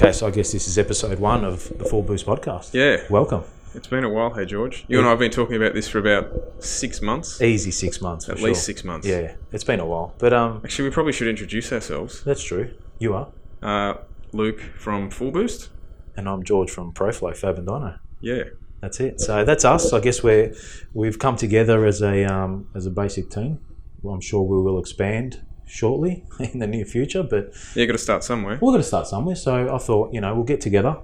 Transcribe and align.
Okay, 0.00 0.12
so 0.12 0.26
I 0.26 0.30
guess 0.30 0.52
this 0.52 0.68
is 0.68 0.78
episode 0.78 1.18
one 1.18 1.44
of 1.44 1.68
the 1.76 1.84
FullBOOST 1.84 2.24
podcast. 2.24 2.72
Yeah, 2.72 3.02
Welcome. 3.10 3.42
it's 3.74 3.88
been 3.88 4.04
a 4.04 4.08
while. 4.08 4.32
Hey, 4.32 4.44
George. 4.44 4.84
You 4.86 4.98
and 4.98 5.06
I 5.06 5.10
have 5.10 5.18
been 5.18 5.30
talking 5.32 5.56
about 5.56 5.74
this 5.74 5.88
for 5.88 5.98
about 5.98 6.30
six 6.62 7.02
months. 7.02 7.42
Easy 7.42 7.72
six 7.72 8.00
months. 8.00 8.26
For 8.26 8.32
At 8.32 8.38
sure. 8.38 8.48
least 8.48 8.64
six 8.64 8.84
months. 8.84 9.06
Yeah, 9.08 9.34
it's 9.50 9.64
been 9.64 9.80
a 9.80 9.86
while, 9.86 10.14
but 10.18 10.32
um, 10.32 10.60
Actually, 10.64 10.88
we 10.88 10.94
probably 10.94 11.12
should 11.12 11.26
introduce 11.26 11.72
ourselves. 11.72 12.22
that's 12.22 12.42
true. 12.44 12.74
You 13.00 13.14
are, 13.14 13.28
Uh, 13.62 13.94
Luke 14.32 14.60
from 14.78 15.10
FullBOOST. 15.10 15.68
and 16.16 16.28
I'm 16.28 16.44
George 16.44 16.70
from 16.70 16.92
ProFlow 16.92 17.36
Fab 17.36 17.58
and 17.58 17.66
Dyno. 17.66 17.98
Yeah. 18.20 18.44
That's 18.80 19.00
it. 19.00 19.20
So 19.20 19.44
that's 19.44 19.64
us. 19.64 19.92
I 19.92 19.98
guess 19.98 20.22
we're 20.22 20.54
we've 20.94 21.18
come 21.18 21.34
together 21.34 21.84
as 21.84 22.00
a 22.00 22.24
um, 22.24 22.68
as 22.76 22.86
a 22.86 22.90
basic 22.90 23.28
team. 23.30 23.58
Well, 24.02 24.14
I'm 24.14 24.20
sure 24.20 24.42
we 24.42 24.58
will 24.62 24.78
expand 24.78 25.42
shortly 25.68 26.24
in 26.40 26.58
the 26.58 26.66
near 26.66 26.84
future, 26.84 27.22
but 27.22 27.52
Yeah, 27.74 27.84
got 27.86 27.92
to 27.92 27.98
start 27.98 28.24
somewhere. 28.24 28.58
we're 28.60 28.70
going 28.72 28.80
to 28.82 28.86
start 28.88 29.06
somewhere. 29.06 29.36
So 29.36 29.74
I 29.74 29.78
thought, 29.78 30.12
you 30.14 30.20
know, 30.20 30.34
we'll 30.34 30.44
get 30.44 30.60
together. 30.60 30.96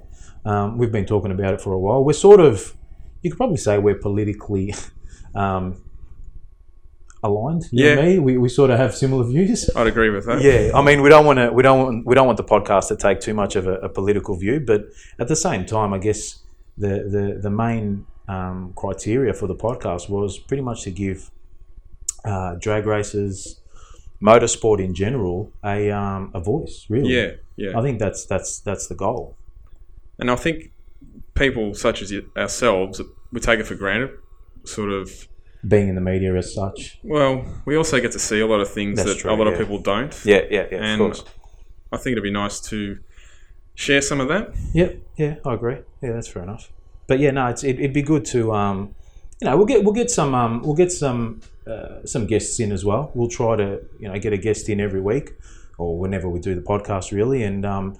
Um, 0.44 0.78
we've 0.78 0.92
been 0.92 1.06
talking 1.06 1.30
about 1.32 1.54
it 1.54 1.60
for 1.60 1.72
a 1.72 1.78
while. 1.78 2.04
We're 2.04 2.12
sort 2.12 2.40
of, 2.40 2.74
you 3.22 3.30
could 3.30 3.36
probably 3.38 3.56
say 3.56 3.78
we're 3.78 3.94
politically 3.94 4.74
um, 5.34 5.82
aligned. 7.22 7.64
You 7.72 7.86
Yeah. 7.88 7.94
me, 8.02 8.18
we, 8.18 8.36
we 8.38 8.48
sort 8.48 8.70
of 8.70 8.78
have 8.78 8.94
similar 8.94 9.24
views. 9.24 9.70
I'd 9.76 9.86
agree 9.86 10.10
with 10.10 10.26
that. 10.26 10.42
Yeah, 10.42 10.70
I 10.74 10.82
mean, 10.82 11.00
we 11.02 11.08
don't 11.08 11.24
want 11.26 11.38
to, 11.38 11.50
we 11.52 11.62
don't 11.62 11.78
want, 11.84 12.06
we 12.06 12.14
don't 12.14 12.26
want 12.26 12.36
the 12.36 12.44
podcast 12.44 12.88
to 12.88 12.96
take 12.96 13.20
too 13.20 13.34
much 13.34 13.56
of 13.56 13.66
a, 13.66 13.74
a 13.76 13.88
political 13.88 14.36
view, 14.36 14.60
but 14.60 14.82
at 15.18 15.28
the 15.28 15.36
same 15.36 15.64
time, 15.64 15.92
I 15.94 15.98
guess 15.98 16.40
the 16.76 17.04
the 17.14 17.38
the 17.40 17.50
main 17.50 18.04
um, 18.28 18.72
criteria 18.74 19.32
for 19.32 19.46
the 19.46 19.54
podcast 19.54 20.08
was 20.10 20.38
pretty 20.38 20.62
much 20.62 20.82
to 20.82 20.90
give 20.90 21.30
uh, 22.24 22.56
drag 22.56 22.84
racers, 22.86 23.60
motorsport 24.22 24.82
in 24.82 24.94
general, 24.94 25.52
a 25.64 25.90
um, 25.90 26.30
a 26.34 26.40
voice. 26.40 26.86
Really, 26.88 27.14
Yeah, 27.14 27.30
yeah. 27.56 27.78
I 27.78 27.82
think 27.82 27.98
that's 27.98 28.26
that's 28.26 28.60
that's 28.60 28.86
the 28.86 28.94
goal. 28.94 29.36
And 30.18 30.30
I 30.30 30.36
think 30.36 30.72
people 31.34 31.74
such 31.74 32.02
as 32.02 32.12
ourselves, 32.36 33.00
we 33.32 33.40
take 33.40 33.60
it 33.60 33.66
for 33.66 33.74
granted. 33.74 34.10
Sort 34.64 34.90
of. 34.92 35.28
Being 35.66 35.88
in 35.88 35.94
the 35.94 36.00
media 36.00 36.34
as 36.36 36.54
such. 36.54 36.98
Well, 37.02 37.44
we 37.64 37.76
also 37.76 37.98
get 37.98 38.12
to 38.12 38.18
see 38.18 38.40
a 38.40 38.46
lot 38.46 38.60
of 38.60 38.70
things 38.70 38.98
That's 38.98 39.14
that 39.14 39.18
true, 39.18 39.30
a 39.30 39.34
lot 39.34 39.46
yeah. 39.46 39.52
of 39.52 39.58
people 39.58 39.78
don't. 39.78 40.14
Yeah, 40.24 40.42
yeah, 40.50 40.66
yeah. 40.70 40.78
And 40.78 41.22
I 41.90 41.96
think 41.96 42.12
it'd 42.12 42.22
be 42.22 42.30
nice 42.30 42.60
to 42.68 42.98
share 43.74 44.02
some 44.02 44.20
of 44.20 44.28
that. 44.28 44.54
Yeah, 44.74 44.92
yeah, 45.16 45.36
I 45.44 45.54
agree. 45.54 45.78
Yeah, 46.02 46.12
that's 46.12 46.28
fair 46.28 46.42
enough. 46.42 46.70
But 47.06 47.18
yeah, 47.18 47.30
no, 47.30 47.46
it's, 47.46 47.64
it, 47.64 47.78
it'd 47.78 47.94
be 47.94 48.02
good 48.02 48.26
to, 48.26 48.52
um, 48.52 48.94
you 49.44 49.50
know, 49.50 49.58
we'll 49.58 49.66
get 49.66 49.84
we'll 49.84 49.92
get 49.92 50.10
some 50.10 50.34
um, 50.34 50.62
we'll 50.62 50.74
get 50.74 50.90
some 50.90 51.42
uh, 51.66 52.06
some 52.06 52.26
guests 52.26 52.58
in 52.60 52.72
as 52.72 52.82
well. 52.82 53.10
We'll 53.14 53.28
try 53.28 53.56
to 53.56 53.82
you 54.00 54.08
know 54.08 54.18
get 54.18 54.32
a 54.32 54.38
guest 54.38 54.70
in 54.70 54.80
every 54.80 55.02
week 55.02 55.32
or 55.76 55.98
whenever 55.98 56.30
we 56.30 56.40
do 56.40 56.54
the 56.54 56.62
podcast, 56.62 57.12
really, 57.12 57.42
and 57.42 57.66
um, 57.66 57.94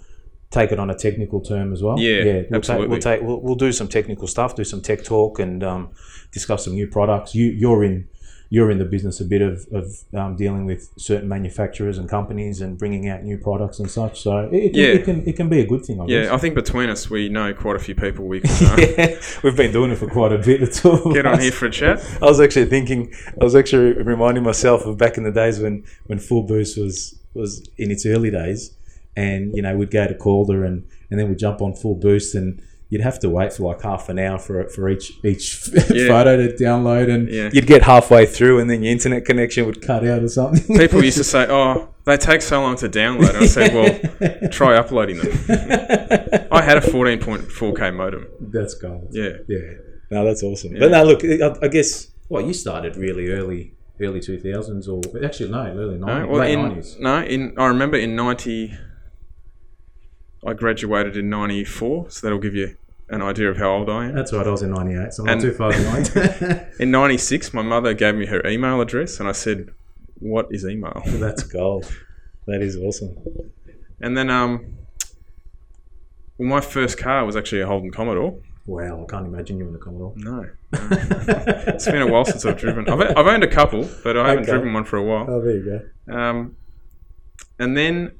take 0.50 0.72
it 0.72 0.78
on 0.78 0.88
a 0.88 0.94
technical 0.94 1.42
term 1.42 1.74
as 1.74 1.82
well. 1.82 1.98
Yeah, 1.98 2.24
we'll 2.24 2.42
Take, 2.44 2.52
absolutely. 2.52 2.88
we'll 2.88 2.98
take 2.98 3.20
we'll, 3.20 3.40
we'll 3.42 3.54
do 3.56 3.72
some 3.72 3.88
technical 3.88 4.26
stuff, 4.26 4.56
do 4.56 4.64
some 4.64 4.80
tech 4.80 5.04
talk, 5.04 5.38
and 5.38 5.62
um, 5.62 5.90
discuss 6.32 6.64
some 6.64 6.72
new 6.72 6.86
products. 6.86 7.34
You 7.34 7.50
you're 7.50 7.84
in 7.84 8.08
you're 8.50 8.70
in 8.70 8.78
the 8.78 8.84
business 8.84 9.20
a 9.20 9.24
bit 9.24 9.42
of, 9.42 9.66
of 9.72 9.86
um, 10.14 10.36
dealing 10.36 10.64
with 10.64 10.92
certain 10.96 11.28
manufacturers 11.28 11.98
and 11.98 12.08
companies 12.08 12.60
and 12.60 12.78
bringing 12.78 13.08
out 13.08 13.22
new 13.24 13.36
products 13.38 13.78
and 13.80 13.90
such. 13.90 14.20
So 14.20 14.48
it, 14.52 14.54
it, 14.54 14.72
can, 14.72 14.80
Yeah. 14.80 14.86
it 14.88 15.04
can 15.04 15.28
it 15.28 15.36
can 15.36 15.48
be 15.48 15.60
a 15.60 15.66
good 15.66 15.84
thing. 15.84 16.00
I 16.00 16.06
guess. 16.06 16.26
Yeah, 16.26 16.34
I 16.34 16.38
think 16.38 16.54
between 16.54 16.88
us, 16.90 17.10
we 17.10 17.28
know 17.28 17.52
quite 17.54 17.76
a 17.76 17.80
few 17.80 17.94
people 17.94 18.26
we 18.26 18.40
can 18.42 18.78
yeah, 18.78 19.16
we've 19.42 19.56
been 19.56 19.72
doing 19.72 19.90
it 19.90 19.96
for 19.96 20.08
quite 20.08 20.32
a 20.32 20.38
bit. 20.38 20.72
Two 20.72 20.90
of 20.92 21.14
get 21.14 21.26
on 21.26 21.40
here 21.40 21.52
for 21.52 21.66
a 21.66 21.70
chat. 21.70 21.98
I 22.22 22.26
was 22.26 22.40
actually 22.40 22.66
thinking, 22.66 23.12
I 23.40 23.44
was 23.44 23.54
actually 23.56 23.92
reminding 23.94 24.44
myself 24.44 24.84
of 24.86 24.98
back 24.98 25.16
in 25.16 25.24
the 25.24 25.32
days 25.32 25.58
when, 25.58 25.84
when 26.06 26.18
FullBOOST 26.18 26.80
was 26.82 27.18
was 27.34 27.68
in 27.78 27.90
its 27.90 28.06
early 28.06 28.30
days, 28.30 28.74
and 29.16 29.54
you 29.56 29.62
know 29.62 29.76
we'd 29.76 29.90
go 29.90 30.06
to 30.06 30.14
Calder 30.14 30.64
and, 30.64 30.86
and 31.10 31.18
then 31.18 31.28
we'd 31.28 31.38
jump 31.38 31.60
on 31.60 31.72
FullBOOST 31.72 32.34
and 32.36 32.62
you'd 32.94 33.02
have 33.02 33.18
to 33.18 33.28
wait 33.28 33.52
for 33.52 33.64
like 33.64 33.82
half 33.82 34.08
an 34.08 34.20
hour 34.20 34.38
for 34.38 34.68
for 34.68 34.88
each 34.88 35.06
each 35.24 35.68
Yeah. 35.90 36.06
photo 36.12 36.36
to 36.36 36.54
download, 36.54 37.10
and 37.12 37.28
Yeah. 37.28 37.50
you'd 37.52 37.66
get 37.66 37.82
halfway 37.82 38.24
through 38.24 38.60
and 38.60 38.70
then 38.70 38.84
your 38.84 38.92
internet 38.92 39.24
connection 39.24 39.66
would 39.66 39.82
cut 39.82 40.06
out 40.06 40.22
or 40.22 40.28
something. 40.28 40.76
People 40.78 41.02
used 41.10 41.16
to 41.18 41.24
say, 41.24 41.44
"Oh, 41.48 41.88
they 42.04 42.16
take 42.16 42.40
so 42.40 42.60
long 42.62 42.76
to 42.76 42.88
download." 42.88 43.30
And 43.34 43.38
I 43.38 43.46
said, 43.46 43.74
"Well, 43.74 44.48
try 44.60 44.76
uploading 44.76 45.18
them." 45.18 45.32
I 46.52 46.62
had 46.62 46.76
a 46.78 46.80
14.4k 46.82 47.94
modem. 47.94 48.28
That's 48.40 48.74
gold. 48.74 49.08
Yeah, 49.10 49.38
Yeah, 49.48 49.58
no, 50.12 50.24
that's 50.24 50.42
awesome. 50.44 50.74
But 50.78 50.92
now 50.92 51.02
look, 51.02 51.24
I, 51.24 51.50
I 51.66 51.68
guess 51.68 52.08
well, 52.28 52.42
you 52.46 52.54
started 52.54 52.96
really 52.96 53.26
early, 53.32 53.74
early 54.00 54.20
two 54.20 54.38
thousands, 54.38 54.86
or 54.88 55.00
actually 55.24 55.50
no, 55.50 55.66
early 55.66 55.98
no, 55.98 56.06
nineties, 56.06 56.28
well, 56.30 56.38
late 56.40 56.56
nineties. 56.56 56.96
no, 57.00 57.22
in 57.24 57.54
I 57.58 57.66
remember 57.66 57.96
in 57.96 58.14
90, 58.14 58.72
I 60.46 60.52
graduated 60.52 61.16
in 61.16 61.28
94, 61.30 62.10
so 62.10 62.26
that'll 62.26 62.38
give 62.38 62.54
you 62.54 62.76
an 63.08 63.22
idea 63.22 63.50
of 63.50 63.56
how 63.58 63.70
old 63.74 63.90
I 63.90 64.06
am. 64.06 64.14
That's 64.14 64.32
right. 64.32 64.46
I 64.46 64.50
was 64.50 64.62
in 64.62 64.70
'98, 64.70 65.12
so 65.12 65.22
I'm 65.22 65.26
not 65.26 65.32
And- 65.34 65.42
too 65.42 65.52
far 65.52 65.70
behind. 65.70 66.66
In 66.80 66.90
96, 66.90 67.52
my 67.54 67.62
mother 67.62 67.92
gave 67.94 68.14
me 68.14 68.26
her 68.26 68.44
email 68.46 68.80
address, 68.80 69.20
and 69.20 69.28
I 69.28 69.32
said, 69.32 69.70
"What 70.18 70.48
is 70.50 70.64
email?" 70.64 71.02
That's 71.06 71.42
gold. 71.42 71.90
That 72.46 72.62
is 72.62 72.76
awesome. 72.76 73.16
And 74.00 74.16
then, 74.16 74.28
um, 74.30 74.76
well, 76.38 76.48
my 76.48 76.60
first 76.60 76.98
car 76.98 77.24
was 77.24 77.36
actually 77.36 77.60
a 77.62 77.66
Holden 77.66 77.90
Commodore. 77.92 78.38
Wow, 78.66 79.02
I 79.04 79.10
can't 79.10 79.26
imagine 79.26 79.58
you 79.58 79.68
in 79.68 79.74
a 79.74 79.78
Commodore. 79.78 80.14
No, 80.16 80.40
no. 80.40 80.48
it's 80.72 81.84
been 81.84 82.02
a 82.02 82.06
while 82.10 82.24
since 82.24 82.44
I've 82.46 82.56
driven. 82.58 82.88
I've, 82.88 83.00
I've 83.16 83.26
owned 83.26 83.44
a 83.44 83.48
couple, 83.50 83.88
but 84.02 84.16
I 84.16 84.28
haven't 84.30 84.44
Okay. 84.44 84.52
driven 84.52 84.72
one 84.72 84.84
for 84.84 84.96
a 84.96 85.02
while. 85.04 85.26
Oh, 85.28 85.40
there 85.42 85.56
you 85.56 85.82
go. 86.08 86.14
Um, 86.14 86.56
and 87.58 87.76
then 87.76 88.12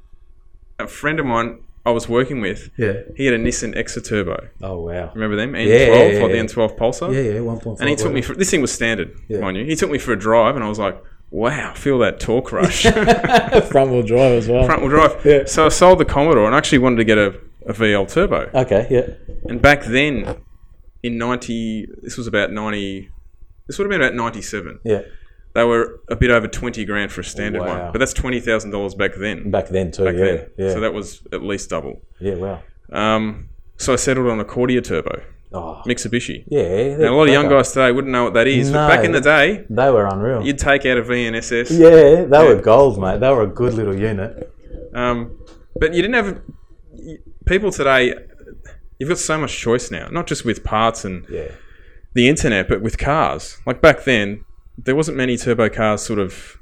a 0.79 0.87
friend 0.87 1.19
of 1.19 1.27
mine 1.27 1.64
I 1.87 1.91
was 1.91 2.09
working 2.09 2.41
with, 2.41 2.71
Yeah. 2.79 2.95
he 3.17 3.27
had 3.27 3.35
a 3.35 3.39
Nissan 3.39 3.77
Exa 3.77 4.07
Turbo. 4.07 4.49
Oh 4.63 4.81
wow. 4.81 5.11
Remember 5.15 5.37
them? 5.37 5.53
N12, 5.53 5.67
Yeah, 5.69 5.75
yeah, 5.75 5.87
yeah, 5.87 6.19
yeah. 6.21 6.29
the 6.29 6.35
N12 6.35 6.79
Pulsar. 6.79 7.15
Yeah, 7.15 7.33
yeah. 7.35 7.41
One 7.41 7.59
point 7.61 7.79
five. 7.79 7.81
And 7.83 7.91
he 7.91 7.97
took 7.97 8.13
me 8.13 8.23
for 8.23 8.35
this 8.35 8.51
thing 8.51 8.63
was 8.63 8.73
standard, 8.73 9.15
mind 9.29 9.57
you. 9.59 9.65
He 9.65 9.77
took 9.77 9.91
me 9.91 9.99
for 9.99 10.13
a 10.13 10.19
drive, 10.19 10.55
and 10.57 10.65
I 10.65 10.69
was 10.69 10.79
like, 10.79 10.97
"Wow, 11.31 11.75
feel 11.75 11.99
that 11.99 12.21
torque 12.21 12.53
rush." 12.53 12.83
front 13.71 13.91
wheel 13.91 14.03
drive 14.03 14.33
as 14.33 14.49
well. 14.49 14.65
Front 14.65 14.81
wheel 14.83 14.91
drive. 14.91 15.21
Yeah. 15.25 15.45
So 15.45 15.67
I 15.67 15.69
sold 15.69 15.99
the 15.99 16.05
Commodore 16.05 16.47
and 16.47 16.55
I 16.55 16.59
actually 16.59 16.79
wanted 16.79 16.97
to 16.97 17.05
get 17.05 17.19
a, 17.19 17.35
a 17.67 17.73
VL 17.75 18.09
turbo. 18.11 18.51
Okay. 18.55 18.87
Yeah. 18.91 19.35
And 19.51 19.61
back 19.61 19.85
then, 19.85 20.37
in 21.03 21.19
ninety, 21.19 21.87
this 22.03 22.17
was 22.17 22.27
about 22.27 22.51
ninety. 22.51 23.11
This 23.67 23.79
would 23.79 23.85
have 23.85 23.91
been 23.91 24.01
about 24.01 24.15
ninety-seven. 24.15 24.81
Yeah. 24.85 25.03
They 25.55 25.65
were 25.65 26.01
a 26.09 26.17
bit 26.17 26.31
over 26.31 26.49
twenty 26.49 26.85
grand 26.85 27.13
for 27.13 27.21
a 27.21 27.25
standard 27.25 27.61
Wow. 27.63 27.67
one, 27.85 27.93
but 27.93 27.99
that's 27.99 28.13
twenty 28.13 28.41
thousand 28.41 28.71
dollars 28.71 28.95
back 28.95 29.13
then. 29.15 29.51
Back 29.51 29.69
then 29.69 29.91
too. 29.93 30.05
Back 30.05 30.17
yeah. 30.17 30.25
then, 30.25 30.47
Yeah. 30.59 30.73
so 30.73 30.81
that 30.81 30.93
was 30.93 31.23
at 31.33 31.43
least 31.43 31.71
double. 31.71 32.03
yeah. 32.21 32.35
Wow. 32.35 32.61
Um, 32.93 33.49
so 33.77 33.93
I 33.93 33.97
settled 33.97 34.27
on 34.29 34.41
a 34.41 34.45
Cordia 34.45 34.83
turbo, 34.83 35.23
Oh. 35.53 35.81
Mitsubishi. 35.87 36.45
Yeah. 36.49 36.97
Now, 36.97 37.15
a 37.15 37.17
lot 37.17 37.29
of 37.29 37.33
young 37.33 37.49
guys 37.49 37.73
today 37.73 37.93
wouldn't 37.93 38.13
know 38.13 38.25
what 38.25 38.35
that 38.35 38.47
is, 38.49 38.71
but 38.73 38.89
back 38.89 39.05
in 39.05 39.13
the 39.13 39.21
day, 39.21 39.65
They 39.71 39.91
were 39.91 40.07
unreal. 40.07 40.45
you'd 40.45 40.59
take 40.59 40.85
out 40.87 40.99
a 40.99 41.03
VNSS. 41.03 41.71
yeah, 41.71 42.25
they 42.25 42.45
were 42.49 42.61
gold, 42.61 43.01
mate. 43.01 43.21
They 43.21 43.31
were 43.31 43.43
a 43.43 43.47
good 43.47 43.75
little 43.75 43.95
unit. 43.99 44.53
Um, 44.95 45.39
but 45.79 45.95
you 45.95 46.03
didn't 46.03 46.15
have 46.15 46.41
people 47.47 47.71
today. 47.71 48.15
You've 48.99 49.09
got 49.09 49.19
so 49.19 49.39
much 49.39 49.57
choice 49.59 49.91
now, 49.91 50.09
not 50.09 50.27
just 50.27 50.45
with 50.45 50.63
parts 50.65 51.05
and 51.05 51.27
Yeah. 51.29 51.49
the 52.15 52.29
internet, 52.29 52.69
but 52.69 52.81
with 52.81 52.97
cars. 52.99 53.59
Like 53.67 53.81
back 53.81 54.05
then, 54.05 54.45
there 54.79 54.97
wasn't 54.97 55.17
many 55.17 55.37
turbo 55.37 55.69
cars 55.69 56.03
sort 56.03 56.19
of 56.19 56.59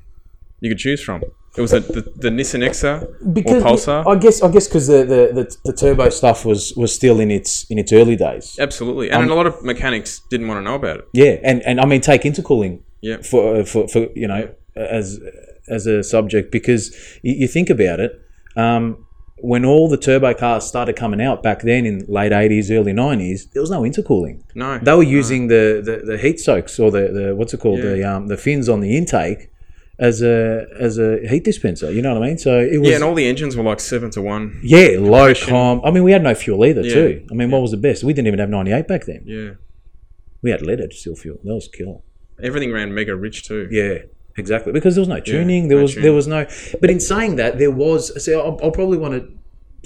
you 0.61 0.71
could 0.71 0.79
choose 0.79 1.03
from. 1.03 1.23
It 1.57 1.61
was 1.61 1.73
the, 1.73 1.81
the, 1.81 2.01
the 2.17 2.29
Nissan 2.31 2.67
Exa 2.67 3.35
Because 3.35 3.63
or 3.63 3.67
Pulsar. 3.67 4.07
I 4.07 4.19
guess 4.19 4.43
I 4.43 4.51
guess 4.51 4.69
because 4.69 4.87
the, 4.87 4.99
the, 5.05 5.43
the, 5.43 5.57
the 5.67 5.73
turbo 5.75 6.09
stuff 6.09 6.47
was, 6.47 6.73
was 6.77 6.95
still 6.95 7.21
in 7.21 7.31
its 7.31 7.65
in 7.71 7.79
its 7.79 7.93
early 7.93 8.17
days. 8.17 8.57
Absolutely, 8.59 9.11
and 9.11 9.31
a 9.31 9.35
lot 9.35 9.47
of 9.47 9.63
mechanics 9.63 10.21
didn't 10.31 10.49
want 10.49 10.59
to 10.59 10.63
know 10.63 10.77
about 10.77 11.01
it. 11.01 11.09
Yeah, 11.13 11.37
and, 11.43 11.61
and 11.63 11.79
I 11.81 11.85
mean 11.85 12.01
take 12.01 12.23
intercooling 12.23 12.81
Yeah, 13.03 13.19
for, 13.19 13.65
for, 13.65 13.87
for 13.89 14.07
you 14.15 14.29
know 14.29 14.55
as 14.77 15.21
as 15.69 15.87
a 15.87 16.03
subject 16.03 16.51
because 16.51 16.97
you, 17.23 17.35
you 17.35 17.49
think 17.49 17.69
about 17.69 18.01
it 18.01 18.13
um, 18.57 19.07
when 19.43 19.65
all 19.65 19.89
the 19.89 19.97
turbo 19.97 20.33
cars 20.33 20.65
started 20.65 20.95
coming 20.95 21.21
out 21.21 21.43
back 21.43 21.63
then 21.63 21.85
in 21.85 22.05
late 22.09 22.31
80s 22.33 22.71
early 22.71 22.93
90s 22.93 23.51
there 23.53 23.61
was 23.61 23.71
no 23.71 23.83
intercooling. 23.83 24.41
No, 24.55 24.79
they 24.79 24.95
were 24.95 25.03
using 25.03 25.49
the, 25.49 25.83
the, 25.85 26.07
the 26.13 26.17
heat 26.19 26.39
soaks 26.39 26.79
or 26.79 26.91
the, 26.91 27.09
the 27.09 27.37
what's 27.37 27.53
it 27.53 27.61
called? 27.61 27.81
Yeah. 27.81 27.91
the 27.93 28.05
um, 28.05 28.27
the 28.29 28.37
fins 28.37 28.69
on 28.69 28.81
the 28.81 28.97
intake 28.97 29.51
as 29.99 30.23
a 30.23 30.67
as 30.81 30.99
a 30.99 31.19
heat 31.29 31.45
dispenser 31.45 31.91
you 31.93 32.03
know 32.03 32.15
what 32.15 32.23
I 32.23 32.27
mean? 32.29 32.39
So 32.39 32.59
it 32.59 32.79
was 32.79 32.89
yeah, 32.89 32.95
and 32.97 33.05
all 33.05 33.15
the 33.15 33.27
engines 33.27 33.57
were 33.57 33.65
like 33.65 33.81
seven 33.81 34.11
to 34.13 34.23
one. 34.23 34.61
yeah 34.63 34.97
low 34.99 35.33
I 35.85 35.91
mean 35.91 36.03
we 36.05 36.13
had 36.13 36.23
no 36.23 36.35
fuel 36.35 36.65
either 36.65 36.83
Yeah. 36.83 36.95
too. 36.95 37.27
I 37.31 37.35
mean 37.35 37.51
what 37.51 37.63
was 37.63 37.73
the 37.73 37.77
best? 37.89 38.05
We 38.05 38.13
didn't 38.13 38.29
even 38.29 38.39
have 38.39 38.49
98 38.49 38.87
back 38.89 39.05
then. 39.07 39.23
Yeah, 39.27 39.51
we 40.41 40.51
had 40.51 40.63
leaded 40.63 40.93
steel 40.93 41.17
fuel. 41.17 41.39
That 41.45 41.55
was 41.55 41.69
killer 41.69 41.99
everything 42.43 42.73
ran 42.73 42.93
mega 42.95 43.15
rich 43.15 43.45
too. 43.47 43.69
Yeah, 43.71 43.99
exactly. 44.37 44.73
Because 44.73 44.95
there 44.95 45.03
was 45.03 45.09
no 45.09 45.21
tuning. 45.21 45.69
there 45.69 45.79
no 45.79 45.83
was 45.83 45.93
tuning. 45.93 46.03
there 46.05 46.13
was 46.13 46.27
no. 46.27 46.47
But 46.81 46.91
in 46.91 47.01
saying 47.01 47.37
that, 47.37 47.59
there 47.59 47.71
was. 47.71 48.23
See, 48.25 48.35
I'll, 48.35 48.59
I'll 48.63 48.71
probably 48.71 48.99
want 48.99 49.15
to 49.15 49.29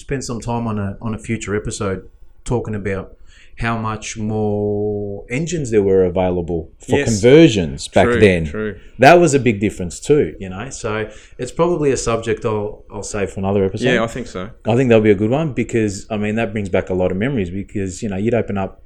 spend 0.03 0.25
some 0.25 0.41
time 0.41 0.67
on 0.67 0.79
a 0.79 0.97
on 1.01 1.15
a 1.15 1.19
future 1.19 1.57
episode 1.57 2.09
talking 2.45 2.75
about 2.75 3.17
how 3.59 3.79
much 3.79 4.19
more 4.19 5.25
engines 5.31 5.71
there 5.71 5.83
were 5.83 6.05
available 6.05 6.71
for 6.79 6.99
Yes. 6.99 7.09
conversions 7.09 7.89
back 7.89 8.05
True, 8.05 8.21
then. 8.21 8.45
True. 8.45 8.79
That 8.99 9.15
was 9.15 9.33
a 9.33 9.39
big 9.39 9.61
difference 9.61 9.99
too, 9.99 10.37
you 10.39 10.51
know. 10.51 10.69
So 10.69 11.11
it's 11.39 11.53
probably 11.53 11.91
a 11.91 11.97
subject 11.97 12.45
I'll 12.45 12.85
I'll 12.93 13.03
save 13.03 13.31
for 13.31 13.41
another 13.41 13.65
episode. 13.65 13.87
Yeah, 13.87 14.05
I 14.05 14.09
think 14.09 14.27
so. 14.27 14.51
I 14.67 14.77
think 14.77 14.89
that'll 14.91 15.03
be 15.03 15.11
a 15.11 15.15
good 15.15 15.31
one 15.31 15.55
because 15.55 16.07
I 16.11 16.19
mean 16.19 16.35
that 16.35 16.53
brings 16.53 16.69
back 16.69 16.91
a 16.91 16.95
lot 16.95 17.11
of 17.11 17.17
memories 17.17 17.49
because 17.51 18.03
you 18.03 18.09
know 18.11 18.17
you'd 18.17 18.35
open 18.35 18.59
up. 18.59 18.83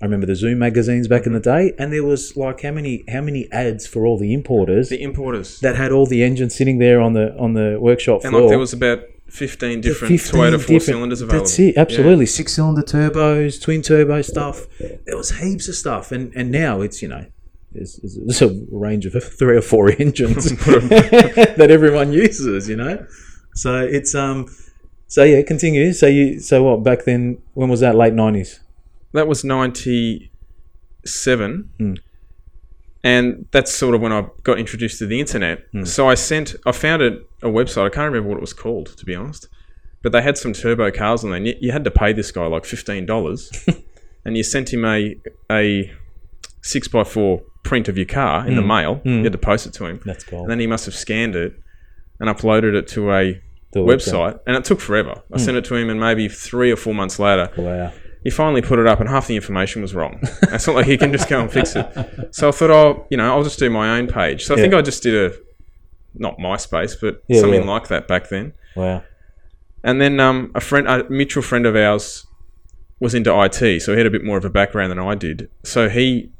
I 0.00 0.06
remember 0.06 0.26
the 0.26 0.34
Zoom 0.34 0.58
magazines 0.58 1.08
back 1.08 1.26
in 1.26 1.34
the 1.34 1.40
day, 1.40 1.74
and 1.78 1.92
there 1.92 2.04
was 2.04 2.34
like 2.36 2.62
how 2.62 2.70
many 2.70 3.04
how 3.08 3.20
many 3.20 3.50
ads 3.52 3.86
for 3.86 4.06
all 4.06 4.18
the 4.18 4.32
importers 4.32 4.88
The 4.88 5.02
importers. 5.02 5.60
that 5.60 5.76
had 5.76 5.92
all 5.92 6.06
the 6.06 6.22
engines 6.22 6.54
sitting 6.54 6.78
there 6.78 7.00
on 7.00 7.12
the 7.12 7.36
on 7.38 7.52
the 7.52 7.78
workshop 7.78 8.22
and 8.22 8.30
floor. 8.30 8.42
like 8.42 8.50
there 8.50 8.58
was 8.58 8.72
about 8.72 9.00
15 9.28 9.80
different 9.82 10.10
15 10.20 10.40
Toyota 10.40 10.60
four 10.60 10.80
cylinders 10.80 11.20
available. 11.20 11.44
That's 11.44 11.58
it, 11.58 11.76
absolutely. 11.76 12.26
Six 12.26 12.54
cylinder 12.54 12.82
turbos, 12.82 13.62
twin 13.62 13.82
turbo 13.82 14.22
stuff. 14.22 14.66
There 14.78 15.16
was 15.16 15.38
heaps 15.38 15.68
of 15.68 15.74
stuff, 15.74 16.12
and 16.12 16.32
and 16.34 16.50
now 16.50 16.80
it's 16.80 17.02
you 17.02 17.08
know. 17.08 17.26
There's, 17.72 18.00
there's 18.02 18.42
a 18.42 18.48
range 18.72 19.06
of 19.06 19.12
three 19.38 19.56
or 19.56 19.62
four 19.62 19.92
engines 19.92 20.44
that 20.64 21.68
everyone 21.70 22.12
uses, 22.12 22.68
you 22.68 22.74
know. 22.74 23.06
So 23.54 23.78
it's 23.78 24.14
um, 24.14 24.46
so 25.06 25.22
yeah, 25.24 25.42
continue. 25.42 25.92
So 25.92 26.06
you, 26.06 26.40
so 26.40 26.64
what? 26.64 26.82
Back 26.82 27.04
then, 27.04 27.38
when 27.54 27.68
was 27.68 27.78
that? 27.80 27.94
Late 27.94 28.14
nineties. 28.14 28.58
That 29.12 29.28
was 29.28 29.44
97. 29.44 31.70
Hmm. 31.78 31.94
And 33.02 33.46
that's 33.50 33.72
sort 33.72 33.94
of 33.94 34.02
when 34.02 34.12
I 34.12 34.26
got 34.42 34.58
introduced 34.58 34.98
to 34.98 35.06
the 35.06 35.20
internet. 35.20 35.64
Hmm. 35.72 35.84
So 35.84 36.08
I 36.08 36.14
sent, 36.14 36.54
I 36.66 36.72
found 36.72 37.02
a, 37.02 37.18
a 37.42 37.48
website. 37.48 37.86
I 37.86 37.88
can't 37.88 38.12
remember 38.12 38.28
what 38.28 38.36
it 38.36 38.42
was 38.42 38.52
called, 38.52 38.88
to 38.98 39.04
be 39.06 39.14
honest. 39.14 39.48
But 40.02 40.12
they 40.12 40.22
had 40.22 40.36
some 40.38 40.52
turbo 40.52 40.90
cars 40.90 41.24
on 41.24 41.30
there. 41.30 41.38
and 41.38 41.46
You, 41.46 41.54
you 41.60 41.72
had 41.72 41.84
to 41.84 41.90
pay 41.90 42.12
this 42.12 42.30
guy 42.30 42.46
like 42.46 42.64
$15. 42.64 43.82
and 44.24 44.36
you 44.36 44.42
sent 44.42 44.72
him 44.72 44.84
a, 44.84 45.16
a 45.50 45.90
6x4 46.62 47.42
print 47.62 47.88
of 47.88 47.96
your 47.96 48.06
car 48.06 48.46
in 48.46 48.56
the 48.56 48.62
mail. 48.62 49.00
You 49.04 49.22
had 49.22 49.32
to 49.32 49.38
post 49.38 49.66
it 49.66 49.72
to 49.74 49.86
him. 49.86 49.98
Hmm. 49.98 50.08
That's 50.08 50.24
cool. 50.24 50.42
And 50.42 50.50
then 50.50 50.60
he 50.60 50.66
must 50.66 50.84
have 50.86 50.94
scanned 50.94 51.36
it 51.36 51.54
and 52.18 52.28
uploaded 52.28 52.74
it 52.74 52.86
to 52.88 53.12
a 53.12 53.40
The 53.72 53.80
website. 53.80 54.40
And 54.46 54.56
it 54.56 54.64
took 54.64 54.80
forever. 54.80 55.22
I 55.32 55.38
sent 55.38 55.56
it 55.56 55.64
to 55.66 55.74
him, 55.74 55.88
and 55.90 55.98
maybe 55.98 56.28
three 56.28 56.70
or 56.70 56.76
four 56.76 56.94
months 56.94 57.18
later, 57.18 57.50
Wow. 57.56 57.92
He 58.22 58.30
finally 58.30 58.62
put 58.62 58.78
it 58.78 58.86
up, 58.86 59.00
and 59.00 59.08
half 59.08 59.26
the 59.26 59.36
information 59.36 59.82
was 59.82 59.94
wrong. 59.94 60.20
it's 60.42 60.66
not 60.66 60.76
like 60.76 60.86
he 60.86 60.96
can 60.98 61.12
just 61.12 61.28
go 61.28 61.40
and 61.40 61.50
fix 61.50 61.74
it. 61.74 62.34
So 62.34 62.48
I 62.48 62.52
thought, 62.52 62.70
oh, 62.70 63.06
you 63.10 63.16
know, 63.16 63.34
I'll 63.34 63.44
just 63.44 63.58
do 63.58 63.70
my 63.70 63.98
own 63.98 64.06
page. 64.06 64.44
So 64.44 64.54
I 64.54 64.58
think 64.58 64.74
I 64.74 64.82
just 64.82 65.02
did 65.02 65.32
a, 65.32 65.36
not 66.14 66.38
MySpace, 66.38 67.00
but 67.00 67.22
Yeah, 67.28 67.40
something 67.40 67.62
yeah. 67.62 67.70
like 67.70 67.88
that 67.88 68.06
back 68.08 68.28
then. 68.28 68.52
Wow. 68.76 69.02
And 69.82 70.00
then 70.00 70.20
um, 70.20 70.52
a 70.54 70.60
friend, 70.60 70.86
a 70.86 71.08
mutual 71.08 71.42
friend 71.42 71.64
of 71.64 71.74
ours, 71.76 72.26
was 73.00 73.14
into 73.14 73.34
IT, 73.42 73.80
so 73.80 73.92
he 73.92 73.98
had 73.98 74.06
a 74.06 74.10
bit 74.10 74.22
more 74.22 74.36
of 74.36 74.44
a 74.44 74.50
background 74.50 74.90
than 74.90 74.98
I 74.98 75.14
did. 75.14 75.48
So 75.64 75.88
he, 75.88 76.30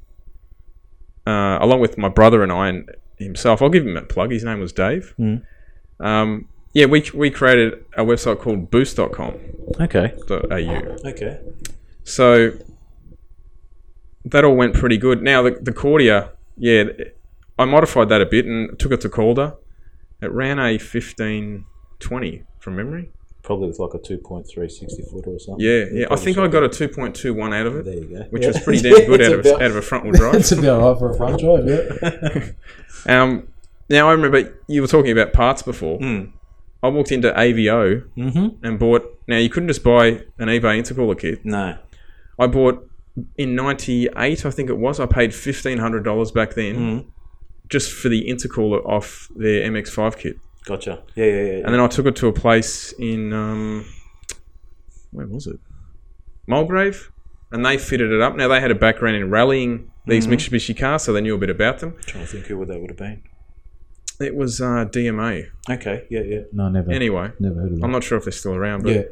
uh, 1.26 1.58
along 1.60 1.80
with 1.80 1.96
my 1.96 2.10
brother 2.10 2.42
and 2.42 2.52
I 2.52 2.68
and 2.68 2.90
himself, 3.16 3.62
I'll 3.62 3.70
give 3.70 3.86
him 3.86 3.96
a 3.96 4.02
plug. 4.02 4.30
His 4.30 4.44
name 4.44 4.60
was 4.60 4.72
Dave. 4.72 5.14
Mm. 5.18 5.42
Um, 6.00 6.48
yeah, 6.72 6.86
we, 6.86 7.08
we 7.14 7.30
created 7.30 7.84
a 7.96 8.02
website 8.04 8.38
called 8.40 8.70
boost.com.au. 8.70 9.84
Okay. 9.84 10.12
.au. 10.30 10.96
Okay. 11.08 11.40
So 12.04 12.52
that 14.24 14.44
all 14.44 14.56
went 14.56 14.74
pretty 14.74 14.96
good. 14.98 15.22
Now 15.22 15.42
the 15.42 15.52
the 15.60 15.72
Cordia, 15.72 16.30
yeah, 16.56 16.84
I 17.58 17.64
modified 17.64 18.08
that 18.10 18.20
a 18.20 18.26
bit 18.26 18.46
and 18.46 18.78
took 18.78 18.92
it 18.92 19.00
to 19.02 19.08
Calder. 19.08 19.54
It 20.20 20.30
ran 20.32 20.58
a 20.58 20.78
fifteen 20.78 21.64
twenty 21.98 22.44
from 22.58 22.76
memory. 22.76 23.10
Probably 23.42 23.68
with 23.68 23.78
like 23.78 23.94
a 23.94 23.98
2.3 23.98 24.46
60 24.70 25.02
footer 25.10 25.30
or 25.30 25.38
something. 25.38 25.64
Yeah, 25.64 25.86
yeah. 25.90 26.06
I 26.10 26.16
think 26.16 26.36
I 26.36 26.46
got 26.46 26.62
a 26.62 26.68
two 26.68 26.88
point 26.88 27.16
two 27.16 27.32
one 27.32 27.54
out 27.54 27.66
of 27.66 27.74
it, 27.74 27.84
There 27.86 27.94
you 27.94 28.04
go. 28.04 28.22
which 28.28 28.42
Yeah. 28.42 28.48
was 28.48 28.60
pretty 28.60 28.82
damn 28.90 29.06
good 29.06 29.22
out 29.22 29.32
of 29.32 29.40
about- 29.40 29.62
a, 29.62 29.64
out 29.64 29.70
of 29.70 29.76
a 29.76 29.82
front 29.82 30.04
wheel 30.04 30.12
drive. 30.12 30.32
That's 30.34 30.52
about 30.52 30.82
right 30.90 30.98
for 30.98 31.10
a 31.10 31.16
front 31.16 31.40
drive, 31.40 31.66
yeah. 31.66 32.50
Um, 33.22 33.48
now 33.88 34.08
I 34.10 34.12
remember 34.12 34.54
you 34.68 34.82
were 34.82 34.86
talking 34.88 35.10
about 35.10 35.32
parts 35.32 35.62
before. 35.62 35.98
Mm. 36.00 36.32
I 36.82 36.88
walked 36.88 37.12
into 37.12 37.30
AVO 37.32 38.08
mm-hmm. 38.16 38.64
and 38.64 38.78
bought. 38.78 39.18
Now 39.26 39.36
you 39.36 39.48
couldn't 39.48 39.68
just 39.68 39.84
buy 39.84 40.06
an 40.38 40.48
eBay 40.48 40.78
intercooler 40.80 41.18
kit. 41.18 41.44
No. 41.44 41.76
I 42.38 42.46
bought 42.46 42.88
in 43.36 43.54
'98, 43.54 44.46
I 44.46 44.50
think 44.50 44.70
it 44.70 44.78
was. 44.78 44.98
I 44.98 45.06
paid 45.06 45.34
fifteen 45.34 45.78
hundred 45.78 46.04
dollars 46.04 46.30
back 46.30 46.54
then. 46.54 46.76
Mm. 46.76 47.06
just 47.68 47.92
for 47.92 48.08
the 48.08 48.28
intercooler 48.28 48.84
off 48.84 49.28
their 49.36 49.62
MX5 49.70 50.18
kit. 50.18 50.36
Gotcha. 50.64 51.02
Yeah, 51.14 51.24
yeah, 51.24 51.32
yeah. 51.32 51.52
And 51.64 51.72
then 51.72 51.80
I 51.80 51.86
took 51.86 52.06
it 52.06 52.16
to 52.16 52.26
a 52.26 52.32
place 52.32 52.92
in, 52.98 53.32
um, 53.32 53.86
where 55.12 55.26
was 55.26 55.46
it? 55.46 55.58
Mulgrave. 56.46 57.10
And 57.52 57.64
they 57.64 57.78
fitted 57.78 58.12
it 58.12 58.20
up. 58.20 58.36
Now, 58.36 58.48
they 58.48 58.60
had 58.60 58.70
a 58.70 58.74
background 58.74 59.16
in 59.16 59.30
rallying 59.30 59.90
these 60.06 60.26
Mitsubishi 60.26 60.76
cars, 60.76 61.02
so 61.02 61.12
they 61.12 61.20
knew 61.20 61.34
a 61.34 61.38
bit 61.38 61.50
about 61.50 61.78
them. 61.78 61.96
trying 62.06 62.24
to 62.24 62.30
think 62.30 62.46
who 62.46 62.64
that 62.64 62.80
would 62.80 62.90
have 62.90 62.98
been. 62.98 63.22
It 64.20 64.36
was 64.36 64.60
uh, 64.60 64.84
DMA. 64.86 65.46
Okay. 65.68 66.06
Yeah, 66.10 66.20
yeah. 66.20 66.40
No, 66.52 66.68
never. 66.68 66.90
Anyway, 66.92 67.32
Never 67.40 67.54
heard 67.60 67.72
of 67.72 67.78
that. 67.78 67.84
I'm 67.84 67.90
not 67.92 68.04
sure 68.04 68.18
if 68.18 68.24
they're 68.24 68.32
still 68.32 68.54
around, 68.54 68.82
but 68.82 68.92
Yeah. 68.94 69.02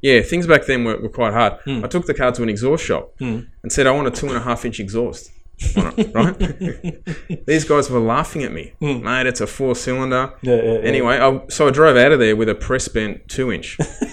yeah, 0.00 0.20
things 0.22 0.46
back 0.46 0.66
then 0.66 0.84
were, 0.84 0.98
were 0.98 1.08
quite 1.08 1.32
hard. 1.32 1.54
I 1.66 1.86
took 1.86 2.06
the 2.06 2.14
car 2.14 2.32
to 2.32 2.42
an 2.42 2.48
exhaust 2.48 2.84
shop 2.84 3.14
Hmm. 3.18 3.40
and 3.62 3.70
said, 3.72 3.86
I 3.86 3.92
want 3.92 4.08
a 4.08 4.10
two 4.10 4.26
and 4.28 4.36
a 4.36 4.40
half 4.40 4.64
inch 4.64 4.80
exhaust. 4.80 5.30
it, 5.58 6.12
right? 6.14 7.46
These 7.46 7.64
guys 7.64 7.88
were 7.88 8.00
laughing 8.00 8.42
at 8.42 8.50
me. 8.52 8.72
Mate, 8.80 9.26
it's 9.26 9.40
a 9.40 9.46
four 9.46 9.76
cylinder. 9.76 10.32
Yeah, 10.42 10.56
yeah, 10.56 10.62
yeah. 10.72 10.78
Anyway, 10.80 11.18
I, 11.18 11.40
so 11.48 11.68
I 11.68 11.70
drove 11.70 11.96
out 11.96 12.10
of 12.10 12.18
there 12.18 12.34
with 12.34 12.48
a 12.48 12.54
press 12.56 12.88
bent 12.88 13.28
two 13.28 13.52
inch. 13.52 13.78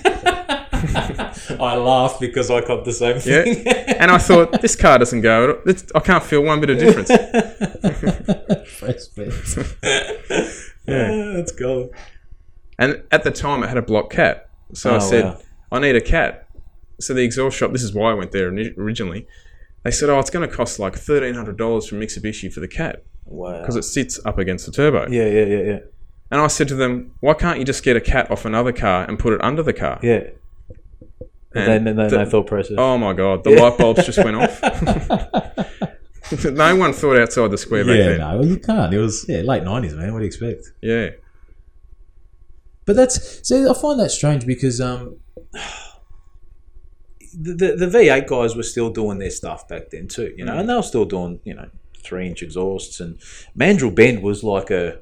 I 1.60 1.76
laughed 1.76 2.20
because 2.20 2.50
I 2.52 2.62
got 2.62 2.86
the 2.86 2.94
same 2.94 3.16
Yeah. 3.26 3.44
thing. 3.44 3.68
and 3.68 4.12
I 4.12 4.18
thought, 4.18 4.62
this 4.62 4.76
car 4.76 4.98
doesn't 4.98 5.22
go. 5.22 5.62
It's, 5.66 5.86
I 5.96 6.00
can't 6.00 6.24
feel 6.24 6.42
one 6.44 6.60
bit 6.62 6.70
of 6.70 6.80
difference. 6.80 7.10
Fresh 8.68 9.06
bits. 9.16 9.58
yeah. 10.88 11.12
Ah, 11.12 11.34
that's 11.36 11.52
cool. 11.52 11.92
And 12.78 13.04
at 13.12 13.24
the 13.24 13.32
time, 13.32 13.64
it 13.64 13.68
had 13.68 13.78
a 13.78 13.82
block 13.82 14.10
cat. 14.10 14.50
So 14.74 14.92
I 14.92 14.96
Oh, 14.96 15.00
said, 15.00 15.24
wow. 15.26 15.40
I 15.72 15.80
need 15.80 15.96
a 15.96 16.02
cat. 16.02 16.48
So 17.00 17.14
the 17.14 17.24
exhaust 17.24 17.58
shop, 17.58 17.72
this 17.72 17.84
is 17.84 17.94
why 17.94 18.12
I 18.12 18.14
went 18.14 18.32
there 18.32 18.48
originally. 18.48 19.28
They 19.84 19.92
said, 19.92 20.10
oh, 20.10 20.20
it's 20.20 20.30
going 20.30 20.48
to 20.50 20.54
cost 20.54 20.80
like 20.80 20.94
$1,300 20.96 21.88
from 21.88 22.00
Mitsubishi 22.00 22.52
for 22.52 22.60
the 22.60 22.68
cat 22.68 23.04
Wow. 23.26 23.60
because 23.62 23.76
it 23.76 23.84
sits 23.84 24.20
up 24.26 24.38
against 24.38 24.66
the 24.66 24.72
turbo. 24.72 25.08
Yeah, 25.10 25.26
yeah, 25.26 25.46
yeah, 25.46 25.62
yeah. 25.64 25.80
And 26.32 26.42
I 26.42 26.48
said 26.48 26.68
to 26.68 26.76
them, 26.76 27.14
why 27.22 27.34
can't 27.34 27.58
you 27.60 27.66
just 27.66 27.84
get 27.84 27.96
a 27.96 28.02
cat 28.02 28.30
off 28.30 28.46
another 28.46 28.72
car 28.74 29.04
and 29.08 29.18
put 29.18 29.34
it 29.34 29.42
under 29.44 29.64
the 29.64 29.74
car? 29.74 30.00
Yeah. 30.04 30.30
And 31.56 31.68
then, 31.68 31.84
then 31.96 31.96
the- 32.10 32.18
no 32.18 32.26
thought 32.26 32.48
process. 32.48 32.76
Oh 32.78 32.98
my 32.98 33.14
God, 33.14 33.44
the 33.44 33.52
light 33.52 33.78
bulbs 33.78 34.06
just 34.06 34.24
went 34.24 34.36
off. 34.38 34.62
no 36.46 36.76
one 36.76 36.94
thought 36.94 37.18
outside 37.18 37.50
the 37.52 37.58
square 37.58 37.84
back 37.84 37.98
yeah, 37.98 38.08
then. 38.10 38.20
no, 38.20 38.38
well, 38.38 38.46
you 38.46 38.58
can't. 38.58 38.94
It 38.94 39.00
was 39.00 39.26
yeah, 39.28 39.42
late 39.42 39.64
nineties, 39.64 39.96
man. 39.96 40.14
What 40.14 40.20
do 40.20 40.26
you 40.26 40.28
expect? 40.28 40.72
Yeah. 40.82 41.10
But 42.86 42.96
that's 42.96 43.48
see, 43.48 43.68
I 43.68 43.74
find 43.74 44.00
that 44.00 44.12
strange 44.12 44.46
because 44.46 44.80
um, 44.82 45.18
the, 47.40 47.54
the, 47.54 47.86
the 47.86 47.98
V8 47.98 48.28
guys 48.28 48.56
were 48.56 48.64
still 48.64 48.90
doing 48.90 49.20
their 49.20 49.30
stuff 49.30 49.68
back 49.68 49.90
then 49.92 50.08
too, 50.08 50.34
you 50.38 50.46
know, 50.46 50.54
Mm. 50.54 50.60
and 50.62 50.70
they 50.70 50.76
were 50.76 50.82
still 50.84 51.06
doing, 51.06 51.40
you 51.44 51.54
know, 51.54 51.70
three 52.04 52.28
inch 52.28 52.42
exhausts. 52.42 53.00
And 53.00 53.20
Mandrel 53.58 53.94
Bent 53.94 54.22
was 54.22 54.44
like 54.44 54.70
a, 54.72 55.00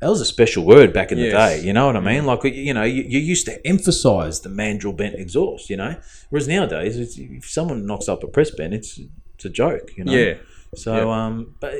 that 0.00 0.08
was 0.08 0.20
a 0.20 0.26
special 0.26 0.64
word 0.64 0.92
back 0.92 1.10
in 1.12 1.18
the 1.18 1.30
day, 1.30 1.60
you 1.62 1.72
know 1.72 1.86
what 1.86 1.96
I 1.96 2.00
mean? 2.00 2.26
Like, 2.26 2.44
you 2.44 2.74
know, 2.74 2.82
you, 2.82 3.02
you 3.02 3.18
used 3.18 3.46
to 3.46 3.66
emphasize 3.66 4.40
the 4.40 4.50
mandrel 4.50 4.94
bent 4.96 5.14
exhaust, 5.14 5.70
you 5.70 5.76
know, 5.76 5.96
whereas 6.30 6.46
nowadays, 6.48 6.98
it's, 6.98 7.16
if 7.18 7.48
someone 7.48 7.86
knocks 7.86 8.08
up 8.08 8.22
a 8.22 8.26
press 8.28 8.50
bent, 8.50 8.74
it's 8.74 9.00
it's 9.34 9.44
a 9.44 9.50
joke, 9.50 9.90
you 9.96 10.04
know. 10.04 10.12
Yeah. 10.12 10.34
So, 10.74 10.94
Yeah. 11.08 11.24
um, 11.26 11.54
but 11.60 11.74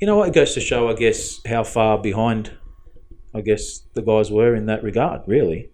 you 0.00 0.06
know 0.06 0.16
what? 0.16 0.28
It 0.28 0.34
goes 0.34 0.54
to 0.54 0.60
show, 0.60 0.88
I 0.88 0.94
guess, 0.94 1.40
how 1.46 1.64
far 1.64 1.98
behind, 1.98 2.52
I 3.34 3.40
guess, 3.40 3.80
the 3.94 4.02
guys 4.02 4.30
were 4.30 4.54
in 4.54 4.66
that 4.66 4.82
regard, 4.82 5.22
really. 5.26 5.70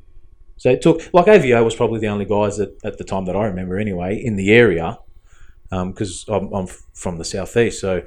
So 0.58 0.70
it 0.70 0.80
took, 0.80 1.02
like 1.12 1.26
AVO 1.26 1.64
was 1.64 1.74
probably 1.74 2.00
the 2.00 2.08
only 2.08 2.24
guys 2.24 2.56
that, 2.58 2.78
at 2.84 2.98
the 2.98 3.04
time 3.04 3.24
that 3.24 3.34
I 3.36 3.44
remember 3.46 3.78
anyway, 3.78 4.20
in 4.22 4.36
the 4.36 4.52
area, 4.52 4.98
because 5.70 6.24
I'm, 6.28 6.52
I'm 6.52 6.66
from 6.94 7.18
the 7.18 7.24
southeast. 7.24 7.80
So 7.80 8.02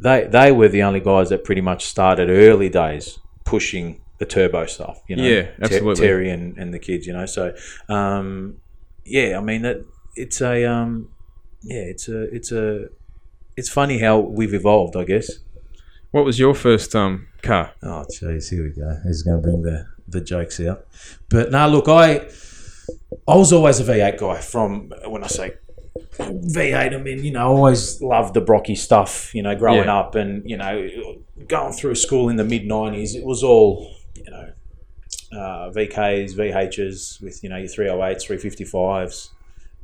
they 0.00 0.26
they 0.26 0.52
were 0.52 0.68
the 0.68 0.82
only 0.82 1.00
guys 1.00 1.28
that 1.28 1.44
pretty 1.44 1.60
much 1.60 1.86
started 1.86 2.28
early 2.30 2.68
days 2.68 3.18
pushing 3.44 4.00
the 4.18 4.26
turbo 4.26 4.66
stuff, 4.66 5.02
you 5.08 5.16
know. 5.16 5.24
Yeah, 5.24 5.42
Ter- 5.42 5.54
absolutely. 5.62 6.06
Terry 6.06 6.30
and, 6.30 6.56
and 6.58 6.72
the 6.72 6.78
kids, 6.78 7.06
you 7.06 7.12
know. 7.12 7.26
So, 7.26 7.54
um, 7.88 8.58
yeah, 9.04 9.36
I 9.38 9.40
mean, 9.40 9.64
it, 9.64 9.84
it's 10.14 10.40
a, 10.42 10.64
um, 10.66 11.10
yeah, 11.62 11.80
it's 11.80 12.08
a, 12.08 12.22
it's 12.34 12.52
a, 12.52 12.88
it's 13.56 13.70
funny 13.70 13.98
how 13.98 14.18
we've 14.18 14.54
evolved, 14.54 14.94
I 14.96 15.04
guess. 15.04 15.30
What 16.10 16.24
was 16.24 16.38
your 16.38 16.54
first 16.54 16.94
um 16.94 17.28
car? 17.42 17.72
oh 17.82 18.04
jeez, 18.12 18.50
here 18.50 18.64
we 18.64 18.70
go. 18.70 19.00
He's 19.04 19.22
going 19.22 19.36
to 19.36 19.42
bring 19.42 19.62
the 19.62 19.86
the 20.08 20.20
jokes 20.20 20.58
out. 20.60 20.86
But 21.28 21.52
no, 21.52 21.68
look, 21.68 21.88
I 21.88 22.28
I 23.28 23.36
was 23.36 23.52
always 23.52 23.78
a 23.80 23.84
V8 23.84 24.18
guy 24.18 24.40
from 24.40 24.92
when 25.06 25.22
I 25.22 25.28
say 25.28 25.54
V8, 26.20 26.94
I 26.94 26.96
mean, 26.98 27.24
you 27.24 27.32
know, 27.32 27.40
I 27.40 27.44
always 27.44 28.00
loved 28.02 28.34
the 28.34 28.40
Brocky 28.40 28.74
stuff, 28.74 29.34
you 29.34 29.42
know, 29.42 29.54
growing 29.56 29.86
Yeah. 29.86 29.98
up 29.98 30.14
and, 30.14 30.48
you 30.48 30.56
know, 30.56 30.88
going 31.48 31.72
through 31.72 31.94
school 31.94 32.28
in 32.28 32.36
the 32.36 32.44
mid 32.44 32.62
90s, 32.66 33.14
it 33.14 33.24
was 33.24 33.42
all, 33.42 33.90
you 34.14 34.30
know, 34.30 34.52
uh, 35.32 35.70
VKs, 35.70 36.34
VHs 36.36 37.22
with 37.22 37.42
you 37.44 37.48
know 37.48 37.56
your 37.56 37.68
308s, 37.68 38.26
355s. 38.26 39.28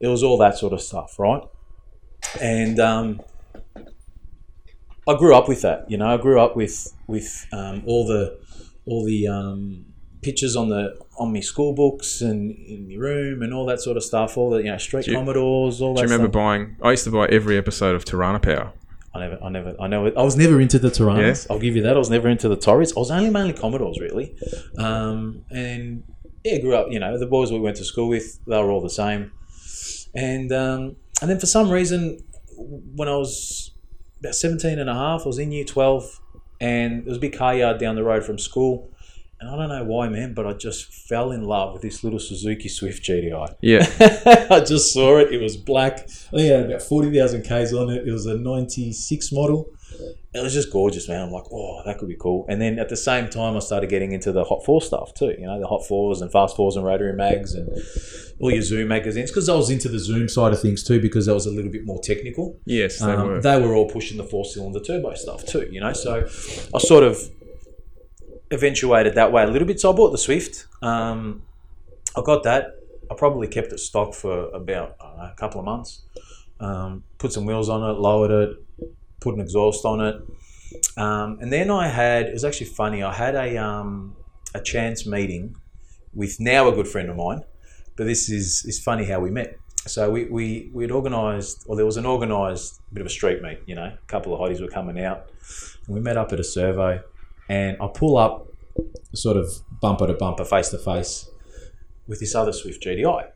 It 0.00 0.08
was 0.08 0.22
all 0.22 0.36
that 0.38 0.58
sort 0.58 0.72
of 0.72 0.80
stuff, 0.80 1.18
right? 1.18 1.42
And 2.40 2.80
um, 2.80 3.20
I 5.08 5.14
grew 5.16 5.34
up 5.34 5.48
with 5.48 5.62
that. 5.62 5.88
You 5.90 5.98
know, 5.98 6.06
I 6.12 6.16
grew 6.16 6.40
up 6.40 6.56
with 6.56 6.92
with 7.06 7.46
um, 7.52 7.82
all 7.86 8.06
the 8.06 8.38
all 8.86 9.04
the 9.04 9.28
um, 9.28 9.85
pictures 10.26 10.54
on 10.56 10.66
the 10.74 10.82
on 11.22 11.32
my 11.32 11.40
school 11.40 11.72
books 11.82 12.20
and 12.28 12.38
in 12.74 12.80
my 12.88 12.96
room 13.08 13.42
and 13.44 13.50
all 13.54 13.66
that 13.70 13.80
sort 13.86 13.96
of 13.96 14.04
stuff. 14.10 14.36
All 14.38 14.50
the 14.50 14.58
you 14.58 14.70
know 14.72 14.78
street 14.78 15.04
Do 15.06 15.10
you- 15.12 15.16
commodores. 15.18 15.80
All 15.80 15.94
Do 15.94 16.00
that. 16.00 16.08
you 16.08 16.12
remember 16.12 16.30
stuff. 16.32 16.42
buying? 16.44 16.76
I 16.82 16.90
used 16.96 17.04
to 17.04 17.10
buy 17.18 17.26
every 17.38 17.56
episode 17.56 17.94
of 17.98 18.04
Torana 18.04 18.40
Power. 18.42 18.72
I 19.14 19.20
never, 19.20 19.38
I 19.42 19.48
never, 19.48 19.70
I 19.80 19.86
never, 19.94 20.06
I 20.18 20.22
was 20.30 20.36
never 20.36 20.60
into 20.60 20.78
the 20.78 20.90
Toranas. 20.90 21.46
Yeah. 21.46 21.52
I'll 21.54 21.58
give 21.66 21.74
you 21.76 21.82
that. 21.86 21.94
I 21.96 21.98
was 21.98 22.10
never 22.10 22.28
into 22.28 22.48
the 22.50 22.56
Torres. 22.66 22.92
I 22.94 23.00
was 23.00 23.10
only 23.10 23.30
mainly 23.30 23.54
Commodores, 23.54 23.98
really. 23.98 24.26
Um, 24.76 25.42
and 25.50 26.02
yeah, 26.44 26.58
grew 26.58 26.74
up. 26.76 26.88
You 26.90 27.00
know, 27.00 27.18
the 27.18 27.24
boys 27.36 27.50
we 27.50 27.58
went 27.58 27.76
to 27.78 27.84
school 27.92 28.08
with, 28.08 28.26
they 28.46 28.58
were 28.62 28.70
all 28.70 28.82
the 28.82 28.90
same. 28.90 29.32
And 30.14 30.52
um, 30.52 30.96
and 31.22 31.30
then 31.30 31.38
for 31.40 31.46
some 31.46 31.70
reason, 31.70 32.18
when 32.98 33.08
I 33.08 33.16
was 33.16 33.70
about 34.20 34.34
17 34.34 34.78
and 34.78 34.90
a 34.90 34.94
half, 34.94 35.22
I 35.24 35.26
was 35.32 35.38
in 35.38 35.50
year 35.50 35.64
12, 35.64 36.20
and 36.60 37.02
there 37.04 37.08
was 37.08 37.16
a 37.18 37.20
big 37.26 37.36
car 37.36 37.54
yard 37.54 37.78
down 37.80 37.94
the 37.96 38.04
road 38.04 38.22
from 38.24 38.38
school. 38.38 38.90
And 39.38 39.50
I 39.50 39.56
don't 39.56 39.68
know 39.68 39.84
why, 39.84 40.08
man, 40.08 40.32
but 40.32 40.46
I 40.46 40.54
just 40.54 40.86
fell 41.08 41.30
in 41.30 41.44
love 41.44 41.74
with 41.74 41.82
this 41.82 42.02
little 42.02 42.18
Suzuki 42.18 42.68
Swift 42.70 43.02
GTI. 43.04 43.54
Yeah, 43.60 43.86
I 44.50 44.60
just 44.60 44.94
saw 44.94 45.18
it. 45.18 45.32
It 45.32 45.42
was 45.42 45.56
black. 45.58 45.94
I 45.98 46.06
think 46.06 46.32
it 46.50 46.56
had 46.56 46.66
about 46.70 46.82
40,000 46.82 47.42
Ks 47.42 47.72
on 47.74 47.90
it. 47.90 48.08
It 48.08 48.12
was 48.12 48.24
a 48.26 48.36
96 48.38 49.32
model. 49.32 49.68
It 50.34 50.42
was 50.42 50.52
just 50.52 50.70
gorgeous, 50.70 51.08
man. 51.08 51.22
I'm 51.22 51.30
like, 51.30 51.44
oh, 51.52 51.80
that 51.86 51.96
could 51.98 52.08
be 52.08 52.16
cool. 52.16 52.44
And 52.48 52.60
then 52.60 52.78
at 52.78 52.88
the 52.90 52.96
same 52.96 53.28
time, 53.30 53.56
I 53.56 53.60
started 53.60 53.88
getting 53.88 54.12
into 54.12 54.32
the 54.32 54.44
Hot 54.44 54.64
Four 54.64 54.82
stuff 54.82 55.14
too. 55.14 55.34
You 55.38 55.46
know, 55.46 55.58
the 55.60 55.66
Hot 55.66 55.86
Fours 55.86 56.20
and 56.20 56.30
Fast 56.30 56.56
Fours 56.56 56.76
and 56.76 56.84
Rotary 56.84 57.12
Mags 57.14 57.54
and 57.54 57.68
all 58.40 58.50
your 58.50 58.60
Zoom 58.62 58.88
magazines. 58.88 59.30
Because 59.30 59.48
I 59.48 59.54
was 59.54 59.70
into 59.70 59.88
the 59.88 59.98
Zoom 59.98 60.28
side 60.28 60.52
of 60.52 60.60
things 60.60 60.82
too, 60.82 61.00
because 61.00 61.26
that 61.26 61.34
was 61.34 61.46
a 61.46 61.50
little 61.50 61.70
bit 61.70 61.86
more 61.86 62.00
technical. 62.02 62.58
yes, 62.66 62.98
they 63.00 63.06
Um, 63.12 63.26
were. 63.28 63.40
they 63.40 63.58
were 63.60 63.74
all 63.74 63.88
pushing 63.88 64.18
the 64.18 64.24
four 64.24 64.44
cylinder 64.44 64.80
turbo 64.80 65.14
stuff 65.14 65.46
too, 65.46 65.66
you 65.70 65.80
know. 65.80 65.92
So 65.94 66.26
I 66.74 66.78
sort 66.78 67.04
of 67.04 67.18
eventuated 68.50 69.14
that 69.14 69.32
way 69.32 69.42
a 69.42 69.46
little 69.46 69.66
bit. 69.66 69.80
So 69.80 69.92
I 69.92 69.96
bought 69.96 70.10
the 70.10 70.18
Swift. 70.18 70.66
Um, 70.82 71.42
I 72.16 72.22
got 72.22 72.42
that. 72.44 72.76
I 73.10 73.14
probably 73.14 73.48
kept 73.48 73.72
it 73.72 73.78
stock 73.78 74.14
for 74.14 74.48
about 74.50 74.96
know, 74.98 75.30
a 75.32 75.34
couple 75.36 75.60
of 75.60 75.64
months. 75.64 76.02
Um, 76.58 77.04
put 77.18 77.32
some 77.32 77.44
wheels 77.44 77.68
on 77.68 77.82
it, 77.88 77.98
lowered 77.98 78.30
it, 78.30 78.90
put 79.20 79.34
an 79.34 79.40
exhaust 79.40 79.84
on 79.84 80.00
it, 80.00 80.16
um, 80.96 81.38
and 81.40 81.52
then 81.52 81.70
I 81.70 81.88
had. 81.88 82.26
It 82.26 82.32
was 82.32 82.44
actually 82.44 82.68
funny. 82.68 83.02
I 83.02 83.12
had 83.12 83.34
a 83.34 83.58
um, 83.58 84.16
a 84.54 84.60
chance 84.60 85.06
meeting 85.06 85.56
with 86.14 86.40
now 86.40 86.66
a 86.68 86.72
good 86.72 86.88
friend 86.88 87.10
of 87.10 87.16
mine, 87.16 87.42
but 87.96 88.04
this 88.04 88.30
is 88.30 88.64
is 88.64 88.82
funny 88.82 89.04
how 89.04 89.20
we 89.20 89.30
met. 89.30 89.58
So 89.86 90.10
we 90.10 90.24
we 90.24 90.70
we'd 90.72 90.90
organised, 90.90 91.64
or 91.68 91.76
there 91.76 91.86
was 91.86 91.98
an 91.98 92.06
organised 92.06 92.80
bit 92.92 93.02
of 93.02 93.06
a 93.06 93.10
street 93.10 93.42
meet. 93.42 93.58
You 93.66 93.74
know, 93.74 93.92
a 94.02 94.06
couple 94.06 94.32
of 94.32 94.40
hotties 94.40 94.60
were 94.60 94.68
coming 94.68 95.02
out, 95.04 95.30
and 95.86 95.94
we 95.94 96.00
met 96.00 96.16
up 96.16 96.32
at 96.32 96.40
a 96.40 96.44
servo, 96.44 97.02
and 97.48 97.76
I 97.80 97.88
pull 97.88 98.16
up, 98.16 98.48
sort 99.14 99.36
of 99.36 99.48
bumper 99.80 100.06
to 100.06 100.14
bumper, 100.14 100.44
face 100.44 100.68
to 100.70 100.78
face, 100.78 101.28
with 102.06 102.20
this 102.20 102.34
other 102.34 102.52
Swift 102.52 102.82
GTI, 102.84 103.28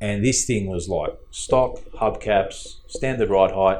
and 0.00 0.24
this 0.24 0.44
thing 0.44 0.66
was 0.66 0.88
like 0.88 1.16
stock 1.30 1.78
hubcaps, 1.94 2.76
standard 2.88 3.30
ride 3.30 3.52
height, 3.52 3.78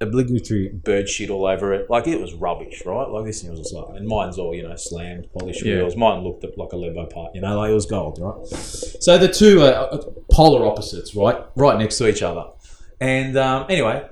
obligatory 0.00 0.68
bird 0.68 1.08
shit 1.08 1.30
all 1.30 1.46
over 1.46 1.72
it. 1.72 1.88
Like 1.88 2.06
it 2.06 2.20
was 2.20 2.34
rubbish, 2.34 2.82
right? 2.84 3.08
Like 3.08 3.24
this 3.24 3.40
thing 3.42 3.50
was 3.50 3.60
just 3.60 3.74
like, 3.74 3.96
and 3.96 4.06
mine's 4.06 4.38
all 4.38 4.54
you 4.54 4.62
know 4.66 4.74
slammed, 4.76 5.28
polished 5.32 5.64
Yeah. 5.64 5.76
wheels. 5.76 5.96
Mine 5.96 6.22
looked 6.24 6.44
like 6.56 6.72
a 6.72 6.76
Lembo 6.76 7.10
part, 7.12 7.34
you 7.34 7.40
know, 7.40 7.56
like 7.58 7.70
it 7.70 7.74
was 7.74 7.86
gold, 7.86 8.18
right? 8.20 8.46
So 8.46 9.16
the 9.18 9.28
two 9.28 9.62
are 9.62 10.00
polar 10.30 10.66
opposites, 10.66 11.14
right? 11.14 11.44
Right 11.56 11.78
next 11.78 11.98
to 11.98 12.08
each 12.08 12.22
other. 12.22 12.44
And 13.00 13.36
um, 13.36 13.66
anyway, 13.68 14.06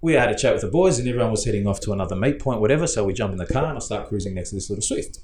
we 0.00 0.12
had 0.12 0.30
a 0.30 0.34
chat 0.34 0.52
with 0.52 0.62
the 0.62 0.68
boys, 0.68 0.98
and 0.98 1.08
everyone 1.08 1.30
was 1.30 1.44
heading 1.44 1.66
off 1.66 1.80
to 1.80 1.92
another 1.92 2.16
meet 2.16 2.38
point, 2.38 2.60
whatever. 2.60 2.86
So 2.86 3.04
we 3.04 3.12
jump 3.12 3.32
in 3.32 3.38
the 3.38 3.46
car 3.46 3.66
and 3.66 3.76
I 3.76 3.80
start 3.80 4.08
cruising 4.08 4.34
next 4.34 4.50
to 4.50 4.56
this 4.56 4.68
little 4.70 4.82
Swift. 4.82 5.18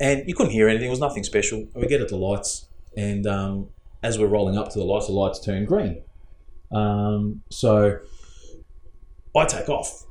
And 0.00 0.24
you 0.26 0.34
couldn't 0.34 0.52
hear 0.52 0.68
anything; 0.68 0.88
it 0.88 0.90
was 0.90 1.00
nothing 1.00 1.24
special. 1.24 1.66
We 1.74 1.86
get 1.86 2.00
at 2.00 2.08
the 2.08 2.16
lights, 2.16 2.68
and 2.96 3.26
um, 3.26 3.68
as 4.02 4.18
we're 4.18 4.26
rolling 4.26 4.58
up 4.58 4.70
to 4.70 4.78
the 4.78 4.84
lights, 4.84 5.06
the 5.06 5.12
lights 5.12 5.40
turn 5.40 5.64
green. 5.64 6.02
Um, 6.72 7.42
so 7.50 7.98
I 9.36 9.44
take 9.46 9.68
off. 9.68 10.04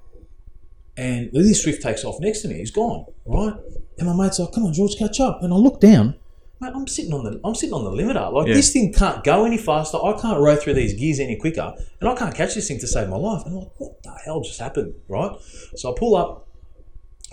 And 0.97 1.29
this 1.31 1.63
Swift 1.63 1.81
takes 1.81 2.03
off 2.03 2.19
next 2.19 2.41
to 2.41 2.47
me. 2.47 2.55
He's 2.55 2.71
gone, 2.71 3.05
right? 3.25 3.55
And 3.97 4.07
my 4.07 4.25
mate's 4.25 4.39
like, 4.39 4.51
"Come 4.51 4.65
on, 4.65 4.73
George, 4.73 4.97
catch 4.97 5.19
up." 5.19 5.41
And 5.41 5.53
I 5.53 5.57
look 5.57 5.79
down. 5.79 6.15
Mate, 6.61 6.73
I'm 6.75 6.85
sitting 6.87 7.11
on 7.13 7.23
the 7.23 7.39
I'm 7.43 7.55
sitting 7.55 7.73
on 7.73 7.83
the 7.83 7.89
limiter. 8.03 8.31
Like 8.31 8.47
Yeah. 8.47 8.53
this 8.53 8.71
thing 8.71 8.93
can't 8.93 9.23
go 9.23 9.45
any 9.45 9.57
faster. 9.57 9.97
I 9.97 10.13
can't 10.21 10.39
row 10.39 10.55
through 10.55 10.75
these 10.75 10.93
gears 10.93 11.19
any 11.19 11.35
quicker, 11.35 11.73
and 11.99 12.07
I 12.09 12.15
can't 12.15 12.35
catch 12.35 12.53
this 12.55 12.67
thing 12.67 12.79
to 12.79 12.87
save 12.87 13.09
my 13.09 13.17
life. 13.17 13.41
And 13.45 13.53
I'm 13.55 13.59
like, 13.61 13.71
what 13.79 14.03
the 14.03 14.11
hell 14.25 14.41
just 14.41 14.59
happened, 14.59 14.93
right? 15.07 15.31
So 15.75 15.91
I 15.91 15.95
pull 15.97 16.15
up. 16.15 16.47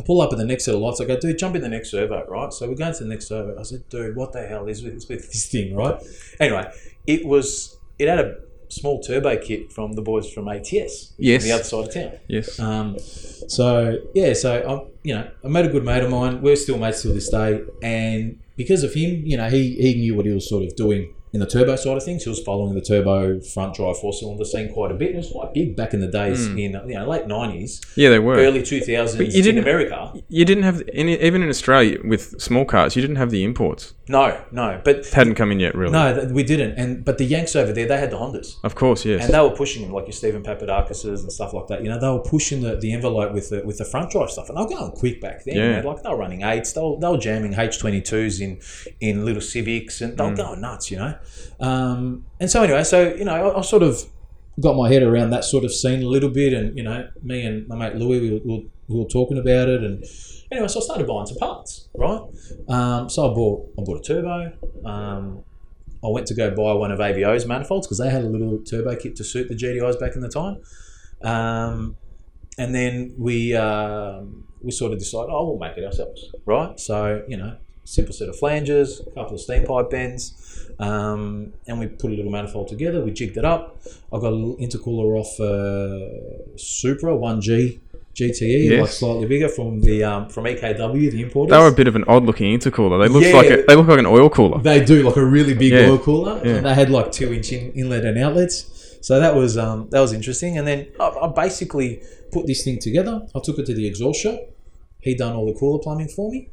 I 0.00 0.02
pull 0.04 0.20
up 0.20 0.32
at 0.32 0.38
the 0.38 0.44
next 0.44 0.64
set 0.64 0.74
of 0.76 0.80
lights. 0.80 1.00
I 1.00 1.04
go, 1.06 1.18
dude, 1.18 1.36
jump 1.38 1.56
in 1.56 1.62
the 1.62 1.68
next 1.68 1.90
servo, 1.90 2.24
right? 2.28 2.52
So 2.52 2.68
we're 2.68 2.76
going 2.76 2.94
to 2.94 3.02
the 3.02 3.08
next 3.10 3.26
servo. 3.26 3.58
I 3.58 3.64
said, 3.64 3.88
dude, 3.88 4.14
what 4.14 4.32
the 4.32 4.46
hell 4.46 4.68
is 4.68 4.82
with, 4.84 4.94
with 5.08 5.26
this 5.32 5.46
thing, 5.50 5.74
right? 5.74 6.00
Anyway, 6.38 6.70
it 7.06 7.26
was 7.26 7.76
it 7.98 8.08
had 8.08 8.20
a 8.20 8.36
small 8.68 9.02
turbo 9.02 9.36
kit 9.38 9.72
from 9.72 9.94
the 9.94 10.02
boys 10.02 10.30
from 10.30 10.46
ATS, 10.48 11.12
Yes. 11.18 11.42
the 11.42 11.50
other 11.52 11.64
side 11.64 11.88
of 11.88 11.92
town. 11.94 12.12
yes. 12.28 12.60
Um, 12.60 12.96
so 12.98 13.96
yeah, 14.14 14.32
so 14.34 14.50
I, 14.54 14.88
you 15.02 15.14
know, 15.14 15.28
I 15.44 15.48
met 15.48 15.64
a 15.64 15.68
good 15.68 15.84
mate 15.84 16.02
of 16.04 16.10
mine. 16.10 16.42
We're 16.42 16.54
still 16.56 16.78
mates 16.78 17.02
till 17.02 17.12
this 17.12 17.28
day, 17.28 17.62
and 17.82 18.38
because 18.58 18.82
of 18.82 18.92
him, 18.92 19.22
you 19.24 19.36
know, 19.38 19.48
he 19.48 19.76
he 19.76 19.94
knew 19.94 20.14
what 20.14 20.26
he 20.26 20.32
was 20.32 20.46
sort 20.46 20.64
of 20.64 20.76
doing 20.76 21.14
in 21.32 21.40
the 21.40 21.46
turbo 21.46 21.76
side 21.76 21.96
of 21.96 22.02
things. 22.04 22.24
He 22.24 22.30
was 22.30 22.40
following 22.42 22.74
the 22.74 22.80
turbo 22.80 23.40
front 23.40 23.74
drive 23.74 23.98
four 23.98 24.12
cylinder 24.12 24.44
scene 24.44 24.72
quite 24.72 24.90
a 24.90 24.94
bit. 24.94 25.10
It 25.12 25.16
was 25.16 25.30
quite 25.30 25.52
big 25.54 25.76
back 25.76 25.94
in 25.94 26.00
the 26.00 26.06
days 26.08 26.46
in 26.46 26.56
you 26.58 26.70
know 26.70 27.06
late 27.08 27.26
nineties, 27.26 27.80
yeah, 27.96 28.08
they 28.10 28.18
were. 28.18 28.36
early 28.36 28.62
two 28.62 28.80
thousands 28.80 29.34
in 29.46 29.58
America. 29.58 30.12
You 30.28 30.44
didn't 30.44 30.64
have 30.64 30.82
any, 30.92 31.20
even 31.20 31.42
in 31.42 31.48
Australia 31.48 31.98
with 32.04 32.40
small 32.40 32.64
cars. 32.64 32.96
You 32.96 33.02
didn't 33.02 33.16
have 33.16 33.30
the 33.30 33.44
imports. 33.44 33.94
No, 34.10 34.40
no, 34.52 34.80
but 34.84 35.06
Hadn't 35.08 35.34
come 35.34 35.52
in 35.52 35.60
yet, 35.60 35.74
really. 35.74 35.92
no, 35.92 36.30
we 36.32 36.42
didn't. 36.42 36.78
And 36.78 37.04
but 37.04 37.18
the 37.18 37.24
Yanks 37.24 37.54
over 37.54 37.72
there, 37.74 37.86
they 37.86 37.98
had 37.98 38.10
the 38.10 38.16
Hondas. 38.16 38.54
Of 38.64 38.74
course, 38.74 39.04
yes. 39.04 39.24
And 39.26 39.34
they 39.34 39.40
were 39.40 39.50
pushing 39.50 39.82
them 39.82 39.92
like 39.92 40.06
your 40.06 40.12
Stephan 40.12 40.42
Papadakis's 40.42 41.22
and 41.22 41.30
stuff 41.30 41.52
like 41.52 41.66
that. 41.66 41.82
You 41.82 41.90
know, 41.90 42.00
they 42.00 42.08
were 42.08 42.20
pushing 42.20 42.62
the, 42.62 42.76
the 42.76 42.92
envelope 42.94 43.32
with 43.34 43.50
the 43.50 43.62
with 43.66 43.76
the 43.76 43.84
front 43.84 44.10
drive 44.10 44.30
stuff, 44.30 44.48
and 44.48 44.56
they 44.56 44.62
were 44.62 44.68
going 44.68 44.92
quick 44.92 45.20
back 45.20 45.44
then. 45.44 45.56
Yeah. 45.56 45.68
man. 45.72 45.84
Like 45.84 46.02
they 46.02 46.08
were 46.08 46.16
running 46.16 46.42
eights, 46.42 46.72
they 46.72 46.80
were, 46.80 46.96
they 46.98 47.06
were 47.08 47.18
jamming 47.18 47.52
H 47.52 47.78
twenty 47.78 48.00
twos 48.00 48.40
in 48.40 48.60
in 49.00 49.26
little 49.26 49.42
Civics, 49.42 50.00
and 50.00 50.16
they 50.16 50.24
Mm. 50.24 50.30
were 50.30 50.36
going 50.36 50.60
nuts. 50.62 50.90
You 50.90 50.96
know, 50.98 51.14
um, 51.60 52.24
and 52.40 52.50
so 52.50 52.62
anyway, 52.62 52.84
so 52.84 53.14
you 53.14 53.24
know, 53.24 53.50
I, 53.50 53.58
I 53.58 53.62
sort 53.62 53.82
of 53.82 54.02
got 54.60 54.76
my 54.76 54.88
head 54.90 55.02
around 55.02 55.30
that 55.30 55.44
sort 55.44 55.64
of 55.64 55.72
scene 55.72 56.02
a 56.02 56.08
little 56.08 56.30
bit, 56.30 56.52
and 56.52 56.76
you 56.76 56.82
know, 56.82 57.08
me 57.22 57.44
and 57.44 57.66
my 57.68 57.76
mate 57.76 57.96
Louis, 57.96 58.40
we 58.44 58.70
we 58.88 58.98
were 58.98 59.08
talking 59.08 59.38
about 59.38 59.68
it, 59.68 59.82
and 59.82 60.04
anyway, 60.50 60.68
so 60.68 60.80
I 60.80 60.82
started 60.82 61.06
buying 61.06 61.26
some 61.26 61.38
parts, 61.38 61.88
right? 61.94 62.20
Um, 62.68 63.08
so 63.08 63.30
I 63.30 63.34
bought 63.34 63.68
I 63.78 63.82
bought 63.82 63.98
a 63.98 64.02
turbo. 64.02 64.52
Um, 64.84 65.44
I 66.04 66.08
went 66.08 66.26
to 66.28 66.34
go 66.34 66.50
buy 66.50 66.72
one 66.74 66.92
of 66.92 67.00
AVO's 67.00 67.46
manifolds 67.46 67.86
because 67.86 67.98
they 67.98 68.08
had 68.08 68.22
a 68.22 68.28
little 68.28 68.58
turbo 68.58 68.94
kit 68.96 69.16
to 69.16 69.24
suit 69.24 69.48
the 69.48 69.54
GTIs 69.54 69.98
back 69.98 70.14
in 70.14 70.20
the 70.20 70.28
time. 70.28 70.60
Um, 71.22 71.96
and 72.56 72.74
then 72.74 73.14
we 73.18 73.54
um, 73.54 74.44
we 74.62 74.70
sort 74.70 74.92
of 74.92 74.98
decided, 74.98 75.30
oh, 75.30 75.48
we'll 75.48 75.58
make 75.58 75.76
it 75.76 75.84
ourselves, 75.84 76.30
right? 76.46 76.78
So 76.78 77.24
you 77.28 77.36
know, 77.36 77.56
simple 77.88 78.12
set 78.12 78.28
of 78.28 78.36
flanges, 78.38 79.00
a 79.00 79.10
couple 79.12 79.34
of 79.34 79.40
steam 79.40 79.64
pipe 79.64 79.88
bends, 79.90 80.22
um, 80.78 81.52
and 81.66 81.78
we 81.80 81.86
put 81.86 82.10
a 82.12 82.14
little 82.14 82.30
manifold 82.30 82.68
together. 82.68 83.02
We 83.02 83.10
jigged 83.12 83.36
it 83.36 83.44
up. 83.44 83.80
I 84.12 84.16
got 84.18 84.32
a 84.32 84.36
little 84.36 84.56
intercooler 84.56 85.18
off 85.20 85.32
uh, 85.40 86.56
Supra 86.58 87.16
One 87.16 87.40
G 87.40 87.80
GTE, 88.14 88.80
like 88.80 88.90
slightly 88.90 89.26
bigger 89.26 89.48
from 89.48 89.80
the 89.80 90.02
um, 90.04 90.28
from 90.28 90.44
EKW, 90.44 91.10
the 91.12 91.22
importers. 91.22 91.50
they 91.52 91.58
were 91.58 91.68
a 91.68 91.72
bit 91.72 91.86
of 91.88 91.94
an 91.96 92.04
odd-looking 92.08 92.58
intercooler. 92.58 93.00
They 93.02 93.08
looked 93.12 93.26
Yeah. 93.26 93.32
like 93.36 93.50
a, 93.50 93.62
they 93.66 93.76
look 93.76 93.86
like 93.86 93.98
an 94.00 94.06
oil 94.06 94.28
cooler. 94.28 94.60
They 94.60 94.84
do 94.84 95.02
like 95.04 95.16
a 95.16 95.24
really 95.24 95.54
big 95.54 95.72
Yeah. 95.72 95.88
oil 95.90 95.98
cooler, 95.98 96.40
Yeah. 96.44 96.56
and 96.56 96.66
they 96.66 96.74
had 96.74 96.90
like 96.90 97.12
two 97.12 97.32
inch 97.32 97.52
in, 97.52 97.72
inlet 97.72 98.04
and 98.04 98.18
outlets. 98.18 98.98
So 99.00 99.20
that 99.20 99.34
was 99.36 99.56
um, 99.56 99.88
that 99.90 100.00
was 100.00 100.12
interesting. 100.12 100.58
And 100.58 100.66
then 100.66 100.88
I, 101.00 101.06
I 101.08 101.28
basically 101.28 102.02
put 102.32 102.46
this 102.46 102.64
thing 102.64 102.78
together. 102.80 103.22
I 103.34 103.40
took 103.42 103.58
it 103.60 103.66
to 103.66 103.74
the 103.74 103.86
exhaust 103.86 104.20
shop. 104.20 104.40
He 105.00 105.14
done 105.14 105.34
all 105.36 105.46
the 105.46 105.54
cooler 105.58 105.78
plumbing 105.78 106.08
for 106.08 106.30
me, 106.32 106.50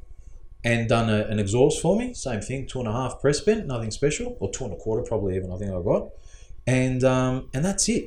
and 0.65 0.89
done 0.89 1.09
a, 1.09 1.25
an 1.27 1.39
exhaust 1.39 1.81
for 1.81 1.95
me. 1.97 2.13
Same 2.13 2.41
thing, 2.41 2.67
two 2.67 2.79
and 2.79 2.87
a 2.87 2.91
half 2.91 3.21
press 3.21 3.39
bent, 3.39 3.67
nothing 3.67 3.91
special, 3.91 4.35
or 4.41 4.51
two 4.51 4.65
and 4.65 4.73
a 4.73 4.75
quarter 4.75 5.03
probably 5.03 5.37
even. 5.37 5.51
I 5.51 5.57
think 5.57 5.71
I 5.71 5.81
got, 5.81 6.09
and 6.67 7.03
um, 7.05 7.49
and 7.53 7.63
that's 7.63 7.87
it. 7.87 8.05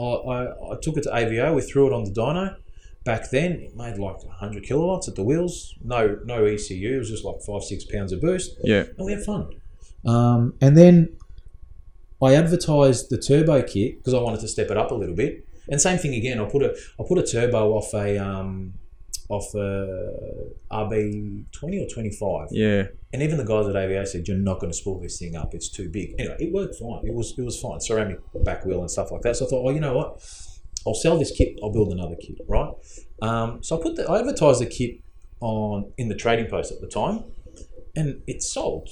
I, 0.00 0.02
I, 0.02 0.72
I 0.72 0.76
took 0.80 0.96
it 0.96 1.02
to 1.04 1.10
AVO. 1.10 1.54
We 1.54 1.62
threw 1.62 1.86
it 1.86 1.92
on 1.92 2.04
the 2.04 2.10
dyno. 2.10 2.56
Back 3.04 3.30
then, 3.30 3.52
it 3.52 3.76
made 3.76 3.96
like 3.98 4.22
100 4.24 4.64
kilowatts 4.64 5.08
at 5.08 5.14
the 5.14 5.22
wheels. 5.22 5.74
No, 5.82 6.18
no 6.24 6.44
ECU. 6.44 6.96
It 6.96 6.98
was 6.98 7.08
just 7.10 7.24
like 7.24 7.40
five, 7.42 7.62
six 7.62 7.84
pounds 7.84 8.12
of 8.12 8.20
boost 8.20 8.56
Yeah. 8.62 8.84
and 8.96 9.06
we 9.06 9.12
had 9.12 9.22
fun. 9.22 9.48
Um, 10.04 10.54
and 10.60 10.76
then 10.76 11.16
I 12.22 12.34
advertised 12.34 13.08
the 13.10 13.16
turbo 13.18 13.62
kit 13.62 13.98
because 13.98 14.12
I 14.14 14.20
wanted 14.20 14.40
to 14.40 14.48
step 14.48 14.70
it 14.70 14.76
up 14.76 14.90
a 14.90 14.94
little 14.94 15.14
bit. 15.14 15.46
And 15.70 15.80
same 15.80 15.98
thing 15.98 16.14
again. 16.14 16.38
I 16.40 16.44
put 16.48 16.62
a 16.62 16.76
I 17.00 17.04
put 17.06 17.18
a 17.18 17.22
turbo 17.26 17.72
off 17.72 17.92
a 17.94 18.18
um, 18.18 18.74
off 19.28 19.54
uh, 19.54 20.74
RB 20.74 21.44
twenty 21.52 21.78
or 21.78 21.86
twenty 21.88 22.10
five. 22.10 22.48
Yeah. 22.50 22.84
And 23.12 23.22
even 23.22 23.36
the 23.38 23.44
guys 23.44 23.66
at 23.66 23.74
AVO 23.74 24.06
said, 24.06 24.26
"You're 24.26 24.38
not 24.38 24.60
going 24.60 24.72
to 24.72 24.76
spool 24.76 25.00
this 25.00 25.18
thing 25.18 25.36
up. 25.36 25.54
It's 25.54 25.68
too 25.68 25.88
big." 25.88 26.14
Anyway, 26.18 26.36
it 26.40 26.52
worked 26.52 26.76
fine. 26.76 27.06
It 27.06 27.14
was 27.14 27.34
it 27.38 27.42
was 27.42 27.60
fine. 27.60 27.80
Ceramic 27.80 28.20
back 28.44 28.64
wheel 28.64 28.80
and 28.80 28.90
stuff 28.90 29.10
like 29.10 29.22
that. 29.22 29.36
So 29.36 29.46
I 29.46 29.48
thought, 29.50 29.66
oh, 29.66 29.70
you 29.70 29.80
know 29.80 29.94
what? 29.94 30.22
I'll 30.86 30.94
sell 30.94 31.18
this 31.18 31.30
kit. 31.30 31.58
I'll 31.62 31.72
build 31.72 31.92
another 31.92 32.16
kit, 32.16 32.38
right? 32.48 32.72
Um, 33.20 33.62
so 33.62 33.78
I 33.78 33.82
put 33.82 33.96
the 33.96 34.08
I 34.08 34.20
advertised 34.20 34.60
the 34.60 34.66
kit 34.66 35.00
on 35.40 35.92
in 35.98 36.08
the 36.08 36.14
trading 36.14 36.46
post 36.46 36.72
at 36.72 36.80
the 36.80 36.88
time, 36.88 37.24
and 37.94 38.22
it 38.26 38.42
sold. 38.42 38.88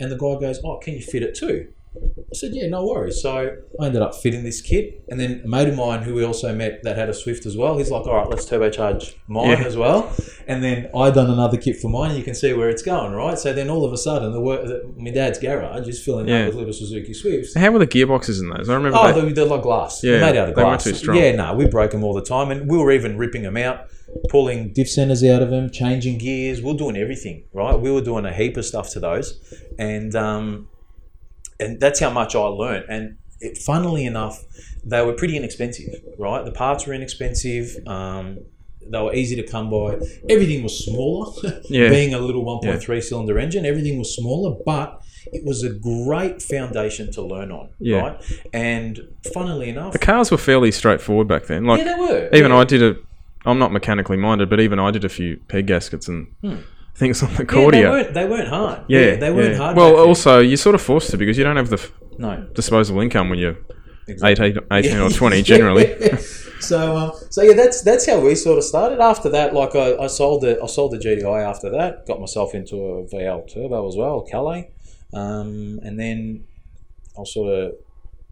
And 0.00 0.10
the 0.10 0.16
guy 0.16 0.38
goes, 0.40 0.60
"Oh, 0.64 0.78
can 0.78 0.94
you 0.94 1.02
fit 1.02 1.22
it 1.22 1.34
too?" 1.34 1.72
I 2.18 2.34
said, 2.34 2.50
"Yeah, 2.54 2.66
no 2.68 2.84
worries." 2.86 3.20
So 3.22 3.56
I 3.80 3.86
ended 3.86 4.02
up 4.02 4.14
fitting 4.14 4.42
this 4.44 4.60
kit, 4.60 5.02
and 5.08 5.18
then 5.20 5.42
a 5.44 5.48
mate 5.48 5.68
of 5.68 5.76
mine 5.76 6.02
who 6.02 6.14
we 6.14 6.24
also 6.24 6.54
met 6.54 6.82
that 6.82 6.96
had 6.96 7.08
a 7.08 7.14
Swift 7.14 7.46
as 7.46 7.56
well. 7.56 7.78
He's 7.78 7.90
like, 7.90 8.06
"All 8.06 8.14
right, 8.16 8.28
let's 8.28 8.48
turbocharge 8.48 9.14
mine 9.28 9.50
Yeah. 9.50 9.64
as 9.64 9.76
well." 9.76 10.12
And 10.48 10.62
then 10.62 10.88
I 10.94 11.10
done 11.10 11.30
another 11.30 11.56
kit 11.56 11.76
for 11.76 11.88
mine, 11.88 12.10
and 12.10 12.18
you 12.18 12.24
can 12.24 12.34
see 12.34 12.52
where 12.52 12.68
it's 12.68 12.82
going, 12.82 13.12
right? 13.12 13.38
So 13.38 13.52
then 13.52 13.70
all 13.70 13.84
of 13.84 13.92
a 13.92 13.96
sudden, 13.96 14.32
the 14.32 14.40
work, 14.40 14.64
the, 14.66 14.88
my 14.96 15.10
dad's 15.10 15.38
garage 15.38 15.88
is 15.88 16.02
filling 16.04 16.28
Yeah. 16.28 16.40
up 16.42 16.46
with 16.48 16.56
little 16.56 16.72
Suzuki 16.72 17.14
Swifts. 17.14 17.54
How 17.56 17.70
were 17.70 17.78
the 17.78 17.86
gearboxes 17.86 18.40
in 18.40 18.50
those? 18.50 18.68
I 18.68 18.74
remember 18.74 18.98
Oh, 19.00 19.12
they, 19.12 19.20
they're, 19.20 19.32
they're 19.32 19.44
like 19.44 19.62
glass. 19.62 20.02
Yeah, 20.04 20.12
They're 20.18 20.20
made 20.32 20.36
out 20.38 20.48
of 20.50 20.54
glass. 20.54 20.84
they 20.84 20.90
weren't 20.90 20.96
too 20.98 21.02
strong. 21.02 21.16
Yeah, 21.16 21.32
no, 21.36 21.54
we 21.54 21.66
broke 21.66 21.90
them 21.92 22.04
all 22.04 22.14
the 22.14 22.22
time, 22.22 22.50
and 22.50 22.68
we 22.70 22.76
were 22.78 22.92
even 22.92 23.16
ripping 23.18 23.42
them 23.42 23.56
out, 23.56 23.86
pulling 24.28 24.72
diff 24.72 24.88
centers 24.88 25.22
out 25.24 25.42
of 25.42 25.50
them, 25.50 25.70
changing 25.70 26.18
gears. 26.18 26.60
We 26.62 26.70
are 26.70 26.74
doing 26.76 26.96
everything, 26.96 27.44
right? 27.52 27.78
We 27.78 27.90
were 27.90 28.00
doing 28.00 28.24
a 28.24 28.32
heap 28.32 28.56
of 28.56 28.64
stuff 28.64 28.90
to 28.90 29.00
those, 29.00 29.40
and 29.78 30.14
um, 30.14 30.68
and 31.60 31.80
that's 31.80 32.00
how 32.00 32.10
much 32.10 32.34
I 32.34 32.40
learned. 32.40 32.84
And 32.88 33.18
it, 33.40 33.58
funnily 33.58 34.04
enough, 34.06 34.42
they 34.84 35.04
were 35.04 35.12
pretty 35.12 35.36
inexpensive, 35.36 35.88
right? 36.18 36.44
The 36.44 36.52
parts 36.52 36.86
were 36.86 36.94
inexpensive. 36.94 37.76
Um, 37.86 38.38
they 38.88 39.00
were 39.02 39.12
easy 39.14 39.34
to 39.36 39.42
come 39.42 39.68
by. 39.68 39.98
Everything 40.30 40.62
was 40.62 40.84
smaller. 40.84 41.32
Yeah. 41.68 41.88
Being 41.88 42.14
a 42.14 42.18
little 42.20 42.44
1.3 42.44 43.02
cylinder 43.02 43.38
engine, 43.38 43.66
everything 43.66 43.98
was 43.98 44.14
smaller, 44.14 44.56
but 44.64 45.02
it 45.32 45.44
was 45.44 45.64
a 45.64 45.70
great 45.70 46.40
foundation 46.40 47.10
to 47.12 47.22
learn 47.22 47.50
on, 47.50 47.70
Yeah. 47.80 47.98
right? 47.98 48.40
And 48.52 49.00
funnily 49.34 49.70
enough, 49.70 49.92
the 49.92 49.98
cars 49.98 50.30
were 50.30 50.38
fairly 50.38 50.70
straightforward 50.70 51.26
back 51.26 51.46
then. 51.46 51.64
Like 51.64 51.78
yeah, 51.84 51.94
they 51.94 52.00
were. 52.00 52.28
even 52.32 52.52
yeah. 52.52 52.58
I 52.58 52.64
did 52.64 52.82
a. 52.82 52.96
I'm 53.44 53.58
not 53.58 53.72
mechanically 53.72 54.16
minded, 54.16 54.48
but 54.48 54.60
even 54.60 54.78
I 54.78 54.90
did 54.92 55.04
a 55.04 55.08
few 55.08 55.38
peg 55.48 55.66
gaskets 55.66 56.06
and 56.08 56.28
things 56.96 57.22
on 57.22 57.34
the 57.34 57.44
Hmm. 57.44 57.58
Yeah, 57.58 57.70
they 57.70 57.84
weren't. 57.88 58.14
They 58.14 58.24
weren't 58.26 58.48
hard. 58.48 58.80
Yeah, 58.88 59.16
they 59.16 59.30
weren't 59.30 59.52
yeah. 59.52 59.58
hard. 59.58 59.76
Well, 59.76 59.96
also 59.96 60.40
you're 60.40 60.56
sort 60.56 60.74
of 60.74 60.82
forced 60.82 61.10
to 61.10 61.16
because 61.16 61.36
you 61.38 61.44
don't 61.44 61.56
have 61.56 61.70
the 61.70 61.76
f- 61.76 61.92
no. 62.18 62.46
disposable 62.54 63.00
income 63.00 63.28
when 63.30 63.38
you're 63.38 63.56
Exactly. 64.08 64.46
18, 64.46 64.62
18 64.72 64.98
or 64.98 65.10
20 65.10 65.42
generally. 65.52 65.94
So, 66.58 66.96
um, 66.96 67.12
so 67.28 67.42
yeah, 67.42 67.52
that's 67.52 67.82
that's 67.82 68.06
how 68.08 68.18
we 68.18 68.34
sort 68.34 68.56
of 68.56 68.64
started. 68.64 68.98
After 68.98 69.28
that, 69.28 69.52
like 69.52 69.76
I, 69.76 69.94
I 69.98 70.06
sold 70.06 70.40
the 70.42 70.58
I 70.60 70.66
sold 70.66 70.92
the 70.92 70.96
GTI. 70.96 71.44
After 71.44 71.68
that, 71.70 72.06
got 72.06 72.18
myself 72.18 72.54
into 72.54 72.76
a 72.76 73.04
VL 73.04 73.46
turbo 73.52 73.86
as 73.86 73.94
well, 73.94 74.22
Calais, 74.22 74.70
um, 75.12 75.78
and 75.82 76.00
then 76.00 76.44
I 77.20 77.24
sort 77.24 77.52
of 77.52 77.74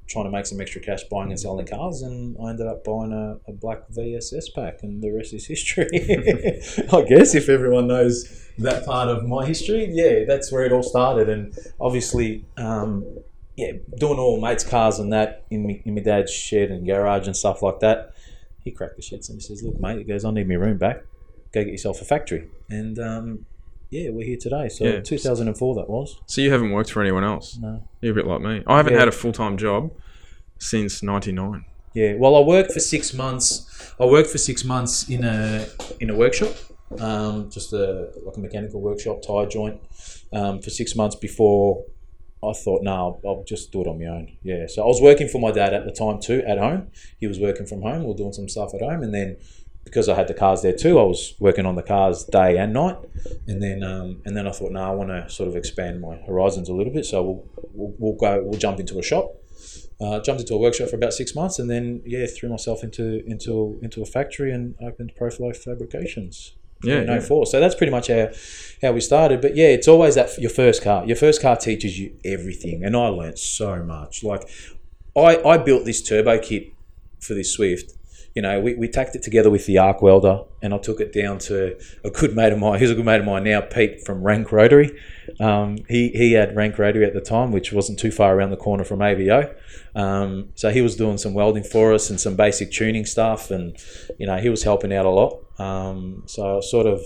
trying 0.07 0.25
to 0.25 0.31
make 0.31 0.47
some 0.47 0.61
extra 0.61 0.81
cash 0.81 1.03
buying 1.05 1.31
and 1.31 1.41
selling 1.41 1.67
cars, 1.67 2.03
and 2.03 2.37
I 2.43 2.51
ended 2.51 2.67
up 2.67 2.85
buying 2.85 3.13
a, 3.13 3.51
a 3.51 3.53
black 3.53 3.89
VSS 3.91 4.55
pack, 4.55 4.83
and 4.83 5.03
the 5.03 5.11
rest 5.11 5.33
is 5.33 5.47
history. 5.47 5.89
I 6.93 7.03
guess 7.03 7.35
if 7.35 7.49
everyone 7.49 7.87
knows 7.87 8.49
that 8.59 8.85
part 8.85 9.09
of 9.09 9.25
my 9.25 9.47
history, 9.47 9.89
yeah, 9.91 10.25
that's 10.27 10.53
where 10.53 10.65
it 10.65 10.73
all 10.73 10.83
started, 10.83 11.29
and 11.29 11.57
obviously. 11.81 12.45
Um, 12.57 13.19
yeah, 13.57 13.73
doing 13.99 14.19
all 14.19 14.41
mates' 14.41 14.65
cars 14.65 14.99
and 14.99 15.13
that 15.13 15.45
in 15.51 15.65
me, 15.65 15.81
in 15.85 15.95
my 15.95 16.01
dad's 16.01 16.33
shed 16.33 16.71
and 16.71 16.85
garage 16.85 17.27
and 17.27 17.37
stuff 17.37 17.63
like 17.63 17.81
that. 17.81 18.13
He 18.59 18.71
cracked 18.73 18.97
the 18.97 19.03
shits 19.03 19.29
and 19.29 19.41
he 19.41 19.41
says, 19.41 19.63
"Look, 19.63 19.79
mate," 19.79 19.99
he 19.99 20.05
goes, 20.05 20.25
"I 20.25 20.33
need 20.33 20.49
my 20.49 20.55
room 20.55 20.79
back. 20.79 21.05
Go 21.53 21.63
get 21.63 21.71
yourself 21.71 22.01
a 22.01 22.05
factory." 22.05 22.49
And 22.69 22.99
um, 22.99 23.47
yeah, 23.95 24.11
we're 24.11 24.27
here 24.27 24.37
today. 24.41 24.69
So 24.69 24.85
Yeah. 24.85 25.01
2004 25.01 25.75
that 25.77 25.89
was. 25.89 26.09
so 26.27 26.41
you 26.41 26.51
haven't 26.51 26.73
worked 26.73 26.91
for 26.91 27.01
anyone 27.03 27.25
else. 27.25 27.59
No. 27.61 27.83
You're 28.01 28.13
a 28.13 28.15
bit 28.15 28.27
like 28.27 28.41
me. 28.41 28.63
I 28.67 28.77
haven't 28.79 28.95
Yeah. 28.95 29.01
had 29.01 29.09
a 29.09 29.13
full 29.13 29.33
time 29.33 29.57
job 29.57 29.91
since 30.59 31.03
'99. 31.03 31.65
Yeah. 31.95 32.15
Well, 32.19 32.35
I 32.37 32.41
worked 32.41 32.73
for 32.73 32.81
six 32.81 33.15
months. 33.15 33.51
I 34.01 34.07
worked 34.07 34.29
for 34.31 34.39
six 34.39 34.65
months 34.65 35.09
in 35.09 35.23
a 35.25 35.67
in 36.01 36.11
a 36.11 36.17
workshop, 36.17 36.55
um, 36.99 37.51
just 37.51 37.73
a 37.73 38.11
like 38.27 38.37
a 38.37 38.41
mechanical 38.41 38.81
workshop, 38.81 39.23
tire 39.23 39.47
joint, 39.47 39.77
um, 40.33 40.61
for 40.61 40.71
six 40.71 40.97
months 40.97 41.17
before. 41.17 41.85
I 42.43 42.53
thought, 42.53 42.83
no, 42.83 43.21
I'll 43.25 43.43
just 43.47 43.73
do 43.73 43.81
it 43.81 43.87
on 43.87 43.99
my 43.99 44.05
own. 44.17 44.27
Yeah. 44.43 44.67
So 44.67 44.83
I 44.83 44.87
was 44.87 45.01
working 45.01 45.29
for 45.29 45.41
my 45.41 45.51
dad 45.51 45.73
at 45.73 45.85
the 45.87 45.93
time 45.93 46.21
too, 46.21 46.43
at 46.47 46.59
home. 46.59 46.89
He 47.19 47.27
was 47.27 47.39
working 47.41 47.65
from 47.65 47.81
home. 47.81 48.01
We 48.03 48.09
were 48.09 48.15
doing 48.23 48.35
some 48.35 48.49
stuff 48.51 48.75
at 48.75 48.83
home, 48.83 49.03
and 49.03 49.15
then 49.15 49.37
because 49.85 50.09
I 50.09 50.15
had 50.15 50.29
the 50.29 50.35
cars 50.35 50.63
there 50.63 50.73
too, 50.73 50.99
I 50.99 51.03
was 51.03 51.35
working 51.39 51.67
on 51.67 51.75
the 51.75 51.83
cars 51.83 52.25
day 52.25 52.57
and 52.57 52.73
night. 52.73 52.97
And 53.47 53.63
then, 53.63 53.83
um, 53.83 54.23
and 54.25 54.37
then 54.37 54.47
I 54.47 54.51
thought, 54.51 54.73
no, 54.73 54.83
I 54.83 54.91
want 54.91 55.11
to 55.11 55.29
sort 55.29 55.49
of 55.49 55.57
expand 55.57 56.01
my 56.01 56.17
horizons 56.27 56.69
a 56.69 56.75
little 56.75 56.93
bit. 56.93 57.07
So 57.07 57.23
we'll, 57.23 57.49
we'll, 57.73 57.95
we'll 57.99 58.19
go, 58.19 58.43
we'll 58.43 58.59
jump 58.59 58.81
into 58.81 58.99
a 58.99 59.03
shop. 59.03 59.35
Uh, 60.01 60.19
jumped 60.21 60.41
into 60.41 60.55
a 60.55 60.59
workshop 60.59 60.89
for 60.89 60.97
about 60.97 61.13
six 61.13 61.37
months, 61.37 61.61
and 61.61 61.71
then 61.71 62.03
yeah, 62.05 62.27
threw 62.27 62.49
myself 62.49 62.83
into 62.83 63.25
into 63.27 63.79
into 63.81 64.03
a 64.03 64.05
factory 64.05 64.53
and 64.53 64.75
opened 64.83 65.13
ProFlow 65.19 65.57
Fabrications. 65.57 66.57
Yeah, 66.83 67.01
in 67.01 67.07
yeah. 67.07 67.21
04. 67.21 67.47
So 67.47 67.61
that's 67.61 67.77
pretty 67.77 67.93
much 67.93 68.09
how 68.09 68.29
how 68.83 68.93
we 68.93 69.01
started. 69.01 69.41
But 69.41 69.55
yeah, 69.57 69.69
it's 69.69 69.87
always 69.87 70.17
that 70.17 70.37
your 70.37 70.51
first 70.51 70.83
car. 70.83 71.07
Your 71.07 71.17
first 71.17 71.41
car 71.41 71.57
teaches 71.57 71.99
you 71.99 72.17
everything, 72.25 72.85
and 72.85 72.97
I 72.97 73.07
learned 73.07 73.39
so 73.39 73.85
much. 73.85 74.25
Like 74.25 74.49
I 75.17 75.41
I 75.45 75.59
built 75.59 75.85
this 75.85 76.03
turbo 76.03 76.39
kit 76.41 76.73
for 77.21 77.35
this 77.35 77.53
Swift. 77.53 77.93
You 78.35 78.43
know, 78.43 78.59
we, 78.61 78.75
we 78.75 78.89
tacked 78.89 79.15
it 79.15 79.23
together 79.23 79.49
with 79.49 79.67
the 79.67 79.79
arc 79.79 80.03
welder, 80.03 80.41
and 80.61 80.75
I 80.75 80.79
took 80.79 81.01
it 81.01 81.13
down 81.13 81.39
to 81.41 81.79
a 82.03 82.11
good 82.11 82.35
mate 82.35 82.53
of 82.53 82.59
mine. 82.59 82.79
He's 82.81 82.91
a 82.91 82.95
good 82.95 83.05
mate 83.05 83.21
of 83.21 83.27
mine 83.27 83.45
now, 83.45 83.61
Pete 83.61 84.05
from 84.05 84.23
Rank 84.23 84.51
Rotary. 84.51 84.99
Um, 85.39 85.79
he 85.89 86.09
he 86.09 86.33
had 86.33 86.57
Rank 86.57 86.79
Rotary 86.79 87.05
at 87.05 87.15
the 87.15 87.21
time, 87.21 87.53
which 87.53 87.73
wasn't 87.73 87.99
too 87.99 88.11
far 88.11 88.35
around 88.35 88.51
the 88.51 88.57
corner 88.57 88.85
from 88.85 88.99
AVO. 88.99 89.55
Um, 89.95 90.49
so 90.57 90.71
he 90.71 90.83
was 90.83 90.97
doing 90.97 91.17
some 91.17 91.33
welding 91.33 91.63
for 91.63 91.95
us 91.95 92.11
and 92.11 92.21
some 92.21 92.35
basic 92.35 92.73
tuning 92.73 93.07
stuff, 93.07 93.51
and 93.51 93.77
you 94.19 94.27
know 94.27 94.39
he 94.39 94.49
was 94.49 94.65
helping 94.65 94.93
out 94.93 95.07
a 95.07 95.11
lot. 95.11 95.41
Um, 95.61 96.25
so 96.27 96.59
I 96.59 96.61
sort 96.61 96.87
of 96.87 97.03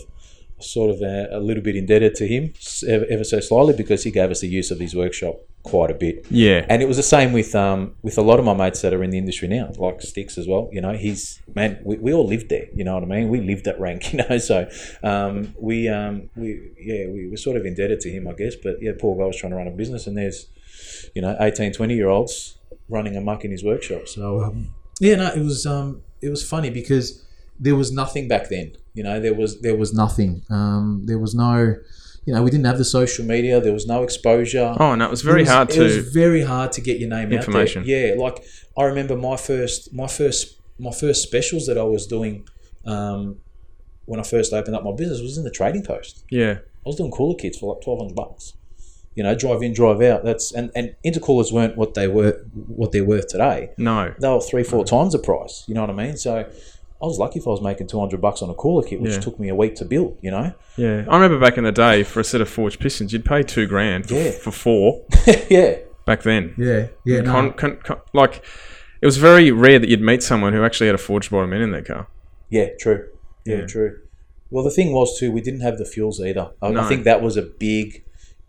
sort 0.60 0.90
of 0.90 1.02
a, 1.02 1.28
a 1.32 1.40
little 1.40 1.62
bit 1.62 1.76
indebted 1.76 2.14
to 2.16 2.26
him 2.26 2.52
ever, 2.86 3.06
ever 3.10 3.24
so 3.24 3.40
slightly 3.40 3.74
because 3.74 4.02
he 4.04 4.10
gave 4.10 4.30
us 4.30 4.40
the 4.40 4.48
use 4.48 4.70
of 4.70 4.80
his 4.80 4.94
workshop 4.94 5.36
quite 5.62 5.90
a 5.90 5.94
bit. 5.94 6.26
Yeah. 6.30 6.64
And 6.68 6.82
it 6.82 6.88
was 6.88 6.96
the 6.96 7.02
same 7.02 7.32
with 7.32 7.54
um, 7.54 7.94
with 8.02 8.18
a 8.18 8.22
lot 8.22 8.38
of 8.38 8.44
my 8.44 8.54
mates 8.54 8.80
that 8.82 8.92
are 8.92 9.02
in 9.02 9.10
the 9.10 9.18
industry 9.18 9.48
now, 9.48 9.72
like 9.76 10.00
Sticks 10.02 10.38
as 10.38 10.46
well. 10.46 10.68
You 10.72 10.80
know, 10.80 10.92
he's 10.92 11.40
man, 11.54 11.78
we, 11.84 11.96
we 11.98 12.12
all 12.12 12.26
lived 12.26 12.48
there. 12.48 12.66
You 12.74 12.84
know 12.84 12.94
what 12.94 13.02
I 13.02 13.06
mean? 13.06 13.28
We 13.28 13.40
lived 13.40 13.66
at 13.68 13.78
rank. 13.80 14.12
You 14.18 14.24
know, 14.26 14.38
so 14.38 14.68
um, 15.02 15.54
we 15.60 15.88
um, 15.88 16.30
we 16.34 16.70
yeah 16.80 17.06
we 17.08 17.28
were 17.28 17.36
sort 17.36 17.56
of 17.56 17.66
indebted 17.66 18.00
to 18.00 18.10
him, 18.10 18.26
I 18.26 18.32
guess. 18.32 18.54
But 18.56 18.80
yeah, 18.80 18.92
poor 18.98 19.16
guy 19.16 19.26
was 19.26 19.36
trying 19.36 19.50
to 19.50 19.56
run 19.56 19.66
a 19.66 19.70
business, 19.70 20.06
and 20.06 20.16
there's 20.16 20.46
you 21.14 21.20
know 21.20 21.36
18, 21.38 21.72
20 21.72 21.94
year 21.94 22.08
olds 22.08 22.58
running 22.88 23.16
amok 23.16 23.44
in 23.44 23.50
his 23.50 23.62
workshop. 23.62 24.08
So 24.08 24.42
um, 24.42 24.74
yeah, 25.00 25.16
no, 25.16 25.32
it 25.32 25.42
was 25.42 25.66
um, 25.66 26.02
it 26.22 26.30
was 26.30 26.48
funny 26.48 26.70
because 26.70 27.24
there 27.60 27.76
was 27.76 27.92
nothing 27.92 28.28
back 28.28 28.48
then. 28.48 28.72
You 28.94 29.02
know, 29.02 29.20
there 29.20 29.34
was 29.34 29.60
there 29.60 29.76
was 29.76 29.92
nothing. 29.92 30.42
Um, 30.50 31.02
there 31.04 31.18
was 31.18 31.34
no. 31.34 31.76
You 32.28 32.34
know, 32.34 32.42
we 32.42 32.50
didn't 32.50 32.66
have 32.66 32.76
the 32.76 32.84
social 32.84 33.24
media. 33.24 33.58
There 33.58 33.72
was 33.72 33.86
no 33.86 34.02
exposure. 34.02 34.76
Oh, 34.78 34.94
no, 34.94 35.06
it 35.06 35.10
was 35.10 35.22
very 35.22 35.40
It 35.40 35.44
was- 35.44 35.48
hard 35.50 35.70
It 35.74 35.80
was 35.80 35.96
very 36.12 36.42
hard 36.42 36.72
to 36.72 36.82
get 36.82 36.98
your 37.00 37.08
name 37.08 37.32
Information. 37.32 37.80
out 37.80 37.86
there. 37.86 38.14
Yeah, 38.16 38.22
like 38.22 38.44
I 38.76 38.82
remember 38.84 39.16
my 39.16 39.36
first, 39.38 39.94
my 39.94 40.06
first, 40.06 40.56
my 40.78 40.90
first 40.90 41.22
specials 41.22 41.64
that 41.68 41.78
I 41.78 41.84
was 41.84 42.06
doing 42.06 42.46
um, 42.84 43.38
when 44.04 44.20
I 44.20 44.24
first 44.24 44.52
opened 44.52 44.76
up 44.76 44.84
my 44.84 44.92
business 44.92 45.22
was 45.22 45.38
in 45.38 45.44
the 45.44 45.50
trading 45.50 45.84
post. 45.84 46.24
yeah. 46.30 46.58
I 46.84 46.88
was 46.90 46.96
doing 46.96 47.10
cooler 47.10 47.34
kits 47.34 47.58
for 47.58 47.74
like 47.74 47.82
twelve 47.82 47.98
hundred 48.00 48.14
bucks. 48.14 48.52
You 49.14 49.22
know, 49.22 49.34
drive 49.34 49.62
in, 49.62 49.72
drive 49.72 50.00
out. 50.02 50.22
That's 50.24 50.52
and 50.52 50.70
and 50.76 50.94
intercoolers 51.04 51.50
weren't 51.50 51.76
what 51.78 51.94
they 51.94 52.08
were, 52.08 52.32
what 52.80 52.92
they're 52.92 53.04
worth 53.04 53.28
today. 53.28 53.70
No. 53.78 54.14
They 54.20 54.28
were 54.28 54.40
three, 54.40 54.64
four 54.64 54.84
times 54.84 55.12
the 55.14 55.18
price. 55.18 55.64
You 55.66 55.74
know 55.74 55.80
what 55.82 55.90
I 55.90 55.94
mean? 55.94 56.16
So. 56.18 56.44
I 57.00 57.06
was 57.06 57.18
lucky 57.18 57.38
if 57.38 57.46
I 57.46 57.50
was 57.50 57.60
making 57.62 57.86
two 57.86 57.98
hundred 58.00 58.20
bucks 58.20 58.42
on 58.42 58.50
a 58.50 58.54
cooler 58.54 58.82
kit, 58.82 59.00
which 59.00 59.12
Yeah. 59.12 59.20
took 59.20 59.38
me 59.38 59.48
a 59.48 59.54
week 59.54 59.76
to 59.76 59.84
build. 59.84 60.18
You 60.20 60.30
know, 60.32 60.52
Yeah. 60.76 61.04
I 61.08 61.14
remember 61.16 61.38
back 61.38 61.56
in 61.56 61.64
the 61.64 61.72
day 61.72 62.02
for 62.02 62.20
a 62.20 62.24
set 62.24 62.40
of 62.40 62.48
forged 62.48 62.80
pistons, 62.80 63.12
you'd 63.12 63.24
pay 63.24 63.42
two 63.42 63.66
grand 63.66 64.08
for, 64.08 64.14
Yeah. 64.14 64.30
for 64.32 64.50
four 64.50 65.02
yeah, 65.48 65.76
back 66.06 66.22
then. 66.22 66.54
yeah, 66.58 66.88
yeah. 67.04 67.22
Con, 67.22 67.52
con, 67.52 67.78
con, 67.84 67.98
like, 68.14 68.42
it 69.00 69.06
was 69.06 69.16
very 69.16 69.50
rare 69.52 69.78
that 69.78 69.88
you'd 69.88 70.00
meet 70.02 70.22
someone 70.24 70.52
who 70.52 70.64
actually 70.64 70.86
had 70.86 70.94
a 70.94 70.98
forged 70.98 71.30
bottom 71.30 71.52
end 71.52 71.62
in 71.62 71.70
their 71.70 71.82
car. 71.82 72.08
Yeah, 72.50 72.70
true. 72.80 73.06
Yeah, 73.44 73.58
Yeah. 73.58 73.66
true. 73.66 73.98
Well, 74.50 74.64
the 74.64 74.70
thing 74.70 74.92
was 74.92 75.18
too, 75.20 75.30
we 75.30 75.40
didn't 75.40 75.60
have 75.60 75.78
the 75.78 75.84
fuels 75.84 76.20
either. 76.20 76.50
I, 76.60 76.70
No. 76.70 76.80
I 76.80 76.88
think 76.88 77.04
that 77.04 77.22
was 77.22 77.36
a 77.36 77.42
big 77.42 78.02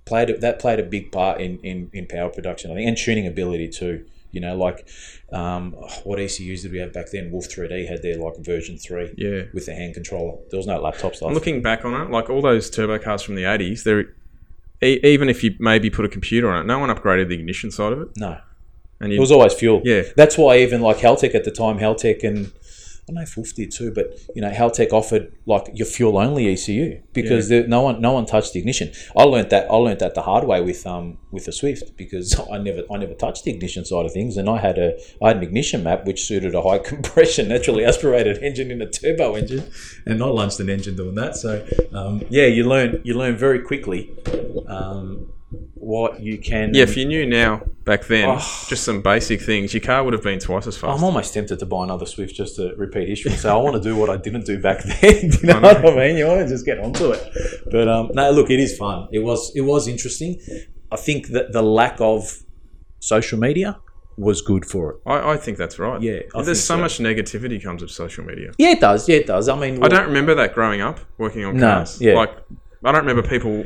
played 0.06 0.42
that 0.42 0.58
played 0.58 0.80
a 0.80 0.84
big 0.84 1.12
part 1.12 1.40
in, 1.40 1.60
in, 1.60 1.90
in 1.94 2.08
power 2.08 2.30
production. 2.30 2.72
I 2.72 2.76
think 2.76 2.88
and 2.88 2.98
tuning 2.98 3.28
ability 3.28 3.68
too. 3.68 4.06
You 4.32 4.42
know, 4.42 4.56
like 4.56 4.88
um, 5.32 5.72
what 6.04 6.20
ECUs 6.20 6.62
did 6.64 6.72
we 6.72 6.78
have 6.80 6.94
back 6.94 7.10
then? 7.12 7.32
Wolf 7.32 7.50
3D 7.50 7.88
had 7.90 8.02
their 8.04 8.16
like 8.16 8.38
version 8.38 8.78
three 8.78 9.14
Yeah. 9.18 9.44
with 9.54 9.66
the 9.66 9.74
hand 9.74 9.96
controller. 9.96 10.38
There 10.52 10.58
was 10.58 10.68
no 10.68 10.80
laptop 10.80 11.16
stuff. 11.16 11.34
Looking 11.34 11.62
back 11.62 11.84
on 11.84 12.00
it, 12.00 12.12
like 12.12 12.30
all 12.30 12.42
those 12.42 12.70
turbo 12.70 13.00
cars 13.00 13.22
from 13.24 13.36
the 13.36 13.44
80s, 13.44 13.84
they're. 13.84 14.14
E- 14.82 15.00
even 15.04 15.28
if 15.30 15.44
you 15.44 15.56
maybe 15.60 15.90
put 15.90 16.06
a 16.06 16.10
computer 16.10 16.50
on 16.50 16.62
it, 16.62 16.66
no 16.66 16.80
one 16.80 16.90
upgraded 16.90 17.28
the 17.28 17.36
ignition 17.36 17.70
side 17.72 17.92
of 17.92 18.02
it. 18.02 18.08
no, 18.16 18.38
And 19.02 19.12
it 19.12 19.20
was 19.20 19.32
always 19.32 19.54
fuel. 19.54 19.82
Yeah. 19.84 20.04
that's 20.16 20.38
why 20.38 20.60
even 20.60 20.80
like 20.82 20.98
Haltech 20.98 21.36
at 21.36 21.44
the 21.44 21.52
time, 21.52 21.80
Haltech 21.80 22.24
and 22.24 22.52
I 23.10 23.12
know 23.12 23.22
Fulf 23.22 23.56
did 23.56 23.72
too, 23.72 23.92
but 23.92 24.20
you 24.36 24.42
know, 24.42 24.52
Haltech 24.52 24.94
offered 24.94 25.32
like 25.48 25.72
your 25.74 25.88
fuel 25.88 26.20
only 26.20 26.54
ECU 26.54 27.02
because 27.12 27.50
there, 27.50 27.66
no 27.68 27.82
one 27.82 28.00
no 28.00 28.12
one 28.12 28.28
touched 28.28 28.54
the 28.54 28.60
ignition. 28.60 28.92
I 29.18 29.24
learned 29.24 29.50
that 29.50 29.70
I 29.70 29.76
learned 29.76 30.00
that 30.00 30.14
the 30.14 30.22
hard 30.22 30.44
way 30.44 30.62
with 30.62 30.86
um 30.86 31.18
with 31.32 31.46
the 31.46 31.52
Swift 31.52 31.98
because 31.98 32.40
I 32.52 32.60
never 32.60 32.84
I 32.92 32.98
never 32.98 33.16
touched 33.16 33.46
the 33.46 33.52
ignition 33.52 33.84
side 33.84 34.06
of 34.06 34.14
things, 34.14 34.38
and 34.38 34.48
I 34.48 34.60
had 34.60 34.78
a 34.78 35.00
I 35.24 35.30
had 35.30 35.38
an 35.38 35.44
ignition 35.44 35.84
map 35.84 36.06
which 36.06 36.24
suited 36.24 36.54
a 36.54 36.62
high 36.62 36.78
compression 36.92 37.48
naturally 37.48 37.84
aspirated 37.84 38.38
engine 38.44 38.70
in 38.70 38.80
a 38.82 38.90
turbo 38.90 39.34
engine, 39.34 39.72
and 40.06 40.22
I 40.22 40.28
launched 40.28 40.60
an 40.60 40.70
engine 40.70 40.96
doing 40.96 41.16
that. 41.16 41.36
So 41.36 41.66
um, 41.94 42.24
yeah, 42.30 42.46
you 42.46 42.70
learn 42.70 43.02
you 43.04 43.16
learn 43.16 43.36
very 43.38 43.62
quickly. 43.62 44.16
Um, 44.68 45.34
what 45.76 46.20
you 46.20 46.38
can 46.38 46.74
Yeah, 46.74 46.84
if 46.84 46.96
you 46.96 47.06
knew 47.06 47.26
now 47.26 47.64
back 47.84 48.06
then, 48.06 48.30
Oh. 48.30 48.66
just 48.68 48.84
some 48.84 49.02
basic 49.02 49.42
things, 49.42 49.74
your 49.74 49.82
car 49.82 50.04
would 50.04 50.14
have 50.14 50.22
been 50.24 50.38
twice 50.40 50.68
as 50.68 50.78
fast. 50.78 50.98
I'm 50.98 51.04
almost 51.04 51.34
tempted 51.34 51.58
to 51.60 51.66
buy 51.66 51.84
another 51.86 52.06
Swift 52.06 52.36
just 52.36 52.56
to 52.58 52.74
repeat 52.78 53.08
history 53.08 53.32
and 53.32 53.40
say 53.40 53.50
I 53.50 53.56
want 53.56 53.76
to 53.76 53.82
do 53.82 53.96
what 53.96 54.10
I 54.10 54.18
didn't 54.18 54.46
do 54.46 54.60
back 54.62 54.84
then. 55.02 55.32
you 55.42 55.48
know, 55.48 55.60
what 55.62 55.86
I 55.86 55.96
mean? 55.96 56.18
You 56.18 56.28
want 56.28 56.42
to 56.42 56.48
just 56.48 56.66
get 56.66 56.80
onto 56.80 57.12
it. 57.12 57.34
But 57.72 57.88
um, 57.88 58.12
no, 58.14 58.30
look, 58.32 58.50
it 58.52 58.60
is 58.60 58.78
fun. 58.78 59.08
It 59.12 59.20
was 59.20 59.52
it 59.56 59.62
was 59.62 59.88
interesting. 59.88 60.40
I 60.92 60.98
think 60.98 61.28
that 61.30 61.52
the 61.52 61.62
lack 61.64 62.00
of 62.00 62.44
social 63.00 63.40
media 63.40 63.80
was 64.18 64.42
good 64.42 64.66
for 64.66 64.92
it. 64.92 64.98
I, 65.06 65.32
I 65.34 65.38
think 65.38 65.58
that's 65.58 65.80
right. 65.80 66.02
Yeah, 66.02 66.20
I 66.36 66.42
There's 66.42 66.60
so, 66.64 66.76
so. 66.76 66.82
much 66.82 66.98
negativity 67.00 67.62
comes 67.64 67.82
with 67.82 67.90
social 67.92 68.24
media. 68.26 68.52
Yeah, 68.58 68.72
it 68.72 68.82
does. 68.82 69.08
Yeah, 69.08 69.18
it 69.18 69.28
does. 69.28 69.48
I 69.48 69.58
mean, 69.58 69.82
I 69.84 69.88
don't 69.88 70.08
remember 70.08 70.36
that 70.36 70.54
growing 70.54 70.82
up 70.82 71.00
working 71.18 71.46
on 71.46 71.56
No, 71.58 71.68
cars. 71.76 72.02
yeah. 72.02 72.16
Like 72.16 72.32
I 72.84 72.92
don't 72.92 73.06
remember 73.06 73.28
people 73.28 73.66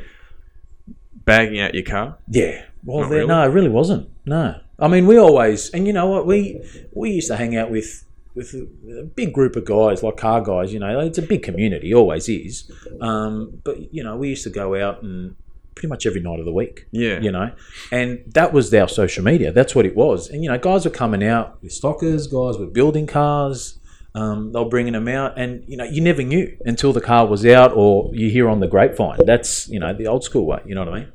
bagging 1.26 1.60
out 1.60 1.74
your 1.74 1.84
car. 1.84 2.18
Yeah. 2.30 2.66
Well, 2.84 3.02
there, 3.02 3.20
really? 3.20 3.28
no, 3.28 3.44
it 3.44 3.48
really 3.48 3.70
wasn't. 3.70 4.10
No. 4.26 4.60
I 4.80 4.88
mean, 4.88 5.08
we 5.08 5.18
always, 5.18 5.70
and 5.70 5.88
you 5.88 5.94
know 5.94 6.08
what, 6.08 6.26
we 6.26 6.62
we 6.94 7.12
used 7.12 7.28
to 7.30 7.38
hang 7.38 7.56
out 7.56 7.72
with 7.72 8.06
with 8.36 8.54
a, 8.54 9.04
big 9.16 9.34
group 9.34 9.56
of 9.56 9.66
guys, 9.66 10.02
like 10.04 10.18
car 10.18 10.42
guys. 10.42 10.74
You 10.74 10.80
know, 10.80 11.00
it's 11.00 11.18
a 11.18 11.22
big 11.22 11.44
community, 11.44 11.94
always 11.94 12.28
is. 12.28 12.72
Um, 13.00 13.62
but 13.64 13.94
you 13.94 14.04
know, 14.04 14.18
we 14.18 14.30
used 14.30 14.44
to 14.44 14.50
go 14.50 14.76
out 14.76 15.04
and 15.04 15.36
pretty 15.76 15.88
much 15.88 16.06
every 16.06 16.22
night 16.22 16.40
of 16.40 16.46
the 16.46 16.54
week. 16.54 16.88
Yeah. 16.92 17.20
You 17.20 17.32
know, 17.32 17.52
and 17.92 18.24
that 18.34 18.54
was 18.54 18.74
our 18.74 18.88
social 18.88 19.24
media. 19.24 19.52
That's 19.52 19.76
what 19.76 19.86
it 19.86 19.96
was. 19.96 20.30
And 20.30 20.44
you 20.44 20.50
know, 20.50 20.58
guys 20.58 20.86
were 20.86 20.92
coming 20.92 21.24
out 21.24 21.62
with 21.62 21.72
stockers. 21.72 22.28
Guys 22.28 22.58
were 22.58 22.68
building 22.68 23.08
cars. 23.08 23.80
Um, 24.16 24.52
they 24.52 24.60
were 24.60 24.70
bringing 24.70 24.94
them 24.94 25.08
out, 25.08 25.40
and 25.40 25.64
you 25.68 25.76
know, 25.76 25.86
you 25.86 26.00
never 26.00 26.22
knew 26.22 26.56
until 26.66 26.94
the 26.94 27.02
car 27.02 27.26
was 27.26 27.46
out, 27.46 27.74
or 27.74 28.12
you 28.14 28.30
hear 28.30 28.48
on 28.48 28.60
the 28.60 28.68
grapevine. 28.68 29.20
That's 29.26 29.68
you 29.70 29.80
know 29.80 29.94
the 29.94 30.08
old 30.08 30.24
school 30.24 30.46
way. 30.46 30.62
You 30.66 30.76
know 30.76 30.86
what 30.86 30.94
I 30.94 31.00
mean? 31.00 31.12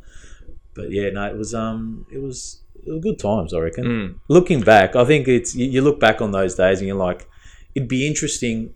But 0.75 0.91
yeah, 0.91 1.11
no, 1.11 1.25
it 1.27 1.37
was 1.37 1.55
um, 1.55 2.07
it 2.13 2.19
was, 2.19 2.63
it 2.85 2.91
was 2.91 3.03
good 3.03 3.19
times. 3.19 3.55
I 3.55 3.59
reckon. 3.59 3.85
Mm. 3.85 4.19
Looking 4.29 4.63
back, 4.63 4.97
I 4.97 5.05
think 5.05 5.29
it's 5.29 5.55
you, 5.55 5.67
you 5.67 5.81
look 5.81 6.01
back 6.01 6.21
on 6.21 6.33
those 6.33 6.57
days 6.57 6.79
and 6.79 6.89
you're 6.89 6.97
like, 6.97 7.29
it'd 7.75 7.89
be 7.89 8.07
interesting 8.07 8.75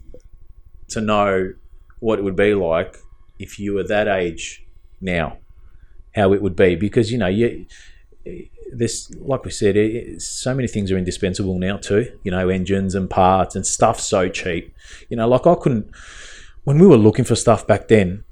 to 0.88 1.00
know 1.00 1.54
what 1.98 2.18
it 2.18 2.22
would 2.22 2.36
be 2.36 2.54
like 2.54 2.98
if 3.38 3.58
you 3.58 3.74
were 3.74 3.84
that 3.84 4.06
age 4.06 4.64
now, 5.00 5.38
how 6.14 6.32
it 6.32 6.42
would 6.42 6.56
be 6.56 6.76
because 6.76 7.10
you 7.10 7.18
know 7.18 7.28
you. 7.28 7.66
This, 8.74 9.10
like 9.20 9.44
we 9.44 9.50
said, 9.50 9.76
it, 9.76 10.22
so 10.22 10.54
many 10.54 10.68
things 10.68 10.90
are 10.90 10.98
indispensable 10.98 11.58
now 11.58 11.76
too. 11.76 12.18
You 12.24 12.30
know, 12.30 12.48
engines 12.48 12.94
and 12.94 13.08
parts 13.08 13.54
and 13.54 13.66
stuff 13.66 14.00
so 14.00 14.28
cheap. 14.28 14.74
You 15.08 15.16
know, 15.16 15.28
like 15.28 15.46
I 15.46 15.54
couldn't 15.54 15.90
when 16.64 16.78
we 16.78 16.86
were 16.86 16.96
looking 16.96 17.24
for 17.24 17.34
stuff 17.34 17.66
back 17.66 17.88
then. 17.88 18.24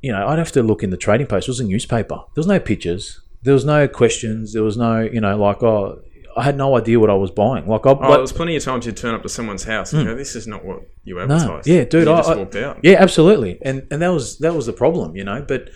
You 0.00 0.10
know, 0.10 0.26
I'd 0.26 0.38
have 0.38 0.50
to 0.52 0.62
look 0.64 0.82
in 0.82 0.90
the 0.90 0.96
trading 0.96 1.28
post. 1.28 1.46
It 1.46 1.50
was 1.52 1.60
a 1.60 1.64
newspaper. 1.64 2.16
There 2.16 2.40
was 2.40 2.46
no 2.48 2.58
pictures. 2.58 3.20
There 3.42 3.54
was 3.54 3.64
no 3.64 3.86
questions. 3.86 4.52
There 4.52 4.64
was 4.64 4.76
no, 4.76 5.00
you 5.00 5.20
know, 5.20 5.36
like 5.36 5.62
oh, 5.62 6.02
I 6.36 6.42
had 6.44 6.56
no 6.56 6.76
idea 6.76 6.98
what 6.98 7.10
I 7.10 7.14
was 7.14 7.30
buying. 7.30 7.66
Like 7.66 7.86
I, 7.86 7.90
Oh, 7.90 7.94
but- 7.94 8.10
there 8.10 8.20
was 8.20 8.32
plenty 8.32 8.56
of 8.56 8.62
times 8.62 8.86
you'd 8.86 8.96
turn 8.96 9.14
up 9.14 9.22
to 9.22 9.28
someone's 9.28 9.64
house 9.64 9.92
and 9.92 10.02
hmm. 10.02 10.08
go, 10.08 10.16
"This 10.16 10.34
is 10.34 10.46
not 10.46 10.64
what 10.64 10.82
you 11.04 11.20
advertised." 11.20 11.66
yeah, 11.68 11.84
dude, 11.84 12.08
I- 12.08 12.16
just 12.18 12.30
I- 12.30 12.36
walked 12.36 12.56
out. 12.56 12.78
Yeah, 12.82 12.96
absolutely, 12.98 13.58
and 13.62 13.86
and 13.90 14.00
that 14.02 14.08
was 14.08 14.38
that 14.38 14.54
was 14.54 14.66
the 14.66 14.72
problem, 14.72 15.16
you 15.16 15.24
know. 15.24 15.44
But 15.46 15.70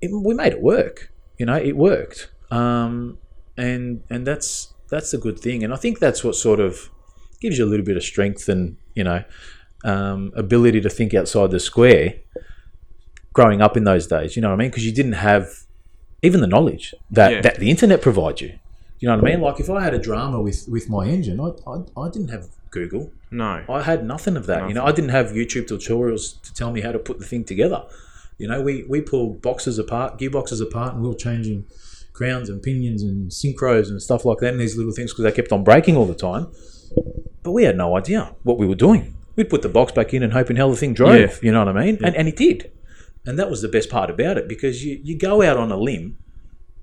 it, 0.00 0.10
we 0.12 0.34
made 0.34 0.52
it 0.52 0.60
work, 0.60 1.10
you 1.38 1.46
know. 1.46 1.56
It 1.56 1.76
worked, 1.76 2.30
um, 2.50 3.18
and 3.56 4.02
and 4.10 4.26
that's 4.26 4.72
that's 4.90 5.12
a 5.14 5.18
good 5.18 5.38
thing, 5.38 5.64
and 5.64 5.72
I 5.72 5.76
think 5.76 5.98
that's 5.98 6.22
what 6.22 6.34
sort 6.36 6.60
of 6.60 6.90
gives 7.40 7.58
you 7.58 7.64
a 7.64 7.70
little 7.70 7.84
bit 7.84 7.96
of 7.96 8.02
strength 8.02 8.48
and 8.48 8.76
you 8.94 9.04
know 9.04 9.24
um, 9.84 10.32
ability 10.36 10.80
to 10.82 10.90
think 10.90 11.14
outside 11.14 11.50
the 11.50 11.60
square. 11.60 12.14
Growing 13.32 13.60
up 13.60 13.76
in 13.76 13.84
those 13.84 14.06
days, 14.06 14.34
you 14.34 14.40
know 14.40 14.48
what 14.48 14.54
I 14.54 14.58
mean, 14.58 14.70
because 14.70 14.86
you 14.86 14.92
didn't 14.92 15.12
have 15.12 15.64
even 16.22 16.40
the 16.40 16.46
knowledge 16.46 16.94
that 17.10 17.30
Yeah. 17.32 17.40
that 17.42 17.56
the 17.58 17.68
internet 17.70 18.00
provides 18.00 18.40
you. 18.40 18.58
You 18.98 19.08
know 19.08 19.16
what 19.18 19.26
I 19.26 19.30
mean? 19.34 19.40
Like 19.42 19.60
if 19.60 19.68
I 19.68 19.82
had 19.82 19.92
a 19.92 19.98
drama 19.98 20.40
with 20.40 20.66
with 20.68 20.88
my 20.88 21.06
engine, 21.06 21.38
I 21.38 21.48
I, 21.70 21.76
I 22.00 22.08
didn't 22.08 22.28
have 22.28 22.46
Google. 22.70 23.12
No. 23.30 23.62
I 23.68 23.82
had 23.82 24.06
nothing 24.06 24.36
of 24.36 24.46
that. 24.46 24.68
You 24.68 24.74
know, 24.74 24.84
I 24.84 24.92
didn't 24.92 25.10
have 25.10 25.26
YouTube 25.32 25.66
tutorials 25.68 26.40
to 26.44 26.54
tell 26.54 26.70
me 26.72 26.80
how 26.80 26.92
to 26.92 26.98
put 26.98 27.18
the 27.18 27.26
thing 27.26 27.44
together. 27.44 27.84
You 28.38 28.48
know, 28.48 28.62
we 28.62 28.84
we 28.88 29.02
pulled 29.02 29.42
boxes 29.42 29.78
apart, 29.78 30.18
gearboxes 30.18 30.62
apart, 30.62 30.94
and 30.94 31.02
we 31.02 31.08
were 31.10 31.14
changing 31.14 31.66
crowns 32.16 32.48
and 32.48 32.62
pinions 32.62 33.02
and 33.02 33.30
synchros 33.30 33.88
and 33.90 34.00
stuff 34.00 34.24
like 34.24 34.38
that, 34.38 34.52
and 34.52 34.60
these 34.60 34.76
little 34.76 34.92
things 34.92 35.12
because 35.12 35.24
they 35.24 35.32
kept 35.32 35.52
on 35.52 35.62
breaking 35.62 35.96
all 35.96 36.06
the 36.06 36.14
time. 36.14 36.46
But 37.42 37.52
we 37.52 37.64
had 37.64 37.76
no 37.76 37.96
idea 37.96 38.34
what 38.42 38.58
we 38.58 38.66
were 38.66 38.74
doing. 38.74 39.14
We'd 39.36 39.50
put 39.50 39.62
the 39.62 39.68
box 39.68 39.92
back 39.92 40.14
in 40.14 40.22
and 40.22 40.32
hoping 40.32 40.56
hell 40.56 40.70
the 40.70 40.76
thing 40.76 40.94
drove. 40.94 41.20
Yeah. 41.20 41.34
You 41.42 41.52
know 41.52 41.64
what 41.64 41.76
I 41.76 41.84
mean? 41.84 41.98
And 42.02 42.16
and 42.16 42.26
it 42.26 42.36
did. 42.36 42.72
And 43.26 43.38
that 43.38 43.50
was 43.50 43.60
the 43.60 43.68
best 43.68 43.90
part 43.90 44.08
about 44.10 44.38
it 44.38 44.48
because 44.48 44.84
you 44.84 44.98
you 45.02 45.18
go 45.18 45.42
out 45.42 45.56
on 45.56 45.70
a 45.70 45.76
limb 45.76 46.16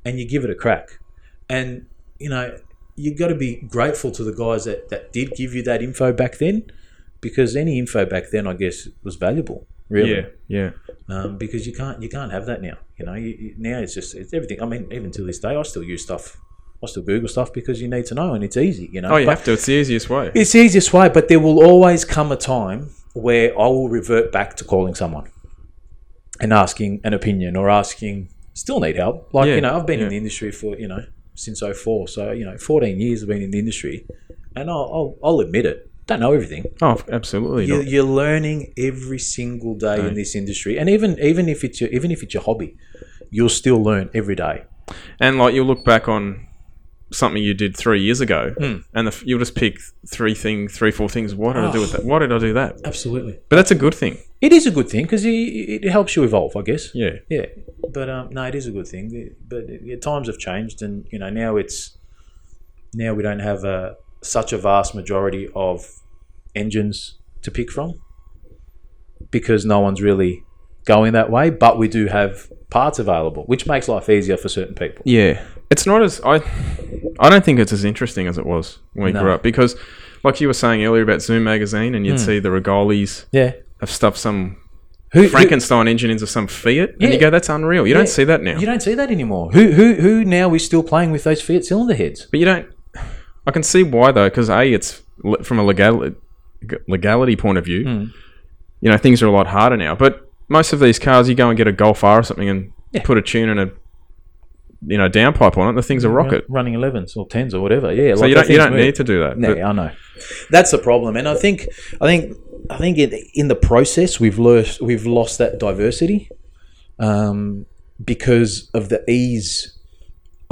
and 0.05 0.19
you 0.19 0.27
give 0.27 0.43
it 0.43 0.51
a 0.51 0.55
crack, 0.55 0.99
and 1.49 1.87
you 2.19 2.29
know 2.29 2.57
you've 2.95 3.17
got 3.17 3.29
to 3.29 3.35
be 3.35 3.55
grateful 3.55 4.11
to 4.11 4.23
the 4.23 4.33
guys 4.33 4.65
that 4.65 4.89
that 4.89 5.11
did 5.11 5.31
give 5.35 5.53
you 5.55 5.63
that 5.63 5.81
info 5.81 6.13
back 6.13 6.37
then, 6.37 6.69
because 7.21 7.55
any 7.55 7.79
info 7.79 8.05
back 8.05 8.25
then, 8.31 8.45
I 8.45 8.53
guess, 8.53 8.87
was 9.03 9.15
valuable. 9.15 9.65
Really, 9.89 10.15
Yeah. 10.15 10.25
Yeah. 10.47 10.69
Um, 11.13 11.37
because 11.43 11.61
you 11.67 11.73
can't 11.81 11.97
you 12.03 12.09
can't 12.17 12.31
have 12.37 12.45
that 12.49 12.59
now. 12.69 12.77
You 12.97 13.05
know, 13.07 13.13
you, 13.23 13.29
you- 13.43 13.55
now 13.57 13.77
it's 13.83 13.93
just 13.99 14.15
it's 14.15 14.33
everything. 14.33 14.59
I 14.63 14.65
mean, 14.65 14.83
even 14.97 15.09
to 15.17 15.21
this 15.29 15.39
day, 15.45 15.55
I 15.55 15.61
still 15.63 15.83
use 15.93 16.03
stuff. 16.09 16.25
I 16.83 16.85
still 16.87 17.03
Google 17.03 17.29
stuff 17.29 17.49
because 17.59 17.77
you 17.81 17.87
need 17.95 18.05
to 18.11 18.15
know, 18.19 18.33
and 18.35 18.43
it's 18.43 18.57
easy. 18.57 18.89
You 18.91 19.01
know, 19.01 19.11
Oh, 19.13 19.17
you 19.17 19.25
But 19.25 19.37
have 19.37 19.45
to. 19.45 19.53
It's 19.53 19.65
the 19.65 19.73
easiest 19.81 20.09
way. 20.09 20.31
it's 20.35 20.51
the 20.51 20.59
easiest 20.59 20.91
way. 20.97 21.07
But 21.17 21.27
there 21.29 21.39
will 21.45 21.59
always 21.63 22.03
come 22.05 22.29
a 22.31 22.35
time 22.57 22.89
where 23.13 23.47
I 23.63 23.67
will 23.67 23.89
revert 23.89 24.31
back 24.31 24.49
to 24.57 24.63
calling 24.65 24.95
someone 24.95 25.27
and 26.41 26.51
asking 26.53 27.01
an 27.03 27.13
opinion 27.13 27.55
or 27.55 27.69
asking. 27.69 28.29
Still 28.55 28.79
need 28.81 28.97
help. 28.97 29.33
Like 29.33 29.47
Yeah, 29.47 29.55
you 29.55 29.61
know, 29.61 29.75
I've 29.77 29.87
been 29.87 29.99
in 29.99 30.09
the 30.09 30.17
industry 30.17 30.51
for 30.51 30.77
you 30.77 30.87
know 30.87 31.03
since 31.35 31.61
04. 31.63 32.07
so 32.07 32.31
you 32.31 32.45
know, 32.45 32.55
fourteen 32.57 32.99
years 32.99 33.23
I've 33.23 33.29
been 33.29 33.41
in 33.41 33.49
the 33.51 33.57
industry, 33.59 34.05
and 34.55 34.69
I'll 34.69 34.89
I'll, 34.95 35.15
I'll 35.23 35.39
admit 35.39 35.65
it. 35.65 35.89
Don't 36.07 36.19
know 36.19 36.33
everything 36.33 36.65
Oh, 36.81 37.01
absolutely. 37.11 37.65
you, 37.65 37.77
not. 37.77 37.87
you're 37.87 38.03
learning 38.03 38.73
every 38.77 39.19
single 39.19 39.73
day 39.75 40.05
in 40.05 40.13
this 40.15 40.35
industry, 40.35 40.77
and 40.77 40.89
even 40.89 41.17
even 41.19 41.47
if 41.47 41.63
it's 41.63 41.79
your 41.81 41.89
even 41.91 42.11
if 42.11 42.21
it's 42.23 42.33
your 42.33 42.43
hobby, 42.43 42.77
you'll 43.29 43.49
still 43.49 43.81
learn 43.81 44.09
every 44.13 44.35
day. 44.35 44.63
And 45.19 45.37
like 45.37 45.53
you'll 45.55 45.65
look 45.67 45.85
back 45.85 46.07
on 46.09 46.47
something 47.11 47.41
you 47.43 47.53
did 47.53 47.77
three 47.77 48.01
years 48.01 48.19
ago, 48.21 48.53
Hmm. 48.57 48.77
and 48.95 49.07
the, 49.07 49.23
you'll 49.25 49.39
just 49.39 49.55
pick 49.55 49.77
three 50.07 50.33
thing, 50.35 50.67
three, 50.67 50.91
four 50.91 51.07
things. 51.07 51.33
Why 51.35 51.53
did 51.53 51.63
I 51.63 51.71
do 51.71 51.79
with 51.81 51.91
that? 51.93 52.03
Why 52.03 52.19
did 52.19 52.31
I 52.33 52.39
do 52.39 52.53
that? 52.53 52.81
Absolutely, 52.83 53.39
But 53.49 53.55
that's 53.57 53.71
a 53.71 53.75
good 53.75 53.93
thing. 53.93 54.17
it 54.41 54.51
is 54.51 54.65
a 54.65 54.71
good 54.71 54.89
thing 54.89 55.03
because 55.05 55.23
it, 55.23 55.29
it 55.85 55.89
helps 55.91 56.15
you 56.15 56.23
evolve, 56.23 56.55
I 56.57 56.63
guess. 56.63 56.89
Yeah. 56.93 57.13
Yeah, 57.29 57.45
but 57.93 58.09
um, 58.09 58.29
no, 58.31 58.43
it 58.43 58.55
is 58.55 58.65
a 58.67 58.71
good 58.71 58.87
thing. 58.87 59.35
But 59.47 59.63
yeah, 59.83 59.95
times 59.97 60.27
have 60.27 60.39
changed, 60.39 60.81
and 60.81 61.05
you 61.11 61.19
know 61.19 61.29
now 61.29 61.55
it's 61.55 61.95
now 62.93 63.13
we 63.13 63.23
don't 63.23 63.39
have 63.39 63.63
a, 63.63 63.95
such 64.23 64.53
a 64.53 64.57
vast 64.57 64.95
majority 64.95 65.49
of 65.55 65.85
engines 66.55 67.17
to 67.41 67.51
pick 67.51 67.71
from 67.71 67.99
because 69.31 69.65
no 69.65 69.79
one's 69.79 70.01
really 70.01 70.43
going 70.85 71.13
that 71.13 71.29
way. 71.29 71.49
But 71.49 71.77
we 71.77 71.87
do 71.87 72.07
have 72.07 72.51
parts 72.69 72.99
available, 72.99 73.43
which 73.45 73.67
makes 73.67 73.87
life 73.87 74.09
easier 74.09 74.37
for 74.37 74.49
certain 74.49 74.75
people. 74.75 75.03
Yeah, 75.05 75.43
it's 75.69 75.85
not 75.85 76.01
as 76.03 76.21
I. 76.23 76.41
I 77.19 77.29
don't 77.29 77.43
think 77.45 77.59
it's 77.59 77.73
as 77.73 77.83
interesting 77.83 78.27
as 78.27 78.37
it 78.37 78.45
was 78.45 78.79
when 78.93 79.05
we 79.05 79.11
No. 79.11 79.21
grew 79.21 79.31
up 79.31 79.43
because, 79.43 79.75
like 80.23 80.41
you 80.41 80.47
were 80.47 80.53
saying 80.53 80.83
earlier 80.83 81.03
about 81.03 81.21
Zoom 81.21 81.43
magazine, 81.43 81.95
and 81.95 82.05
you'd 82.05 82.13
Hmm. 82.19 82.25
see 82.25 82.39
the 82.39 82.49
Regolis 82.49 83.25
Yeah, 83.31 83.53
have 83.81 83.89
stuffed 83.89 84.17
some 84.17 84.57
who, 85.11 85.21
who- 85.23 85.27
Frankenstein 85.29 85.87
engine 85.87 86.09
into 86.09 86.25
some 86.25 86.47
Fiat, 86.47 86.95
and 86.99 87.13
you 87.13 87.19
go, 87.19 87.29
"That's 87.29 87.49
unreal." 87.49 87.85
You 87.85 87.91
Yeah. 87.93 87.99
don't 87.99 88.09
see 88.09 88.23
that 88.23 88.41
now. 88.41 88.57
You 88.59 88.65
don't 88.65 88.81
see 88.81 88.95
that 88.95 89.11
anymore. 89.11 89.51
Who 89.53 89.71
who 89.71 89.93
who 89.95 90.25
now 90.25 90.53
is 90.55 90.65
still 90.65 90.81
playing 90.83 91.11
with 91.11 91.23
those 91.23 91.41
Fiat 91.41 91.65
cylinder 91.65 91.93
heads? 91.93 92.27
But 92.31 92.39
you 92.39 92.45
don't. 92.45 92.65
I 93.45 93.51
can 93.51 93.63
see 93.63 93.83
why 93.83 94.11
though, 94.11 94.29
because 94.29 94.49
a 94.49 94.71
it's 94.71 95.01
from 95.43 95.59
a 95.59 95.63
legal 95.65 96.11
legality 96.87 97.35
point 97.35 97.57
of 97.57 97.65
view. 97.65 97.83
Hmm. 97.83 98.05
You 98.81 98.89
know, 98.91 98.97
things 98.97 99.21
are 99.23 99.27
a 99.27 99.31
lot 99.31 99.47
harder 99.47 99.77
now. 99.77 99.95
But 99.95 100.29
most 100.49 100.73
of 100.73 100.79
these 100.79 100.99
cars, 100.99 101.29
you 101.29 101.35
go 101.35 101.49
and 101.49 101.57
get 101.57 101.67
a 101.67 101.71
Golf 101.71 102.03
R 102.03 102.19
or 102.19 102.23
something, 102.23 102.49
and 102.49 102.71
Yeah. 102.91 103.01
put 103.03 103.17
a 103.17 103.21
tune 103.21 103.49
and 103.49 103.59
a 103.59 103.71
you 104.85 104.97
know 104.97 105.09
downpipe 105.09 105.57
on 105.57 105.69
it. 105.69 105.73
The 105.75 105.83
thing's 105.83 106.03
a 106.03 106.09
rocket. 106.09 106.45
running 106.49 106.73
11s 106.73 107.15
or 107.15 107.25
10s 107.27 107.53
or 107.53 107.61
whatever. 107.61 107.93
Yeah, 107.93 108.15
So 108.15 108.25
you 108.25 108.35
don't 108.35 108.49
you 108.49 108.57
don't 108.57 108.75
need 108.75 108.95
to 108.95 109.03
do 109.03 109.19
that. 109.19 109.37
No, 109.37 109.55
But- 109.55 109.63
I 109.63 109.71
know. 109.71 109.91
That's 110.49 110.71
the 110.71 110.77
problem, 110.77 111.15
and 111.15 111.27
I 111.27 111.35
think 111.35 111.67
I 112.01 112.05
think 112.07 112.35
I 112.69 112.77
think 112.77 112.97
in, 112.97 113.13
in 113.33 113.47
the 113.49 113.55
process 113.55 114.19
we've 114.19 114.39
lost 114.39 114.81
we've 114.81 115.05
lost 115.05 115.37
that 115.37 115.59
diversity 115.59 116.29
um, 116.99 117.65
because 118.03 118.69
of 118.73 118.89
the 118.89 119.03
ease 119.09 119.77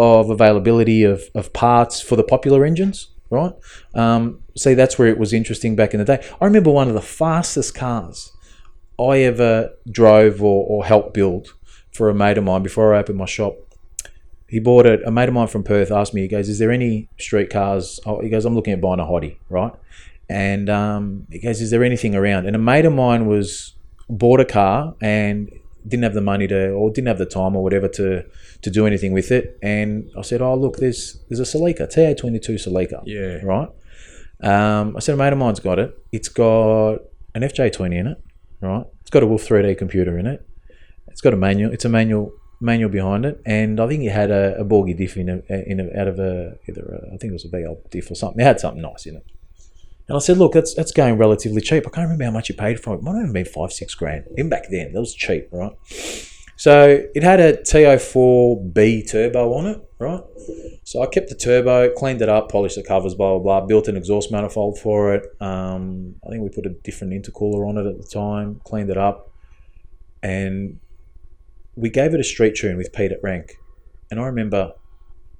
of 0.01 0.31
availability 0.31 1.03
of, 1.03 1.21
of 1.35 1.53
parts 1.53 2.01
for 2.01 2.15
the 2.15 2.23
popular 2.23 2.65
engines. 2.65 3.09
Right, 3.29 3.53
um, 3.93 4.43
see, 4.57 4.73
that's 4.73 4.99
where 4.99 5.07
it 5.07 5.17
was 5.17 5.31
interesting 5.31 5.73
back 5.77 5.93
in 5.93 5.99
the 5.99 6.05
day. 6.05 6.21
I 6.41 6.45
remember 6.45 6.69
one 6.69 6.89
of 6.89 6.95
the 6.95 7.01
fastest 7.01 7.73
cars 7.73 8.33
I 8.99 9.19
ever 9.19 9.71
drove 9.89 10.43
or, 10.43 10.65
or 10.67 10.83
helped 10.83 11.13
build 11.13 11.53
for 11.93 12.09
a 12.09 12.13
mate 12.13 12.37
of 12.37 12.43
mine 12.43 12.61
before 12.61 12.93
I 12.93 12.99
opened 12.99 13.17
my 13.17 13.25
shop. 13.25 13.55
He 14.49 14.59
bought 14.59 14.85
it. 14.85 15.01
A 15.05 15.11
mate 15.11 15.29
of 15.29 15.33
mine 15.33 15.47
from 15.47 15.63
Perth 15.63 15.91
asked 15.91 16.13
me, 16.13 16.23
he 16.23 16.27
goes, 16.27 16.49
Is 16.49 16.59
there 16.59 16.71
any 16.71 17.07
street 17.17 17.49
cars? 17.49 18.01
Oh, 18.05 18.19
he 18.19 18.27
goes, 18.27 18.43
I'm 18.43 18.53
looking 18.53 18.73
at 18.73 18.81
buying 18.81 18.99
a 18.99 19.05
hottie, 19.05 19.37
right? 19.49 19.71
And 20.27 20.69
um, 20.69 21.27
he 21.31 21.39
goes, 21.39 21.61
Is 21.61 21.71
there 21.71 21.85
anything 21.85 22.15
around? 22.15 22.47
And 22.47 22.55
a 22.55 22.59
mate 22.59 22.83
of 22.83 22.91
mine 22.91 23.27
was 23.27 23.75
bought 24.09 24.41
a 24.41 24.45
car 24.45 24.93
and 25.01 25.49
didn't 25.87 26.03
have 26.03 26.13
the 26.13 26.21
money 26.21 26.47
to, 26.47 26.69
or 26.71 26.89
didn't 26.91 27.07
have 27.07 27.17
the 27.17 27.25
time 27.25 27.55
or 27.55 27.63
whatever 27.63 27.87
to 27.87 28.23
to 28.61 28.69
do 28.69 28.85
anything 28.85 29.13
with 29.13 29.31
it. 29.31 29.57
And 29.61 30.09
I 30.17 30.21
said, 30.21 30.41
Oh, 30.41 30.55
look, 30.55 30.77
there's 30.77 31.19
there's 31.29 31.39
a 31.39 31.43
Celica, 31.57 31.87
TA22 31.93 32.67
Celica 32.67 33.01
Yeah. 33.05 33.39
right? 33.43 33.69
Um, 34.41 34.95
I 34.97 34.99
said 34.99 35.13
a 35.13 35.17
mate 35.17 35.33
of 35.33 35.39
mine's 35.39 35.59
got 35.59 35.79
it. 35.79 35.95
It's 36.11 36.29
got 36.29 36.93
an 37.35 37.41
FJ20 37.43 37.95
in 37.99 38.07
it, 38.07 38.17
right? 38.61 38.85
It's 39.01 39.09
got 39.11 39.23
a 39.23 39.27
Wolf 39.27 39.47
3D 39.47 39.77
computer 39.77 40.17
in 40.17 40.25
it. 40.27 40.45
It's 41.07 41.21
got 41.21 41.33
a 41.33 41.37
manual. 41.37 41.71
It's 41.71 41.85
a 41.85 41.89
manual 41.89 42.33
manual 42.59 42.89
behind 42.91 43.25
it, 43.25 43.41
and 43.45 43.79
I 43.79 43.87
think 43.87 44.03
it 44.03 44.11
had 44.11 44.29
a, 44.31 44.55
a 44.59 44.63
Borgie 44.63 44.95
diff 44.95 45.17
in 45.17 45.29
a, 45.29 45.41
in 45.71 45.79
a, 45.79 45.99
out 45.99 46.07
of 46.07 46.19
a 46.19 46.57
either 46.69 46.81
a, 46.83 47.07
I 47.13 47.17
think 47.17 47.31
it 47.31 47.33
was 47.33 47.45
a 47.45 47.49
VL 47.49 47.77
diff 47.89 48.09
or 48.11 48.15
something. 48.15 48.39
It 48.39 48.43
had 48.45 48.59
something 48.59 48.81
nice 48.83 49.05
in 49.07 49.15
it. 49.17 49.25
And 50.07 50.17
I 50.17 50.19
said, 50.19 50.37
look, 50.37 50.53
that's 50.53 50.73
that's 50.73 50.91
going 50.91 51.17
relatively 51.17 51.61
cheap. 51.61 51.85
I 51.87 51.89
can't 51.89 52.05
remember 52.05 52.25
how 52.25 52.31
much 52.31 52.49
you 52.49 52.55
paid 52.55 52.79
for 52.79 52.93
it. 52.93 52.97
It 52.97 53.03
might 53.03 53.13
have 53.13 53.21
even 53.21 53.33
been 53.33 53.45
five, 53.45 53.71
six 53.71 53.95
grand. 53.95 54.25
Even 54.37 54.49
back 54.49 54.65
then, 54.69 54.93
that 54.93 54.99
was 54.99 55.13
cheap, 55.13 55.47
right? 55.51 55.71
So 56.57 57.03
it 57.15 57.23
had 57.23 57.39
a 57.39 57.57
TO4B 57.57 59.09
turbo 59.09 59.53
on 59.53 59.65
it, 59.65 59.81
right? 59.97 60.21
So 60.83 61.01
I 61.01 61.07
kept 61.07 61.29
the 61.29 61.35
turbo, 61.35 61.89
cleaned 61.93 62.21
it 62.21 62.29
up, 62.29 62.51
polished 62.51 62.75
the 62.75 62.83
covers, 62.83 63.15
blah 63.15 63.39
blah 63.39 63.39
blah. 63.39 63.65
Built 63.65 63.87
an 63.87 63.97
exhaust 63.97 64.31
manifold 64.31 64.77
for 64.77 65.15
it. 65.15 65.23
Um, 65.41 66.15
I 66.25 66.29
think 66.29 66.43
we 66.43 66.49
put 66.49 66.65
a 66.65 66.75
different 66.83 67.13
intercooler 67.13 67.67
on 67.67 67.77
it 67.77 67.87
at 67.87 67.97
the 67.97 68.07
time. 68.07 68.61
Cleaned 68.63 68.89
it 68.89 68.97
up, 68.97 69.31
and 70.21 70.79
we 71.75 71.89
gave 71.89 72.13
it 72.13 72.19
a 72.19 72.23
street 72.23 72.55
tune 72.55 72.77
with 72.77 72.93
Pete 72.93 73.11
at 73.11 73.23
rank. 73.23 73.55
And 74.11 74.19
I 74.19 74.25
remember, 74.25 74.73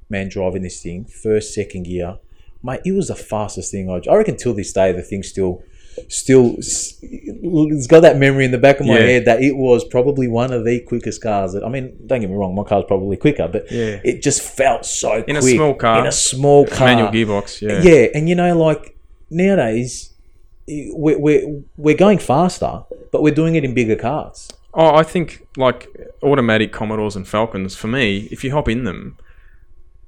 man, 0.10 0.30
driving 0.30 0.64
this 0.64 0.82
thing 0.82 1.06
first, 1.06 1.54
second 1.54 1.84
gear, 1.84 2.18
mate. 2.64 2.82
It 2.86 2.92
was 2.94 3.08
the 3.10 3.16
fastest 3.16 3.72
thing 3.72 3.90
I. 3.90 4.02
I 4.10 4.16
reckon 4.16 4.38
till 4.38 4.54
this 4.54 4.72
day 4.74 4.92
the 4.92 5.02
thing 5.02 5.24
still, 5.24 5.64
still, 6.08 6.56
it's 6.58 7.88
got 7.88 8.02
that 8.02 8.18
memory 8.18 8.46
in 8.46 8.52
the 8.52 8.58
back 8.58 8.80
of 8.80 8.86
my 8.86 8.94
Yeah. 9.00 9.06
head 9.06 9.26
that 9.26 9.42
it 9.44 9.56
was 9.58 9.84
probably 9.84 10.28
one 10.28 10.52
of 10.54 10.66
the 10.66 10.80
quickest 10.82 11.22
cars. 11.22 11.54
That 11.54 11.64
I 11.64 11.70
mean, 11.70 11.94
don't 12.06 12.22
get 12.22 12.30
me 12.30 12.36
wrong, 12.36 12.56
my 12.56 12.64
car's 12.64 12.86
probably 12.88 13.18
quicker, 13.18 13.48
but 13.48 13.72
Yeah. 13.72 14.00
it 14.04 14.22
just 14.22 14.42
felt 14.42 14.86
so 14.86 15.24
In 15.28 15.36
a 15.36 15.42
small 15.42 15.74
car. 15.74 16.00
in 16.00 16.08
a 16.08 16.12
small 16.12 16.66
car, 16.66 16.88
Manual 16.88 17.10
gearbox. 17.10 17.62
Yeah. 17.62 17.82
yeah, 17.82 18.08
and 18.14 18.28
you 18.30 18.36
know, 18.36 18.58
like 18.58 18.96
nowadays, 19.30 20.14
we're, 20.68 21.18
we're, 21.20 21.62
we're 21.78 21.98
going 21.98 22.18
faster, 22.20 22.84
but 23.12 23.22
we're 23.24 23.34
doing 23.34 23.56
it 23.56 23.64
in 23.66 23.74
bigger 23.74 23.96
cars. 23.96 24.48
Oh, 24.74 24.96
I 24.96 25.04
think 25.04 25.46
like 25.58 25.88
automatic 26.24 26.72
Commodores 26.72 27.18
and 27.18 27.28
Falcons. 27.28 27.76
For 27.76 27.88
me, 27.88 28.30
if 28.32 28.44
you 28.44 28.52
hop 28.52 28.70
in 28.70 28.86
them, 28.86 29.18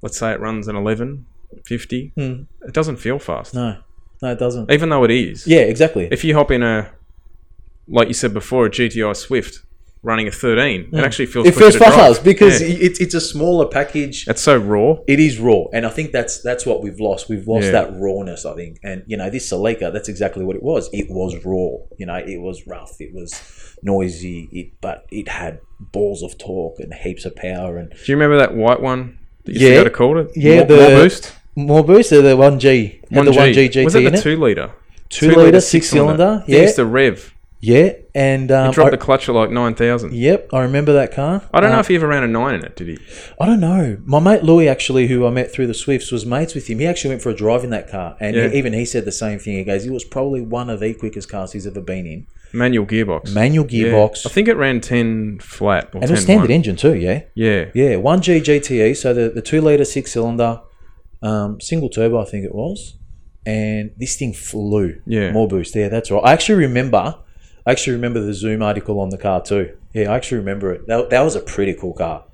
let's 0.00 0.18
say 0.18 0.32
it 0.32 0.40
runs 0.40 0.68
an 0.68 0.76
11, 0.76 1.26
50, 1.66 2.12
Hmm. 2.16 2.42
it 2.66 2.72
doesn't 2.72 2.96
feel 2.96 3.18
fast, 3.18 3.54
No, 3.54 3.76
no, 4.22 4.32
it 4.32 4.38
doesn't. 4.38 4.70
even 4.70 4.88
though 4.88 5.04
it 5.04 5.10
is. 5.10 5.46
Yeah, 5.46 5.60
exactly. 5.60 6.08
If 6.10 6.24
you 6.24 6.34
hop 6.34 6.50
in 6.50 6.62
a, 6.62 6.90
like 7.88 8.08
you 8.08 8.14
said 8.14 8.32
before, 8.34 8.66
a 8.66 8.70
GTI 8.70 9.12
Swift 9.14 9.60
running 10.02 10.28
a 10.28 10.30
13, 10.30 10.88
it 10.92 10.98
actually 11.02 11.24
feels 11.26 11.44
Hmm. 11.46 11.48
it 11.48 11.54
feels 11.54 11.76
fast 11.76 12.22
because 12.24 12.60
Yeah. 12.60 12.76
it's 12.86 13.00
it's 13.00 13.14
a 13.14 13.20
smaller 13.20 13.66
package. 13.66 14.26
it's 14.28 14.42
so 14.42 14.56
raw. 14.58 14.96
It 15.06 15.18
is 15.18 15.38
raw, 15.38 15.64
and 15.72 15.86
I 15.86 15.88
think 15.88 16.12
that's 16.12 16.40
that's 16.42 16.66
what 16.66 16.82
we've 16.82 17.00
lost. 17.00 17.28
We've 17.30 17.48
lost 17.48 17.66
Yeah. 17.66 17.70
that 17.72 17.94
rawness, 17.96 18.44
I 18.44 18.54
think. 18.54 18.78
And 18.82 19.02
you 19.06 19.16
know, 19.16 19.30
this 19.30 19.50
Celica, 19.50 19.90
that's 19.92 20.08
exactly 20.10 20.44
what 20.44 20.56
it 20.56 20.62
was. 20.62 20.90
It 20.92 21.10
was 21.10 21.34
raw. 21.44 21.78
You 21.96 22.04
know, 22.06 22.16
it 22.16 22.38
was 22.40 22.66
rough. 22.66 23.00
It 23.00 23.14
was 23.14 23.32
noisy. 23.82 24.48
It 24.52 24.68
but 24.82 25.04
it 25.10 25.28
had 25.28 25.60
balls 25.80 26.22
of 26.22 26.36
torque 26.38 26.80
and 26.80 26.92
heaps 26.94 27.24
of 27.24 27.34
power 27.36 27.76
and 27.78 27.90
Do 27.90 27.96
you 28.12 28.16
remember 28.16 28.36
that 28.38 28.54
white 28.54 28.80
one 28.80 29.18
that 29.44 29.54
you 29.54 29.68
yeah. 29.68 29.84
to 29.84 29.90
call 29.90 30.18
it? 30.18 30.30
Yeah, 30.36 30.56
more, 30.58 30.64
the- 30.66 30.76
more 30.76 30.88
boost. 31.02 31.32
More 31.56 31.84
boost. 31.84 32.12
or 32.12 32.22
The 32.22 32.36
one 32.36 32.58
G, 32.58 33.00
and 33.10 33.26
the 33.26 33.32
one 33.32 33.52
G 33.52 33.68
GT 33.68 33.84
Was 33.84 33.94
it 33.94 34.04
in 34.04 34.12
the 34.12 34.18
it. 34.18 34.22
two 34.22 34.36
liter? 34.36 34.70
Two 35.08 35.30
liter, 35.30 35.60
six 35.60 35.88
cylinder. 35.90 36.42
Yeah. 36.46 36.56
Yeah, 36.56 36.62
used 36.62 36.76
to 36.76 36.84
rev. 36.84 37.32
yeah, 37.60 37.92
and 38.14 38.50
um, 38.50 38.66
He 38.68 38.72
dropped 38.72 38.88
I- 38.88 38.90
the 38.92 38.96
clutch 38.98 39.28
at 39.28 39.34
like 39.34 39.50
nine 39.50 39.74
thousand. 39.74 40.12
Yep, 40.14 40.48
I 40.52 40.60
remember 40.62 40.92
that 40.94 41.12
car. 41.12 41.42
I 41.52 41.60
don't 41.60 41.70
know 41.70 41.76
Uh, 41.76 41.80
if 41.80 41.88
he 41.88 41.94
ever 41.94 42.08
ran 42.08 42.24
a 42.24 42.26
nine 42.28 42.56
in 42.56 42.64
it. 42.64 42.74
Did 42.76 42.88
he? 42.88 42.98
I 43.40 43.46
don't 43.46 43.60
know. 43.60 43.98
My 44.04 44.18
mate 44.18 44.42
Louis, 44.42 44.68
actually, 44.68 45.06
who 45.06 45.26
I 45.26 45.30
met 45.30 45.52
through 45.52 45.66
the 45.68 45.74
Swifts, 45.74 46.10
was 46.10 46.26
mates 46.26 46.54
with 46.54 46.66
him. 46.68 46.78
He 46.80 46.86
actually 46.86 47.10
went 47.10 47.22
for 47.22 47.30
a 47.30 47.34
drive 47.34 47.62
in 47.64 47.70
that 47.70 47.88
car, 47.90 48.16
and 48.20 48.34
Yeah. 48.34 48.48
he, 48.48 48.58
even 48.58 48.72
he 48.72 48.84
said 48.84 49.04
the 49.04 49.12
same 49.12 49.38
thing. 49.38 49.56
He 49.56 49.64
goes, 49.64 49.86
"It 49.86 49.92
was 49.92 50.04
probably 50.04 50.40
one 50.40 50.68
of 50.68 50.80
the 50.80 50.92
quickest 50.94 51.28
cars 51.28 51.52
he's 51.52 51.66
ever 51.66 51.80
been 51.80 52.06
in. 52.06 52.26
Manual 52.52 52.86
gearbox. 52.86 53.32
Manual 53.34 53.66
Yeah. 53.68 53.86
gearbox, 53.88 54.26
I 54.26 54.30
think 54.30 54.46
it 54.48 54.56
ran 54.56 54.80
ten 54.80 55.38
flat 55.40 55.86
or 55.92 55.96
and 55.96 56.04
it 56.04 56.06
10 56.08 56.10
was 56.12 56.22
standard 56.22 56.50
engine 56.50 56.76
too. 56.76 56.94
Yeah, 56.94 57.22
Yeah. 57.34 57.66
yeah, 57.74 57.96
one 57.96 58.20
G 58.20 58.40
GTE. 58.40 58.94
So 58.94 59.12
the 59.14 59.28
the 59.28 59.42
two 59.42 59.60
liter 59.60 59.84
six 59.84 60.12
cylinder, 60.12 60.60
um, 61.22 61.60
single 61.60 61.88
turbo, 61.88 62.20
I 62.20 62.24
think 62.24 62.44
it 62.44 62.54
was, 62.54 62.94
and 63.46 63.92
this 63.96 64.16
thing 64.16 64.32
flew. 64.32 65.00
Yeah. 65.06 65.32
more 65.32 65.48
boost. 65.48 65.74
Yeah, 65.74 65.88
that's 65.88 66.10
right. 66.10 66.22
I 66.24 66.32
actually 66.32 66.56
remember. 66.56 67.16
I 67.66 67.70
actually 67.70 67.94
remember 67.94 68.20
the 68.20 68.34
Zoom 68.34 68.62
article 68.62 69.00
on 69.00 69.08
the 69.08 69.18
car 69.18 69.42
too. 69.42 69.74
Yeah, 69.94 70.10
I 70.12 70.16
actually 70.16 70.38
remember 70.38 70.72
it. 70.72 70.86
That, 70.86 71.10
that 71.10 71.22
was 71.22 71.34
a 71.34 71.40
pretty 71.40 71.74
cool 71.74 71.94
car. 71.94 72.24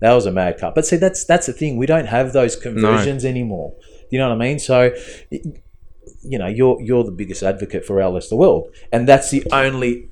That 0.00 0.12
was 0.12 0.26
a 0.26 0.30
mad 0.30 0.58
car. 0.58 0.72
But 0.72 0.86
see, 0.86 0.96
that's 0.96 1.24
that's 1.24 1.46
the 1.46 1.52
thing. 1.52 1.76
We 1.76 1.86
don't 1.86 2.06
have 2.06 2.32
those 2.32 2.54
conversions 2.54 3.24
anymore. 3.24 3.74
You 4.10 4.18
know 4.18 4.28
what 4.28 4.36
I 4.36 4.38
mean? 4.38 4.58
So, 4.60 4.94
you 5.30 6.38
know, 6.38 6.46
you're 6.46 6.80
you're 6.80 7.02
the 7.02 7.10
biggest 7.10 7.42
advocate 7.42 7.84
for 7.84 8.00
our 8.00 8.10
list 8.10 8.30
the 8.30 8.36
world, 8.36 8.72
and 8.92 9.08
that's 9.08 9.30
the 9.30 9.44
only 9.52 10.10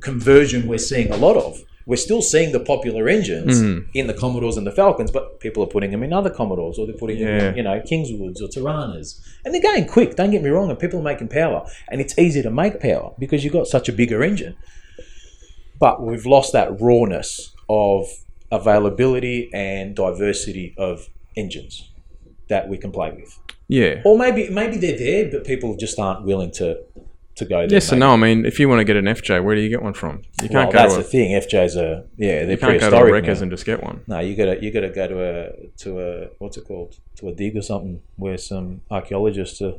conversion 0.00 0.68
we're 0.68 0.78
seeing 0.78 1.10
a 1.10 1.16
lot 1.16 1.36
of. 1.36 1.62
We're 1.86 1.96
still 1.96 2.22
seeing 2.22 2.52
the 2.52 2.60
popular 2.60 3.08
engines 3.08 3.60
Mm. 3.60 3.86
in 3.94 4.06
the 4.06 4.14
Commodores 4.14 4.56
and 4.56 4.66
the 4.66 4.70
Falcons, 4.72 5.10
but 5.10 5.40
people 5.40 5.62
are 5.62 5.66
putting 5.66 5.90
them 5.90 6.02
in 6.02 6.12
other 6.12 6.30
Commodores, 6.30 6.78
or 6.78 6.86
they're 6.86 6.96
putting 6.96 7.18
them 7.18 7.28
in, 7.48 7.56
you 7.56 7.62
know, 7.62 7.80
Kingswoods 7.80 8.40
or 8.40 8.48
Toranas, 8.48 9.20
and 9.44 9.52
they're 9.52 9.62
going 9.62 9.86
quick. 9.86 10.14
Don't 10.16 10.30
get 10.30 10.42
me 10.42 10.50
wrong, 10.50 10.70
and 10.70 10.78
people 10.78 11.00
are 11.00 11.02
making 11.02 11.28
power, 11.28 11.66
and 11.90 12.00
it's 12.00 12.16
easy 12.18 12.42
to 12.42 12.50
make 12.50 12.80
power 12.80 13.12
because 13.18 13.42
you've 13.44 13.52
got 13.52 13.66
such 13.66 13.88
a 13.88 13.92
bigger 13.92 14.22
engine. 14.22 14.54
But 15.80 16.02
we've 16.02 16.26
lost 16.26 16.52
that 16.52 16.80
rawness 16.80 17.52
of 17.68 18.06
availability 18.50 19.50
and 19.52 19.94
diversity 19.96 20.74
of 20.78 21.08
engines 21.36 21.90
that 22.48 22.68
we 22.68 22.76
can 22.78 22.92
play 22.92 23.10
with. 23.10 23.38
Yeah. 23.68 24.02
Or 24.04 24.18
maybe 24.18 24.50
maybe 24.50 24.76
they're 24.76 24.98
there, 24.98 25.30
but 25.30 25.44
people 25.44 25.76
just 25.76 25.98
aren't 25.98 26.24
willing 26.26 26.50
to 26.52 26.78
to 27.36 27.44
go 27.44 27.58
there. 27.60 27.68
Yes 27.70 27.90
and 27.90 28.00
no. 28.00 28.10
I 28.10 28.16
mean, 28.16 28.44
if 28.44 28.60
you 28.60 28.68
want 28.68 28.80
to 28.80 28.84
get 28.84 28.96
an 28.96 29.06
FJ, 29.06 29.42
where 29.42 29.54
do 29.54 29.60
you 29.60 29.68
get 29.70 29.82
one 29.82 29.94
from? 29.94 30.22
You 30.42 30.48
can't 30.48 30.70
go 30.72 30.78
that's 30.78 30.94
to 30.94 31.00
the 31.00 31.06
a, 31.06 31.08
thing. 31.10 31.30
FJ's 31.40 31.76
are 31.76 32.04
yeah, 32.16 32.44
they're 32.44 32.50
you 32.52 32.56
can't 32.58 32.80
go 32.80 32.90
to 32.90 32.96
a 32.96 33.00
prehistoric. 33.00 33.12
Wreckers 33.12 33.38
now. 33.38 33.42
and 33.42 33.50
just 33.50 33.64
get 33.64 33.82
one. 33.82 34.02
No, 34.06 34.18
you 34.20 34.36
gotta 34.36 34.62
you 34.62 34.70
gotta 34.70 34.90
go 34.90 35.06
to 35.08 35.22
a 35.22 35.66
to 35.78 36.00
a 36.00 36.26
what's 36.38 36.56
it 36.56 36.64
called 36.64 36.96
to 37.16 37.28
a 37.28 37.32
dig 37.34 37.56
or 37.56 37.62
something 37.62 38.02
where 38.16 38.36
some 38.38 38.82
archaeologists 38.90 39.62
are 39.62 39.74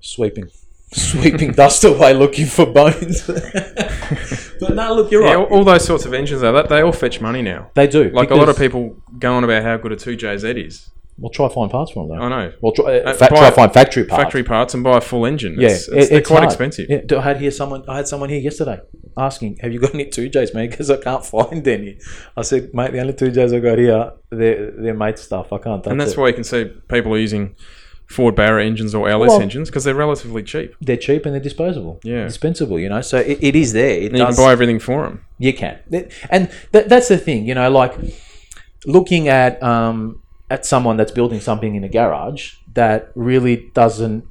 sweeping 0.00 0.48
sweeping 0.92 1.52
dust 1.52 1.84
away 1.84 2.12
looking 2.14 2.46
for 2.46 2.66
bones. 2.66 3.26
but 4.60 4.74
no, 4.74 4.94
look, 4.94 5.10
you're 5.10 5.24
Yeah, 5.24 5.34
right. 5.34 5.50
all, 5.50 5.64
those 5.64 5.84
sorts 5.84 6.04
of 6.04 6.12
engines 6.14 6.42
though, 6.42 6.52
that 6.52 6.68
they 6.68 6.82
all 6.82 6.92
fetch 6.92 7.20
money 7.20 7.42
now. 7.42 7.70
they 7.74 7.86
do. 7.86 8.10
Like 8.10 8.30
a 8.30 8.34
lot 8.34 8.48
of 8.48 8.58
people 8.58 8.96
go 9.18 9.32
on 9.34 9.42
about 9.44 9.62
how 9.62 9.76
good 9.78 9.92
a 9.92 9.96
two 9.96 10.16
JZ 10.16 10.66
is. 10.66 10.90
We'll 11.22 11.30
try 11.30 11.48
find 11.48 11.70
parts 11.70 11.92
for 11.92 12.06
them 12.06 12.18
though. 12.18 12.24
I 12.24 12.28
know. 12.28 12.52
We'll 12.60 12.72
try, 12.72 12.98
uh, 12.98 13.10
Uh, 13.10 13.14
fa- 13.14 13.28
try 13.28 13.50
find 13.52 13.72
factory 13.72 14.04
parts. 14.04 14.22
Factory 14.22 14.42
parts 14.42 14.74
and 14.74 14.82
buy 14.82 14.98
a 14.98 15.00
full 15.00 15.24
engine. 15.24 15.54
Yeah, 15.58 15.68
It's, 15.68 15.88
it- 15.88 16.10
it's, 16.12 16.26
quite 16.28 16.38
hard. 16.40 16.50
expensive. 16.50 16.86
Yeah, 16.90 17.02
I 17.18 17.22
had 17.22 17.36
here 17.40 17.52
someone. 17.52 17.84
I 17.88 17.96
had 17.98 18.08
someone 18.08 18.28
here 18.28 18.40
yesterday 18.40 18.80
asking, 19.16 19.58
"Have 19.60 19.72
you 19.72 19.78
got 19.78 19.94
any 19.94 20.06
two 20.06 20.28
Js, 20.28 20.52
mate? 20.52 20.70
Because 20.72 20.90
I 20.90 20.96
can't 20.96 21.24
find 21.34 21.66
any." 21.68 21.98
I 22.36 22.42
said, 22.42 22.74
"Mate, 22.74 22.92
the 22.92 23.00
only 23.00 23.12
two 23.14 23.30
Js 23.30 23.54
I 23.54 23.60
got 23.60 23.78
here, 23.78 24.10
they're 24.30 24.72
they're 24.72 24.94
mate 24.94 25.18
stuff. 25.18 25.52
I 25.52 25.58
can't 25.58 25.82
touch 25.84 25.90
and 25.92 26.00
that's 26.00 26.12
it. 26.12 26.18
why 26.18 26.26
you 26.28 26.34
can 26.34 26.44
see 26.44 26.64
people 26.88 27.14
are 27.14 27.18
using 27.18 27.54
Ford 28.08 28.34
Barra 28.34 28.64
engines 28.64 28.94
or 28.94 29.08
LS 29.08 29.28
Well- 29.28 29.40
engines 29.42 29.70
because 29.70 29.84
they're 29.84 29.94
relatively 29.94 30.42
cheap. 30.42 30.74
they're 30.80 30.96
cheap 30.96 31.24
and 31.24 31.32
they're 31.34 31.40
disposable. 31.40 32.00
Yeah. 32.04 32.24
dispensable. 32.24 32.78
You 32.80 32.88
know, 32.88 33.00
so 33.00 33.18
it, 33.18 33.38
it 33.40 33.54
is 33.56 33.72
there. 33.72 33.90
It 33.90 34.06
And 34.10 34.18
you 34.18 34.26
can 34.26 34.34
buy 34.36 34.50
everything 34.52 34.80
for 34.80 35.04
them. 35.04 35.24
You 35.38 35.52
can, 35.54 35.78
and 36.30 36.50
th- 36.72 36.86
that's 36.86 37.08
the 37.08 37.16
thing. 37.18 37.46
You 37.46 37.54
know, 37.54 37.70
like 37.70 37.94
looking 38.86 39.28
at 39.28 39.62
um, 39.62 40.21
at 40.54 40.60
someone 40.72 40.96
that's 40.98 41.14
building 41.20 41.40
something 41.48 41.72
in 41.78 41.82
a 41.84 41.88
garage 41.98 42.42
that 42.74 43.00
really 43.30 43.56
doesn't 43.80 44.22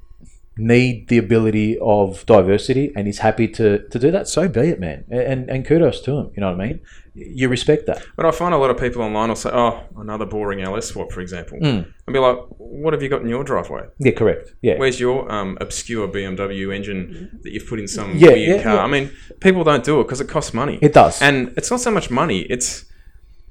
need 0.58 1.08
the 1.08 1.18
ability 1.18 1.70
of 1.98 2.26
diversity 2.26 2.92
and 2.96 3.08
is 3.08 3.20
happy 3.20 3.48
to, 3.48 3.68
to 3.90 3.98
do 3.98 4.12
that. 4.12 4.28
So 4.28 4.48
be 4.48 4.62
it, 4.74 4.80
man. 4.80 5.00
And 5.10 5.50
and 5.50 5.66
kudos 5.66 6.02
to 6.06 6.12
him. 6.20 6.28
You 6.36 6.42
know 6.42 6.52
what 6.52 6.62
I 6.62 6.68
mean? 6.68 6.78
You 7.14 7.48
respect 7.50 7.84
that. 7.88 8.00
But 8.18 8.26
I 8.26 8.32
find 8.32 8.54
a 8.54 8.58
lot 8.64 8.70
of 8.74 8.78
people 8.78 9.02
online 9.02 9.30
will 9.30 9.36
say, 9.46 9.50
"Oh, 9.54 9.74
another 9.98 10.26
boring 10.26 10.60
LS 10.62 10.86
swap, 10.92 11.10
for 11.16 11.22
example," 11.22 11.58
Mm. 11.60 11.82
and 12.06 12.14
be 12.18 12.20
like, 12.28 12.38
"What 12.84 12.92
have 12.94 13.02
you 13.04 13.10
got 13.16 13.22
in 13.26 13.30
your 13.36 13.44
driveway? 13.52 13.84
Yeah, 14.06 14.12
correct. 14.22 14.46
Yeah, 14.62 14.78
Where's 14.82 15.00
your 15.00 15.18
um, 15.38 15.58
obscure 15.66 16.08
BMW 16.16 16.66
engine 16.78 17.40
that 17.44 17.52
you've 17.54 17.68
put 17.72 17.80
in 17.80 17.88
some 17.88 18.10
Yeah, 18.16 18.30
weird 18.32 18.50
yeah, 18.58 18.64
car?" 18.64 18.76
yeah. 18.76 18.84
I 18.88 18.88
mean, 18.96 19.06
people 19.48 19.64
don't 19.64 19.84
do 19.84 20.00
it 20.00 20.04
because 20.06 20.22
it 20.26 20.30
costs 20.36 20.54
money. 20.54 20.78
it 20.82 20.94
does. 20.94 21.22
and 21.22 21.36
it's 21.58 21.72
not 21.74 21.80
so 21.88 21.92
much 21.92 22.08
money; 22.12 22.40
it's 22.56 22.86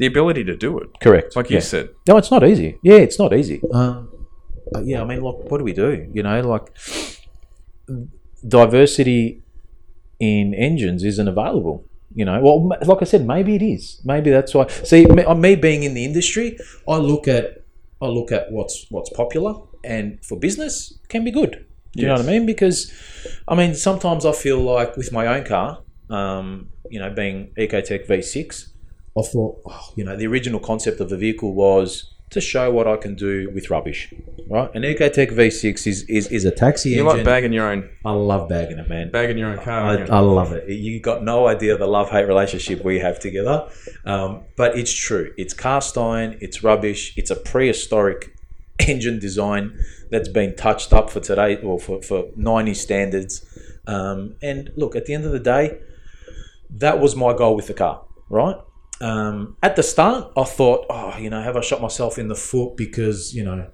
the 0.00 0.06
ability 0.06 0.42
to 0.44 0.56
do 0.56 0.78
it. 0.78 0.88
correct. 1.00 1.36
Like 1.36 1.50
you 1.50 1.60
said, 1.60 1.90
No, 2.08 2.16
it's 2.16 2.30
not 2.30 2.42
easy. 2.42 2.78
Yeah, 2.82 3.00
it's 3.06 3.18
not 3.18 3.34
easy. 3.34 3.60
Um, 3.70 4.08
uh, 4.74 4.80
yeah, 4.80 5.02
I 5.02 5.04
mean, 5.04 5.20
like, 5.20 5.38
what 5.50 5.58
do 5.58 5.64
we 5.64 5.74
do? 5.74 6.08
You 6.16 6.22
know, 6.22 6.40
like 6.40 6.66
diversity 8.46 9.42
in 10.18 10.54
engines 10.54 11.04
isn't 11.04 11.28
available. 11.28 11.84
You 12.14 12.24
know, 12.24 12.40
well, 12.40 12.68
like 12.90 13.02
I 13.02 13.04
said, 13.04 13.26
maybe 13.26 13.54
it 13.54 13.62
is. 13.62 14.00
Maybe 14.04 14.30
that's 14.30 14.54
why. 14.54 14.66
See, 14.68 15.04
me, 15.04 15.22
uh, 15.22 15.34
me 15.34 15.54
being 15.54 15.82
in 15.82 15.92
the 15.94 16.04
industry, 16.04 16.58
I 16.88 16.96
look 16.96 17.28
at 17.28 17.62
I 18.00 18.06
look 18.06 18.32
at 18.32 18.50
what's 18.50 18.86
what's 18.88 19.10
popular, 19.10 19.54
and 19.84 20.18
for 20.24 20.38
business 20.38 20.98
can 21.08 21.24
be 21.24 21.30
good. 21.30 21.66
Do 21.92 22.02
you 22.02 22.06
know 22.06 22.14
what 22.14 22.24
I 22.24 22.26
mean? 22.32 22.46
Because, 22.46 22.92
I 23.48 23.54
mean, 23.56 23.74
sometimes 23.74 24.24
I 24.24 24.32
feel 24.32 24.60
like 24.60 24.96
with 24.96 25.12
my 25.12 25.26
own 25.26 25.44
car, 25.44 25.82
um, 26.08 26.68
you 26.88 27.00
know, 27.00 27.10
being 27.10 27.52
Ecotec 27.58 28.06
V6, 28.06 28.68
I 29.18 29.22
thought, 29.22 29.60
oh, 29.66 29.92
you 29.96 30.04
know, 30.04 30.16
the 30.16 30.26
original 30.26 30.60
concept 30.60 31.00
of 31.00 31.08
the 31.10 31.16
vehicle 31.16 31.52
was 31.54 32.14
to 32.30 32.40
show 32.40 32.70
what 32.70 32.86
I 32.86 32.96
can 32.96 33.16
do 33.16 33.50
with 33.52 33.70
rubbish, 33.70 34.12
right? 34.48 34.72
An 34.72 34.82
Ecotec 34.82 35.32
V6 35.32 35.86
is 35.88 36.04
is, 36.04 36.28
is 36.28 36.44
a 36.44 36.52
taxi 36.52 36.90
You 36.90 37.00
engine. 37.02 37.16
like 37.18 37.24
bagging 37.24 37.52
your 37.52 37.68
own 37.68 37.90
I 38.04 38.12
love 38.12 38.48
bagging 38.48 38.78
it, 38.78 38.88
man. 38.88 39.10
bagging 39.10 39.36
your 39.36 39.48
own 39.48 39.58
car. 39.58 39.80
I? 39.98 40.02
I 40.04 40.20
love 40.20 40.52
it. 40.52 40.68
You 40.68 41.00
got 41.00 41.24
no 41.24 41.48
idea 41.48 41.76
the 41.76 41.88
love 41.88 42.10
hate 42.10 42.28
relationship 42.28 42.84
we 42.84 43.00
have 43.00 43.18
together. 43.18 43.68
Um, 44.04 44.42
but 44.56 44.78
it's 44.78 44.92
true. 44.92 45.32
It's 45.36 45.54
cast 45.54 45.98
iron. 45.98 46.38
It's 46.40 46.62
rubbish. 46.62 47.14
It's 47.16 47.32
a 47.32 47.36
prehistoric 47.36 48.32
engine 48.86 49.18
design 49.18 49.76
that's 50.10 50.28
been 50.28 50.54
touched 50.54 50.92
up 50.92 51.10
for 51.10 51.18
today, 51.18 51.58
well, 51.62 51.78
for, 51.78 52.00
for 52.02 52.26
90 52.36 52.74
standards. 52.74 53.44
Um, 53.88 54.36
and 54.40 54.70
look, 54.76 54.94
at 54.94 55.06
the 55.06 55.14
end 55.14 55.24
of 55.24 55.32
the 55.32 55.40
day, 55.40 55.80
that 56.70 57.00
was 57.00 57.16
my 57.16 57.32
goal 57.36 57.56
with 57.56 57.66
the 57.66 57.74
car, 57.74 58.02
right? 58.28 58.56
Um, 59.00 59.56
at 59.62 59.76
the 59.76 59.82
start, 59.82 60.32
I 60.36 60.44
thought, 60.44 60.86
oh, 60.90 61.16
you 61.16 61.30
know, 61.30 61.40
have 61.40 61.56
I 61.56 61.60
shot 61.60 61.80
myself 61.80 62.18
in 62.18 62.28
the 62.28 62.34
foot 62.34 62.76
because, 62.76 63.34
you 63.34 63.44
know, 63.44 63.66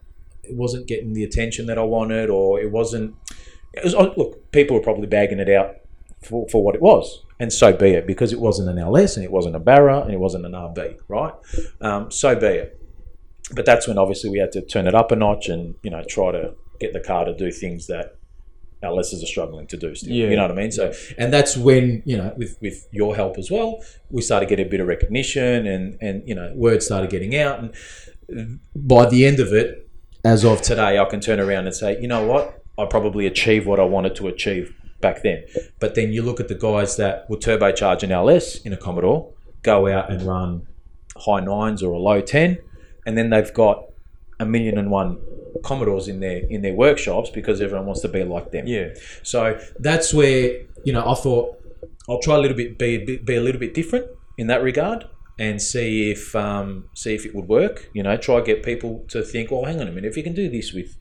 it 0.43 0.55
wasn't 0.55 0.87
getting 0.87 1.13
the 1.13 1.25
attention 1.25 1.67
that 1.67 1.79
I 1.79 1.83
wanted 1.83 2.31
or 2.31 2.61
it 2.61 2.71
wasn't. 2.71 3.15
It 3.73 3.85
was, 3.85 3.95
oh, 3.95 4.15
look, 4.17 4.53
people 4.53 4.77
were 4.77 4.83
probably 4.83 5.07
bagging 5.07 5.41
it 5.41 5.51
out 5.51 5.77
for, 6.23 6.49
for 6.49 6.63
what 6.63 6.75
it 6.75 6.81
was. 6.81 7.25
And 7.39 7.53
so 7.53 7.73
be 7.73 7.91
it, 7.91 8.07
because 8.07 8.33
it 8.33 8.41
wasn't 8.41 8.71
an 8.71 8.79
LS 8.79 9.17
and 9.17 9.25
it 9.25 9.31
wasn't 9.31 9.57
a 9.57 9.61
Barra 9.61 10.01
and 10.01 10.13
it 10.13 10.21
wasn't 10.21 10.47
an 10.47 10.53
RB, 10.53 10.99
right? 11.09 11.35
Um, 11.81 12.11
so 12.11 12.35
be 12.35 12.47
it. 12.47 12.81
But 13.53 13.67
that's 13.67 13.87
when 13.87 13.99
obviously 13.99 14.31
we 14.31 14.39
had 14.39 14.53
to 14.53 14.63
turn 14.63 14.87
it 14.87 14.95
up 14.95 15.13
a 15.13 15.17
notch 15.17 15.49
and, 15.49 15.75
you 15.83 15.91
know, 15.91 16.03
try 16.09 16.33
to 16.33 16.55
get 16.81 16.93
the 16.93 17.01
car 17.01 17.25
to 17.25 17.37
do 17.37 17.51
things 17.51 17.87
that 17.89 18.16
LSs 18.87 19.23
are 19.23 19.27
struggling 19.27 19.67
to 19.69 19.77
do 19.77 19.95
still. 19.95 20.13
Yeah. 20.13 20.29
You 20.29 20.37
know 20.37 20.43
what 20.43 20.53
I 20.53 20.55
mean? 20.55 20.73
So, 20.73 20.93
and 21.19 21.33
that's 21.33 21.57
when, 21.57 22.03
you 22.05 22.17
know, 22.17 22.33
with, 22.37 22.57
with 22.61 22.87
your 22.93 23.15
help 23.15 23.39
as 23.39 23.51
well, 23.51 23.83
we 24.11 24.23
started 24.23 24.49
getting 24.49 24.67
a 24.67 24.69
bit 24.69 24.81
of 24.81 24.87
recognition 24.87 25.67
and, 25.67 25.99
and, 26.01 26.27
you 26.29 26.35
know, 26.35 26.53
word 26.55 26.83
started 26.83 27.11
getting 27.11 27.37
out. 27.37 27.61
And 28.29 28.61
by 28.75 29.07
the 29.07 29.27
end 29.27 29.41
of 29.41 29.53
it, 29.53 29.89
as 30.25 30.45
of 30.45 30.63
today, 30.63 30.99
I 30.99 31.05
can 31.05 31.21
turn 31.21 31.39
around 31.41 31.67
and 31.67 31.75
say, 31.75 32.01
you 32.01 32.09
know 32.09 32.27
what? 32.27 32.63
I 32.79 32.85
probably 32.87 33.27
achieved 33.27 33.67
what 33.67 33.81
I 33.81 33.85
wanted 33.85 34.17
to 34.17 34.29
achieve 34.29 34.75
back 35.01 35.23
then. 35.23 35.45
But 35.79 35.95
then 35.95 36.13
you 36.13 36.23
look 36.23 36.41
at 36.41 36.49
the 36.49 36.55
guys 36.55 36.97
that 36.97 37.29
will 37.31 37.39
turbocharge 37.39 38.03
an 38.03 38.13
LS 38.13 38.57
in 38.63 38.73
a 38.73 38.77
Commodore, 38.77 39.33
go 39.63 39.87
out 39.89 40.11
and 40.11 40.23
run 40.23 40.67
high 41.17 41.41
nines 41.41 41.83
or 41.83 41.93
a 41.93 41.99
low 41.99 42.21
10, 42.21 42.59
and 43.07 43.17
then 43.17 43.31
they've 43.31 43.53
got 43.55 43.85
a 44.39 44.45
million 44.45 44.77
and 44.79 44.91
one 44.91 45.19
Commodores 45.65 46.09
in 46.09 46.21
their 46.21 46.39
in 46.49 46.63
their 46.63 46.75
workshops 46.75 47.31
because 47.31 47.61
everyone 47.61 47.87
wants 47.87 48.01
to 48.03 48.09
be 48.09 48.25
like 48.25 48.51
them. 48.51 48.67
yeah. 48.67 48.89
So 49.23 49.59
that's 49.79 50.13
where 50.15 50.63
you 50.85 50.93
know 50.93 51.09
I 51.09 51.15
thought 51.15 51.57
I'll 52.09 52.21
try 52.21 52.37
a 52.37 52.39
little 52.39 52.57
bit 52.57 52.79
be, 52.79 52.99
be, 53.05 53.17
be 53.17 53.37
a 53.37 53.41
little 53.41 53.61
bit 53.61 53.75
different 53.75 54.07
in 54.39 54.47
that 54.49 54.63
regard 54.63 55.05
and 55.39 55.61
see 55.61 56.11
if 56.11 56.35
um, 56.35 56.89
see 56.95 57.15
if 57.15 57.27
it 57.27 57.35
would 57.35 57.49
work. 57.49 57.91
You 57.93 58.03
know, 58.03 58.17
try 58.17 58.41
get 58.41 58.63
people 58.63 59.05
to 59.09 59.23
think, 59.23 59.51
well, 59.51 59.65
hang 59.65 59.81
on 59.81 59.89
a 59.89 59.93
minute, 59.93 60.09
if 60.09 60.17
you 60.17 60.23
can 60.23 60.35
do 60.35 60.49
this 60.49 60.73
with 60.73 60.97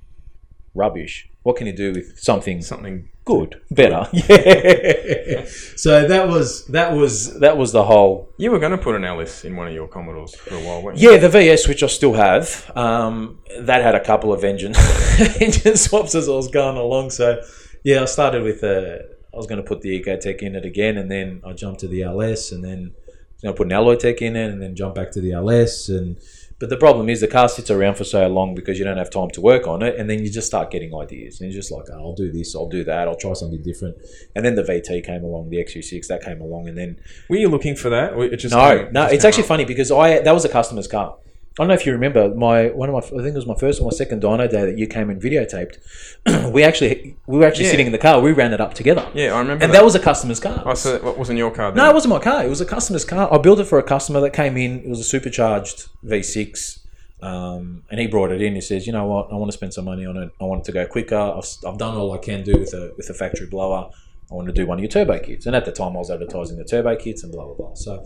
rubbish, 0.75 1.29
what 1.43 1.55
can 1.55 1.67
you 1.67 1.73
do 1.73 1.93
with 1.93 2.19
something 2.19 2.61
Something 2.61 3.09
good, 3.23 3.61
better? 3.71 4.07
Yeah. 4.13 5.45
so 5.75 6.07
that 6.07 6.27
was 6.27 6.65
that 6.67 6.93
was 6.93 7.39
that 7.39 7.57
was 7.57 7.71
the 7.71 7.83
whole 7.83 8.29
you 8.37 8.51
were 8.51 8.59
going 8.59 8.71
to 8.71 8.77
put 8.77 8.95
an 8.95 9.03
LS 9.03 9.45
in 9.45 9.55
one 9.55 9.67
of 9.67 9.73
your 9.73 9.87
Commodores 9.87 10.35
for 10.35 10.55
a 10.55 10.59
while, 10.59 10.81
weren't 10.83 10.97
you? 10.99 11.11
yeah, 11.11 11.17
the 11.17 11.29
VS, 11.29 11.67
which 11.67 11.81
I 11.83 11.87
still 11.87 12.13
have, 12.13 12.71
um, 12.75 13.39
that 13.59 13.81
had 13.81 13.95
a 13.95 14.03
couple 14.03 14.33
of 14.33 14.43
engine 14.43 14.73
engine 15.41 15.77
swaps 15.77 16.13
as 16.15 16.27
I 16.29 16.33
was 16.33 16.47
going 16.49 16.77
along. 16.77 17.09
So, 17.11 17.41
yeah, 17.83 18.01
I 18.01 18.05
started 18.05 18.43
with 18.43 18.63
a. 18.63 19.05
I 19.33 19.37
was 19.37 19.47
going 19.47 19.61
to 19.61 19.67
put 19.67 19.81
the 19.81 20.01
Ecotec 20.01 20.41
in 20.41 20.55
it 20.55 20.65
again, 20.65 20.97
and 20.97 21.11
then 21.11 21.41
I 21.45 21.51
jumped 21.53 21.81
to 21.81 21.87
the 21.87 22.03
LS, 22.03 22.51
and 22.53 22.63
then 22.63 22.93
I 22.95 23.11
was 23.33 23.41
going 23.43 23.53
to 23.53 23.57
put 23.57 23.67
an 23.67 23.73
Alloytec 23.73 24.21
in 24.21 24.35
it, 24.35 24.49
and 24.49 24.61
then 24.61 24.75
jump 24.75 24.95
back 24.95 25.11
to 25.11 25.21
the 25.21 25.33
LS. 25.33 25.89
And 25.89 26.17
but 26.59 26.69
the 26.69 26.77
problem 26.77 27.09
is 27.09 27.19
the 27.21 27.27
car 27.27 27.49
sits 27.49 27.69
around 27.69 27.95
for 27.95 28.03
so 28.05 28.27
long 28.27 28.55
because 28.55 28.79
you 28.79 28.85
don't 28.85 28.97
have 28.97 29.09
time 29.09 29.29
to 29.31 29.41
work 29.41 29.67
on 29.67 29.81
it, 29.83 29.97
and 29.97 30.09
then 30.09 30.23
you 30.23 30.29
just 30.29 30.47
start 30.47 30.71
getting 30.71 30.95
ideas, 30.95 31.41
and 31.41 31.51
you're 31.51 31.59
just 31.59 31.71
like, 31.71 31.85
oh, 31.91 31.97
I'll 31.97 32.15
do 32.15 32.31
this, 32.31 32.55
I'll 32.55 32.69
do 32.69 32.83
that, 32.85 33.07
I'll 33.07 33.15
try 33.15 33.33
something 33.33 33.61
different. 33.61 33.97
And 34.35 34.45
then 34.45 34.55
the 34.55 34.63
VT 34.63 35.05
came 35.05 35.23
along, 35.23 35.49
the 35.49 35.57
XU6 35.57 36.07
that 36.07 36.23
came 36.23 36.39
along, 36.41 36.67
and 36.67 36.77
then 36.77 36.97
Were 37.29 37.37
you 37.37 37.49
looking 37.49 37.75
for 37.75 37.89
that? 37.89 38.13
Or 38.13 38.25
it 38.25 38.37
just 38.37 38.53
no, 38.53 38.87
no, 38.91 39.05
it's 39.05 39.25
actually 39.25 39.43
up? 39.43 39.49
funny 39.49 39.65
because 39.65 39.91
I 39.91 40.19
that 40.19 40.33
was 40.33 40.45
a 40.45 40.49
customer's 40.49 40.87
car. 40.87 41.17
I 41.57 41.63
don't 41.63 41.69
know 41.69 41.73
if 41.73 41.85
you 41.85 41.93
remember 41.93 42.35
my 42.35 42.67
one 42.67 42.89
of 42.89 42.93
my 42.93 42.99
I 42.99 43.23
think 43.23 43.27
it 43.27 43.35
was 43.35 43.47
my 43.47 43.55
first 43.55 43.79
or 43.79 43.85
my 43.85 43.91
second 43.95 44.21
dyno 44.21 44.49
day 44.49 44.65
that 44.65 44.77
you 44.77 44.87
came 44.87 45.09
and 45.09 45.21
videotaped. 45.21 45.77
we 46.51 46.63
actually 46.63 47.15
we 47.27 47.37
were 47.39 47.45
actually 47.45 47.65
Yeah. 47.65 47.71
sitting 47.71 47.85
in 47.85 47.91
the 47.93 47.97
car. 47.97 48.19
We 48.19 48.33
ran 48.33 48.51
it 48.53 48.59
up 48.59 48.73
together. 48.73 49.07
Yeah, 49.13 49.33
I 49.35 49.39
remember 49.39 49.63
and 49.63 49.71
that. 49.73 49.77
that 49.79 49.85
was 49.85 49.95
a 49.95 49.99
customer's 49.99 50.41
car. 50.41 50.61
Oh, 50.65 50.73
so 50.73 50.97
that 50.97 51.17
wasn't 51.17 51.37
your 51.37 51.51
car 51.51 51.71
then? 51.71 51.77
No, 51.77 51.89
it 51.89 51.93
wasn't 51.93 52.13
my 52.13 52.19
car. 52.19 52.43
It 52.43 52.49
was 52.49 52.59
a 52.59 52.65
customer's 52.65 53.05
car. 53.05 53.33
I 53.33 53.37
built 53.37 53.59
it 53.59 53.65
for 53.65 53.79
a 53.79 53.83
customer 53.83 54.19
that 54.19 54.31
came 54.33 54.57
in. 54.57 54.79
It 54.79 54.89
was 54.89 54.99
a 54.99 55.03
supercharged 55.05 55.87
V6. 56.03 56.79
Um, 57.21 57.83
and 57.89 57.99
he 58.01 58.07
brought 58.07 58.31
it 58.33 58.41
in. 58.41 58.53
He 58.55 58.61
says, 58.61 58.85
"You 58.85 58.91
know 58.93 59.05
what? 59.05 59.31
I 59.31 59.35
want 59.35 59.49
to 59.49 59.57
spend 59.57 59.73
some 59.73 59.85
money 59.85 60.05
on 60.05 60.17
it. 60.17 60.29
I 60.41 60.43
want 60.43 60.59
it 60.61 60.65
to 60.65 60.71
go 60.73 60.85
quicker. 60.85 61.15
I've, 61.17 61.45
I've 61.65 61.77
done 61.77 61.95
all 61.95 62.11
I 62.13 62.17
can 62.17 62.43
do 62.43 62.59
with 62.59 62.73
a 62.73 62.91
with 62.97 63.09
a 63.09 63.13
factory 63.13 63.47
blower. 63.47 63.89
I 64.29 64.33
want 64.33 64.47
to 64.47 64.53
do 64.53 64.65
one 64.67 64.77
of 64.77 64.83
your 64.83 64.89
turbo 64.89 65.17
kits." 65.19 65.45
And 65.45 65.55
at 65.55 65.63
the 65.63 65.71
time, 65.71 65.95
I 65.95 65.99
was 65.99 66.11
advertising 66.11 66.57
the 66.57 66.65
turbo 66.65 66.95
kits 66.97 67.23
and 67.23 67.31
blah 67.31 67.45
blah 67.45 67.55
blah. 67.55 67.73
So 67.75 68.03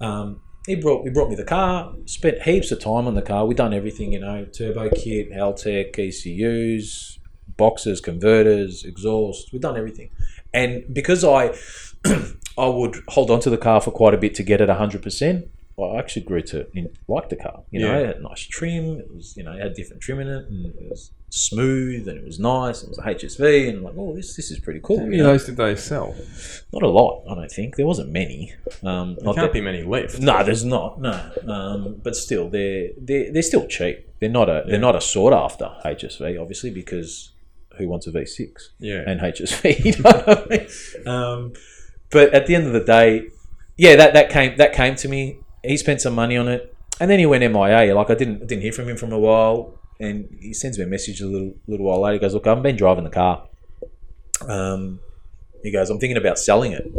um, 0.00 0.40
he 0.66 0.74
brought 0.76 1.04
he 1.04 1.10
brought 1.10 1.28
me 1.28 1.34
the 1.36 1.44
car. 1.44 1.94
Spent 2.06 2.42
heaps 2.42 2.70
of 2.72 2.80
time 2.80 3.06
on 3.06 3.14
the 3.14 3.22
car. 3.22 3.46
We 3.46 3.54
done 3.54 3.74
everything, 3.74 4.12
you 4.12 4.20
know, 4.20 4.44
turbo 4.46 4.90
kit, 4.90 5.32
Haltech, 5.32 5.98
ECUs, 5.98 7.18
boxes, 7.56 8.00
converters, 8.00 8.84
exhaust. 8.84 9.52
We've 9.52 9.62
done 9.62 9.76
everything. 9.76 10.10
And 10.54 10.84
because 10.92 11.24
I 11.24 11.54
I 12.58 12.66
would 12.66 12.96
hold 13.08 13.30
on 13.30 13.40
to 13.40 13.50
the 13.50 13.58
car 13.58 13.80
for 13.80 13.90
quite 13.90 14.14
a 14.14 14.18
bit 14.18 14.34
to 14.36 14.42
get 14.42 14.60
it 14.60 14.68
hundred 14.68 15.02
percent. 15.02 15.48
I 15.80 15.96
actually 15.98 16.22
grew 16.22 16.42
to 16.42 16.66
like 17.08 17.28
the 17.28 17.34
car. 17.36 17.62
You 17.70 17.80
know, 17.80 17.92
Yeah. 17.92 18.00
it 18.00 18.06
had 18.06 18.22
nice 18.22 18.42
trim. 18.42 19.00
It 19.00 19.12
was, 19.12 19.36
you 19.36 19.42
know, 19.42 19.52
it 19.52 19.60
had 19.60 19.74
different 19.74 20.00
trim 20.02 20.20
in 20.20 20.28
it, 20.28 20.44
and 20.48 20.66
it 20.66 20.76
was 20.90 21.10
smooth, 21.34 22.06
and 22.08 22.18
it 22.18 22.24
was 22.24 22.38
nice. 22.38 22.82
It 22.82 22.90
was 22.90 22.98
a 22.98 23.02
HSV, 23.02 23.68
and 23.68 23.78
I'm 23.78 23.84
like, 23.84 23.94
oh, 23.96 24.14
this 24.14 24.36
this 24.36 24.50
is 24.50 24.58
pretty 24.60 24.80
cool. 24.82 24.98
How 24.98 25.04
you 25.04 25.10
many 25.10 25.20
of 25.20 25.26
know? 25.26 25.32
those 25.32 25.46
did 25.46 25.56
they 25.56 25.74
sell? 25.76 26.14
Not 26.72 26.82
a 26.82 26.88
lot, 26.88 27.24
I 27.28 27.34
don't 27.34 27.50
think. 27.50 27.76
There 27.76 27.86
wasn't 27.86 28.10
many. 28.10 28.52
Um, 28.82 29.14
There 29.16 29.24
not 29.24 29.34
can't 29.36 29.46
that- 29.48 29.52
be 29.52 29.60
many 29.62 29.82
left. 29.82 30.20
no, 30.20 30.44
there's 30.44 30.64
not. 30.64 31.00
No, 31.00 31.30
um, 31.48 32.00
but 32.02 32.14
still, 32.16 32.48
they're 32.50 32.90
they're 32.98 33.32
they're 33.32 33.42
still 33.42 33.66
cheap. 33.66 34.08
They're 34.20 34.28
not 34.28 34.48
a 34.48 34.62
Yeah. 34.64 34.70
they're 34.72 34.78
not 34.88 34.94
a 34.94 35.00
sought 35.00 35.32
after 35.32 35.70
HSV, 35.84 36.38
obviously, 36.40 36.70
because 36.70 37.30
who 37.78 37.88
wants 37.88 38.06
a 38.06 38.10
V6 38.12 38.68
Yeah. 38.78 39.02
and 39.06 39.20
HSV? 39.20 39.62
You 39.84 39.92
know 40.02 40.10
what 40.10 40.28
I 40.28 40.56
mean? 40.56 41.08
Um, 41.08 41.52
but 42.10 42.34
at 42.34 42.46
the 42.46 42.54
end 42.54 42.66
of 42.66 42.74
the 42.74 42.84
day, 42.84 43.28
yeah, 43.78 43.96
that 43.96 44.12
that 44.12 44.28
came 44.28 44.56
that 44.58 44.74
came 44.74 44.94
to 44.96 45.08
me. 45.08 45.38
He 45.64 45.76
spent 45.78 46.00
some 46.02 46.14
money 46.14 46.36
on 46.36 46.48
it, 46.48 46.74
and 47.00 47.10
then 47.10 47.18
he 47.18 47.24
went 47.26 47.42
MIA. 47.42 47.94
Like 47.94 48.10
I 48.10 48.14
didn't 48.14 48.46
didn't 48.46 48.60
hear 48.62 48.72
from 48.72 48.86
him 48.88 48.96
from 48.98 49.12
a 49.12 49.18
while, 49.18 49.78
and 50.02 50.36
he 50.40 50.52
sends 50.52 50.78
me 50.78 50.84
a 50.84 50.86
message 50.86 51.20
a 51.20 51.26
little 51.26 51.54
little 51.68 51.86
while 51.86 52.00
later. 52.00 52.14
He 52.14 52.18
goes, 52.18 52.34
"Look, 52.34 52.46
I 52.46 52.50
haven't 52.50 52.64
been 52.64 52.76
driving 52.76 53.04
the 53.04 53.10
car." 53.10 53.48
Um, 54.48 55.00
he 55.62 55.70
goes, 55.70 55.90
"I'm 55.90 56.00
thinking 56.00 56.16
about 56.16 56.38
selling 56.38 56.72
it." 56.72 56.92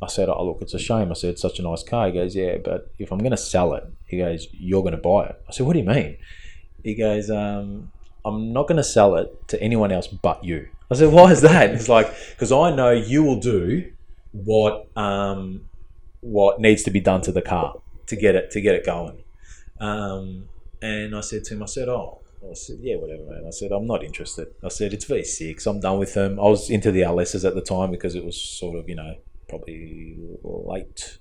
I 0.00 0.06
said, 0.06 0.28
"Oh, 0.28 0.46
look, 0.46 0.62
it's 0.62 0.74
a 0.74 0.78
shame." 0.78 1.10
I 1.10 1.14
said, 1.14 1.30
"It's 1.30 1.42
such 1.42 1.58
a 1.58 1.62
nice 1.62 1.82
car." 1.82 2.06
He 2.06 2.12
goes, 2.12 2.36
"Yeah, 2.36 2.58
but 2.64 2.92
if 2.98 3.12
I'm 3.12 3.18
going 3.18 3.32
to 3.32 3.36
sell 3.36 3.74
it," 3.74 3.84
he 4.06 4.18
goes, 4.18 4.46
"You're 4.52 4.82
going 4.82 4.94
to 4.94 4.98
buy 4.98 5.26
it." 5.26 5.42
I 5.48 5.52
said, 5.52 5.66
"What 5.66 5.72
do 5.72 5.80
you 5.80 5.84
mean?" 5.84 6.16
He 6.84 6.94
goes, 6.94 7.30
um, 7.30 7.90
"I'm 8.24 8.52
not 8.52 8.68
going 8.68 8.76
to 8.76 8.84
sell 8.84 9.16
it 9.16 9.48
to 9.48 9.60
anyone 9.60 9.90
else 9.90 10.06
but 10.06 10.44
you." 10.44 10.68
I 10.90 10.94
said, 10.94 11.12
"Why 11.12 11.32
is 11.32 11.40
that?" 11.42 11.72
He's 11.72 11.88
like, 11.88 12.08
"Because 12.30 12.52
I 12.52 12.74
know 12.74 12.92
you 12.92 13.24
will 13.24 13.40
do 13.40 13.90
what 14.32 14.86
um, 14.96 15.62
what 16.20 16.60
needs 16.60 16.84
to 16.84 16.92
be 16.92 17.00
done 17.00 17.22
to 17.22 17.32
the 17.32 17.42
car 17.42 17.74
to 18.06 18.14
get 18.14 18.36
it 18.36 18.52
to 18.52 18.60
get 18.60 18.76
it 18.76 18.86
going." 18.86 19.24
Um, 19.80 20.48
and 20.80 21.16
I 21.16 21.22
said 21.22 21.42
to 21.44 21.54
him, 21.54 21.64
I 21.64 21.66
said, 21.66 21.88
"Oh." 21.88 22.19
I 22.48 22.54
said, 22.54 22.78
yeah, 22.80 22.96
whatever, 22.96 23.24
man. 23.24 23.44
I 23.46 23.50
said, 23.50 23.70
I'm 23.70 23.86
not 23.86 24.02
interested. 24.02 24.48
I 24.64 24.68
said, 24.68 24.92
it's 24.92 25.04
V6. 25.04 25.66
I'm 25.66 25.80
done 25.80 25.98
with 25.98 26.14
them. 26.14 26.40
I 26.40 26.44
was 26.44 26.70
into 26.70 26.90
the 26.90 27.02
LSs 27.02 27.46
at 27.46 27.54
the 27.54 27.60
time 27.60 27.90
because 27.90 28.14
it 28.14 28.24
was 28.24 28.40
sort 28.40 28.78
of, 28.78 28.88
you 28.88 28.94
know, 28.94 29.16
probably 29.48 30.16
late, 30.42 31.18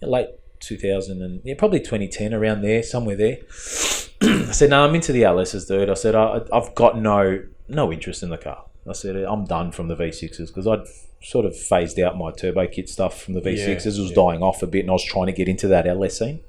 late 0.00 0.28
2000 0.60 1.22
and 1.22 1.42
yeah, 1.44 1.54
probably 1.58 1.80
2010 1.80 2.32
around 2.32 2.62
there, 2.62 2.82
somewhere 2.82 3.16
there. 3.16 3.38
I 4.22 4.52
said, 4.52 4.70
no, 4.70 4.84
I'm 4.86 4.94
into 4.94 5.12
the 5.12 5.22
LSs, 5.22 5.68
dude. 5.68 5.90
I 5.90 5.94
said, 5.94 6.14
I, 6.14 6.40
I've 6.52 6.74
got 6.74 6.98
no 6.98 7.42
no 7.68 7.92
interest 7.92 8.22
in 8.22 8.30
the 8.30 8.38
car. 8.38 8.64
I 8.88 8.92
said, 8.92 9.16
I'm 9.16 9.44
done 9.44 9.72
from 9.72 9.88
the 9.88 9.96
V6s 9.96 10.48
because 10.48 10.66
I'd 10.66 10.86
sort 11.22 11.46
of 11.46 11.56
phased 11.56 11.98
out 12.00 12.18
my 12.18 12.32
turbo 12.32 12.66
kit 12.66 12.88
stuff 12.88 13.22
from 13.22 13.34
the 13.34 13.40
V6s. 13.40 13.68
it 13.68 13.84
was 13.86 14.10
yeah. 14.10 14.14
dying 14.14 14.42
off 14.42 14.62
a 14.62 14.66
bit 14.66 14.80
and 14.80 14.90
I 14.90 14.94
was 14.94 15.04
trying 15.04 15.26
to 15.26 15.32
get 15.32 15.48
into 15.48 15.68
that 15.68 15.86
LS 15.86 16.18
scene. 16.18 16.40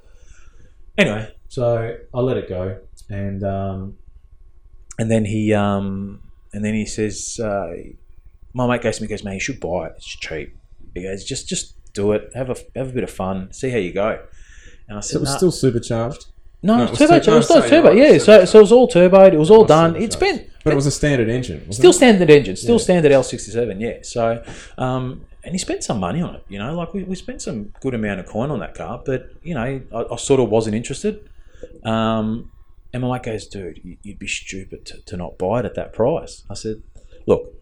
Anyway, 0.98 1.32
so 1.48 1.96
I 2.12 2.20
let 2.20 2.36
it 2.36 2.48
go. 2.48 2.78
And 3.10 3.42
um, 3.44 3.96
and 4.98 5.10
then 5.10 5.24
he 5.24 5.52
um, 5.52 6.20
and 6.52 6.64
then 6.64 6.74
he 6.74 6.86
says, 6.86 7.38
uh, 7.42 7.72
my 8.52 8.66
mate 8.66 8.82
goes 8.82 8.96
to 8.96 9.02
me, 9.02 9.08
he 9.08 9.10
goes, 9.14 9.24
man, 9.24 9.34
you 9.34 9.40
should 9.40 9.60
buy 9.60 9.86
it. 9.88 9.92
It's 9.96 10.06
cheap. 10.06 10.56
He 10.94 11.02
goes, 11.02 11.24
just 11.24 11.48
just 11.48 11.74
do 11.92 12.12
it. 12.12 12.30
Have 12.34 12.50
a 12.50 12.56
have 12.76 12.90
a 12.90 12.92
bit 12.92 13.04
of 13.04 13.10
fun. 13.10 13.52
See 13.52 13.70
how 13.70 13.78
you 13.78 13.92
go. 13.92 14.20
And 14.88 14.98
I 14.98 15.00
So 15.00 15.08
said, 15.12 15.16
it 15.16 15.20
was 15.20 15.30
"Nah." 15.30 15.36
still 15.36 15.50
supercharged, 15.52 16.26
no, 16.62 16.76
No, 16.76 16.84
it 16.84 16.90
was 16.90 17.00
it 17.00 17.10
was 17.10 17.10
turbo. 17.10 17.24
tur- 17.24 17.32
it 17.32 17.36
was 17.36 17.50
no, 17.50 17.68
turbo. 17.68 17.90
Yeah, 17.92 18.18
so 18.18 18.44
so 18.44 18.58
it 18.58 18.62
was 18.62 18.72
all 18.72 18.88
turboed. 18.88 19.32
It 19.32 19.38
was 19.38 19.50
all 19.50 19.60
was 19.60 19.68
done. 19.68 19.96
It's 19.96 20.14
supercharged. 20.14 20.44
been 20.44 20.50
but 20.64 20.72
it 20.72 20.76
was 20.76 20.86
a 20.86 20.90
standard 20.90 21.28
engine. 21.28 21.58
wasn't 21.66 21.74
Still 21.74 21.90
it? 21.90 21.94
standard 21.94 22.30
engine, 22.30 22.56
still 22.56 22.76
Yeah. 22.76 22.82
standard 22.82 23.12
L67, 23.12 23.80
yeah. 23.82 23.98
So, 24.00 24.42
um, 24.78 25.26
and 25.42 25.52
he 25.52 25.58
spent 25.58 25.84
some 25.84 26.00
money 26.00 26.22
on 26.22 26.36
it, 26.36 26.44
you 26.48 26.58
know, 26.58 26.74
like 26.74 26.94
we, 26.94 27.02
we 27.04 27.16
spent 27.16 27.42
some 27.42 27.74
good 27.82 27.92
amount 27.92 28.20
of 28.20 28.24
coin 28.26 28.50
on 28.50 28.60
that 28.60 28.74
car, 28.74 29.02
but, 29.04 29.28
you 29.42 29.54
know, 29.54 29.60
I, 29.62 30.04
I 30.10 30.16
sort 30.16 30.40
of 30.40 30.48
wasn't 30.48 30.74
interested. 30.74 31.28
Um, 31.84 32.50
and 32.94 33.02
my 33.02 33.12
mate 33.12 33.24
goes, 33.24 33.46
dude, 33.46 33.80
you- 33.84 33.98
you'd 34.02 34.18
be 34.18 34.26
stupid 34.26 34.86
to, 34.86 35.02
to 35.02 35.16
not 35.18 35.36
buy 35.36 35.58
it 35.60 35.66
at 35.66 35.74
that 35.74 35.92
price. 35.92 36.44
I 36.48 36.54
said, 36.54 36.82
look, 37.26 37.52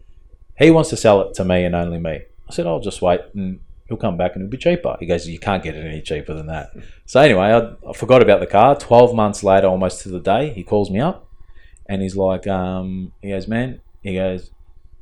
he 0.57 0.71
wants 0.71 0.89
to 0.91 0.97
sell 0.97 1.19
it 1.21 1.33
to 1.35 1.43
me 1.43 1.65
and 1.65 1.75
only 1.75 1.99
me. 1.99 2.21
I 2.49 2.53
said, 2.53 2.67
I'll 2.67 2.79
just 2.79 3.01
wait 3.01 3.19
and 3.33 3.59
he'll 3.87 3.97
come 3.97 4.15
back 4.15 4.33
and 4.35 4.43
it'll 4.43 4.51
be 4.51 4.57
cheaper. 4.57 4.95
He 4.99 5.05
goes, 5.07 5.27
you 5.27 5.39
can't 5.39 5.63
get 5.63 5.75
it 5.75 5.85
any 5.85 6.01
cheaper 6.01 6.33
than 6.33 6.47
that. 6.47 6.71
So 7.05 7.19
anyway, 7.19 7.47
I, 7.47 7.89
I 7.89 7.93
forgot 7.93 8.21
about 8.21 8.39
the 8.39 8.47
car. 8.47 8.75
12 8.77 9.13
months 9.15 9.43
later, 9.43 9.67
almost 9.67 10.01
to 10.03 10.09
the 10.09 10.19
day, 10.19 10.51
he 10.53 10.63
calls 10.63 10.89
me 10.91 10.99
up 10.99 11.27
and 11.89 12.01
he's 12.01 12.15
like, 12.15 12.45
um, 12.47 13.11
he 13.21 13.29
goes, 13.29 13.47
man, 13.47 13.81
he 14.03 14.13
goes, 14.15 14.51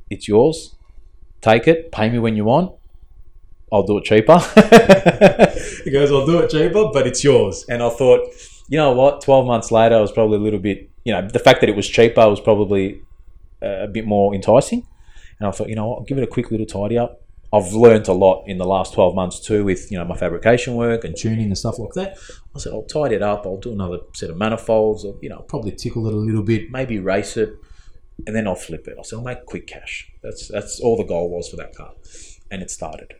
it's 0.10 0.28
yours. 0.28 0.76
Take 1.42 1.68
it. 1.68 1.92
Pay 1.92 2.10
me 2.10 2.20
when 2.20 2.36
you 2.36 2.46
want. 2.46 2.72
I'll 3.74 3.84
do 3.84 3.98
it 3.98 4.04
cheaper. 4.04 4.38
he 5.84 5.92
goes, 5.92 6.12
I'll 6.12 6.26
do 6.26 6.40
it 6.40 6.50
cheaper, 6.50 6.90
but 6.94 7.08
it's 7.08 7.24
yours. 7.24 7.66
And 7.70 7.82
I 7.82 7.90
thought, 7.90 8.28
you 8.72 8.78
know 8.78 8.94
what? 8.94 9.20
12 9.20 9.46
months 9.46 9.70
later, 9.70 9.96
I 9.98 10.00
was 10.00 10.14
probably 10.14 10.38
a 10.38 10.40
little 10.40 10.58
bit, 10.58 10.90
you 11.04 11.12
know, 11.12 11.28
the 11.28 11.40
fact 11.40 11.60
that 11.60 11.70
it 11.70 11.76
was 11.76 11.90
cheaper 11.90 12.26
was 12.30 12.40
probably 12.40 13.02
uh, 13.62 13.84
a 13.84 13.88
bit 13.88 14.08
more 14.08 14.34
enticing. 14.34 14.88
And 15.40 15.50
I 15.50 15.52
thought, 15.52 15.68
you 15.68 15.76
know 15.76 15.90
what? 15.90 16.00
I'll 16.00 16.06
give 16.06 16.18
it 16.18 16.24
a 16.24 16.28
quick 16.28 16.52
little 16.52 16.66
tidy 16.66 16.98
up. 16.98 17.22
I've 17.52 17.74
learned 17.74 18.08
a 18.08 18.14
lot 18.14 18.46
in 18.48 18.60
the 18.60 18.66
last 18.66 18.94
12 18.94 19.14
months 19.14 19.42
too 19.42 19.66
with, 19.66 19.92
you 19.92 19.98
know, 19.98 20.06
my 20.06 20.16
fabrication 20.16 20.76
work 20.76 21.04
and 21.04 21.18
tuning 21.18 21.48
and 21.48 21.58
stuff 21.58 21.80
like 21.80 21.92
that. 21.96 22.18
I 22.56 22.60
said, 22.60 22.72
I'll 22.72 22.84
tidy 22.84 23.16
it 23.16 23.22
up. 23.22 23.46
I'll 23.46 23.58
do 23.58 23.74
another 23.74 23.98
set 24.14 24.30
of 24.30 24.38
manifolds. 24.38 25.04
Or, 25.04 25.18
you 25.22 25.28
know, 25.28 25.40
probably 25.50 25.74
tickle 25.74 26.08
it 26.08 26.14
a 26.14 26.18
little 26.18 26.44
bit, 26.44 26.72
maybe 26.72 26.98
race 26.98 27.36
it, 27.36 27.54
and 28.26 28.34
then 28.34 28.48
I'll 28.48 28.56
flip 28.56 28.88
it. 28.88 28.96
I 28.98 29.02
said, 29.02 29.18
I'll 29.18 29.26
make 29.26 29.46
quick 29.46 29.68
cash. 29.68 30.10
That's 30.24 30.48
that's 30.48 30.80
all 30.80 30.96
the 30.96 31.04
goal 31.04 31.30
was 31.30 31.50
for 31.50 31.58
that 31.58 31.76
car. 31.76 31.92
And 32.50 32.62
it 32.62 32.72
started. 32.72 33.16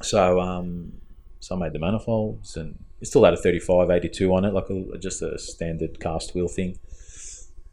So 0.00 0.40
um, 0.40 0.94
so 1.44 1.54
I 1.54 1.58
made 1.58 1.74
the 1.74 1.78
manifolds 1.78 2.56
and 2.56 2.82
it 3.02 3.06
still 3.06 3.22
had 3.22 3.34
a 3.34 3.36
35, 3.36 3.90
82 3.90 4.34
on 4.34 4.46
it, 4.46 4.54
like 4.54 4.70
a, 4.70 4.96
just 4.96 5.20
a 5.20 5.38
standard 5.38 6.00
cast 6.00 6.34
wheel 6.34 6.48
thing. 6.48 6.78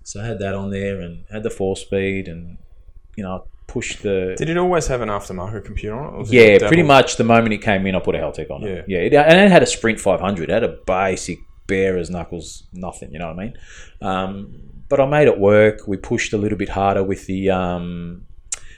So 0.03 0.19
I 0.19 0.25
had 0.25 0.39
that 0.39 0.53
on 0.53 0.71
there 0.71 0.99
and 0.99 1.23
had 1.31 1.43
the 1.43 1.49
four 1.49 1.77
speed 1.77 2.27
and, 2.27 2.57
you 3.15 3.23
know, 3.23 3.45
pushed 3.67 4.03
the. 4.03 4.35
Did 4.37 4.49
it 4.49 4.57
always 4.57 4.87
have 4.87 4.99
an 4.99 5.07
aftermarket 5.07 5.63
computer 5.63 5.95
on 5.95 6.05
it? 6.05 6.15
or 6.15 6.19
was 6.19 6.33
it 6.33 6.35
Yeah, 6.35 6.67
pretty 6.67 6.83
much 6.83 7.15
the 7.15 7.23
moment 7.23 7.53
it 7.53 7.61
came 7.61 7.87
in, 7.87 7.95
I 7.95 7.99
put 7.99 8.13
a 8.13 8.17
Haltech 8.17 8.51
on 8.51 8.61
it. 8.63 8.85
Yeah. 8.89 8.99
Yeah, 8.99 9.05
it, 9.05 9.13
and 9.13 9.39
it 9.39 9.49
had 9.49 9.63
a 9.63 9.65
Sprint 9.67 10.01
500. 10.01 10.49
It 10.49 10.53
had 10.53 10.65
a 10.65 10.77
basic 10.85 11.39
bare 11.67 11.97
as 11.97 12.09
knuckles, 12.09 12.63
nothing, 12.73 13.13
you 13.13 13.19
know 13.19 13.27
what 13.27 13.39
I 13.39 13.43
mean? 13.43 13.57
Um, 14.01 14.83
but 14.89 14.99
I 14.99 15.05
made 15.05 15.29
it 15.29 15.39
work. 15.39 15.87
We 15.87 15.95
pushed 15.95 16.33
a 16.33 16.37
little 16.37 16.57
bit 16.57 16.69
harder 16.69 17.05
with 17.05 17.25
the. 17.25 17.51
Um, 17.51 18.25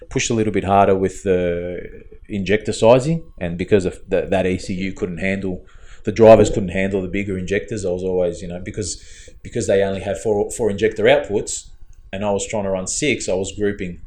pushed 0.09 0.29
a 0.29 0.35
little 0.35 0.53
bit 0.53 0.63
harder 0.63 0.95
with 0.95 1.23
the 1.23 2.03
injector 2.27 2.73
sizing, 2.73 3.31
and 3.39 3.57
because 3.57 3.85
of 3.85 3.99
the, 4.07 4.21
that 4.21 4.45
ECU 4.45 4.93
couldn't 4.93 5.17
handle, 5.17 5.65
the 6.03 6.11
drivers 6.11 6.49
couldn't 6.49 6.69
handle 6.69 7.01
the 7.01 7.07
bigger 7.07 7.37
injectors. 7.37 7.85
I 7.85 7.89
was 7.89 8.03
always, 8.03 8.41
you 8.41 8.47
know, 8.47 8.59
because 8.59 9.29
because 9.41 9.67
they 9.67 9.83
only 9.83 10.01
have 10.01 10.21
four 10.21 10.51
four 10.51 10.69
injector 10.69 11.03
outputs, 11.03 11.69
and 12.11 12.23
I 12.23 12.31
was 12.31 12.47
trying 12.47 12.63
to 12.63 12.71
run 12.71 12.87
six. 12.87 13.29
I 13.29 13.33
was 13.33 13.51
grouping 13.51 14.01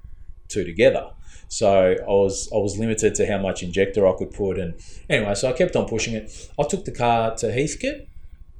two 0.48 0.64
together. 0.64 1.10
So 1.48 1.96
I 1.98 2.10
was 2.10 2.50
I 2.52 2.58
was 2.58 2.78
limited 2.78 3.14
to 3.16 3.26
how 3.26 3.38
much 3.38 3.62
injector 3.62 4.06
I 4.06 4.14
could 4.16 4.32
put, 4.32 4.58
and 4.58 4.74
anyway, 5.08 5.34
so 5.34 5.48
I 5.48 5.52
kept 5.52 5.76
on 5.76 5.86
pushing 5.86 6.14
it. 6.14 6.50
I 6.58 6.64
took 6.64 6.84
the 6.84 6.92
car 6.92 7.34
to 7.36 7.52
Heathcote. 7.52 8.06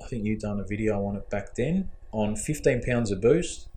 I 0.03 0.07
think 0.07 0.25
you'd 0.25 0.41
done 0.41 0.61
a 0.61 0.65
video 0.65 1.05
on 1.05 1.17
it 1.17 1.29
back 1.31 1.55
then 1.55 1.91
on 2.13 2.37
15 2.37 2.83
pounds 2.83 3.11
of 3.11 3.21
boost. 3.21 3.69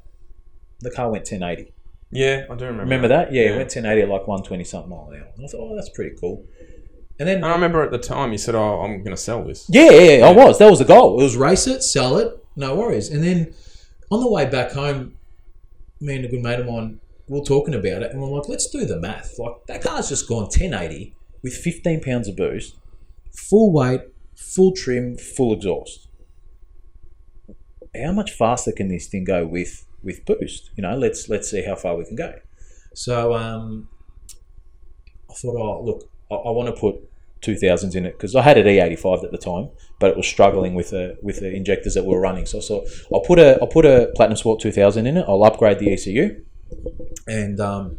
The 0.81 0.91
car 0.91 1.11
went 1.11 1.23
1080. 1.29 1.73
Yeah, 2.11 2.45
I 2.49 2.55
do 2.55 2.65
remember. 2.65 2.83
Remember 2.83 3.07
that? 3.09 3.31
Yeah, 3.31 3.43
Yeah. 3.43 3.49
it 3.53 3.57
went 3.57 3.69
1080 3.75 4.01
at 4.01 4.09
like 4.09 4.27
120 4.27 4.63
something 4.63 4.89
mile 4.89 5.09
an 5.11 5.19
hour. 5.21 5.27
And 5.35 5.45
I 5.45 5.47
thought, 5.47 5.59
oh, 5.71 5.75
that's 5.75 5.89
pretty 5.89 6.15
cool. 6.19 6.43
And 7.19 7.27
then 7.27 7.37
And 7.37 7.45
I 7.45 7.51
remember 7.53 7.83
at 7.83 7.91
the 7.91 7.97
time 7.99 8.31
you 8.31 8.37
said, 8.37 8.55
"Oh, 8.55 8.79
I'm 8.81 8.99
going 9.03 9.15
to 9.15 9.21
sell 9.21 9.43
this." 9.43 9.65
yeah, 9.69 9.91
yeah, 9.91 10.17
yeah, 10.19 10.25
I 10.27 10.31
was. 10.31 10.57
That 10.57 10.69
was 10.69 10.79
the 10.79 10.85
goal. 10.85 11.19
It 11.19 11.23
was 11.23 11.35
race 11.35 11.67
it, 11.67 11.83
sell 11.83 12.17
it, 12.17 12.33
no 12.55 12.75
worries. 12.75 13.09
And 13.09 13.21
then 13.21 13.53
on 14.09 14.21
the 14.21 14.31
way 14.31 14.45
back 14.49 14.71
home, 14.71 15.17
me 15.99 16.15
and 16.15 16.23
a 16.25 16.27
good 16.29 16.41
mate 16.41 16.59
of 16.61 16.65
mine 16.65 17.01
we 17.27 17.37
were 17.39 17.45
talking 17.45 17.73
about 17.75 18.01
it, 18.03 18.11
and 18.11 18.21
we're 18.21 18.29
like, 18.29 18.47
let's 18.49 18.67
do 18.69 18.85
the 18.85 18.97
math. 18.99 19.37
Like 19.37 19.51
that 19.67 19.81
car's 19.83 20.07
just 20.09 20.27
gone 20.29 20.43
1080 20.43 21.13
with 21.43 21.53
15 21.53 22.01
pounds 22.01 22.27
of 22.29 22.35
boost, 22.37 22.75
full 23.35 23.71
weight, 23.73 24.01
full 24.35 24.71
trim, 24.71 25.15
full 25.17 25.51
exhaust. 25.53 26.07
How 28.01 28.11
much 28.13 28.31
faster 28.31 28.71
can 28.71 28.87
this 28.87 29.07
thing 29.07 29.25
go 29.25 29.45
with 29.45 29.85
with 30.03 30.25
boost? 30.25 30.71
You 30.75 30.83
know, 30.83 30.95
let's 30.95 31.29
let's 31.29 31.49
see 31.49 31.63
how 31.63 31.75
far 31.75 31.95
we 31.95 32.05
can 32.05 32.15
go. 32.15 32.33
So 32.93 33.33
um, 33.33 33.87
I 35.29 35.33
thought, 35.33 35.55
oh 35.55 35.83
look, 35.83 36.09
I, 36.31 36.35
I 36.35 36.51
want 36.51 36.73
to 36.73 36.79
put 36.79 36.95
two 37.41 37.55
thousands 37.55 37.95
in 37.95 38.05
it 38.05 38.13
because 38.17 38.35
I 38.35 38.41
had 38.41 38.57
an 38.57 38.67
E 38.67 38.79
eighty 38.79 38.95
five 38.95 39.23
at 39.23 39.31
the 39.31 39.37
time, 39.37 39.69
but 39.99 40.09
it 40.09 40.17
was 40.17 40.27
struggling 40.27 40.75
with 40.75 40.89
the 40.89 41.17
with 41.21 41.39
the 41.39 41.53
injectors 41.53 41.93
that 41.93 42.03
we 42.03 42.13
were 42.13 42.19
running. 42.19 42.45
So 42.45 42.57
I 42.57 42.61
thought 42.61 42.87
I'll 43.13 43.21
put 43.21 43.39
a 43.39 43.57
I'll 43.61 43.67
put 43.67 43.85
a 43.85 44.11
Platinum 44.15 44.37
Sport 44.37 44.59
two 44.59 44.71
thousand 44.71 45.07
in 45.07 45.17
it. 45.17 45.25
I'll 45.27 45.43
upgrade 45.43 45.79
the 45.79 45.93
ECU, 45.93 46.43
and 47.27 47.59
um, 47.59 47.97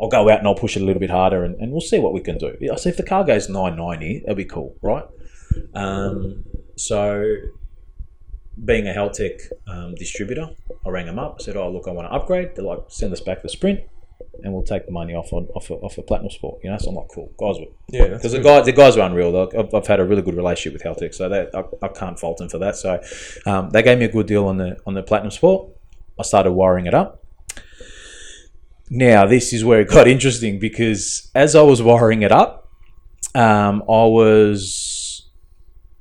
I'll 0.00 0.08
go 0.08 0.30
out 0.30 0.38
and 0.38 0.48
I'll 0.48 0.54
push 0.54 0.76
it 0.76 0.82
a 0.82 0.84
little 0.84 1.00
bit 1.00 1.10
harder, 1.10 1.44
and, 1.44 1.56
and 1.56 1.72
we'll 1.72 1.82
see 1.82 1.98
what 1.98 2.14
we 2.14 2.20
can 2.20 2.38
do. 2.38 2.56
I 2.72 2.76
see 2.76 2.88
if 2.88 2.96
the 2.96 3.02
car 3.02 3.24
goes 3.24 3.48
nine 3.50 3.76
ninety, 3.76 4.20
that'll 4.20 4.36
be 4.36 4.44
cool, 4.46 4.76
right? 4.80 5.04
Um, 5.74 6.44
so 6.76 7.34
being 8.62 8.88
a 8.88 8.92
Haltech 8.92 9.40
um, 9.68 9.94
distributor, 9.94 10.50
I 10.84 10.90
rang 10.90 11.06
them 11.06 11.18
up. 11.18 11.40
Said, 11.40 11.56
"Oh, 11.56 11.70
look, 11.70 11.88
I 11.88 11.92
want 11.92 12.08
to 12.08 12.12
upgrade." 12.12 12.54
They're 12.54 12.64
like, 12.64 12.80
"Send 12.88 13.12
us 13.12 13.20
back 13.20 13.42
the 13.42 13.48
Sprint, 13.48 13.80
and 14.42 14.52
we'll 14.52 14.62
take 14.62 14.86
the 14.86 14.92
money 14.92 15.14
off 15.14 15.32
on 15.32 15.46
off 15.54 15.70
a, 15.70 15.74
off 15.74 15.98
a 15.98 16.02
Platinum 16.02 16.30
Sport." 16.30 16.60
You 16.62 16.70
know, 16.70 16.78
so 16.78 16.90
I'm 16.90 16.96
like, 16.96 17.08
"Cool, 17.14 17.32
guys." 17.38 17.58
Were, 17.58 17.66
Yeah, 17.88 18.08
because 18.08 18.32
the 18.32 18.40
guys, 18.40 18.66
the 18.66 18.72
guys 18.72 18.96
are 18.96 19.06
unreal. 19.06 19.30
Like, 19.30 19.54
I've, 19.54 19.74
I've 19.74 19.86
had 19.86 20.00
a 20.00 20.04
really 20.04 20.22
good 20.22 20.36
relationship 20.36 20.72
with 20.72 20.82
Haltech, 20.82 21.14
so 21.14 21.28
that 21.28 21.54
I, 21.54 21.64
I 21.82 21.88
can't 21.88 22.18
fault 22.18 22.38
them 22.38 22.48
for 22.48 22.58
that. 22.58 22.76
So 22.76 23.00
um, 23.46 23.70
they 23.70 23.82
gave 23.82 23.98
me 23.98 24.04
a 24.04 24.12
good 24.12 24.26
deal 24.26 24.46
on 24.46 24.58
the 24.58 24.76
on 24.86 24.94
the 24.94 25.02
Platinum 25.02 25.30
Sport. 25.30 25.68
I 26.18 26.22
started 26.22 26.52
wiring 26.52 26.86
it 26.86 26.94
up. 26.94 27.24
Now 28.90 29.24
this 29.24 29.52
is 29.52 29.64
where 29.64 29.80
it 29.80 29.88
got 29.88 30.08
interesting 30.14 30.58
because 30.58 31.30
as 31.34 31.54
I 31.54 31.62
was 31.62 31.80
wiring 31.80 32.22
it 32.22 32.32
up, 32.32 32.68
um, 33.34 33.82
I 33.82 34.04
was 34.04 35.28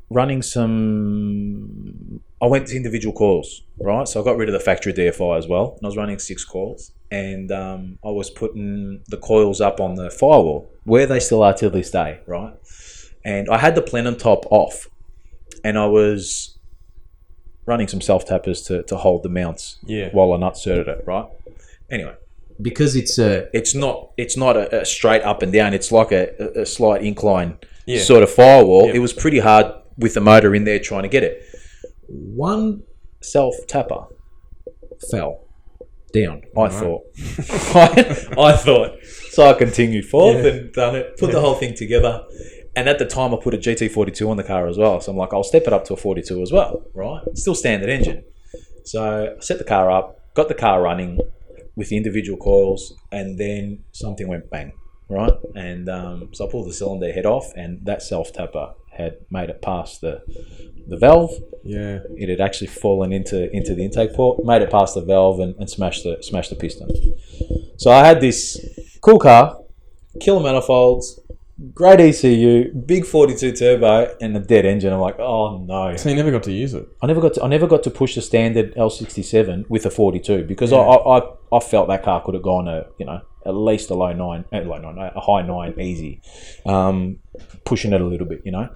running 0.10 0.42
some. 0.42 2.22
I 2.42 2.46
went 2.48 2.68
to 2.68 2.76
individual 2.78 3.14
coils, 3.14 3.64
right? 3.80 4.08
So 4.08 4.22
I 4.22 4.24
got 4.24 4.38
rid 4.38 4.48
of 4.50 4.54
the 4.54 4.60
factory 4.60 4.94
DFI 4.94 5.38
as 5.38 5.48
well, 5.48 5.74
and 5.78 5.86
I 5.86 5.88
was 5.88 5.98
running 5.98 6.20
six 6.20 6.46
coils, 6.46 6.92
and 7.12 7.52
um, 7.52 8.00
I 8.04 8.10
was 8.12 8.30
putting 8.30 9.02
the 9.08 9.18
coils 9.18 9.60
up 9.62 9.80
on 9.82 9.96
the 9.96 10.10
firewall 10.10 10.72
where 10.86 11.06
they 11.06 11.20
still 11.20 11.44
are 11.44 11.54
till 11.54 11.70
this 11.70 11.92
day, 11.92 12.20
right? 12.26 12.54
And 13.26 13.50
I 13.50 13.58
had 13.58 13.76
the 13.76 13.82
plenum 13.82 14.16
top 14.16 14.46
off, 14.52 14.88
and 15.66 15.78
I 15.78 15.86
was 15.88 16.58
running 17.66 17.88
some 17.88 18.02
self 18.02 18.26
tappers 18.26 18.62
to, 18.64 18.84
to 18.84 18.96
hold 18.96 19.24
the 19.24 19.30
mounts 19.30 19.78
Yeah. 19.86 20.10
while 20.12 20.32
I 20.34 20.38
nutserted 20.38 20.88
it, 20.88 21.04
right? 21.06 21.26
Anyway, 21.92 22.16
because 22.62 22.96
it's 22.96 23.18
a 23.20 23.50
it's 23.56 23.76
not 23.76 24.12
it's 24.18 24.38
not 24.38 24.56
a, 24.58 24.82
a 24.82 24.86
straight 24.86 25.22
up 25.24 25.42
and 25.42 25.52
down. 25.52 25.74
It's 25.74 25.92
like 25.92 26.12
a, 26.12 26.30
a- 26.40 26.62
a 26.62 26.66
slight 26.66 27.04
incline 27.04 27.58
Yeah. 27.86 28.02
sort 28.02 28.24
of 28.24 28.32
firewall. 28.32 28.88
Yeah. 28.88 28.94
It 28.96 29.00
was 29.00 29.14
pretty 29.14 29.40
hard 29.40 29.66
with 29.98 30.14
the 30.14 30.22
motor 30.22 30.56
in 30.56 30.64
there 30.64 30.80
trying 30.80 31.04
to 31.04 31.10
get 31.10 31.24
it. 31.24 31.46
One 32.10 32.84
self 33.22 33.56
tapper 33.68 34.06
fell 35.12 35.46
down. 36.14 36.42
I 36.58 36.62
Right. 36.62 36.72
thought. 36.72 37.02
I, 37.76 38.26
I 38.38 38.54
thought. 38.58 38.98
So 39.30 39.46
I 39.46 39.54
continued 39.54 40.06
forth 40.06 40.44
Yeah. 40.44 40.52
and 40.52 40.74
done 40.74 40.96
it. 40.96 41.18
Put 41.18 41.32
the 41.32 41.40
whole 41.40 41.56
thing 41.56 41.76
together. 41.76 42.24
And 42.76 42.88
at 42.88 42.98
the 43.00 43.06
time, 43.06 43.34
I 43.34 43.38
put 43.42 43.54
a 43.54 43.58
GT42 43.58 44.30
on 44.30 44.38
the 44.38 44.44
car 44.44 44.68
as 44.68 44.78
well. 44.78 45.02
So 45.02 45.12
I'm 45.12 45.18
like, 45.18 45.34
I'll 45.34 45.44
step 45.44 45.64
it 45.64 45.74
up 45.74 45.86
to 45.86 45.94
a 45.94 45.98
42 45.98 46.42
as 46.42 46.52
well, 46.52 46.84
right? 46.94 47.22
Still 47.36 47.56
standard 47.56 47.90
engine. 47.90 48.24
So 48.86 49.36
I 49.38 49.42
set 49.42 49.58
the 49.58 49.64
car 49.64 49.92
up, 49.92 50.18
got 50.36 50.48
the 50.48 50.54
car 50.56 50.82
running 50.82 51.20
with 51.76 51.90
the 51.90 51.98
individual 51.98 52.38
coils, 52.38 52.94
and 53.12 53.38
then 53.38 53.84
something 53.92 54.28
went 54.28 54.50
bang, 54.50 54.72
right? 55.10 55.34
And 55.56 55.90
um, 55.90 56.30
so 56.34 56.48
I 56.48 56.52
pulled 56.52 56.68
the 56.70 56.74
cylinder 56.74 57.12
head 57.12 57.26
off, 57.26 57.52
and 57.56 57.86
that 57.86 58.02
self 58.02 58.32
tapper 58.34 58.74
had 58.92 59.18
made 59.30 59.50
it 59.50 59.62
past 59.62 60.02
the 60.02 60.22
the 60.88 60.98
valve. 60.98 61.32
Yeah. 61.64 62.00
It 62.18 62.30
had 62.30 62.42
actually 62.42 62.68
fallen 62.68 63.14
into 63.14 63.50
into 63.56 63.76
the 63.76 63.84
intake 63.84 64.14
port, 64.14 64.44
made 64.44 64.62
it 64.62 64.72
past 64.72 64.96
the 64.96 65.02
valve, 65.02 65.40
and, 65.40 65.56
and 65.58 65.70
smashed 65.70 66.04
the 66.04 66.18
smashed 66.22 66.50
the 66.50 66.56
piston. 66.56 66.90
So 67.78 67.92
I 67.92 68.06
had 68.06 68.22
this 68.22 68.98
cool 69.02 69.20
car, 69.20 69.58
killer 70.20 70.42
manifolds, 70.42 71.20
great 71.74 72.00
ECU, 72.00 72.74
big 72.74 73.06
42 73.06 73.52
turbo, 73.54 74.16
and 74.22 74.36
a 74.36 74.40
dead 74.40 74.66
engine. 74.66 74.94
I'm 74.94 75.00
like, 75.00 75.20
oh 75.20 75.58
no. 75.58 75.96
So 75.96 76.10
you 76.10 76.16
never 76.16 76.32
got 76.32 76.44
to 76.44 76.52
use 76.52 76.74
it. 76.74 76.88
I 77.02 77.08
never 77.08 77.22
got 77.22 77.36
to, 77.36 77.44
I 77.44 77.48
never 77.48 77.68
got 77.68 77.84
to 77.84 77.92
push 77.92 78.16
the 78.16 78.22
standard 78.22 78.76
L67 78.76 79.70
with 79.70 79.86
a 79.86 79.90
42 79.90 80.46
because 80.46 80.74
I, 80.74 80.78
I, 80.78 81.20
I, 81.20 81.32
I 81.54 81.60
felt 81.60 81.88
that 81.90 82.04
car 82.04 82.22
could 82.24 82.34
have 82.34 82.44
gone 82.44 82.68
a 82.68 82.88
you 82.98 83.06
know 83.06 83.22
at 83.50 83.56
least 83.56 83.90
a 83.90 83.96
low 83.96 84.14
nine, 84.14 84.46
a 84.52 84.62
low 84.62 84.78
nine, 84.78 85.12
a 85.16 85.20
high 85.20 85.42
nine 85.42 85.80
easy, 85.80 86.22
um, 86.66 87.18
pushing 87.66 87.94
it 87.94 88.02
a 88.02 88.06
little 88.06 88.28
bit, 88.28 88.42
you 88.46 88.52
know. 88.52 88.70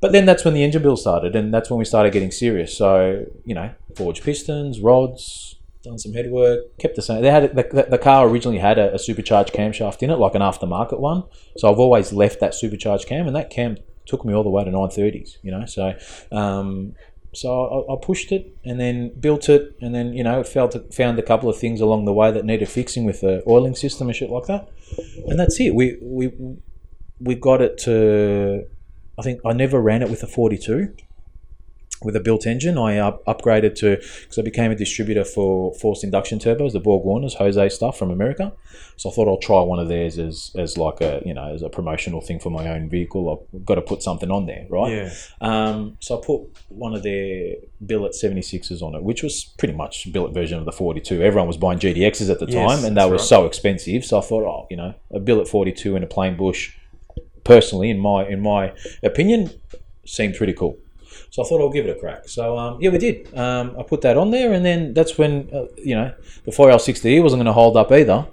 But 0.00 0.12
then 0.12 0.24
that's 0.24 0.44
when 0.44 0.54
the 0.54 0.62
engine 0.62 0.82
build 0.82 1.00
started, 1.00 1.36
and 1.36 1.52
that's 1.52 1.70
when 1.70 1.78
we 1.78 1.84
started 1.84 2.12
getting 2.12 2.30
serious. 2.30 2.76
So 2.76 3.26
you 3.44 3.54
know, 3.54 3.70
forged 3.96 4.22
pistons, 4.22 4.80
rods, 4.80 5.56
done 5.84 5.98
some 5.98 6.12
head 6.12 6.30
work, 6.30 6.76
kept 6.78 6.96
the 6.96 7.02
same. 7.02 7.22
They 7.22 7.30
had 7.30 7.54
the, 7.54 7.86
the, 7.90 7.98
car 7.98 8.26
originally 8.26 8.58
had 8.58 8.78
a, 8.78 8.94
a 8.94 8.98
supercharged 8.98 9.52
camshaft 9.52 10.02
in 10.02 10.10
it, 10.10 10.16
like 10.16 10.34
an 10.34 10.42
aftermarket 10.42 10.98
one. 10.98 11.24
So 11.58 11.70
I've 11.70 11.78
always 11.78 12.12
left 12.12 12.40
that 12.40 12.54
supercharged 12.54 13.06
cam, 13.06 13.26
and 13.26 13.36
that 13.36 13.50
cam 13.50 13.76
took 14.06 14.24
me 14.24 14.34
all 14.34 14.42
the 14.42 14.50
way 14.50 14.64
to 14.64 14.70
930s, 14.70 15.36
you 15.42 15.50
know. 15.50 15.66
So 15.66 15.94
um, 16.32 16.94
so 17.34 17.86
I, 17.88 17.92
I 17.92 17.96
pushed 18.00 18.32
it 18.32 18.56
and 18.64 18.80
then 18.80 19.12
built 19.18 19.48
it, 19.48 19.76
and 19.80 19.94
then 19.94 20.12
you 20.12 20.24
know 20.24 20.42
felt 20.42 20.76
found 20.94 21.18
a 21.18 21.22
couple 21.22 21.48
of 21.48 21.58
things 21.58 21.80
along 21.80 22.04
the 22.04 22.12
way 22.12 22.30
that 22.30 22.44
needed 22.44 22.68
fixing 22.68 23.04
with 23.04 23.20
the 23.20 23.42
oiling 23.48 23.74
system 23.74 24.08
and 24.08 24.16
shit 24.16 24.30
like 24.30 24.46
that, 24.46 24.68
and 25.26 25.38
that's 25.38 25.60
it. 25.60 25.74
We 25.74 25.98
we 26.00 26.32
we 27.20 27.34
got 27.34 27.60
it 27.60 27.78
to. 27.78 28.66
I 29.18 29.22
think 29.22 29.40
I 29.44 29.52
never 29.52 29.80
ran 29.80 30.02
it 30.02 30.10
with 30.10 30.22
a 30.22 30.26
42 30.26 30.94
with 32.02 32.16
a 32.16 32.20
built 32.20 32.46
engine. 32.46 32.76
I 32.76 32.98
up, 32.98 33.24
upgraded 33.24 33.74
to 33.76 33.96
because 33.96 34.38
I 34.38 34.42
became 34.42 34.70
a 34.70 34.74
distributor 34.74 35.24
for 35.24 35.74
forced 35.74 36.04
induction 36.04 36.38
turbos, 36.38 36.72
the 36.72 36.80
Borg 36.80 37.04
Warners, 37.04 37.34
Jose 37.34 37.68
stuff 37.70 37.98
from 37.98 38.10
America. 38.10 38.52
So 38.96 39.10
I 39.10 39.12
thought 39.12 39.26
I'll 39.26 39.38
try 39.38 39.60
one 39.60 39.78
of 39.80 39.88
theirs 39.88 40.18
as, 40.18 40.52
as 40.56 40.78
like 40.78 41.00
a 41.00 41.20
you 41.24 41.34
know 41.34 41.52
as 41.52 41.62
a 41.62 41.68
promotional 41.68 42.20
thing 42.20 42.38
for 42.38 42.50
my 42.50 42.68
own 42.68 42.88
vehicle. 42.88 43.48
I've 43.52 43.64
got 43.64 43.76
to 43.76 43.82
put 43.82 44.02
something 44.02 44.30
on 44.30 44.46
there, 44.46 44.66
right? 44.68 44.92
Yeah. 44.92 45.12
Um, 45.40 45.96
so 46.00 46.18
I 46.18 46.24
put 46.24 46.42
one 46.68 46.94
of 46.94 47.02
their 47.02 47.54
billet 47.84 48.12
76s 48.12 48.82
on 48.82 48.94
it, 48.94 49.02
which 49.02 49.22
was 49.22 49.44
pretty 49.44 49.74
much 49.74 50.12
billet 50.12 50.32
version 50.32 50.58
of 50.58 50.64
the 50.64 50.72
42. 50.72 51.22
Everyone 51.22 51.48
was 51.48 51.56
buying 51.56 51.78
GTXs 51.78 52.30
at 52.30 52.38
the 52.38 52.46
Yes, 52.46 52.76
time, 52.76 52.84
and 52.84 52.96
they 52.96 53.04
were 53.06 53.12
right. 53.12 53.20
so 53.20 53.46
expensive. 53.46 54.04
So 54.04 54.18
I 54.18 54.20
thought, 54.20 54.44
oh, 54.44 54.66
you 54.70 54.76
know, 54.76 54.94
a 55.10 55.18
billet 55.18 55.48
42 55.48 55.96
in 55.96 56.02
a 56.02 56.06
plain 56.06 56.36
bush, 56.36 56.76
personally, 57.42 57.90
in 57.90 57.98
my 57.98 58.26
in 58.26 58.40
my 58.40 58.72
opinion, 59.02 59.50
seemed 60.06 60.36
pretty 60.36 60.52
cool. 60.52 60.78
So 61.34 61.42
I 61.42 61.48
thought 61.48 61.60
I'll 61.60 61.68
give 61.68 61.84
it 61.84 61.96
a 61.96 61.98
crack. 61.98 62.28
So 62.28 62.56
um, 62.56 62.80
yeah, 62.80 62.90
we 62.90 62.98
did. 62.98 63.36
Um, 63.36 63.74
I 63.76 63.82
put 63.82 64.02
that 64.02 64.16
on 64.16 64.30
there, 64.30 64.52
and 64.52 64.64
then 64.64 64.94
that's 64.94 65.18
when 65.18 65.50
uh, 65.52 65.64
you 65.76 65.96
know 65.96 66.14
the 66.44 66.52
4L60E 66.52 67.20
wasn't 67.20 67.38
going 67.38 67.46
to 67.46 67.52
hold 67.52 67.76
up 67.76 67.90
either. 67.90 68.28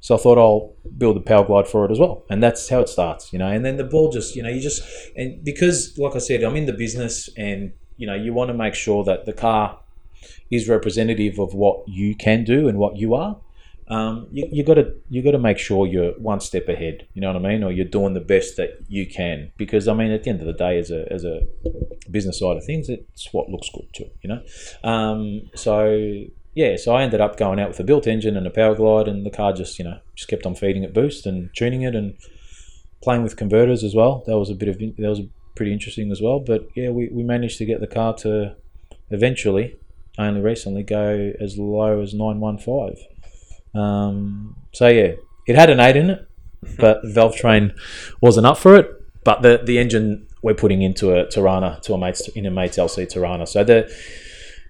So 0.00 0.14
I 0.14 0.18
thought 0.18 0.38
I'll 0.38 0.74
build 0.96 1.18
a 1.18 1.20
power 1.20 1.44
glide 1.44 1.68
for 1.68 1.84
it 1.84 1.90
as 1.90 1.98
well, 1.98 2.24
and 2.30 2.42
that's 2.42 2.66
how 2.70 2.80
it 2.80 2.88
starts, 2.88 3.30
you 3.30 3.38
know. 3.38 3.48
And 3.48 3.62
then 3.62 3.76
the 3.76 3.84
ball 3.84 4.10
just, 4.10 4.34
you 4.34 4.42
know, 4.42 4.48
you 4.48 4.62
just 4.62 4.82
and 5.14 5.44
because, 5.44 5.98
like 5.98 6.16
I 6.16 6.18
said, 6.18 6.42
I'm 6.42 6.56
in 6.56 6.64
the 6.64 6.72
business, 6.72 7.28
and 7.36 7.74
you 7.98 8.06
know, 8.06 8.14
you 8.14 8.32
want 8.32 8.48
to 8.48 8.54
make 8.54 8.74
sure 8.74 9.04
that 9.04 9.26
the 9.26 9.34
car 9.34 9.78
is 10.50 10.66
representative 10.66 11.38
of 11.38 11.52
what 11.52 11.86
you 11.86 12.16
can 12.16 12.42
do 12.42 12.68
and 12.68 12.78
what 12.78 12.96
you 12.96 13.14
are. 13.14 13.36
Um, 13.88 14.26
you, 14.32 14.48
you 14.50 14.64
gotta 14.64 14.94
you 15.08 15.22
gotta 15.22 15.38
make 15.38 15.58
sure 15.58 15.86
you're 15.86 16.12
one 16.12 16.40
step 16.40 16.68
ahead. 16.68 17.06
You 17.14 17.20
know 17.20 17.32
what 17.32 17.44
I 17.44 17.48
mean, 17.48 17.62
or 17.62 17.70
you're 17.70 17.84
doing 17.84 18.14
the 18.14 18.20
best 18.20 18.56
that 18.56 18.70
you 18.88 19.06
can. 19.06 19.52
Because 19.56 19.86
I 19.86 19.94
mean, 19.94 20.10
at 20.10 20.24
the 20.24 20.30
end 20.30 20.40
of 20.40 20.46
the 20.46 20.52
day, 20.52 20.78
as 20.78 20.90
a 20.90 21.10
as 21.12 21.24
a 21.24 21.42
business 22.10 22.40
side 22.40 22.56
of 22.56 22.64
things, 22.64 22.88
it's 22.88 23.32
what 23.32 23.48
looks 23.48 23.70
good 23.72 23.86
too. 23.92 24.10
You 24.22 24.28
know, 24.30 24.42
um, 24.82 25.50
so 25.54 26.24
yeah, 26.54 26.76
so 26.76 26.96
I 26.96 27.02
ended 27.02 27.20
up 27.20 27.36
going 27.36 27.60
out 27.60 27.68
with 27.68 27.80
a 27.80 27.84
built 27.84 28.06
engine 28.06 28.36
and 28.36 28.46
a 28.46 28.50
power 28.50 28.74
glide, 28.74 29.08
and 29.08 29.24
the 29.24 29.30
car 29.30 29.52
just 29.52 29.78
you 29.78 29.84
know 29.84 29.98
just 30.14 30.28
kept 30.28 30.46
on 30.46 30.54
feeding 30.54 30.82
it 30.82 30.94
boost 30.94 31.26
and 31.26 31.50
tuning 31.54 31.82
it 31.82 31.94
and 31.94 32.16
playing 33.02 33.22
with 33.22 33.36
converters 33.36 33.84
as 33.84 33.94
well. 33.94 34.24
That 34.26 34.38
was 34.38 34.50
a 34.50 34.54
bit 34.54 34.68
of 34.68 34.78
that 34.78 34.94
was 34.98 35.20
pretty 35.54 35.72
interesting 35.72 36.10
as 36.10 36.20
well. 36.20 36.40
But 36.40 36.68
yeah, 36.74 36.90
we, 36.90 37.08
we 37.08 37.22
managed 37.22 37.58
to 37.58 37.64
get 37.64 37.80
the 37.80 37.86
car 37.86 38.14
to 38.18 38.56
eventually, 39.10 39.76
only 40.18 40.40
recently, 40.40 40.82
go 40.82 41.32
as 41.40 41.58
low 41.58 42.00
as 42.00 42.14
nine 42.14 42.40
one 42.40 42.58
five. 42.58 42.98
Um, 43.76 44.56
so 44.72 44.88
yeah, 44.88 45.12
it 45.46 45.56
had 45.56 45.70
an 45.70 45.80
eight 45.80 45.96
in 45.96 46.10
it, 46.10 46.28
but 46.78 47.02
the 47.02 47.12
valve 47.12 47.36
train 47.36 47.74
wasn't 48.20 48.46
up 48.46 48.58
for 48.58 48.76
it. 48.76 48.90
But 49.24 49.42
the 49.42 49.60
the 49.62 49.78
engine 49.78 50.26
we're 50.42 50.54
putting 50.54 50.82
into 50.82 51.12
a 51.12 51.26
Torana 51.26 51.80
to 51.82 51.94
a 51.94 51.98
mate's 51.98 52.28
in 52.28 52.46
a 52.46 52.50
mate's 52.50 52.76
LC 52.76 53.06
Torana, 53.06 53.48
so 53.48 53.64
the 53.64 53.92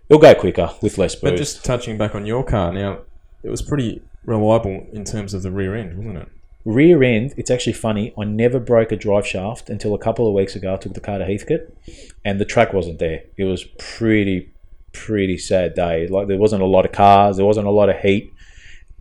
it'll 0.08 0.20
go 0.20 0.34
quicker 0.34 0.70
with 0.80 0.98
less 0.98 1.14
boost. 1.14 1.22
But 1.22 1.36
just 1.36 1.64
touching 1.64 1.98
back 1.98 2.14
on 2.14 2.24
your 2.24 2.44
car 2.44 2.72
now, 2.72 3.00
it 3.42 3.50
was 3.50 3.62
pretty 3.62 4.02
reliable 4.24 4.86
in 4.92 5.04
terms 5.04 5.34
of 5.34 5.42
the 5.42 5.50
rear 5.50 5.74
end, 5.74 5.98
wasn't 5.98 6.18
it? 6.18 6.28
rear 6.66 7.02
end, 7.02 7.32
it's 7.36 7.50
actually 7.50 7.72
funny. 7.72 8.12
I 8.18 8.24
never 8.24 8.58
broke 8.58 8.92
a 8.92 8.96
drive 8.96 9.26
shaft 9.26 9.70
until 9.70 9.94
a 9.94 9.98
couple 9.98 10.26
of 10.26 10.34
weeks 10.34 10.56
ago. 10.56 10.74
I 10.74 10.76
took 10.76 10.92
the 10.92 11.00
car 11.00 11.18
to 11.18 11.24
Heathcote, 11.24 11.72
and 12.24 12.38
the 12.38 12.44
track 12.44 12.74
wasn't 12.74 12.98
there. 12.98 13.22
It 13.38 13.44
was 13.44 13.64
pretty, 13.78 14.52
pretty 14.92 15.38
sad 15.38 15.74
day. 15.74 16.08
Like 16.08 16.26
there 16.26 16.36
wasn't 16.36 16.62
a 16.62 16.66
lot 16.66 16.84
of 16.84 16.92
cars, 16.92 17.36
there 17.36 17.46
wasn't 17.46 17.68
a 17.68 17.70
lot 17.70 17.88
of 17.88 17.96
heat, 18.00 18.34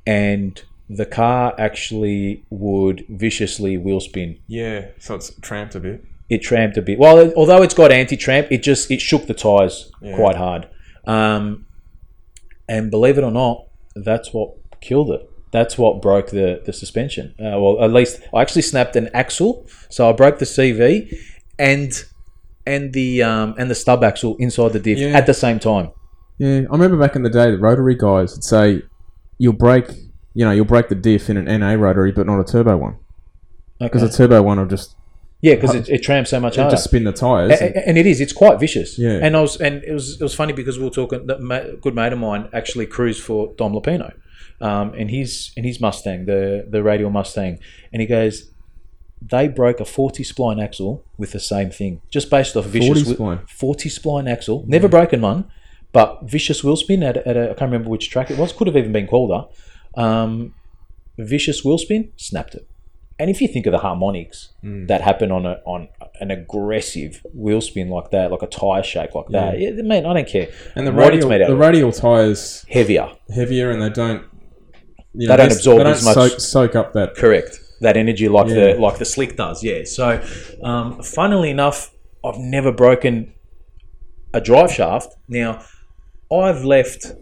and 0.06 0.62
the 0.90 1.06
car 1.06 1.54
actually 1.58 2.44
would 2.50 3.06
viciously 3.10 3.78
wheel 3.78 4.00
spin. 4.00 4.38
Yeah. 4.48 4.88
So 5.00 5.16
it's 5.16 5.34
tramped 5.42 5.76
a 5.76 5.80
bit. 5.80 6.04
It 6.30 6.40
tramped 6.42 6.78
a 6.78 6.82
bit. 6.82 7.00
Well, 7.00 7.18
it- 7.20 7.34
although 7.36 7.62
it's 7.64 7.74
got 7.74 7.92
anti-tramp, 7.92 8.48
it 8.52 8.62
just 8.64 8.90
it 8.92 9.02
shook 9.02 9.26
the 9.28 9.34
tires 9.34 9.92
Yeah. 10.02 10.16
quite 10.16 10.36
hard. 10.36 10.68
Um, 11.06 11.66
and 12.68 12.90
believe 12.92 13.18
it 13.18 13.24
or 13.24 13.32
not, 13.32 13.68
that's 13.96 14.34
what 14.34 14.54
killed 14.82 15.12
it. 15.12 15.30
That's 15.52 15.78
what 15.78 16.02
broke 16.02 16.32
the 16.32 16.62
the 16.66 16.74
suspension. 16.74 17.34
Uh, 17.40 17.58
well, 17.62 17.84
at 17.84 17.92
least 17.94 18.20
I 18.34 18.42
actually 18.42 18.64
snapped 18.64 18.96
an 18.96 19.10
axle, 19.14 19.66
so 19.90 20.10
I 20.10 20.14
broke 20.14 20.40
the 20.40 20.46
CV 20.46 21.16
and 21.58 21.92
and 22.68 22.92
the 22.94 23.24
um, 23.24 23.56
and 23.58 23.70
the 23.70 23.76
stub 23.76 24.04
axle 24.04 24.36
inside 24.38 24.74
the 24.74 24.80
diff 24.80 24.98
Yeah. 25.00 25.18
at 25.18 25.26
the 25.28 25.34
same 25.34 25.60
time. 25.60 25.92
Yeah, 26.40 26.62
I 26.70 26.72
remember 26.74 26.98
back 26.98 27.16
in 27.16 27.24
the 27.24 27.30
day, 27.30 27.52
the 27.52 27.58
rotary 27.58 27.96
guys 27.96 28.34
would 28.34 28.44
say 28.44 28.82
you'll 29.38 29.54
break, 29.54 29.86
you 30.34 30.46
know, 30.46 30.52
you'll 30.52 30.66
break 30.66 30.90
the 30.90 30.96
diff 30.96 31.30
in 31.30 31.38
an 31.38 31.46
NA 31.60 31.74
rotary, 31.74 32.12
but 32.12 32.26
not 32.26 32.40
a 32.40 32.44
turbo 32.44 32.78
one, 32.78 32.96
because 33.80 34.04
Okay. 34.04 34.14
a 34.14 34.18
turbo 34.18 34.42
one 34.42 34.60
will 34.60 34.66
just 34.66 34.96
Yeah, 35.42 35.56
because 35.56 35.76
it, 35.76 35.90
it 35.90 36.02
tramps 36.04 36.30
so 36.32 36.40
much 36.40 36.56
harder. 36.56 36.72
just 36.72 36.86
spin 36.86 37.04
the 37.04 37.12
tires. 37.12 37.52
A- 37.62 37.78
a- 37.78 37.88
and 37.88 37.98
it 37.98 38.06
is. 38.06 38.20
It's 38.22 38.34
quite 38.34 38.60
vicious. 38.60 38.98
Yeah. 38.98 39.20
And 39.22 39.36
I 39.38 39.42
was, 39.42 39.60
and 39.62 39.84
it 39.84 39.92
was, 39.94 40.14
it 40.20 40.24
was 40.24 40.34
funny 40.34 40.54
because 40.54 40.78
we 40.80 40.86
were 40.86 40.90
talking. 40.90 41.28
That 41.28 41.80
good 41.82 41.94
mate 41.96 42.14
of 42.14 42.20
mine 42.20 42.48
actually 42.54 42.86
cruised 42.88 43.22
for 43.22 43.54
Dom 43.58 43.74
Lapino, 43.74 44.14
um, 44.62 44.94
and 44.94 45.10
his 45.12 45.52
and 45.58 45.66
his 45.66 45.80
Mustang, 45.80 46.26
the 46.26 46.66
the 46.70 46.82
radial 46.82 47.10
Mustang, 47.12 47.60
and 47.92 48.02
he 48.02 48.08
goes, 48.08 48.50
they 49.22 49.48
broke 49.48 49.80
a 49.80 49.86
forty 49.86 50.24
spline 50.24 50.64
axle 50.64 51.04
with 51.18 51.32
the 51.34 51.40
same 51.40 51.70
thing, 51.70 52.02
just 52.10 52.30
based 52.30 52.56
off 52.56 52.66
vicious 52.66 53.04
40 53.04 53.04
wheel- 53.04 53.16
spline? 53.38 53.50
forty 53.50 53.90
spline 53.90 54.30
axle, 54.32 54.64
never 54.68 54.88
broken 54.88 55.22
one, 55.22 55.46
but 55.96 56.10
vicious 56.36 56.60
wheel 56.64 56.76
spin 56.86 57.02
at, 57.10 57.16
at 57.30 57.36
a 57.38 57.44
I 57.44 57.54
can't 57.58 57.72
remember 57.72 57.90
which 57.90 58.10
track 58.14 58.30
it 58.34 58.38
was. 58.38 58.52
Could 58.58 58.68
have 58.68 58.78
even 58.82 58.92
been 58.92 59.08
Calder. 59.08 59.42
Um, 60.06 60.54
vicious 61.18 61.64
wheel 61.66 61.78
spin, 61.78 62.12
snapped 62.18 62.54
it. 62.60 62.68
And 63.18 63.30
if 63.34 63.38
you 63.42 63.48
think 63.48 63.66
of 63.66 63.72
the 63.72 63.78
harmonics 63.88 64.40
Hmm. 64.62 64.88
that 64.88 65.00
happen 65.10 65.32
on 65.32 65.46
a 65.46 65.54
on 65.74 65.88
an 66.24 66.30
aggressive 66.32 67.14
wheel 67.34 67.62
spin 67.62 67.88
like 67.98 68.10
that, 68.12 68.26
like 68.34 68.42
a 68.50 68.52
tire 68.62 68.84
shake 68.84 69.16
like 69.20 69.30
that, 69.38 69.58
yeah. 69.60 69.70
man, 69.92 70.06
I 70.06 70.14
don't 70.18 70.28
care. 70.28 70.50
and 70.76 70.86
the 70.88 70.92
what 70.92 71.14
radial, 71.14 71.30
the 71.30 71.56
radial 71.68 71.92
tires 71.94 72.66
heavier, 72.70 73.08
heavier, 73.34 73.72
and 73.72 73.82
they 73.82 73.90
don't. 73.90 74.22
You 75.18 75.30
They 75.30 75.38
don't 75.38 75.52
absorb 75.54 75.78
they 75.78 75.84
don't 75.86 75.94
as 75.94 76.04
much- 76.04 76.16
Soak, 76.16 76.40
soak 76.42 76.76
up 76.76 76.92
that. 76.98 77.16
correct. 77.16 77.54
That 77.80 77.96
energy 77.96 78.28
like 78.28 78.48
Yeah. 78.50 78.74
the 78.74 78.82
like 78.86 78.98
the 78.98 79.06
slick 79.06 79.38
does, 79.38 79.64
yeah. 79.64 79.86
So, 79.86 80.22
um, 80.62 81.02
funnily 81.02 81.50
enough, 81.58 81.80
I've 82.26 82.38
never 82.38 82.72
broken 82.74 83.32
a 84.34 84.42
drive 84.42 84.72
shaft. 84.74 85.10
Now, 85.30 85.62
I've 86.42 86.64
left. 86.64 87.14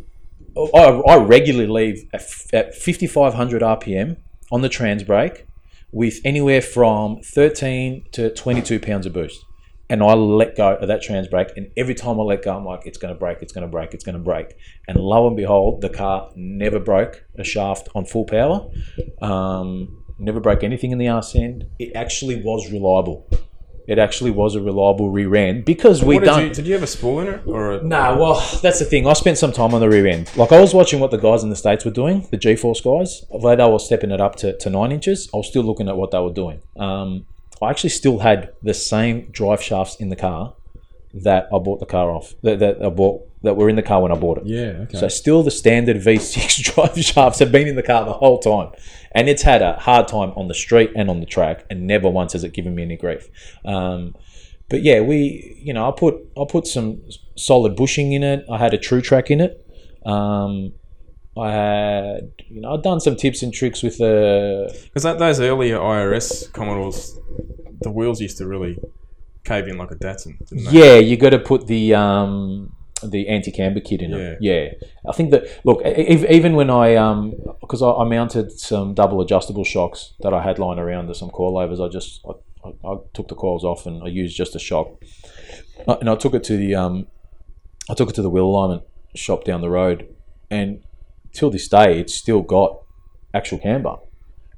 I, 0.56 0.80
I 0.80 1.18
regularly 1.18 1.68
leave 1.68 2.08
at, 2.14 2.22
at 2.54 2.76
5,500 2.76 3.62
RPM 3.62 4.18
on 4.52 4.62
the 4.62 4.70
trans 4.70 5.04
brake 5.04 5.48
with 5.92 6.20
anywhere 6.26 6.62
from 6.62 7.22
13 7.22 8.06
to 8.12 8.30
22 8.32 8.80
pounds 8.80 9.06
of 9.06 9.14
boost. 9.14 9.46
And 9.90 10.02
I 10.02 10.14
let 10.14 10.56
go 10.56 10.76
of 10.76 10.88
that 10.88 11.04
trans 11.04 11.28
brake, 11.28 11.50
and 11.56 11.70
every 11.78 11.94
time 11.94 12.20
I 12.20 12.24
let 12.24 12.44
go, 12.44 12.56
I'm 12.56 12.66
like, 12.66 12.86
it's 12.86 12.98
going 12.98 13.14
to 13.14 13.20
break, 13.20 13.40
it's 13.42 13.52
going 13.52 13.64
to 13.64 13.68
break, 13.68 13.94
it's 13.94 14.04
going 14.04 14.18
to 14.18 14.24
break. 14.24 14.56
And 14.88 14.98
lo 14.98 15.28
and 15.28 15.36
behold, 15.36 15.82
the 15.82 15.90
car 15.90 16.32
never 16.36 16.80
broke 16.80 17.24
a 17.38 17.44
shaft 17.44 17.90
on 17.94 18.06
full 18.06 18.26
power, 18.26 18.68
um, 19.22 20.04
never 20.18 20.40
broke 20.40 20.64
anything 20.64 20.92
in 20.92 20.98
the 20.98 21.10
arse 21.10 21.36
end. 21.36 21.66
It 21.80 21.96
actually 21.96 22.42
was 22.42 22.72
reliable. 22.72 23.30
It 23.88 24.00
actually 24.00 24.32
was 24.32 24.56
a 24.56 24.62
reliable 24.62 25.10
rear 25.10 25.36
end 25.36 25.66
because 25.66 26.04
we 26.04 26.20
done. 26.20 26.40
did 26.40 26.48
you? 26.50 26.54
Did 26.56 26.68
you 26.68 26.74
have 26.74 26.84
a 26.84 26.88
spool 26.88 27.20
in 27.20 27.28
it 27.28 27.42
or? 27.46 27.74
A, 27.74 27.84
Nah, 27.84 28.18
well, 28.18 28.36
that's 28.62 28.80
the 28.80 28.86
thing. 28.86 29.08
I 29.08 29.14
spent 29.14 29.38
some 29.38 29.52
time 29.52 29.74
on 29.74 29.82
the 29.82 29.90
rear 29.90 30.08
end. 30.08 30.36
Like, 30.38 30.52
I 30.52 30.60
was 30.62 30.74
watching 30.74 31.00
what 31.00 31.12
the 31.12 31.18
guys 31.18 31.44
in 31.44 31.50
the 31.50 31.56
States 31.56 31.84
were 31.84 31.92
doing, 31.92 32.28
the 32.32 32.38
G 32.38 32.56
Force 32.56 32.82
guys. 32.82 33.26
Although 33.30 33.56
they 33.56 33.70
were 33.70 33.80
stepping 33.80 34.12
it 34.12 34.22
up 34.22 34.36
to, 34.38 34.58
to 34.58 34.70
nine 34.70 34.92
inches, 34.92 35.30
I 35.34 35.38
was 35.38 35.48
still 35.48 35.64
looking 35.64 35.90
at 35.90 35.98
what 35.98 36.12
they 36.12 36.20
were 36.20 36.34
doing. 36.34 36.62
Um, 36.78 37.26
I 37.62 37.70
actually 37.70 37.92
still 37.92 38.20
had 38.20 38.54
the 38.62 38.74
same 38.74 39.30
drive 39.32 39.62
shafts 39.62 39.96
in 39.96 40.10
the 40.10 40.16
car 40.16 40.54
that 41.14 41.48
I 41.54 41.60
bought 41.60 41.80
the 41.80 41.86
car 41.86 42.12
off. 42.12 42.34
That, 42.42 42.60
that 42.60 42.84
I 42.84 42.90
bought 42.90 43.30
that 43.44 43.56
were 43.56 43.70
in 43.70 43.76
the 43.76 43.84
car 43.84 44.02
when 44.02 44.12
I 44.12 44.16
bought 44.16 44.40
it. 44.40 44.46
Yeah. 44.46 44.84
Okay. 44.84 44.98
So 44.98 45.08
still 45.08 45.44
the 45.44 45.52
standard 45.52 45.98
V6 45.98 46.64
drive 46.74 46.98
shafts 46.98 47.40
have 47.40 47.52
been 47.52 47.68
in 47.68 47.76
the 47.76 47.84
car 47.84 48.06
the 48.06 48.14
whole 48.14 48.40
time, 48.40 48.72
and 49.12 49.30
it's 49.30 49.44
had 49.44 49.62
a 49.62 49.74
hard 49.74 50.08
time 50.08 50.32
on 50.36 50.48
the 50.48 50.54
street 50.54 50.92
and 50.96 51.10
on 51.10 51.20
the 51.20 51.26
track, 51.26 51.66
and 51.70 51.86
never 51.86 52.10
once 52.10 52.34
has 52.34 52.44
it 52.44 52.54
given 52.54 52.74
me 52.74 52.84
any 52.84 52.98
grief. 52.98 53.30
Um, 53.66 54.16
but 54.70 54.82
yeah, 54.82 55.02
we 55.02 55.60
you 55.62 55.74
know 55.74 55.88
I 55.88 55.92
put 55.92 56.16
I 56.38 56.46
put 56.50 56.68
some 56.68 57.02
solid 57.36 57.76
bushing 57.76 58.14
in 58.14 58.24
it. 58.24 58.46
I 58.50 58.58
had 58.58 58.74
a 58.74 58.78
Truetrac 58.78 59.30
in 59.30 59.42
it. 59.42 59.60
Um, 60.06 60.74
I 61.38 61.52
had 61.52 62.32
you 62.48 62.62
know 62.62 62.74
I've 62.74 62.84
done 62.84 63.00
some 63.00 63.16
tips 63.16 63.44
and 63.44 63.54
tricks 63.54 63.84
with 63.84 63.98
the 63.98 64.76
Because 64.86 65.04
those 65.04 65.40
earlier 65.40 65.78
IRS 65.78 66.52
Commodores, 66.54 67.20
the 67.82 67.92
wheels 67.92 68.22
used 68.22 68.38
to 68.38 68.48
really 68.48 68.80
cave 69.44 69.68
in 69.68 69.78
like 69.78 69.92
a 69.92 69.96
Datsun? 69.96 70.38
Yeah, 70.52 70.96
you 70.96 71.18
got 71.18 71.32
to 71.32 71.40
put 71.40 71.68
the 71.68 71.94
um, 71.94 72.76
the 73.04 73.28
anti 73.28 73.52
camber 73.52 73.80
kit 73.80 74.02
in 74.02 74.14
it. 74.14 74.38
Yeah, 74.42 74.70
I 75.08 75.12
think 75.14 75.32
that 75.32 75.48
look, 75.66 75.86
even 75.86 76.56
when 76.56 76.70
I 76.70 76.96
um, 76.96 77.34
because 77.62 77.82
I, 77.82 77.92
I 77.92 78.06
mounted 78.06 78.52
some 78.52 78.94
double 78.94 79.22
adjustable 79.22 79.64
shocks 79.64 80.14
that 80.22 80.34
I 80.34 80.42
had 80.42 80.60
lying 80.60 80.80
around 80.80 81.08
to 81.08 81.16
some 81.16 81.30
coilovers, 81.30 81.86
I 81.86 81.90
just 81.92 82.22
I, 82.26 82.68
I, 82.68 82.92
I 82.92 82.98
took 83.14 83.28
the 83.28 83.36
coils 83.36 83.64
off 83.64 83.86
and 83.86 84.04
I 84.04 84.08
used 84.08 84.36
just 84.36 84.56
a 84.56 84.60
shock, 84.60 85.02
Uh, 85.88 85.98
and 86.00 86.10
I 86.10 86.16
took 86.16 86.34
it 86.34 86.44
to 86.46 86.58
the 86.58 86.76
um, 86.76 87.08
I 87.90 87.94
took 87.94 88.10
it 88.10 88.16
to 88.16 88.22
the 88.22 88.30
wheel 88.30 88.46
alignment 88.46 88.84
shop 89.16 89.44
down 89.44 89.62
the 89.62 89.70
road, 89.70 90.08
and 90.50 90.84
till 91.34 91.50
this 91.50 91.68
day, 91.68 92.00
it's 92.00 92.14
still 92.14 92.42
got 92.42 92.80
actual 93.34 93.58
camber, 93.58 93.98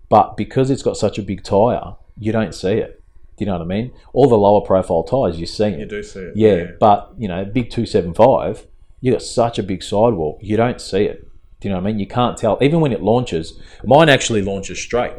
but 0.10 0.38
because 0.38 0.70
it's 0.70 0.84
got 0.84 0.98
such 0.98 1.18
a 1.18 1.24
big 1.24 1.44
tire, 1.44 1.96
you 2.18 2.32
don't 2.32 2.54
see 2.54 2.74
it. 2.74 3.02
Do 3.38 3.44
you 3.44 3.48
know 3.48 3.58
what 3.58 3.64
I 3.64 3.66
mean? 3.66 3.92
All 4.14 4.30
the 4.30 4.38
lower 4.38 4.62
profile 4.62 5.04
tires, 5.04 5.40
you 5.40 5.46
see 5.46 5.66
it. 5.66 5.80
You 5.80 5.86
do 5.86 6.04
see 6.04 6.20
it. 6.20 6.38
Yeah, 6.38 6.72
but 6.80 7.14
you 7.18 7.28
know, 7.28 7.44
big 7.44 7.70
two 7.70 7.86
seven 7.86 8.14
five, 8.14 8.66
you 9.02 9.12
got 9.12 9.22
such 9.22 9.60
a 9.60 9.64
big 9.64 9.84
sidewall, 9.84 10.40
you 10.42 10.56
don't 10.58 10.80
see 10.80 11.04
it. 11.04 11.22
Do 11.60 11.68
you 11.68 11.74
know 11.74 11.82
what 11.82 11.88
I 11.88 11.92
mean? 11.92 12.00
You 12.00 12.08
can't 12.08 12.38
tell. 12.38 12.58
Even 12.62 12.80
when 12.80 12.92
it 12.92 13.02
launches, 13.02 13.60
mine 13.84 14.10
actually 14.10 14.42
launches 14.42 14.80
straight. 14.80 15.14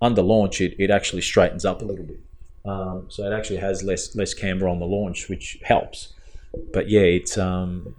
Under 0.00 0.22
launch, 0.22 0.60
it, 0.60 0.76
it 0.78 0.90
actually 0.90 1.22
straightens 1.22 1.64
up 1.64 1.82
a 1.82 1.84
little 1.84 2.04
bit. 2.04 2.20
Um, 2.64 3.06
so 3.08 3.24
it 3.24 3.36
actually 3.36 3.56
has 3.58 3.82
less 3.82 4.14
less 4.14 4.34
camber 4.34 4.68
on 4.68 4.78
the 4.78 4.86
launch, 4.86 5.28
which 5.28 5.58
helps. 5.62 6.12
But 6.72 6.88
yeah, 6.88 7.00
it's 7.00 7.36
um, 7.36 7.94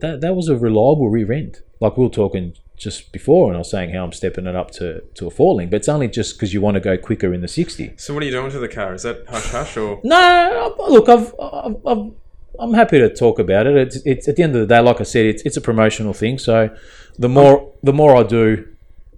that 0.00 0.20
that 0.20 0.34
was 0.34 0.48
a 0.48 0.56
reliable 0.56 1.08
rear 1.08 1.32
end. 1.32 1.60
Like 1.80 1.96
we 1.96 2.04
were 2.04 2.10
talking 2.10 2.54
just 2.76 3.12
before, 3.12 3.48
and 3.48 3.56
I 3.56 3.58
was 3.58 3.70
saying 3.70 3.90
how 3.94 4.04
I'm 4.04 4.12
stepping 4.12 4.46
it 4.46 4.56
up 4.56 4.70
to, 4.72 5.00
to 5.14 5.26
a 5.26 5.30
four 5.30 5.54
link, 5.54 5.70
but 5.70 5.76
it's 5.76 5.88
only 5.88 6.08
just 6.08 6.34
because 6.36 6.52
you 6.52 6.60
want 6.60 6.74
to 6.74 6.80
go 6.80 6.96
quicker 6.98 7.32
in 7.32 7.40
the 7.40 7.48
sixty. 7.48 7.92
So 7.96 8.12
what 8.14 8.22
are 8.22 8.26
you 8.26 8.32
doing 8.32 8.50
to 8.50 8.58
the 8.58 8.68
car? 8.68 8.94
Is 8.94 9.02
that 9.04 9.24
hush 9.28 9.50
hush 9.50 9.76
or? 9.76 10.00
No, 10.02 10.74
look, 10.88 11.08
I've, 11.08 11.34
I've, 11.40 11.76
I've, 11.86 12.12
I'm 12.58 12.74
happy 12.74 12.98
to 12.98 13.12
talk 13.14 13.38
about 13.38 13.66
it. 13.66 13.76
It's, 13.76 13.96
it's 14.04 14.28
at 14.28 14.36
the 14.36 14.42
end 14.42 14.54
of 14.56 14.60
the 14.60 14.74
day, 14.74 14.80
like 14.80 15.00
I 15.00 15.04
said, 15.04 15.26
it's, 15.26 15.42
it's 15.44 15.56
a 15.56 15.60
promotional 15.60 16.12
thing. 16.14 16.38
So 16.38 16.74
the 17.18 17.28
more 17.28 17.72
the 17.82 17.92
more 17.92 18.16
I 18.16 18.22
do, 18.24 18.66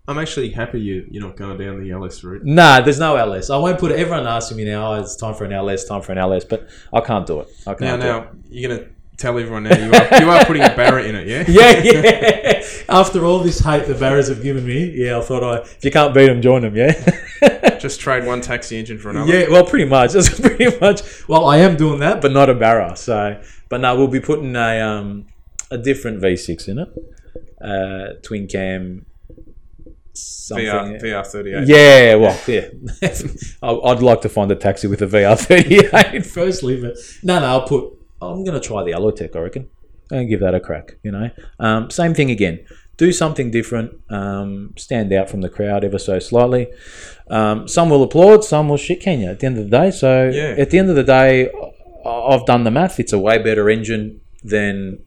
I'm 0.09 0.19
actually 0.19 0.51
happy 0.51 0.81
you 0.81 1.07
you're 1.11 1.23
not 1.27 1.37
going 1.37 1.59
down 1.59 1.83
the 1.83 1.91
LS 1.91 2.23
route. 2.25 2.45
nah, 2.45 2.81
there's 2.83 2.99
no 3.01 3.17
LS. 3.17 3.51
I 3.51 3.57
won't 3.57 3.79
put 3.79 3.91
it. 3.91 3.99
Everyone 3.99 4.27
asking 4.27 4.59
me 4.59 4.65
now, 4.67 4.93
oh, 4.93 5.01
it's 5.01 5.17
time 5.17 5.35
for 5.35 5.45
an 5.45 5.53
LS, 5.53 5.85
time 5.87 6.03
for 6.03 6.13
an 6.13 6.19
LS, 6.19 6.45
but 6.45 6.69
I 6.93 7.01
can't 7.01 7.27
do 7.27 7.41
it. 7.41 7.49
I 7.67 7.71
Now, 7.73 7.77
can't 7.77 8.03
it. 8.03 8.05
now 8.07 8.29
you're 8.49 8.71
gonna 8.77 8.89
tell 9.17 9.39
everyone 9.39 9.65
now 9.65 9.77
you 9.77 9.91
are 9.93 10.21
you 10.21 10.31
are 10.31 10.45
putting 10.45 10.63
a 10.63 10.75
Barra 10.75 11.03
in 11.05 11.15
it, 11.15 11.27
yeah? 11.27 11.45
Yeah, 11.49 11.83
yeah. 11.83 12.63
After 12.89 13.25
all 13.25 13.41
this 13.41 13.61
hate 13.61 13.87
the 13.87 13.95
Barras 13.95 14.29
have 14.29 14.43
given 14.43 14.65
me, 14.67 14.91
yeah, 14.95 15.19
I 15.19 15.23
thought 15.23 15.43
I 15.43 15.63
if 15.63 15.85
you 15.85 15.91
can't 15.91 16.15
beat 16.15 16.27
them, 16.27 16.41
join 16.43 16.63
them. 16.63 16.77
Yeah. 16.77 16.93
Just 17.79 18.01
trade 18.01 18.25
one 18.27 18.41
taxi 18.41 18.79
engine 18.79 18.99
for 18.99 19.11
another. 19.11 19.31
Yeah, 19.33 19.49
well, 19.51 19.65
pretty 19.65 19.85
much. 19.85 20.13
That's 20.15 20.39
pretty 20.41 20.77
much. 20.81 21.03
Well, 21.29 21.47
I 21.47 21.59
am 21.59 21.77
doing 21.77 22.01
that, 22.01 22.21
but 22.23 22.33
not 22.33 22.49
a 22.49 22.55
Barra. 22.55 22.97
So, 22.97 23.41
but 23.69 23.81
no, 23.81 23.97
we'll 23.97 24.09
be 24.09 24.21
putting 24.21 24.55
a 24.57 24.81
um, 24.81 25.27
a 25.71 25.79
different 25.79 26.23
V6 26.23 26.69
in 26.69 26.79
it, 26.79 26.89
uh, 27.61 28.21
twin 28.23 28.47
cam. 28.47 29.05
Something. 30.13 30.65
VR 30.67 31.03
VR 31.03 31.27
thirty 31.27 31.53
eight. 31.55 31.67
Yeah, 31.69 32.15
well, 32.15 32.39
yeah. 32.47 32.69
I- 33.63 33.91
I'd 33.91 34.01
like 34.03 34.23
to 34.23 34.29
find 34.31 34.51
a 34.51 34.57
taxi 34.57 34.87
with 34.87 35.03
a 35.03 35.07
VR38 35.07 36.25
firstly, 36.25 36.81
but 36.81 36.97
no, 37.23 37.39
no, 37.41 37.47
I'll 37.47 37.67
put. 37.67 37.93
I'm 38.23 38.45
going 38.45 38.61
to 38.61 38.67
try 38.67 38.83
the 38.83 38.93
Alloytec, 38.93 39.35
I 39.37 39.41
reckon, 39.41 39.69
and 40.11 40.29
give 40.29 40.41
that 40.41 40.55
a 40.55 40.61
crack. 40.61 40.97
You 41.03 41.13
know, 41.13 41.31
um, 41.59 41.91
same 41.91 42.15
thing 42.15 42.31
again. 42.31 42.65
Do 42.97 43.13
something 43.13 43.51
different. 43.51 43.93
Um, 44.09 44.73
stand 44.77 45.13
out 45.13 45.29
from 45.29 45.43
the 45.43 45.51
crowd 45.51 45.85
ever 45.85 45.99
so 45.99 46.19
slightly. 46.19 46.69
Um, 47.29 47.69
some 47.69 47.91
will 47.91 48.03
applaud, 48.03 48.43
some 48.45 48.69
will 48.71 48.79
shit 48.79 49.01
can 49.01 49.21
you 49.21 49.29
at 49.31 49.41
the 49.41 49.47
end 49.47 49.59
of 49.59 49.65
the 49.69 49.71
day. 49.71 49.91
So 49.91 50.29
Yeah. 50.29 50.55
at 50.59 50.71
the 50.71 50.79
end 50.79 50.89
of 50.89 50.97
the 50.97 51.05
day, 51.05 51.51
I've 52.07 52.47
done 52.47 52.65
the 52.65 52.71
math. 52.71 52.99
It's 52.99 53.13
a 53.13 53.19
way 53.19 53.37
better 53.37 53.69
engine 53.69 54.21
than 54.43 55.01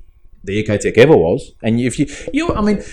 the 0.44 0.64
Ecotec 0.64 0.98
ever 0.98 1.18
was. 1.18 1.54
And 1.64 1.80
if 1.80 1.98
you, 1.98 2.06
you, 2.32 2.54
I 2.54 2.62
mean, 2.62 2.84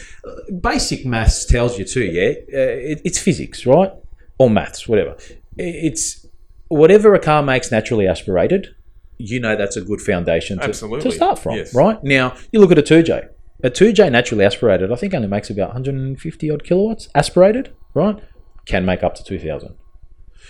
basic 0.60 1.04
maths 1.04 1.44
tells 1.44 1.78
you 1.78 1.84
too. 1.84 2.04
Yeah, 2.04 2.30
uh, 2.30 2.90
it, 2.92 3.02
it's 3.04 3.18
physics, 3.18 3.66
right? 3.66 3.92
Or 4.38 4.48
maths, 4.48 4.88
whatever. 4.88 5.16
It's 5.58 6.26
whatever 6.68 7.14
a 7.14 7.18
car 7.20 7.42
makes 7.42 7.70
naturally 7.70 8.06
aspirated. 8.06 8.74
You 9.18 9.40
know 9.40 9.56
that's 9.56 9.76
a 9.76 9.80
good 9.80 10.00
foundation 10.00 10.58
to, 10.58 10.64
Absolutely. 10.64 11.10
to 11.10 11.16
start 11.16 11.38
from, 11.38 11.56
Yes. 11.56 11.74
right? 11.74 12.02
Now 12.04 12.34
you 12.52 12.60
look 12.60 12.70
at 12.70 12.78
a 12.78 12.82
two 12.82 13.02
J. 13.02 13.22
A 13.62 13.70
two 13.70 13.92
J 13.92 14.10
naturally 14.10 14.44
aspirated, 14.44 14.92
I 14.92 14.96
think, 14.96 15.14
only 15.14 15.28
makes 15.28 15.48
about 15.48 15.68
150 15.68 16.50
odd 16.50 16.62
kilowatts 16.64 17.08
aspirated, 17.14 17.72
right? 17.94 18.18
Can 18.66 18.84
make 18.84 19.02
up 19.02 19.14
to 19.14 19.24
2,000. 19.24 19.74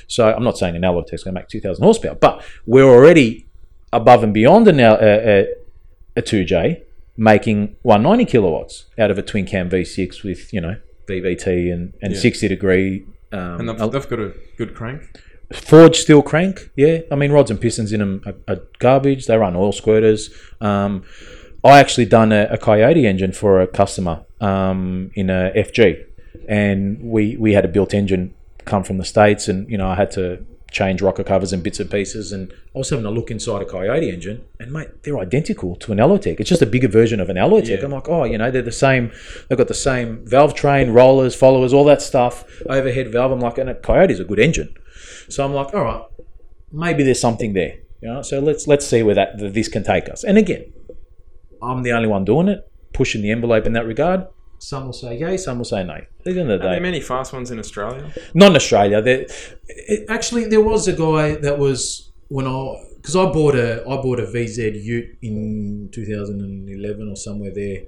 So 0.08 0.32
I'm 0.32 0.42
not 0.42 0.58
saying 0.58 0.74
an 0.76 0.84
alloy 0.84 1.02
is 1.12 1.22
going 1.22 1.34
to 1.34 1.40
make 1.40 1.48
2,000 1.48 1.82
horsepower, 1.84 2.14
but 2.16 2.42
we're 2.66 2.84
already 2.88 3.46
above 3.92 4.22
and 4.24 4.34
beyond 4.34 4.66
an, 4.68 4.80
a, 4.80 4.92
a, 4.94 5.46
a 6.16 6.22
2J 6.22 6.82
making 7.16 7.76
190 7.82 8.24
kilowatts 8.30 8.86
out 8.98 9.10
of 9.10 9.18
a 9.18 9.22
twin 9.22 9.46
cam 9.46 9.70
V6 9.70 10.22
with, 10.24 10.52
you 10.52 10.60
know, 10.60 10.76
VVT 11.08 11.72
and, 11.72 11.94
and 12.02 12.12
Yeah. 12.12 12.18
60 12.18 12.48
degree. 12.48 13.06
Um, 13.32 13.60
And 13.60 13.68
they've, 13.68 13.90
they've 13.92 14.08
got 14.08 14.18
a 14.18 14.32
good 14.58 14.74
crank. 14.74 15.02
Forged 15.52 15.96
steel 15.96 16.22
crank, 16.22 16.70
yeah. 16.74 17.00
I 17.10 17.14
mean, 17.14 17.30
rods 17.30 17.50
and 17.52 17.60
pistons 17.60 17.92
in 17.92 18.00
them 18.00 18.22
are, 18.26 18.54
are 18.54 18.60
garbage. 18.80 19.26
They 19.26 19.36
run 19.36 19.54
oil 19.54 19.72
squirters. 19.72 20.30
Um, 20.60 21.04
I 21.64 21.78
actually 21.78 22.06
done 22.06 22.32
a, 22.32 22.48
a 22.50 22.58
Coyote 22.58 23.06
engine 23.06 23.32
for 23.32 23.60
a 23.60 23.66
customer 23.66 24.24
um, 24.40 25.10
in 25.14 25.30
a 25.30 25.52
FG, 25.56 26.04
and 26.48 27.00
we 27.00 27.36
we 27.36 27.52
had 27.52 27.64
a 27.64 27.68
built 27.68 27.94
engine 27.94 28.34
come 28.64 28.82
from 28.82 28.98
the 28.98 29.04
states, 29.04 29.46
and 29.46 29.70
you 29.70 29.78
know 29.78 29.88
I 29.88 29.94
had 29.94 30.10
to 30.12 30.44
change 30.76 31.00
rocker 31.00 31.24
covers 31.24 31.54
and 31.54 31.62
bits 31.62 31.80
and 31.80 31.90
pieces, 31.90 32.32
and 32.32 32.52
I 32.74 32.78
was 32.78 32.90
having 32.90 33.06
a 33.06 33.10
look 33.10 33.30
inside 33.30 33.62
a 33.62 33.64
Coyote 33.64 34.10
engine, 34.10 34.44
and 34.60 34.70
mate, 34.70 34.88
they're 35.02 35.18
identical 35.18 35.74
to 35.76 35.92
an 35.92 35.98
Alloytec. 35.98 36.38
It's 36.38 36.50
just 36.50 36.60
a 36.60 36.66
bigger 36.66 36.88
version 36.88 37.18
of 37.18 37.30
an 37.30 37.36
Alloytec. 37.36 37.78
Yeah. 37.78 37.84
I'm 37.86 37.92
like, 37.92 38.10
oh, 38.10 38.24
you 38.24 38.36
know, 38.36 38.50
they're 38.50 38.60
the 38.60 38.70
same. 38.70 39.10
They've 39.48 39.56
got 39.56 39.68
the 39.68 39.74
same 39.74 40.26
valve 40.26 40.54
train, 40.54 40.90
rollers, 40.90 41.34
followers, 41.34 41.72
all 41.72 41.84
that 41.84 42.02
stuff, 42.02 42.44
overhead 42.68 43.10
valve. 43.10 43.32
I'm 43.32 43.40
like, 43.40 43.56
and 43.56 43.70
a 43.70 43.74
Coyote's 43.74 44.20
a 44.20 44.24
good 44.24 44.38
engine. 44.38 44.74
So 45.30 45.44
I'm 45.46 45.54
like, 45.54 45.72
all 45.72 45.82
right, 45.82 46.02
maybe 46.70 47.02
there's 47.02 47.20
something 47.20 47.54
there. 47.54 47.78
You 48.02 48.08
know, 48.12 48.22
so 48.22 48.40
let's 48.40 48.66
let's 48.66 48.86
see 48.86 49.02
where 49.02 49.14
that 49.14 49.38
this 49.38 49.68
can 49.68 49.82
take 49.82 50.10
us. 50.10 50.24
And 50.24 50.36
again, 50.36 50.72
I'm 51.62 51.84
the 51.84 51.92
only 51.92 52.08
one 52.08 52.26
doing 52.26 52.48
it, 52.48 52.70
pushing 52.92 53.22
the 53.22 53.30
envelope 53.30 53.64
in 53.64 53.72
that 53.72 53.86
regard. 53.86 54.26
Some 54.58 54.86
will 54.86 54.92
say 54.92 55.18
yay, 55.18 55.36
some 55.36 55.58
will 55.58 55.64
say 55.64 55.84
no. 55.84 55.94
At 55.94 56.06
the 56.24 56.30
end 56.30 56.40
of 56.40 56.46
the 56.48 56.54
Are 56.54 56.58
day, 56.58 56.74
there 56.74 56.80
many 56.80 57.00
fast 57.00 57.32
ones 57.32 57.50
in 57.50 57.58
Australia? 57.58 58.12
not 58.34 58.50
in 58.50 58.56
Australia. 58.56 59.02
There, 59.02 59.26
it, 59.68 60.06
actually, 60.08 60.46
there 60.46 60.60
was 60.62 60.88
a 60.88 60.92
guy 60.92 61.34
that 61.36 61.58
was 61.58 62.10
when 62.28 62.46
I 62.46 62.82
because 62.96 63.14
I 63.16 63.26
bought 63.26 63.54
a 63.54 63.82
I 63.82 63.96
bought 64.02 64.18
a 64.18 64.24
VZ 64.26 64.82
Ute 64.82 65.18
in 65.22 65.88
2011 65.92 67.08
or 67.08 67.16
somewhere 67.16 67.52
there 67.54 67.82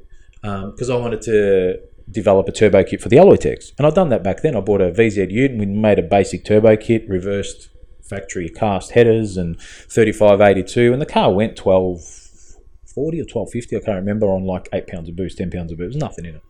um, 0.45 0.71
because 0.73 0.91
I 0.91 0.97
wanted 0.97 1.23
to 1.23 1.81
develop 2.11 2.49
a 2.49 2.53
turbo 2.53 2.85
kit 2.85 3.01
for 3.03 3.09
the 3.09 3.17
Alloytecs, 3.17 3.73
and 3.77 3.87
I'd 3.87 3.95
done 3.95 4.09
that 4.11 4.23
back 4.23 4.43
then. 4.43 4.57
I 4.57 4.61
bought 4.61 4.81
a 4.81 4.91
VZ 4.91 5.31
Ute 5.31 5.51
and 5.51 5.61
we 5.61 5.67
made 5.67 5.99
a 5.99 6.03
basic 6.03 6.45
turbo 6.45 6.77
kit, 6.77 7.09
reversed 7.09 7.69
factory 8.03 8.49
cast 8.49 8.93
headers 8.93 9.37
and 9.37 9.61
3582, 9.61 10.93
and 10.93 11.03
the 11.03 11.07
car 11.07 11.33
went 11.33 11.57
1240 12.99 13.21
or 13.21 13.25
1250. 13.25 13.77
I 13.77 13.81
can't 13.81 13.97
remember 14.05 14.27
on 14.27 14.45
like 14.45 14.69
eight 14.73 14.87
pounds 14.87 15.09
of 15.09 15.17
boost, 15.17 15.39
ten 15.39 15.51
pounds 15.51 15.73
of 15.73 15.79
boost. 15.79 15.93
There's 15.95 16.01
nothing 16.03 16.25
in 16.25 16.35
it. 16.37 16.43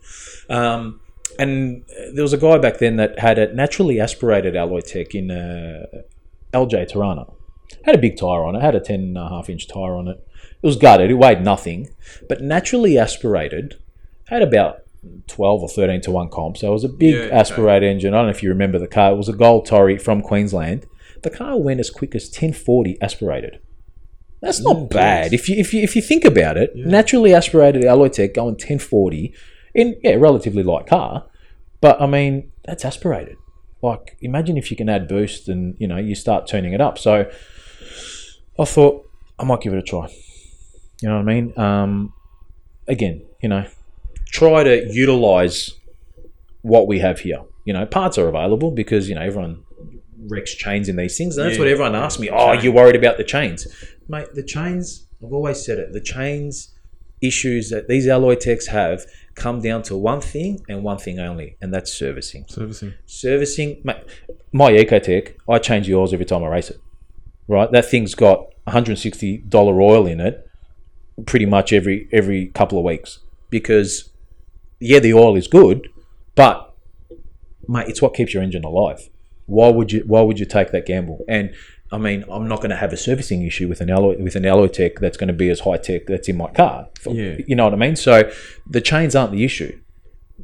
Um, 0.50 1.00
and 1.38 1.84
there 2.14 2.22
was 2.22 2.32
a 2.32 2.38
guy 2.38 2.58
back 2.58 2.78
then 2.78 2.96
that 2.96 3.18
had 3.18 3.38
a 3.38 3.52
naturally 3.54 4.00
aspirated 4.00 4.54
Alloytec 4.54 5.14
in 5.14 5.30
uh, 5.30 5.86
LJ 6.52 6.90
Torana. 6.92 7.32
Had 7.84 7.94
a 7.94 7.98
big 7.98 8.16
tire 8.16 8.44
on 8.44 8.56
it, 8.56 8.62
had 8.62 8.74
a 8.74 8.80
10 8.80 9.00
and 9.00 9.18
a 9.18 9.28
half 9.28 9.50
inch 9.50 9.68
tire 9.68 9.94
on 9.94 10.08
it. 10.08 10.26
It 10.62 10.66
was 10.66 10.76
gutted, 10.76 11.10
it 11.10 11.14
weighed 11.14 11.42
nothing, 11.42 11.90
but 12.28 12.40
naturally 12.40 12.98
aspirated, 12.98 13.76
had 14.28 14.40
about 14.42 14.80
12 15.28 15.62
or 15.62 15.68
13 15.68 16.00
to 16.02 16.10
1 16.10 16.30
comp. 16.30 16.56
So 16.56 16.68
it 16.68 16.72
was 16.72 16.84
a 16.84 16.88
big 16.88 17.14
Yeah, 17.14 17.20
okay. 17.22 17.30
aspirated 17.34 17.88
engine. 17.88 18.14
I 18.14 18.18
don't 18.18 18.26
know 18.26 18.30
if 18.30 18.42
you 18.42 18.48
remember 18.48 18.78
the 18.78 18.88
car. 18.88 19.12
It 19.12 19.16
was 19.16 19.28
a 19.28 19.32
gold 19.34 19.66
Tory 19.66 19.98
from 19.98 20.22
Queensland. 20.22 20.86
The 21.22 21.30
car 21.30 21.58
went 21.58 21.78
as 21.78 21.90
quick 21.90 22.14
as 22.14 22.24
1040 22.28 22.96
aspirated. 23.02 23.60
That's 24.40 24.60
not 24.60 24.88
bad. 24.90 25.32
If 25.32 25.48
you, 25.48 25.56
if 25.56 25.74
you 25.74 25.82
if 25.82 25.96
you 25.96 26.02
think 26.02 26.24
about 26.24 26.56
it, 26.56 26.70
naturally 26.76 27.34
aspirated 27.34 27.82
Alloytec 27.82 28.34
going 28.34 28.54
1040 28.54 29.34
in 29.74 29.96
yeah, 30.02 30.14
relatively 30.14 30.62
light 30.62 30.86
car. 30.86 31.26
But 31.80 32.00
I 32.00 32.06
mean, 32.06 32.52
that's 32.64 32.84
aspirated. 32.84 33.36
Like, 33.82 34.16
imagine 34.20 34.56
if 34.56 34.70
you 34.70 34.76
can 34.76 34.88
add 34.88 35.08
boost 35.08 35.48
and 35.48 35.74
you 35.78 35.86
know 35.88 35.96
you 35.96 36.14
start 36.14 36.46
turning 36.46 36.72
it 36.72 36.80
up. 36.80 36.98
So 36.98 37.30
I 38.58 38.64
thought 38.64 39.08
I 39.38 39.44
might 39.44 39.60
give 39.60 39.72
it 39.72 39.78
a 39.78 39.82
try. 39.82 40.08
You 41.02 41.08
know 41.08 41.16
what 41.16 41.22
I 41.28 41.34
mean? 41.34 41.58
Um, 41.58 42.12
again, 42.88 43.22
you 43.40 43.48
know, 43.48 43.64
try 44.30 44.64
to 44.64 44.86
utilize 44.92 45.70
what 46.62 46.86
we 46.88 46.98
have 47.00 47.20
here. 47.20 47.42
You 47.64 47.72
know, 47.72 47.86
parts 47.86 48.18
are 48.18 48.28
available 48.28 48.70
because 48.70 49.08
you 49.08 49.14
know 49.14 49.20
everyone 49.22 49.62
wrecks 50.28 50.54
chains 50.54 50.88
in 50.88 50.96
these 50.96 51.16
things, 51.16 51.36
and 51.36 51.46
that's 51.46 51.56
Yeah. 51.56 51.62
what 51.62 51.68
everyone 51.68 51.94
asks 51.94 52.18
me. 52.20 52.26
Yeah, 52.28 52.36
Oh, 52.36 52.52
you're 52.52 52.72
worried 52.72 52.96
about 52.96 53.16
the 53.16 53.24
chains, 53.24 53.68
mate? 54.08 54.34
The 54.34 54.42
chains. 54.42 55.06
I've 55.24 55.32
always 55.32 55.64
said 55.64 55.78
it. 55.78 55.92
The 55.92 56.00
chains 56.00 56.74
issues 57.20 57.70
that 57.70 57.88
these 57.88 58.06
Alloytecs 58.06 58.68
have 58.68 59.04
come 59.34 59.60
down 59.60 59.82
to 59.82 59.96
one 59.96 60.20
thing 60.20 60.60
and 60.68 60.84
one 60.84 60.98
thing 60.98 61.18
only, 61.18 61.56
and 61.60 61.74
that's 61.74 61.92
servicing. 61.92 62.44
Servicing. 62.48 62.94
Servicing, 63.06 63.80
mate, 63.82 64.04
my 64.52 64.70
Ecotec, 64.70 65.34
I 65.48 65.58
change 65.58 65.88
the 65.88 65.94
oils 65.94 66.12
every 66.12 66.26
time 66.26 66.44
I 66.44 66.48
race 66.48 66.70
it. 66.70 66.80
Right, 67.48 67.70
that 67.72 67.86
thing's 67.86 68.14
got 68.14 68.40
160 68.64 69.38
dollar 69.48 69.80
oil 69.80 70.06
in 70.06 70.20
it, 70.20 70.48
pretty 71.26 71.46
much 71.46 71.72
every 71.72 72.08
every 72.12 72.46
couple 72.48 72.78
of 72.78 72.84
weeks 72.84 73.20
because 73.50 74.10
yeah, 74.80 74.98
the 74.98 75.14
oil 75.14 75.36
is 75.36 75.48
good, 75.48 75.88
but 76.34 76.74
mate, 77.66 77.88
it's 77.88 78.00
what 78.00 78.14
keeps 78.14 78.34
your 78.34 78.42
engine 78.42 78.64
alive. 78.64 79.08
Why 79.46 79.68
would 79.68 79.92
you 79.92 80.04
Why 80.06 80.20
would 80.20 80.38
you 80.38 80.46
take 80.46 80.72
that 80.72 80.86
gamble? 80.86 81.24
And 81.28 81.54
I 81.90 81.98
mean, 81.98 82.24
I'm 82.30 82.46
not 82.48 82.58
going 82.58 82.70
to 82.70 82.76
have 82.76 82.92
a 82.92 82.96
servicing 82.96 83.42
issue 83.42 83.66
with 83.68 83.80
an 83.80 83.88
alloy 83.90 84.16
with 84.18 84.36
an 84.36 84.42
Alloytec 84.42 84.98
that's 85.00 85.16
going 85.16 85.28
to 85.28 85.32
be 85.34 85.48
as 85.48 85.60
high 85.60 85.78
tech 85.78 86.06
that's 86.06 86.28
in 86.28 86.36
my 86.36 86.50
car. 86.50 86.88
Yeah. 87.06 87.36
you 87.46 87.56
know 87.56 87.64
what 87.64 87.72
I 87.72 87.76
mean. 87.76 87.96
So 87.96 88.30
the 88.68 88.80
chains 88.80 89.16
aren't 89.16 89.32
the 89.32 89.44
issue. 89.44 89.80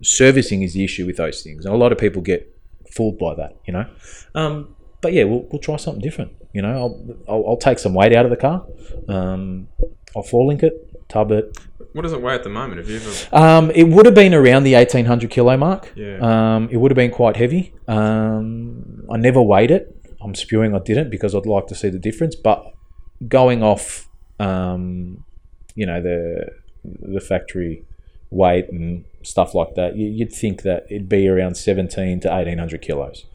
Servicing 0.02 0.62
is 0.62 0.72
the 0.72 0.82
issue 0.84 1.06
with 1.06 1.16
those 1.18 1.42
things, 1.42 1.64
and 1.66 1.74
a 1.74 1.78
lot 1.78 1.92
of 1.92 1.98
people 1.98 2.20
get 2.22 2.50
fooled 2.90 3.18
by 3.18 3.34
that. 3.34 3.56
You 3.66 3.74
know, 3.74 3.86
um, 4.34 4.74
but 5.00 5.12
yeah, 5.12 5.24
we'll, 5.24 5.46
we'll 5.50 5.60
try 5.60 5.76
something 5.76 6.02
different. 6.02 6.32
You 6.52 6.62
know, 6.62 6.70
I'll, 6.70 7.16
I'll, 7.28 7.44
I'll 7.50 7.56
take 7.56 7.78
some 7.78 7.94
weight 7.94 8.14
out 8.14 8.24
of 8.24 8.30
the 8.30 8.36
car. 8.36 8.64
Um, 9.08 9.68
I'll 10.16 10.22
four 10.22 10.46
link 10.46 10.62
it, 10.62 11.08
tub 11.08 11.30
it, 11.30 11.56
What 11.92 12.02
does 12.02 12.12
it 12.12 12.22
weigh 12.22 12.34
at 12.34 12.42
the 12.44 12.48
moment? 12.48 12.78
Have 12.78 12.88
you 12.88 12.96
ever? 12.96 13.36
um, 13.36 13.70
it 13.72 13.84
would 13.84 14.06
have 14.06 14.14
been 14.14 14.32
around 14.34 14.64
the 14.64 14.74
eighteen 14.74 15.04
hundred 15.04 15.30
kilo 15.30 15.56
mark. 15.56 15.92
Yeah. 15.94 16.18
Um, 16.56 16.68
it 16.70 16.76
would 16.78 16.90
have 16.90 16.96
been 16.96 17.10
quite 17.10 17.36
heavy. 17.36 17.74
Um, 17.86 19.04
I 19.12 19.16
never 19.18 19.42
weighed 19.42 19.70
it. 19.70 19.90
I'm 20.24 20.34
spewing 20.34 20.74
I 20.74 20.78
didn't 20.78 21.10
because 21.10 21.34
I'd 21.34 21.46
like 21.46 21.66
to 21.68 21.74
see 21.74 21.90
the 21.90 21.98
difference. 21.98 22.34
But 22.34 22.72
going 23.28 23.62
off, 23.62 24.08
um, 24.40 25.24
you 25.74 25.86
know 25.86 26.00
the 26.02 26.46
the 26.84 27.20
factory 27.20 27.84
weight 28.30 28.68
and 28.70 29.04
stuff 29.22 29.54
like 29.54 29.74
that, 29.76 29.96
you, 29.96 30.06
you'd 30.08 30.32
think 30.32 30.62
that 30.62 30.86
it'd 30.90 31.08
be 31.08 31.28
around 31.28 31.56
seventeen 31.56 32.20
to 32.20 32.36
eighteen 32.36 32.58
hundred 32.58 32.82
kilos. 32.82 33.26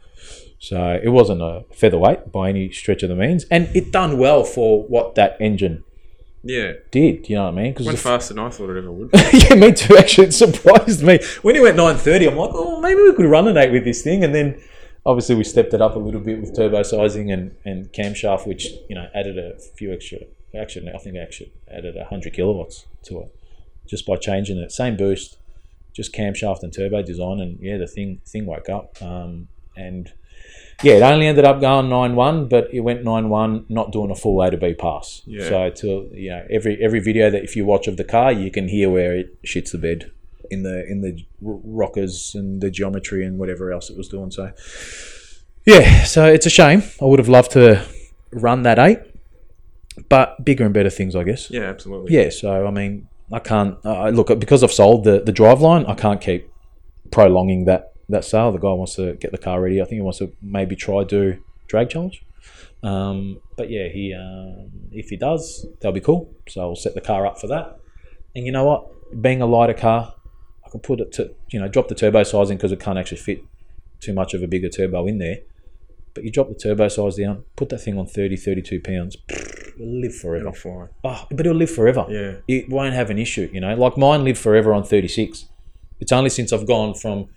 So 0.58 1.00
it 1.02 1.08
wasn't 1.08 1.40
a 1.40 1.64
featherweight 1.74 2.30
by 2.32 2.50
any 2.50 2.70
stretch 2.70 3.02
of 3.02 3.08
the 3.08 3.16
means, 3.16 3.44
and 3.50 3.74
it 3.74 3.92
done 3.92 4.18
well 4.18 4.44
for 4.44 4.82
what 4.82 5.14
that 5.14 5.36
engine 5.40 5.84
Yeah. 6.44 6.72
did. 6.90 7.30
You 7.30 7.36
know 7.36 7.44
what 7.44 7.54
I 7.58 7.62
mean? 7.62 7.72
'Cause 7.74 7.86
Went 7.86 7.98
faster 7.98 8.34
than 8.34 8.44
I 8.44 8.50
thought 8.50 8.68
it 8.68 8.76
ever 8.76 8.92
would. 8.92 9.10
yeah, 9.32 9.54
me 9.54 9.72
too. 9.72 9.96
Actually, 9.96 10.26
it 10.28 10.32
surprised 10.34 11.02
me 11.02 11.18
when 11.42 11.54
he 11.54 11.62
went 11.62 11.76
nine 11.76 11.96
thirty. 11.96 12.26
I'm 12.28 12.36
like, 12.36 12.50
oh, 12.52 12.78
maybe 12.80 13.00
we 13.00 13.14
could 13.14 13.24
run 13.26 13.48
an 13.48 13.56
eight 13.56 13.72
with 13.72 13.84
this 13.84 14.02
thing, 14.02 14.22
and 14.22 14.34
then 14.34 14.60
obviously 15.04 15.34
we 15.34 15.44
stepped 15.44 15.74
it 15.74 15.80
up 15.80 15.96
a 15.96 15.98
little 15.98 16.20
bit 16.20 16.40
with 16.40 16.54
turbo 16.54 16.82
sizing 16.82 17.30
and 17.30 17.54
and 17.64 17.92
camshaft, 17.92 18.46
which 18.46 18.68
you 18.88 18.94
know 18.94 19.08
added 19.14 19.38
a 19.38 19.58
few 19.76 19.92
extra. 19.92 20.18
Actually, 20.58 20.90
I 20.90 20.98
think 20.98 21.16
I 21.16 21.20
actually 21.20 21.52
added 21.70 21.96
hundred 22.08 22.32
kilowatts 22.32 22.86
to 23.04 23.20
it 23.20 23.36
just 23.86 24.06
by 24.06 24.16
changing 24.16 24.58
it. 24.58 24.72
Same 24.72 24.96
boost, 24.96 25.38
just 25.92 26.14
camshaft 26.14 26.62
and 26.62 26.72
turbo 26.72 27.02
design, 27.02 27.40
and 27.40 27.58
yeah, 27.60 27.76
the 27.76 27.86
thing 27.86 28.20
thing 28.26 28.46
woke 28.46 28.68
up. 28.68 29.00
Um, 29.02 29.48
and 29.76 30.12
yeah, 30.82 30.94
it 30.94 31.02
only 31.02 31.26
ended 31.26 31.44
up 31.44 31.60
going 31.60 31.88
nine 31.88 32.14
one, 32.14 32.48
but 32.48 32.72
it 32.72 32.80
went 32.80 33.04
nine 33.04 33.28
one, 33.28 33.66
not 33.68 33.92
doing 33.92 34.10
a 34.10 34.14
full 34.14 34.40
A 34.42 34.50
to 34.50 34.56
B 34.56 34.74
pass. 34.74 35.22
Yeah. 35.26 35.48
So 35.48 35.70
to 35.70 36.10
you 36.12 36.30
know 36.30 36.46
every 36.50 36.82
every 36.82 37.00
video 37.00 37.30
that 37.30 37.42
if 37.42 37.56
you 37.56 37.64
watch 37.64 37.88
of 37.88 37.96
the 37.96 38.04
car, 38.04 38.32
you 38.32 38.50
can 38.50 38.68
hear 38.68 38.90
where 38.90 39.16
it 39.16 39.42
shits 39.42 39.72
the 39.72 39.78
bed 39.78 40.10
in 40.50 40.62
the 40.62 40.86
in 40.86 41.00
the 41.00 41.24
rockers 41.40 42.34
and 42.34 42.60
the 42.60 42.70
geometry 42.70 43.24
and 43.24 43.38
whatever 43.38 43.72
else 43.72 43.90
it 43.90 43.96
was 43.96 44.08
doing. 44.08 44.30
So 44.30 44.52
yeah, 45.64 46.04
so 46.04 46.26
it's 46.26 46.46
a 46.46 46.50
shame. 46.50 46.82
I 47.00 47.04
would 47.04 47.18
have 47.18 47.28
loved 47.28 47.52
to 47.52 47.86
run 48.32 48.62
that 48.62 48.78
eight, 48.78 48.98
but 50.08 50.44
bigger 50.44 50.64
and 50.64 50.74
better 50.74 50.90
things, 50.90 51.14
I 51.14 51.24
guess. 51.24 51.50
Yeah, 51.50 51.62
absolutely. 51.62 52.14
Yeah, 52.14 52.30
so 52.30 52.66
I 52.66 52.70
mean, 52.70 53.08
I 53.32 53.38
can't 53.38 53.76
uh, 53.84 54.08
look 54.08 54.28
because 54.38 54.62
I've 54.62 54.72
sold 54.72 55.04
the 55.04 55.20
the 55.20 55.32
drive 55.32 55.60
line. 55.60 55.84
I 55.86 55.94
can't 55.94 56.20
keep 56.20 56.50
prolonging 57.10 57.64
that 57.66 57.92
that 58.08 58.24
sale. 58.24 58.52
The 58.52 58.58
guy 58.58 58.72
wants 58.72 58.96
to 58.96 59.14
get 59.14 59.32
the 59.32 59.38
car 59.38 59.60
ready. 59.60 59.80
I 59.80 59.84
think 59.84 59.94
he 59.94 60.00
wants 60.00 60.18
to 60.18 60.32
maybe 60.42 60.76
try 60.76 61.04
do 61.04 61.42
drag 61.68 61.90
challenge. 61.90 62.24
Um, 62.82 63.40
but 63.56 63.70
yeah, 63.70 63.88
he 63.88 64.14
um, 64.14 64.70
if 64.92 65.10
he 65.10 65.16
does, 65.16 65.66
that'll 65.80 65.92
be 65.92 66.00
cool. 66.00 66.34
So 66.48 66.60
I'll 66.62 66.76
set 66.76 66.94
the 66.94 67.00
car 67.00 67.26
up 67.26 67.38
for 67.40 67.46
that. 67.48 67.78
And 68.34 68.46
you 68.46 68.52
know 68.52 68.64
what? 68.64 69.22
Being 69.22 69.42
a 69.42 69.46
lighter 69.46 69.74
car, 69.74 70.14
I 70.70 70.78
can 70.78 70.80
put 70.80 71.00
it 71.00 71.10
to 71.12 71.34
you 71.48 71.58
know 71.58 71.66
drop 71.66 71.88
the 71.88 71.96
turbo 71.96 72.22
sizing 72.22 72.56
because 72.56 72.70
it 72.70 72.78
can't 72.78 72.96
actually 72.96 73.18
fit 73.18 73.42
too 73.98 74.14
much 74.14 74.34
of 74.34 74.42
a 74.42 74.46
bigger 74.46 74.68
turbo 74.68 75.06
in 75.06 75.18
there. 75.18 75.38
But 76.14 76.24
you 76.24 76.30
drop 76.30 76.48
the 76.48 76.54
turbo 76.54 76.88
size 76.88 77.16
down, 77.16 77.44
put 77.56 77.68
that 77.70 77.78
thing 77.78 77.98
on 77.98 78.06
30, 78.06 78.36
32 78.36 78.80
pounds, 78.80 79.16
it'll 79.28 80.00
live 80.00 80.14
forever. 80.14 80.48
It'll. 80.48 80.88
Oh, 81.04 81.26
but 81.30 81.40
it'll 81.40 81.58
live 81.58 81.70
forever. 81.70 82.06
Yeah. 82.08 82.36
It 82.48 82.68
won't 82.68 82.94
have 82.94 83.10
an 83.10 83.18
issue, 83.18 83.50
you 83.52 83.60
know. 83.60 83.74
Like 83.74 83.96
mine 83.96 84.24
lived 84.24 84.38
forever 84.38 84.72
on 84.72 84.84
36. 84.84 85.46
It's 86.00 86.12
only 86.12 86.30
since 86.30 86.52
I've 86.52 86.66
gone 86.66 86.94
from 86.94 87.28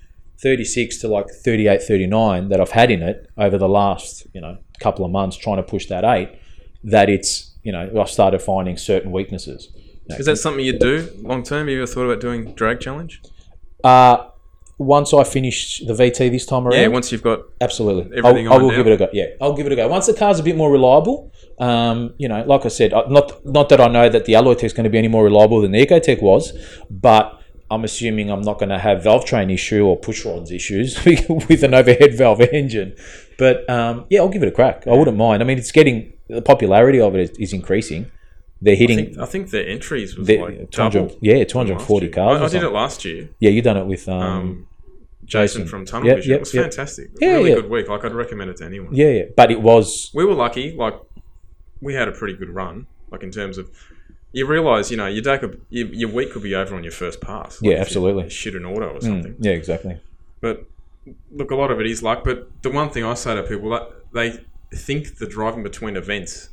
36 0.41 0.99
to 1.01 1.07
like 1.07 1.29
38, 1.29 1.81
39 1.83 2.49
that 2.49 2.59
I've 2.59 2.71
had 2.71 2.91
in 2.91 3.01
it 3.01 3.29
over 3.37 3.57
the 3.57 3.69
last, 3.69 4.27
you 4.33 4.41
know, 4.41 4.57
couple 4.79 5.05
of 5.05 5.11
months 5.11 5.37
trying 5.37 5.57
to 5.57 5.63
push 5.63 5.85
that 5.87 6.03
8 6.03 6.29
that 6.83 7.09
it's, 7.09 7.55
you 7.63 7.71
know, 7.71 7.89
I've 7.99 8.09
started 8.09 8.41
finding 8.41 8.77
certain 8.77 9.11
weaknesses. 9.11 9.69
Know, 10.09 10.15
Is 10.17 10.25
that 10.25 10.37
something 10.37 10.65
you 10.65 10.77
do 10.77 11.09
long 11.21 11.43
term? 11.43 11.67
Have 11.67 11.69
you 11.69 11.81
ever 11.83 11.87
thought 11.91 12.05
about 12.05 12.19
doing 12.19 12.53
drag 12.55 12.79
challenge? 12.79 13.21
uh, 13.83 14.29
once 14.79 15.13
I 15.13 15.23
finish 15.23 15.79
the 15.85 15.93
VT 15.93 16.31
this 16.31 16.45
time 16.45 16.67
around, 16.67 16.79
Yeah, 16.81 16.87
once 16.87 17.11
you've 17.11 17.21
got 17.21 17.41
Absolutely. 17.61 18.17
Everything 18.17 18.47
I'll, 18.47 18.55
I 18.55 18.57
will 18.57 18.71
now? 18.71 18.77
give 18.77 18.87
it 18.87 18.93
a 18.93 18.97
go. 18.97 19.07
Yeah, 19.13 19.25
I'll 19.39 19.53
give 19.53 19.65
it 19.67 19.71
a 19.71 19.75
go. 19.75 19.87
Once 19.87 20.07
the 20.07 20.13
car's 20.15 20.39
a 20.39 20.43
bit 20.43 20.57
more 20.57 20.71
reliable, 20.71 21.31
um, 21.59 22.13
you 22.17 22.27
know, 22.27 22.43
like 22.45 22.65
I 22.65 22.69
said, 22.69 22.91
not 22.91 23.45
not 23.45 23.69
that 23.69 23.79
I 23.79 23.87
know 23.87 24.09
that 24.09 24.25
the 24.25 24.33
Alloytec's 24.33 24.73
going 24.73 24.83
to 24.85 24.89
be 24.89 24.97
any 24.97 25.07
more 25.07 25.23
reliable 25.23 25.61
than 25.61 25.71
the 25.71 25.85
Ecotec 25.85 26.21
was, 26.21 26.51
but 26.89 27.39
I'm 27.69 27.83
assuming 27.83 28.29
I'm 28.31 28.41
not 28.41 28.57
going 28.59 28.69
to 28.69 28.79
have 28.79 29.03
valve 29.03 29.25
train 29.25 29.49
issue 29.51 29.85
or 29.85 29.95
push 29.97 30.25
rods 30.25 30.51
issues 30.51 31.03
with 31.05 31.63
an 31.63 31.73
overhead 31.75 32.17
valve 32.17 32.41
engine. 32.41 32.95
But 33.37 33.69
um, 33.69 34.05
yeah, 34.09 34.19
I'll 34.21 34.29
give 34.29 34.43
it 34.43 34.47
a 34.49 34.51
crack. 34.51 34.85
I 34.87 34.91
wouldn't 34.97 35.17
mind. 35.17 35.41
I 35.41 35.45
mean, 35.45 35.57
it's 35.59 35.71
getting 35.71 36.13
the 36.27 36.41
popularity 36.41 36.99
of 36.99 37.15
it 37.15 37.21
is, 37.21 37.37
is 37.37 37.53
increasing. 37.53 38.11
They're 38.63 38.73
I 38.73 38.77
hitting. 38.77 38.97
think, 38.97 39.17
I 39.19 39.25
think 39.25 39.49
the 39.51 39.61
entries 39.67 40.17
was 40.17 40.25
the- 40.27 40.37
like 40.39 40.71
200 40.71 40.99
double. 41.09 41.17
yeah, 41.21 41.43
240 41.43 42.09
cars. 42.09 42.41
I, 42.41 42.45
I 42.45 42.47
did 42.47 42.63
it 42.63 42.69
last 42.69 43.03
year. 43.05 43.29
Yeah, 43.39 43.49
you 43.51 43.61
done 43.61 43.77
it 43.77 43.85
with 43.85 44.07
um, 44.09 44.21
Um, 44.21 44.67
Jason, 45.25 45.61
Jason. 45.63 45.67
from 45.67 45.85
Tunnel 45.85 46.07
Yep, 46.07 46.15
Vision. 46.17 46.29
yep, 46.31 46.37
it 46.37 46.39
was 46.41 46.53
yep. 46.53 46.63
fantastic. 46.63 47.09
Yeah, 47.19 47.33
really 47.33 47.49
yeah. 47.49 47.55
good 47.57 47.69
week. 47.69 47.87
Like 47.89 48.03
I'd 48.05 48.13
recommend 48.13 48.49
it 48.51 48.57
to 48.57 48.65
anyone. 48.65 48.93
yeah, 48.95 49.09
yeah, 49.09 49.23
but 49.37 49.51
it 49.51 49.61
was 49.61 50.11
We 50.13 50.25
were 50.25 50.33
lucky. 50.33 50.75
Like 50.75 50.95
we 51.81 51.93
had 51.93 52.07
a 52.07 52.11
pretty 52.13 52.35
good 52.37 52.49
run. 52.49 52.87
Like 53.11 53.23
in 53.23 53.31
terms 53.31 53.57
of. 53.57 53.69
You 54.35 54.47
realise, 54.47 54.89
you 54.89 54.97
know, 54.97 55.05
your 55.05 55.21
day 55.21 55.37
could, 55.37 55.61
your, 55.69 55.85
your 55.89 56.09
week 56.09 56.31
could 56.31 56.41
be 56.41 56.55
over 56.55 56.75
on 56.75 56.81
your 56.83 56.91
first 56.91 57.21
pass. 57.21 57.61
Like 57.61 57.69
Yeah, 57.71 57.77
absolutely. 57.77 58.31
Shoot 58.31 58.55
an 58.55 58.65
auto 58.65 58.87
or 58.87 58.97
Mm, 58.97 59.03
something. 59.03 59.35
yeah, 59.39 59.51
exactly. 59.51 59.99
But 60.41 60.65
look, 61.31 61.51
a 61.51 61.55
lot 61.55 61.69
of 61.69 61.79
it 61.79 61.85
is 61.85 62.01
luck. 62.01 62.23
But 62.23 62.49
the 62.63 62.71
one 62.71 62.89
thing 62.89 63.03
I 63.03 63.13
say 63.13 63.35
to 63.35 63.43
people 63.43 63.69
that 63.69 63.91
they 64.11 64.39
think 64.75 65.17
the 65.19 65.27
driving 65.27 65.61
between 65.61 65.95
events 65.95 66.49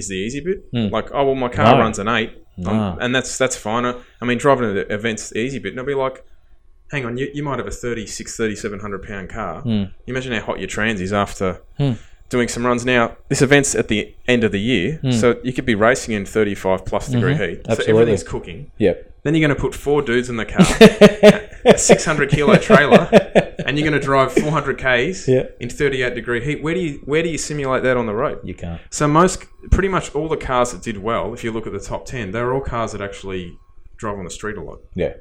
is 0.00 0.08
the 0.08 0.16
easy 0.16 0.40
bit. 0.40 0.64
Hmm. 0.72 0.92
Like, 0.92 1.10
oh 1.12 1.24
well, 1.26 1.34
my 1.34 1.48
car 1.48 1.74
No. 1.74 1.78
runs 1.78 1.98
an 1.98 2.08
eight, 2.08 2.32
and 2.56 3.14
that's 3.14 3.38
that's 3.38 3.56
fine. 3.56 3.84
I 3.86 3.94
I 4.20 4.24
mean, 4.24 4.38
driving 4.38 4.68
at 4.68 4.74
the 4.74 4.92
events 4.94 5.30
the 5.30 5.38
easy 5.38 5.58
bit. 5.58 5.72
And 5.72 5.80
I'll 5.80 5.86
be 5.86 5.94
like, 5.94 6.24
hang 6.90 7.06
on, 7.06 7.16
you, 7.16 7.30
you 7.32 7.42
might 7.42 7.58
have 7.58 7.66
a 7.66 7.70
36, 7.70 8.36
3700 8.36 9.02
pound 9.02 9.28
car. 9.30 9.62
You 9.64 9.88
imagine 10.06 10.32
how 10.32 10.40
hot 10.40 10.58
your 10.58 10.68
trans 10.68 11.00
is 11.00 11.12
after. 11.12 11.62
Hmm. 11.78 11.92
Doing 12.28 12.46
some 12.46 12.64
runs 12.64 12.84
now. 12.84 13.16
This 13.28 13.42
event's 13.42 13.74
at 13.74 13.88
the 13.88 14.14
end 14.28 14.44
of 14.44 14.52
the 14.52 14.60
year, 14.60 15.00
so 15.10 15.40
you 15.42 15.52
could 15.52 15.66
be 15.66 15.74
racing 15.74 16.14
in 16.14 16.24
thirty-five 16.24 16.84
plus 16.84 17.08
degree 17.08 17.34
mm-hmm. 17.34 17.72
heat. 17.72 17.76
So 17.76 17.82
everything's 17.88 18.22
cooking. 18.22 18.70
Yep. 18.78 19.09
Then 19.22 19.34
you're 19.34 19.46
going 19.46 19.54
to 19.56 19.60
put 19.60 19.74
four 19.74 20.00
dudes 20.02 20.30
in 20.30 20.36
the 20.36 20.46
car, 20.46 20.64
a 21.66 21.76
600 21.78 22.30
kilo 22.30 22.56
trailer, 22.56 23.08
and 23.66 23.78
you're 23.78 23.88
going 23.88 23.98
to 24.00 24.04
drive 24.04 24.32
400 24.32 24.78
k's 24.78 25.28
Yeah. 25.28 25.44
in 25.60 25.68
38 25.68 26.14
degree 26.14 26.42
heat. 26.44 26.62
Where 26.62 26.74
do 26.74 26.80
you 26.80 27.02
where 27.04 27.22
do 27.22 27.28
you 27.28 27.38
simulate 27.38 27.82
that 27.82 27.96
on 27.96 28.06
the 28.06 28.14
road? 28.14 28.40
You 28.44 28.54
can't. 28.54 28.80
So 28.90 29.06
most, 29.06 29.44
pretty 29.70 29.88
much 29.88 30.14
all 30.14 30.28
the 30.28 30.36
cars 30.38 30.72
that 30.72 30.82
did 30.82 30.98
well, 30.98 31.34
if 31.34 31.44
you 31.44 31.52
look 31.52 31.66
at 31.66 31.72
the 31.72 31.80
top 31.80 32.06
10, 32.06 32.30
they're 32.30 32.52
all 32.54 32.60
cars 32.62 32.92
that 32.92 33.00
actually 33.02 33.58
drive 33.98 34.16
on 34.18 34.24
the 34.24 34.30
street 34.30 34.56
a 34.56 34.62
lot. 34.62 34.78
Yeah. 34.94 35.14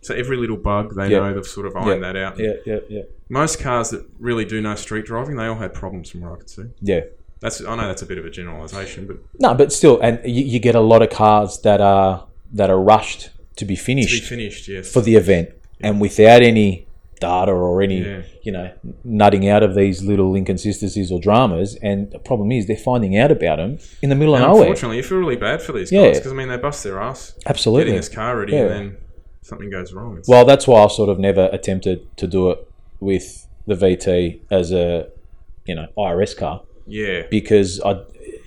So 0.00 0.14
every 0.14 0.36
little 0.36 0.56
bug 0.56 0.94
they 0.94 1.08
know 1.10 1.34
they've 1.34 1.44
sort 1.44 1.66
of 1.66 1.76
ironed 1.76 2.04
that 2.04 2.16
out. 2.16 2.38
Yeah, 2.38 2.52
yeah, 2.64 2.78
yeah. 2.88 3.02
Most 3.28 3.60
cars 3.60 3.90
that 3.90 4.06
really 4.18 4.44
do 4.44 4.60
know 4.62 4.74
street 4.76 5.04
driving, 5.04 5.36
they 5.36 5.46
all 5.46 5.56
had 5.56 5.74
problems 5.74 6.08
from 6.08 6.20
what 6.22 6.32
I 6.32 6.36
could 6.36 6.48
see. 6.48 6.64
Yeah. 6.80 7.00
That's 7.40 7.62
I 7.64 7.74
know 7.76 7.86
that's 7.88 8.02
a 8.02 8.06
bit 8.06 8.16
of 8.18 8.24
a 8.24 8.30
generalisation, 8.30 9.06
but 9.06 9.16
No, 9.40 9.54
but 9.54 9.72
still, 9.72 10.00
and 10.00 10.18
you, 10.24 10.44
you 10.44 10.58
get 10.60 10.74
a 10.76 10.80
lot 10.80 11.02
of 11.02 11.10
cars 11.10 11.60
that 11.60 11.80
are 11.80 12.26
that 12.52 12.70
are 12.70 12.80
rushed 12.80 13.22
to 13.22 13.30
be 13.30 13.38
to 13.56 13.64
be 13.64 13.76
finished 13.76 14.24
finished, 14.24 14.68
yes. 14.68 14.90
for 14.92 15.00
the 15.00 15.16
event, 15.16 15.50
and 15.80 16.00
without 16.00 16.42
any 16.42 16.86
data 17.20 17.50
or 17.50 17.82
any 17.82 17.98
Yeah. 18.04 18.22
you 18.44 18.52
know 18.52 18.70
nutting 19.02 19.48
out 19.48 19.62
of 19.64 19.74
these 19.74 20.02
little 20.04 20.36
inconsistencies 20.36 21.10
or 21.10 21.18
dramas. 21.20 21.76
And 21.82 22.10
the 22.12 22.20
problem 22.20 22.52
is 22.52 22.66
they're 22.68 22.76
finding 22.76 23.16
out 23.18 23.32
about 23.32 23.56
them 23.56 23.78
in 24.00 24.08
the 24.08 24.14
middle 24.14 24.34
of 24.36 24.40
nowhere. 24.40 24.60
unfortunately, 24.62 24.98
you 24.98 25.02
feel 25.02 25.18
really 25.18 25.36
bad 25.36 25.60
for 25.60 25.72
these 25.72 25.90
Yeah. 25.90 26.06
guys 26.06 26.18
because 26.18 26.30
I 26.32 26.34
mean 26.36 26.48
they 26.48 26.56
bust 26.56 26.84
their 26.84 27.00
ass 27.00 27.34
Absolutely. 27.46 27.86
getting 27.86 27.96
this 27.96 28.08
car 28.08 28.38
ready, 28.38 28.52
Yeah. 28.52 28.60
and 28.66 28.70
then 28.70 28.96
something 29.42 29.70
goes 29.70 29.92
wrong. 29.92 30.18
It's, 30.18 30.28
Well, 30.28 30.44
that's 30.44 30.68
why 30.68 30.84
I 30.84 30.88
sort 30.88 31.08
of 31.08 31.18
never 31.18 31.48
attempted 31.52 32.02
to 32.18 32.26
do 32.28 32.50
it 32.50 32.58
with 33.00 33.46
the 33.66 33.74
VT 33.74 34.40
as 34.50 34.70
a 34.72 35.08
you 35.66 35.74
know 35.74 35.88
IRS 35.98 36.34
car 36.36 36.62
yeah, 36.88 37.22
because 37.30 37.80
I, 37.80 38.00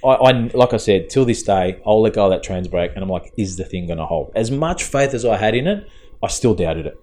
I, 0.03 0.13
I 0.15 0.31
like 0.53 0.73
I 0.73 0.77
said, 0.77 1.09
till 1.09 1.25
this 1.25 1.43
day, 1.43 1.79
I'll 1.85 2.01
let 2.01 2.13
go 2.13 2.25
of 2.25 2.31
that 2.31 2.43
trans 2.43 2.67
brake, 2.67 2.91
and 2.95 3.03
I'm 3.03 3.09
like, 3.09 3.31
is 3.37 3.57
the 3.57 3.63
thing 3.63 3.87
going 3.87 3.99
to 3.99 4.05
hold? 4.05 4.31
As 4.35 4.49
much 4.51 4.83
faith 4.83 5.13
as 5.13 5.23
I 5.25 5.37
had 5.37 5.55
in 5.55 5.67
it, 5.67 5.87
I 6.23 6.27
still 6.27 6.53
doubted 6.55 6.85
it. 6.87 6.95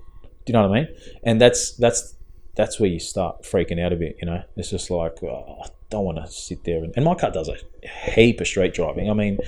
Do 0.45 0.53
you 0.53 0.53
know 0.55 0.68
what 0.68 0.76
I 0.78 0.80
mean? 0.82 0.89
And 1.22 1.41
that's 1.41 1.72
that's 1.76 2.14
that's 2.57 2.80
where 2.80 2.91
you 2.91 2.99
start 2.99 3.43
freaking 3.45 3.80
out 3.84 3.93
a 3.93 3.97
bit. 3.97 4.16
You 4.20 4.26
know, 4.26 4.43
it's 4.57 4.70
just 4.70 4.91
like 4.91 5.22
oh, 5.22 5.59
I 5.64 5.68
don't 5.91 6.05
want 6.05 6.18
to 6.18 6.26
sit 6.30 6.64
there, 6.64 6.82
and, 6.82 6.93
and 6.97 7.05
my 7.05 7.14
car 7.14 7.30
does 7.30 7.49
a 7.49 7.57
heap 8.12 8.41
of 8.41 8.47
street 8.47 8.74
driving. 8.74 9.11
I 9.11 9.14
mean, 9.14 9.39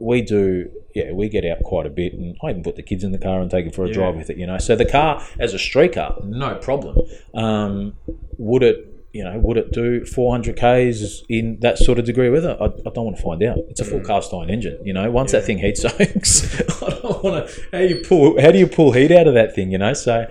we 0.00 0.22
do. 0.22 0.70
Yeah, 0.94 1.12
we 1.12 1.28
get 1.28 1.44
out 1.44 1.62
quite 1.62 1.84
a 1.86 1.90
bit, 1.90 2.14
and 2.14 2.36
I 2.42 2.50
even 2.50 2.62
put 2.62 2.76
the 2.76 2.82
kids 2.82 3.04
in 3.04 3.12
the 3.12 3.18
car 3.18 3.40
and 3.40 3.50
take 3.50 3.66
it 3.66 3.74
for 3.74 3.84
a 3.84 3.88
Yeah. 3.88 3.94
drive 3.94 4.16
with 4.16 4.30
it. 4.30 4.38
You 4.38 4.46
know, 4.46 4.56
so 4.58 4.76
the 4.76 4.86
car 4.86 5.22
as 5.38 5.52
a 5.52 5.58
street 5.58 5.92
car, 5.92 6.16
no 6.24 6.54
problem. 6.56 6.98
Um, 7.34 7.94
would 8.38 8.62
it 8.62 8.95
you 9.16 9.24
know 9.24 9.38
would 9.38 9.56
it 9.56 9.72
do 9.72 10.04
400 10.04 10.56
k's 10.56 11.24
in 11.28 11.58
that 11.60 11.78
sort 11.78 11.98
of 11.98 12.04
degree 12.04 12.28
with 12.28 12.44
it 12.44 12.56
I, 12.60 12.66
I 12.66 12.90
don't 12.92 13.06
want 13.06 13.16
to 13.16 13.22
find 13.22 13.42
out. 13.42 13.58
It's 13.70 13.80
a 13.80 13.84
full 13.84 14.00
cast 14.00 14.32
iron 14.34 14.50
engine 14.50 14.78
you 14.84 14.92
know? 14.92 15.10
Once 15.10 15.32
that 15.32 15.44
thing 15.44 15.58
heat 15.58 15.78
soaks 15.78 16.60
i 16.82 16.90
don't 16.90 17.24
want 17.24 17.48
to 17.48 17.62
how 17.72 17.78
you 17.78 18.02
pull 18.06 18.40
how 18.40 18.50
do 18.50 18.58
you 18.58 18.66
pull 18.66 18.92
heat 18.92 19.10
out 19.10 19.26
of 19.26 19.34
that 19.34 19.54
thing 19.54 19.72
you 19.72 19.78
know? 19.78 19.94
So 19.94 20.26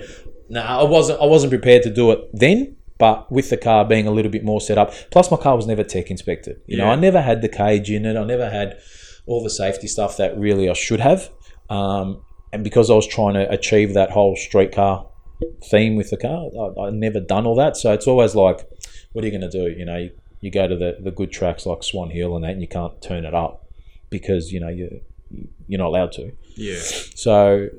no 0.49 0.61
i 0.61 0.83
wasn't 0.83 1.19
i 1.19 1.25
wasn't 1.25 1.51
prepared 1.51 1.83
to 1.83 1.89
do 1.89 2.11
it 2.11 2.19
then 2.33 2.75
but 2.97 3.29
with 3.31 3.49
the 3.49 3.57
car 3.57 3.83
being 3.83 4.07
a 4.07 4.11
little 4.11 4.31
bit 4.31 4.43
more 4.43 4.61
set 4.61 4.77
up 4.77 4.93
plus 5.11 5.31
my 5.31 5.37
car 5.37 5.55
was 5.55 5.67
never 5.67 5.83
tech 5.83 6.11
inspected. 6.11 6.61
You 6.67 6.77
know 6.77 6.87
i 6.87 6.95
never 6.95 7.21
had 7.21 7.41
the 7.41 7.49
cage 7.49 7.89
in 7.89 8.05
it. 8.05 8.15
I 8.15 8.23
never 8.23 8.49
had 8.49 8.77
all 9.25 9.43
the 9.43 9.49
safety 9.49 9.87
stuff 9.87 10.17
that 10.17 10.37
really 10.37 10.69
i 10.69 10.73
should 10.73 10.99
have 10.99 11.31
um, 11.69 12.21
and 12.53 12.63
because 12.63 12.91
i 12.91 12.93
was 12.93 13.07
trying 13.07 13.33
to 13.33 13.49
achieve 13.51 13.95
that 13.95 14.11
whole 14.11 14.35
street 14.35 14.71
car 14.71 15.07
theme 15.63 15.95
with 15.95 16.09
the 16.09 16.17
car. 16.17 16.49
I, 16.59 16.87
I've 16.87 16.93
never 16.93 17.19
done 17.19 17.45
all 17.45 17.55
that, 17.55 17.77
so 17.77 17.93
it's 17.93 18.07
always 18.07 18.35
like, 18.35 18.67
what 19.15 19.23
are 19.23 19.27
you 19.27 19.39
going 19.39 19.49
to 19.49 19.57
do? 19.63 19.73
You 19.79 19.85
know, 19.85 19.95
you, 19.95 20.11
you 20.41 20.51
go 20.51 20.67
to 20.67 20.75
the, 20.75 20.97
the 20.99 21.09
good 21.09 21.31
tracks 21.31 21.65
like 21.65 21.83
Swan 21.83 22.09
Hill 22.09 22.35
and 22.35 22.43
that, 22.43 22.51
and 22.51 22.61
you 22.61 22.67
can't 22.67 23.01
turn 23.01 23.23
it 23.23 23.33
up 23.33 23.65
because 24.09 24.51
you 24.51 24.59
know 24.59 24.67
you 24.67 24.99
you're 25.69 25.79
not 25.79 25.87
allowed 25.87 26.11
to. 26.13 26.33
yeah, 26.55 26.79
So 27.15 27.69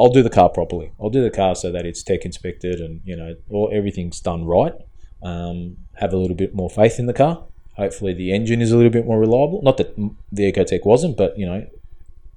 I'll 0.00 0.08
do 0.08 0.22
the 0.22 0.30
car 0.30 0.48
properly. 0.48 0.92
I'll 0.98 1.10
do 1.10 1.22
the 1.22 1.30
car 1.30 1.54
so 1.54 1.70
that 1.72 1.84
it's 1.84 2.02
tech 2.02 2.24
inspected 2.24 2.80
and 2.80 3.02
you 3.04 3.14
know 3.14 3.36
all 3.50 3.70
everything's 3.70 4.18
done 4.18 4.46
right. 4.46 4.72
Um, 5.22 5.76
have 5.96 6.14
a 6.14 6.16
little 6.16 6.36
bit 6.36 6.54
more 6.54 6.70
faith 6.70 6.98
in 6.98 7.04
the 7.04 7.12
car. 7.12 7.44
Hopefully 7.76 8.14
the 8.14 8.32
engine 8.32 8.62
is 8.62 8.72
a 8.72 8.76
little 8.76 8.90
bit 8.90 9.04
more 9.04 9.20
reliable. 9.20 9.60
Not 9.62 9.76
that 9.76 9.94
the 10.32 10.50
Ecotec 10.50 10.86
wasn't, 10.86 11.18
but 11.18 11.38
you 11.38 11.44
know 11.44 11.66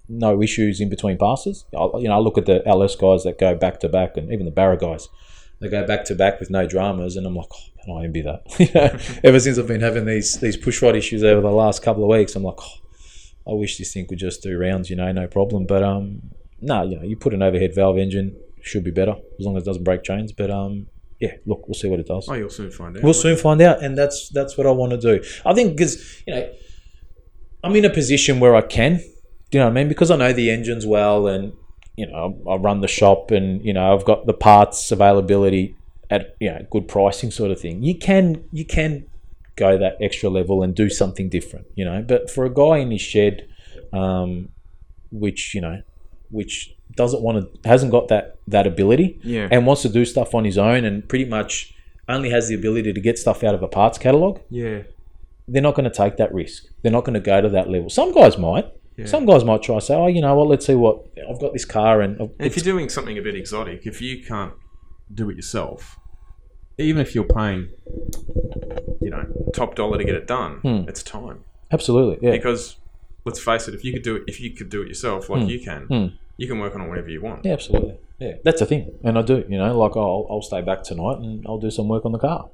no 0.10 0.42
issues 0.42 0.82
in 0.82 0.90
between 0.90 1.18
passes. 1.18 1.64
I, 1.74 1.86
you 2.00 2.10
know 2.10 2.16
I 2.16 2.20
look 2.20 2.38
at 2.38 2.48
the 2.48 2.68
LS 2.68 2.98
guys 2.98 3.24
that 3.24 3.40
go 3.40 3.56
back 3.56 3.80
to 3.80 3.88
back 3.88 4.18
and 4.18 4.30
even 4.30 4.44
the 4.46 4.52
Barra 4.52 4.78
guys. 4.78 5.08
They 5.62 5.70
go 5.70 5.86
back 5.88 6.06
to 6.06 6.16
back 6.16 6.40
with 6.40 6.50
no 6.50 6.68
dramas, 6.68 7.16
and 7.16 7.26
I'm 7.26 7.36
like, 7.36 7.48
oh, 7.54 7.88
man, 7.88 7.98
I 7.98 8.06
envy 8.06 8.22
that. 8.22 8.44
You 8.60 8.68
know, 8.74 9.20
ever 9.24 9.40
since 9.40 9.58
I've 9.58 9.68
been 9.68 9.82
having 9.82 10.06
these 10.06 10.40
these 10.40 10.58
push 10.58 10.82
rod 10.82 10.96
issues 10.96 11.24
over 11.24 11.42
the 11.42 11.52
last 11.52 11.82
couple 11.82 12.04
of 12.04 12.10
weeks, 12.10 12.36
I'm 12.36 12.44
like, 12.44 12.60
oh, 12.60 13.52
I 13.52 13.54
wish 13.54 13.78
this 13.78 13.94
thing 13.94 14.08
could 14.08 14.18
just 14.20 14.44
do 14.44 14.58
rounds, 14.58 14.90
you 14.90 14.96
know, 14.96 15.12
no 15.12 15.28
problem. 15.28 15.66
But 15.66 15.84
um, 15.84 16.22
no, 16.62 16.84
you 16.84 16.98
know, 16.98 17.04
you 17.04 17.16
put 17.16 17.34
an 17.34 17.42
overhead 17.42 17.74
valve 17.74 17.98
engine, 17.98 18.36
should 18.62 18.84
be 18.84 18.92
better 18.92 19.16
as 19.40 19.46
long 19.46 19.56
as 19.56 19.64
it 19.64 19.66
doesn't 19.66 19.84
break 19.84 20.04
chains. 20.04 20.32
But 20.32 20.52
um, 20.52 20.88
yeah, 21.20 21.34
look, 21.46 21.68
we'll 21.68 21.76
see 21.76 21.88
what 21.88 22.00
it 22.00 22.08
does. 22.08 22.28
oh, 22.28 22.34
you'll 22.34 22.50
soon 22.50 22.72
find 22.72 22.98
out. 22.98 23.04
We'll 23.04 23.14
soon 23.14 23.38
find 23.38 23.62
out, 23.62 23.84
and 23.84 23.98
that's 23.98 24.30
that's 24.30 24.58
what 24.58 24.68
I 24.68 24.72
want 24.72 24.92
to 24.92 24.98
do. 24.98 25.24
I 25.46 25.54
think 25.54 25.78
because 25.78 26.24
you 26.28 26.34
know, 26.34 26.52
I'm 27.64 27.76
in 27.76 27.86
a 27.86 27.90
position 27.90 28.40
where 28.40 28.56
I 28.56 28.62
can, 28.62 28.98
do 28.98 29.04
you 29.54 29.60
know 29.60 29.66
what 29.66 29.72
I 29.72 29.74
mean? 29.74 29.88
Because 29.88 30.12
I 30.12 30.18
know 30.18 30.34
the 30.34 30.50
engines 30.50 30.86
well, 30.86 31.28
and 31.28 31.54
you 31.98 32.08
know, 32.08 32.38
I 32.50 32.56
run 32.56 32.82
the 32.82 32.88
shop, 32.88 33.32
and 33.32 33.64
you 33.64 33.74
know, 33.74 33.94
I've 33.94 34.06
got 34.06 34.26
the 34.26 34.34
parts 34.34 34.92
availability 34.92 35.76
at 36.10 36.36
you 36.40 36.50
know 36.52 36.66
good 36.70 36.88
pricing, 36.88 37.32
sort 37.32 37.52
of 37.52 37.60
thing. 37.60 37.84
You 37.84 37.98
can 37.98 38.44
you 38.52 38.66
can 38.66 39.06
go 39.56 39.78
that 39.78 39.98
extra 40.02 40.30
level 40.30 40.62
and 40.64 40.76
do 40.76 40.90
something 40.90 41.30
different, 41.30 41.66
you 41.76 41.86
know. 41.86 42.04
But 42.08 42.30
for 42.30 42.46
a 42.46 42.54
guy 42.54 42.78
in 42.80 42.92
his 42.92 43.02
shed, 43.02 43.48
um, 43.94 44.50
which 45.12 45.56
you 45.56 45.62
know, 45.62 45.82
which 46.30 46.76
doesn't 46.96 47.22
want 47.22 47.64
to, 47.64 47.70
hasn't 47.70 47.92
got 47.92 48.08
that 48.10 48.36
that 48.48 48.68
ability, 48.68 49.20
Yeah. 49.24 49.48
and 49.52 49.66
wants 49.66 49.82
to 49.84 49.90
do 49.90 50.06
stuff 50.06 50.36
on 50.36 50.46
his 50.46 50.58
own, 50.58 50.86
and 50.86 51.08
pretty 51.08 51.26
much 51.26 51.74
only 52.08 52.30
has 52.30 52.48
the 52.50 52.56
ability 52.56 52.94
to 52.94 53.02
get 53.02 53.18
stuff 53.18 53.44
out 53.44 53.56
of 53.56 53.64
a 53.64 53.68
parts 53.68 53.98
catalog, 53.98 54.40
yeah, 54.52 54.84
they're 55.48 55.62
not 55.62 55.74
going 55.76 55.90
to 55.90 55.96
take 55.96 56.18
that 56.18 56.32
risk. 56.34 56.66
They're 56.84 56.92
not 56.92 57.04
going 57.04 57.16
to 57.16 57.20
go 57.20 57.42
to 57.42 57.50
that 57.50 57.70
level. 57.70 57.90
Some 57.90 58.12
guys 58.14 58.38
might. 58.38 58.72
Yeah. 58.98 59.06
Some 59.06 59.26
guys 59.26 59.44
might 59.44 59.62
try 59.62 59.76
to 59.76 59.82
say, 59.82 59.94
"Oh, 59.96 60.08
you 60.08 60.22
know 60.22 60.36
what? 60.36 60.48
Let's 60.48 60.66
see 60.66 60.76
what 60.76 61.06
I've 61.30 61.40
got 61.40 61.52
this 61.54 61.66
car 61.66 62.02
and 62.02 62.20
And 62.20 62.32
if 62.40 62.56
you're 62.56 62.64
doing 62.64 62.88
something 62.90 63.18
a 63.18 63.22
bit 63.22 63.36
exotic, 63.36 63.86
if 63.86 64.02
you 64.02 64.24
can't 64.24 64.54
do 65.14 65.30
it 65.30 65.36
yourself, 65.36 65.98
even 66.78 67.02
if 67.02 67.14
you're 67.14 67.26
paying, 67.26 67.70
you 69.02 69.10
know, 69.10 69.26
top 69.54 69.76
dollar 69.76 69.98
to 69.98 70.04
get 70.04 70.16
it 70.16 70.28
done, 70.28 70.60
Hmm. 70.62 70.88
it's 70.90 71.04
time. 71.04 71.44
absolutely, 71.72 72.18
yeah, 72.26 72.32
Because 72.36 72.78
let's 73.26 73.40
face 73.40 73.68
it, 73.68 73.74
if 73.74 73.84
you 73.84 73.92
could 73.94 74.04
do 74.04 74.16
it, 74.18 74.24
if 74.28 74.40
you 74.40 74.52
could 74.52 74.70
do 74.70 74.82
it 74.82 74.88
yourself, 74.88 75.30
like 75.30 75.44
Hmm. 75.44 75.50
you 75.50 75.60
can, 75.60 75.82
Hmm. 75.90 76.06
you 76.38 76.48
can 76.48 76.60
work 76.60 76.76
on 76.76 76.82
it 76.82 76.90
whenever 76.90 77.10
you 77.10 77.22
want. 77.22 77.44
yeah, 77.46 77.54
absolutely, 77.54 77.96
yeah. 78.20 78.36
That's 78.44 78.60
the 78.60 78.66
thing, 78.66 78.92
and 79.04 79.18
I 79.18 79.22
do. 79.22 79.44
You 79.50 79.58
know, 79.58 79.78
like 79.78 79.96
I'll 79.98 80.26
I'll 80.30 80.42
stay 80.42 80.62
back 80.62 80.84
tonight 80.84 81.18
and 81.20 81.46
I'll 81.48 81.60
do 81.60 81.70
some 81.72 81.88
work 81.88 82.06
on 82.06 82.12
the 82.14 82.20
car, 82.20 82.50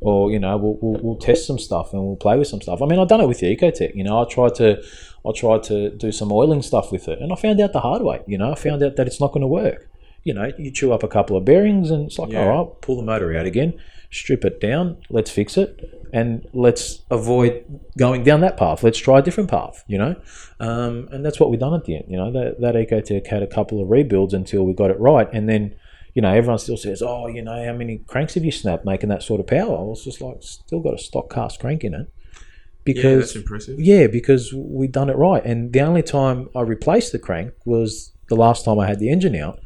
or 0.00 0.30
you 0.30 0.38
know, 0.38 0.56
we'll, 0.56 0.78
we'll, 0.80 1.00
we'll 1.02 1.16
test 1.16 1.46
some 1.46 1.58
stuff 1.58 1.92
and 1.92 2.02
we'll 2.02 2.16
play 2.16 2.36
with 2.36 2.48
some 2.48 2.60
stuff. 2.60 2.82
I 2.82 2.86
mean, 2.86 2.98
I've 2.98 3.08
done 3.08 3.20
it 3.20 3.28
with 3.28 3.40
the 3.40 3.54
Ecotec. 3.56 3.94
You 3.94 4.04
know, 4.04 4.20
I 4.20 4.24
tried 4.24 4.54
to 4.56 4.82
I 5.26 5.32
tried 5.32 5.62
to 5.64 5.90
do 5.90 6.12
some 6.12 6.30
oiling 6.32 6.62
stuff 6.62 6.92
with 6.92 7.08
it, 7.08 7.18
and 7.20 7.32
I 7.32 7.36
found 7.36 7.60
out 7.60 7.72
the 7.72 7.80
hard 7.80 8.02
way. 8.02 8.22
You 8.26 8.38
know, 8.38 8.52
I 8.52 8.54
found 8.54 8.82
out 8.82 8.96
that 8.96 9.06
it's 9.06 9.20
not 9.20 9.32
going 9.32 9.40
to 9.42 9.46
work. 9.46 9.88
You 10.22 10.34
know, 10.34 10.50
you 10.58 10.70
chew 10.70 10.92
up 10.92 11.02
a 11.02 11.08
couple 11.08 11.36
of 11.36 11.44
bearings, 11.44 11.90
and 11.90 12.06
it's 12.06 12.18
like, 12.18 12.30
Yeah. 12.30 12.46
all 12.46 12.64
right, 12.64 12.80
pull 12.80 12.96
the 12.96 13.02
motor 13.02 13.36
out 13.36 13.46
again, 13.46 13.74
strip 14.10 14.44
it 14.44 14.60
down, 14.60 14.96
let's 15.10 15.30
fix 15.30 15.56
it, 15.56 16.08
and 16.12 16.46
let's 16.52 17.02
avoid 17.10 17.64
going 17.98 18.22
down 18.24 18.40
that 18.40 18.56
path. 18.56 18.82
Let's 18.82 18.98
try 18.98 19.18
a 19.18 19.22
different 19.22 19.50
path. 19.50 19.84
You 19.86 19.98
know, 19.98 20.16
um, 20.60 21.08
and 21.12 21.24
that's 21.24 21.38
what 21.40 21.50
we've 21.50 21.60
done 21.60 21.74
at 21.74 21.84
the 21.84 21.96
end. 21.96 22.04
You 22.08 22.16
know, 22.16 22.30
that 22.32 22.60
that 22.60 22.74
Ecotec 22.74 23.26
had 23.26 23.42
a 23.42 23.46
couple 23.46 23.82
of 23.82 23.90
rebuilds 23.90 24.34
until 24.34 24.64
we 24.64 24.72
got 24.74 24.90
it 24.90 24.98
right, 24.98 25.28
and 25.32 25.48
then. 25.48 25.76
You 26.14 26.22
know, 26.22 26.32
everyone 26.32 26.58
still 26.58 26.76
says, 26.76 27.02
"Oh, 27.02 27.26
you 27.26 27.42
know, 27.42 27.64
how 27.64 27.72
many 27.72 27.98
cranks 28.06 28.34
have 28.34 28.44
you 28.44 28.52
snapped 28.52 28.84
making 28.84 29.08
that 29.08 29.22
sort 29.22 29.40
of 29.40 29.46
power?" 29.46 29.76
I 29.76 29.82
was 29.82 30.04
just 30.04 30.20
like, 30.20 30.36
"Still 30.40 30.80
got 30.80 30.94
a 30.94 30.98
stock 30.98 31.32
cast 31.32 31.60
crank 31.60 31.82
in 31.82 31.94
it," 31.94 32.06
yeah, 32.06 32.40
because 32.84 33.20
that's 33.20 33.36
impressive. 33.36 33.80
yeah, 33.80 34.06
because 34.06 34.52
we 34.54 34.86
done 34.86 35.10
it 35.10 35.16
right. 35.16 35.44
And 35.44 35.72
the 35.72 35.80
only 35.80 36.02
time 36.02 36.48
I 36.54 36.60
replaced 36.60 37.12
the 37.12 37.18
crank 37.18 37.52
was 37.64 38.12
the 38.28 38.36
last 38.36 38.64
time 38.64 38.78
I 38.78 38.86
had 38.86 39.00
the 39.00 39.10
engine 39.10 39.34
out. 39.34 39.60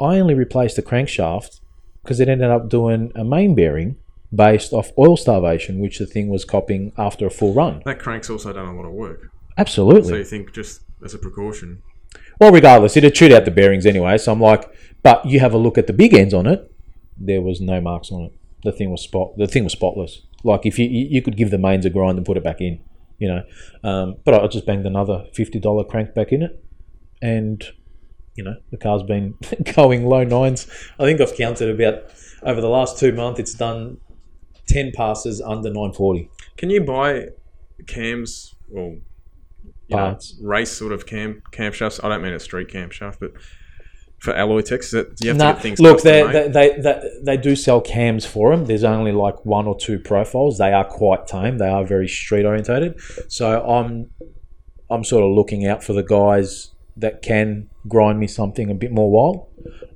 I 0.00 0.18
only 0.20 0.34
replaced 0.34 0.76
the 0.76 0.82
crankshaft 0.82 1.60
because 2.02 2.20
it 2.20 2.28
ended 2.28 2.50
up 2.50 2.68
doing 2.68 3.12
a 3.14 3.24
main 3.24 3.54
bearing 3.54 3.96
based 4.34 4.72
off 4.72 4.92
oil 4.98 5.16
starvation, 5.16 5.80
which 5.80 5.98
the 5.98 6.06
thing 6.06 6.28
was 6.28 6.44
copying 6.44 6.92
after 6.96 7.26
a 7.26 7.30
full 7.30 7.52
run. 7.52 7.82
That 7.84 7.98
crank's 7.98 8.30
also 8.30 8.52
done 8.52 8.66
a 8.68 8.76
lot 8.76 8.86
of 8.86 8.92
work. 8.92 9.30
Absolutely. 9.56 10.08
So 10.08 10.16
you 10.16 10.24
think 10.24 10.52
just 10.52 10.82
as 11.04 11.14
a 11.14 11.18
precaution, 11.18 11.82
Well, 12.40 12.52
regardless, 12.52 12.96
it 12.96 13.02
had 13.02 13.14
chewed 13.14 13.32
out 13.32 13.44
the 13.44 13.50
bearings 13.50 13.86
anyway. 13.86 14.18
So 14.18 14.32
I'm 14.32 14.40
like, 14.40 14.70
but 15.02 15.26
you 15.26 15.40
have 15.40 15.54
a 15.54 15.58
look 15.58 15.78
at 15.78 15.86
the 15.86 15.92
big 15.92 16.14
ends 16.14 16.34
on 16.34 16.46
it. 16.46 16.70
There 17.16 17.42
was 17.42 17.60
no 17.60 17.80
marks 17.80 18.12
on 18.12 18.22
it. 18.22 18.32
The 18.62 18.72
thing 18.72 18.90
was 18.90 19.02
spot. 19.02 19.36
The 19.36 19.46
thing 19.46 19.64
was 19.64 19.72
spotless. 19.72 20.22
Like 20.44 20.66
if 20.66 20.78
you 20.78 20.88
you 20.88 21.20
could 21.20 21.36
give 21.36 21.50
the 21.50 21.58
mains 21.58 21.84
a 21.84 21.90
grind 21.90 22.16
and 22.16 22.26
put 22.26 22.36
it 22.36 22.44
back 22.44 22.60
in, 22.60 22.80
you 23.18 23.28
know. 23.28 23.42
Um, 23.82 24.16
but 24.24 24.34
I 24.34 24.46
just 24.46 24.66
banged 24.66 24.86
another 24.86 25.26
fifty 25.32 25.58
dollar 25.58 25.84
crank 25.84 26.14
back 26.14 26.32
in 26.32 26.42
it, 26.42 26.64
and 27.20 27.64
you 28.36 28.44
know 28.44 28.56
the 28.70 28.76
car's 28.76 29.02
been 29.02 29.34
going 29.74 30.06
low 30.06 30.22
nines. 30.22 30.68
I 30.98 31.04
think 31.04 31.20
I've 31.20 31.36
counted 31.36 31.68
about 31.70 32.12
over 32.42 32.60
the 32.60 32.68
last 32.68 32.98
two 32.98 33.12
months. 33.12 33.40
It's 33.40 33.54
done 33.54 33.98
ten 34.68 34.92
passes 34.92 35.40
under 35.40 35.70
nine 35.70 35.92
forty. 35.92 36.30
can 36.56 36.70
you 36.70 36.82
buy 36.84 37.28
cams 37.86 38.54
or 38.72 38.98
you 39.88 39.96
know, 39.96 40.02
Parts. 40.04 40.36
race 40.40 40.70
sort 40.70 40.92
of 40.92 41.06
cam 41.06 41.42
camshafts? 41.50 42.02
I 42.04 42.08
don't 42.08 42.22
mean 42.22 42.32
a 42.32 42.38
street 42.40 42.68
camshaft, 42.68 43.18
but 43.20 43.32
for 44.18 44.32
Alloytecs, 44.34 44.90
that, 44.92 45.16
do 45.16 45.26
you 45.26 45.30
have 45.30 45.38
Nah, 45.38 45.48
to 45.50 45.52
get 45.54 45.62
things 45.62 45.80
look, 45.80 46.02
they, 46.02 46.22
they, 46.24 46.48
they, 46.48 46.80
they, 46.80 47.10
they 47.22 47.36
do 47.36 47.54
sell 47.54 47.80
cams 47.80 48.26
for 48.26 48.50
them. 48.54 48.66
There's 48.66 48.82
only 48.84 49.12
like 49.12 49.44
one 49.46 49.66
or 49.66 49.76
two 49.78 49.98
profiles. 49.98 50.58
They 50.58 50.72
are 50.72 50.84
quite 50.84 51.26
tame. 51.28 51.58
They 51.58 51.68
are 51.68 51.84
very 51.84 52.08
street 52.08 52.44
orientated. 52.44 53.00
So 53.28 53.62
I'm 53.64 54.10
I'm 54.90 55.04
sort 55.04 55.22
of 55.24 55.30
looking 55.30 55.66
out 55.66 55.84
for 55.84 55.92
the 55.92 56.02
guys 56.02 56.70
that 56.96 57.22
can 57.22 57.68
grind 57.86 58.18
me 58.18 58.26
something 58.26 58.70
a 58.70 58.74
bit 58.74 58.90
more 58.90 59.10
wild, 59.10 59.46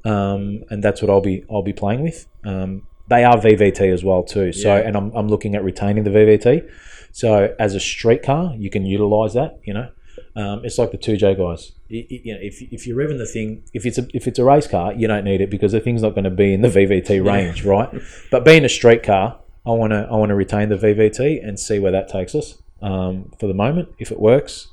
um, 0.05 0.62
and 0.70 0.84
that's 0.84 1.03
what 1.03 1.11
I'll 1.11 1.20
be 1.20 1.45
I'll 1.51 1.62
be 1.62 1.72
playing 1.72 2.03
with. 2.03 2.26
Um, 2.45 2.86
they 3.09 3.24
are 3.24 3.36
VVT 3.36 3.93
as 3.93 4.05
well 4.05 4.22
too. 4.22 4.53
So 4.53 4.76
Yeah. 4.76 4.86
and 4.86 4.97
I'm, 4.97 5.11
I'm 5.14 5.28
looking 5.28 5.55
at 5.57 5.64
retaining 5.64 6.05
the 6.05 6.11
VVT. 6.11 6.70
So 7.13 7.55
as 7.59 7.75
a 7.75 7.81
street 7.81 8.23
car, 8.23 8.55
you 8.57 8.71
can 8.71 8.85
utilize 8.85 9.35
that. 9.35 9.61
You 9.65 9.75
know. 9.75 9.89
Um, 10.35 10.65
it's 10.65 10.79
like 10.79 10.91
the 10.91 10.97
two 10.97 11.17
J 11.17 11.35
guys. 11.35 11.73
You, 11.89 12.07
you 12.09 12.35
know, 12.35 12.41
if, 12.43 12.63
if 12.73 12.87
you're 12.87 12.97
revving 12.97 13.19
the 13.19 13.27
thing, 13.27 13.65
if 13.75 13.85
it's 13.85 13.99
a 13.99 14.07
if 14.15 14.27
it's 14.27 14.39
a 14.39 14.45
race 14.45 14.67
car, 14.67 14.93
you 14.93 15.07
don't 15.07 15.25
need 15.25 15.41
it 15.41 15.51
because 15.51 15.73
the 15.73 15.81
thing's 15.81 16.03
not 16.03 16.11
going 16.11 16.25
to 16.25 16.31
be 16.31 16.55
in 16.55 16.63
the 16.63 16.69
VVT 16.69 17.25
range, 17.25 17.65
right? 17.65 17.91
But 18.31 18.45
being 18.45 18.65
a 18.65 18.69
street 18.69 19.03
car, 19.03 19.39
I 19.67 19.71
want 19.71 19.93
to 19.93 20.09
I 20.11 20.17
want 20.17 20.31
to 20.31 20.35
retain 20.35 20.71
the 20.71 20.77
VVT 20.77 21.47
and 21.47 21.59
see 21.59 21.79
where 21.79 21.93
that 21.93 22.09
takes 22.09 22.35
us. 22.35 22.59
Um, 22.81 23.31
for 23.39 23.47
the 23.47 23.55
moment, 23.55 23.91
if 23.99 24.11
it 24.11 24.19
works, 24.19 24.69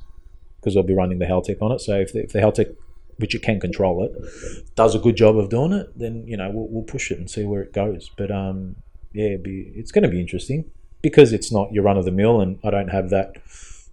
because 0.56 0.76
I'll 0.76 0.82
be 0.82 0.94
running 0.94 1.18
the 1.18 1.26
Haltech 1.26 1.62
on 1.62 1.72
it. 1.72 1.80
So 1.80 2.00
if 2.00 2.12
the, 2.12 2.24
if 2.24 2.32
the 2.32 2.76
which 3.18 3.34
you 3.34 3.40
can 3.40 3.60
control 3.60 4.02
it, 4.04 4.74
does 4.74 4.94
a 4.94 4.98
good 4.98 5.14
job 5.14 5.36
of 5.36 5.50
doing 5.50 5.72
it, 5.72 5.96
then 5.96 6.26
you 6.26 6.36
know 6.36 6.50
we'll, 6.50 6.68
we'll 6.68 6.84
push 6.84 7.10
it 7.10 7.18
and 7.18 7.30
see 7.30 7.44
where 7.44 7.60
it 7.60 7.72
goes. 7.72 8.10
But 8.16 8.30
um, 8.30 8.76
yeah, 9.12 9.26
it'd 9.26 9.42
be, 9.42 9.72
it's 9.76 9.92
going 9.92 10.04
to 10.04 10.08
be 10.08 10.20
interesting 10.20 10.70
because 11.02 11.32
it's 11.32 11.50
not 11.52 11.72
your 11.72 11.84
run 11.84 11.96
of 11.96 12.04
the 12.04 12.10
mill, 12.10 12.40
and 12.40 12.58
I 12.64 12.70
don't 12.70 12.88
have 12.88 13.10
that 13.10 13.36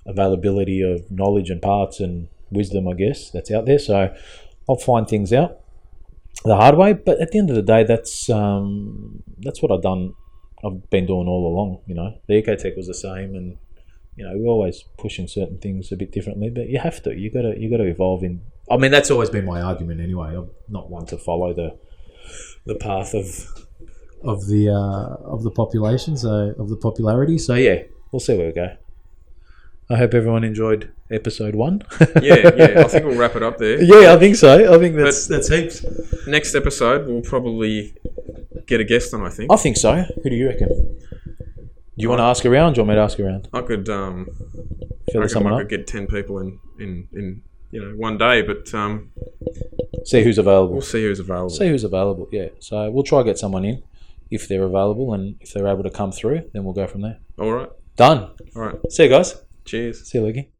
availability 0.05 0.81
of 0.81 1.09
knowledge 1.11 1.49
and 1.49 1.61
parts 1.61 1.99
and 1.99 2.27
wisdom, 2.51 2.87
I 2.87 2.93
guess, 2.93 3.29
that's 3.29 3.51
out 3.51 3.65
there. 3.65 3.79
So 3.79 4.13
I'll 4.69 4.77
find 4.77 5.07
things 5.07 5.33
out 5.33 5.59
the 6.43 6.55
hard 6.55 6.77
way. 6.77 6.93
But 6.93 7.19
at 7.21 7.31
the 7.31 7.39
end 7.39 7.49
of 7.49 7.55
the 7.55 7.61
day, 7.61 7.83
that's 7.83 8.29
um, 8.29 9.23
that's 9.39 9.61
what 9.61 9.71
I've 9.71 9.81
done. 9.81 10.13
I've 10.65 10.89
been 10.89 11.05
doing 11.05 11.27
all 11.27 11.53
along. 11.53 11.81
You 11.85 11.95
know, 11.95 12.17
the 12.27 12.41
Ecotec 12.41 12.75
was 12.75 12.87
the 12.87 12.93
same, 12.93 13.35
and 13.35 13.57
you 14.15 14.25
know, 14.25 14.33
we're 14.35 14.51
always 14.51 14.83
pushing 14.97 15.27
certain 15.27 15.59
things 15.59 15.91
a 15.91 15.95
bit 15.95 16.11
differently. 16.11 16.49
But 16.49 16.69
you 16.69 16.79
have 16.79 17.01
to. 17.03 17.15
You 17.15 17.31
got 17.31 17.41
to. 17.41 17.59
You 17.59 17.69
got 17.69 17.77
to 17.77 17.87
evolve 17.87 18.23
in. 18.23 18.41
I 18.69 18.77
mean, 18.77 18.91
that's 18.91 19.11
always 19.11 19.29
been 19.29 19.45
my 19.45 19.61
argument 19.61 20.01
anyway. 20.01 20.35
I'm 20.35 20.49
not 20.67 20.89
one 20.89 21.05
to 21.07 21.17
follow 21.17 21.53
the 21.53 21.77
the 22.65 22.75
path 22.75 23.13
of 23.13 23.66
of 24.23 24.47
the 24.47 24.69
uh, 24.69 25.23
of 25.33 25.43
the 25.43 25.51
population, 25.51 26.17
so 26.17 26.53
of 26.57 26.69
the 26.69 26.77
popularity. 26.77 27.37
So 27.37 27.53
yeah, 27.55 27.83
we'll 28.11 28.19
see 28.19 28.37
where 28.37 28.47
we 28.47 28.53
go. 28.53 28.75
I 29.89 29.95
hope 29.95 30.13
everyone 30.13 30.43
enjoyed 30.43 30.91
episode 31.09 31.55
one. 31.55 31.81
Yeah, 32.21 32.51
yeah. 32.57 32.81
I 32.81 32.83
think 32.89 33.05
we'll 33.05 33.15
wrap 33.23 33.35
it 33.37 33.43
up 33.43 33.57
there. 33.57 33.81
yeah, 33.81 34.13
I 34.13 34.17
think 34.17 34.35
so. 34.35 34.73
I 34.73 34.77
think 34.79 34.95
that's 34.95 35.27
that's 35.27 35.47
heaps. 35.47 35.85
Next 36.27 36.55
episode, 36.55 37.07
we'll 37.07 37.21
probably 37.21 37.93
get 38.65 38.81
a 38.81 38.83
guest 38.83 39.13
on. 39.13 39.21
I 39.25 39.29
think. 39.29 39.51
I 39.51 39.55
think 39.55 39.77
so. 39.77 40.03
Who 40.23 40.29
do 40.29 40.35
you 40.35 40.47
reckon? 40.47 40.67
Do 40.67 42.03
you 42.03 42.09
want 42.09 42.19
to 42.19 42.23
ask 42.25 42.45
around? 42.45 42.73
Do 42.73 42.81
you 42.81 42.83
want 42.85 42.89
me 42.89 42.95
to 42.95 43.01
ask 43.01 43.19
around? 43.19 43.47
I 43.53 43.61
could. 43.61 43.87
Um, 43.89 44.27
I 45.07 45.11
Fill 45.11 45.21
reckon 45.21 45.29
someone 45.33 45.53
I 45.53 45.55
up. 45.55 45.61
could 45.61 45.69
get 45.69 45.87
ten 45.87 46.05
people 46.07 46.39
in 46.39 46.59
in 46.79 47.07
in 47.13 47.41
you 47.71 47.81
know 47.81 47.95
one 47.95 48.17
day, 48.17 48.41
but 48.41 48.71
um, 48.73 49.11
See 50.03 50.21
who's 50.23 50.37
available. 50.37 50.73
we'll 50.73 50.81
see 50.81 51.03
who's 51.03 51.19
available. 51.19 51.49
See 51.49 51.67
who's 51.69 51.83
available. 51.85 52.27
Yeah. 52.31 52.47
So 52.59 52.89
we'll 52.91 53.03
try 53.03 53.19
to 53.19 53.23
get 53.23 53.37
someone 53.37 53.63
in 53.63 53.83
if 54.29 54.47
they're 54.47 54.63
available, 54.63 55.13
and 55.13 55.35
if 55.41 55.53
they're 55.53 55.67
able 55.67 55.83
to 55.83 55.91
come 55.91 56.11
through, 56.11 56.49
then 56.53 56.63
we'll 56.63 56.73
go 56.73 56.87
from 56.87 57.01
there. 57.01 57.19
All 57.39 57.51
right. 57.51 57.69
Done. 57.95 58.31
All 58.55 58.61
right. 58.61 58.91
See 58.91 59.03
you 59.03 59.09
guys. 59.09 59.35
Cheers. 59.65 60.09
See 60.09 60.17
you, 60.17 60.25
Lucky. 60.25 60.51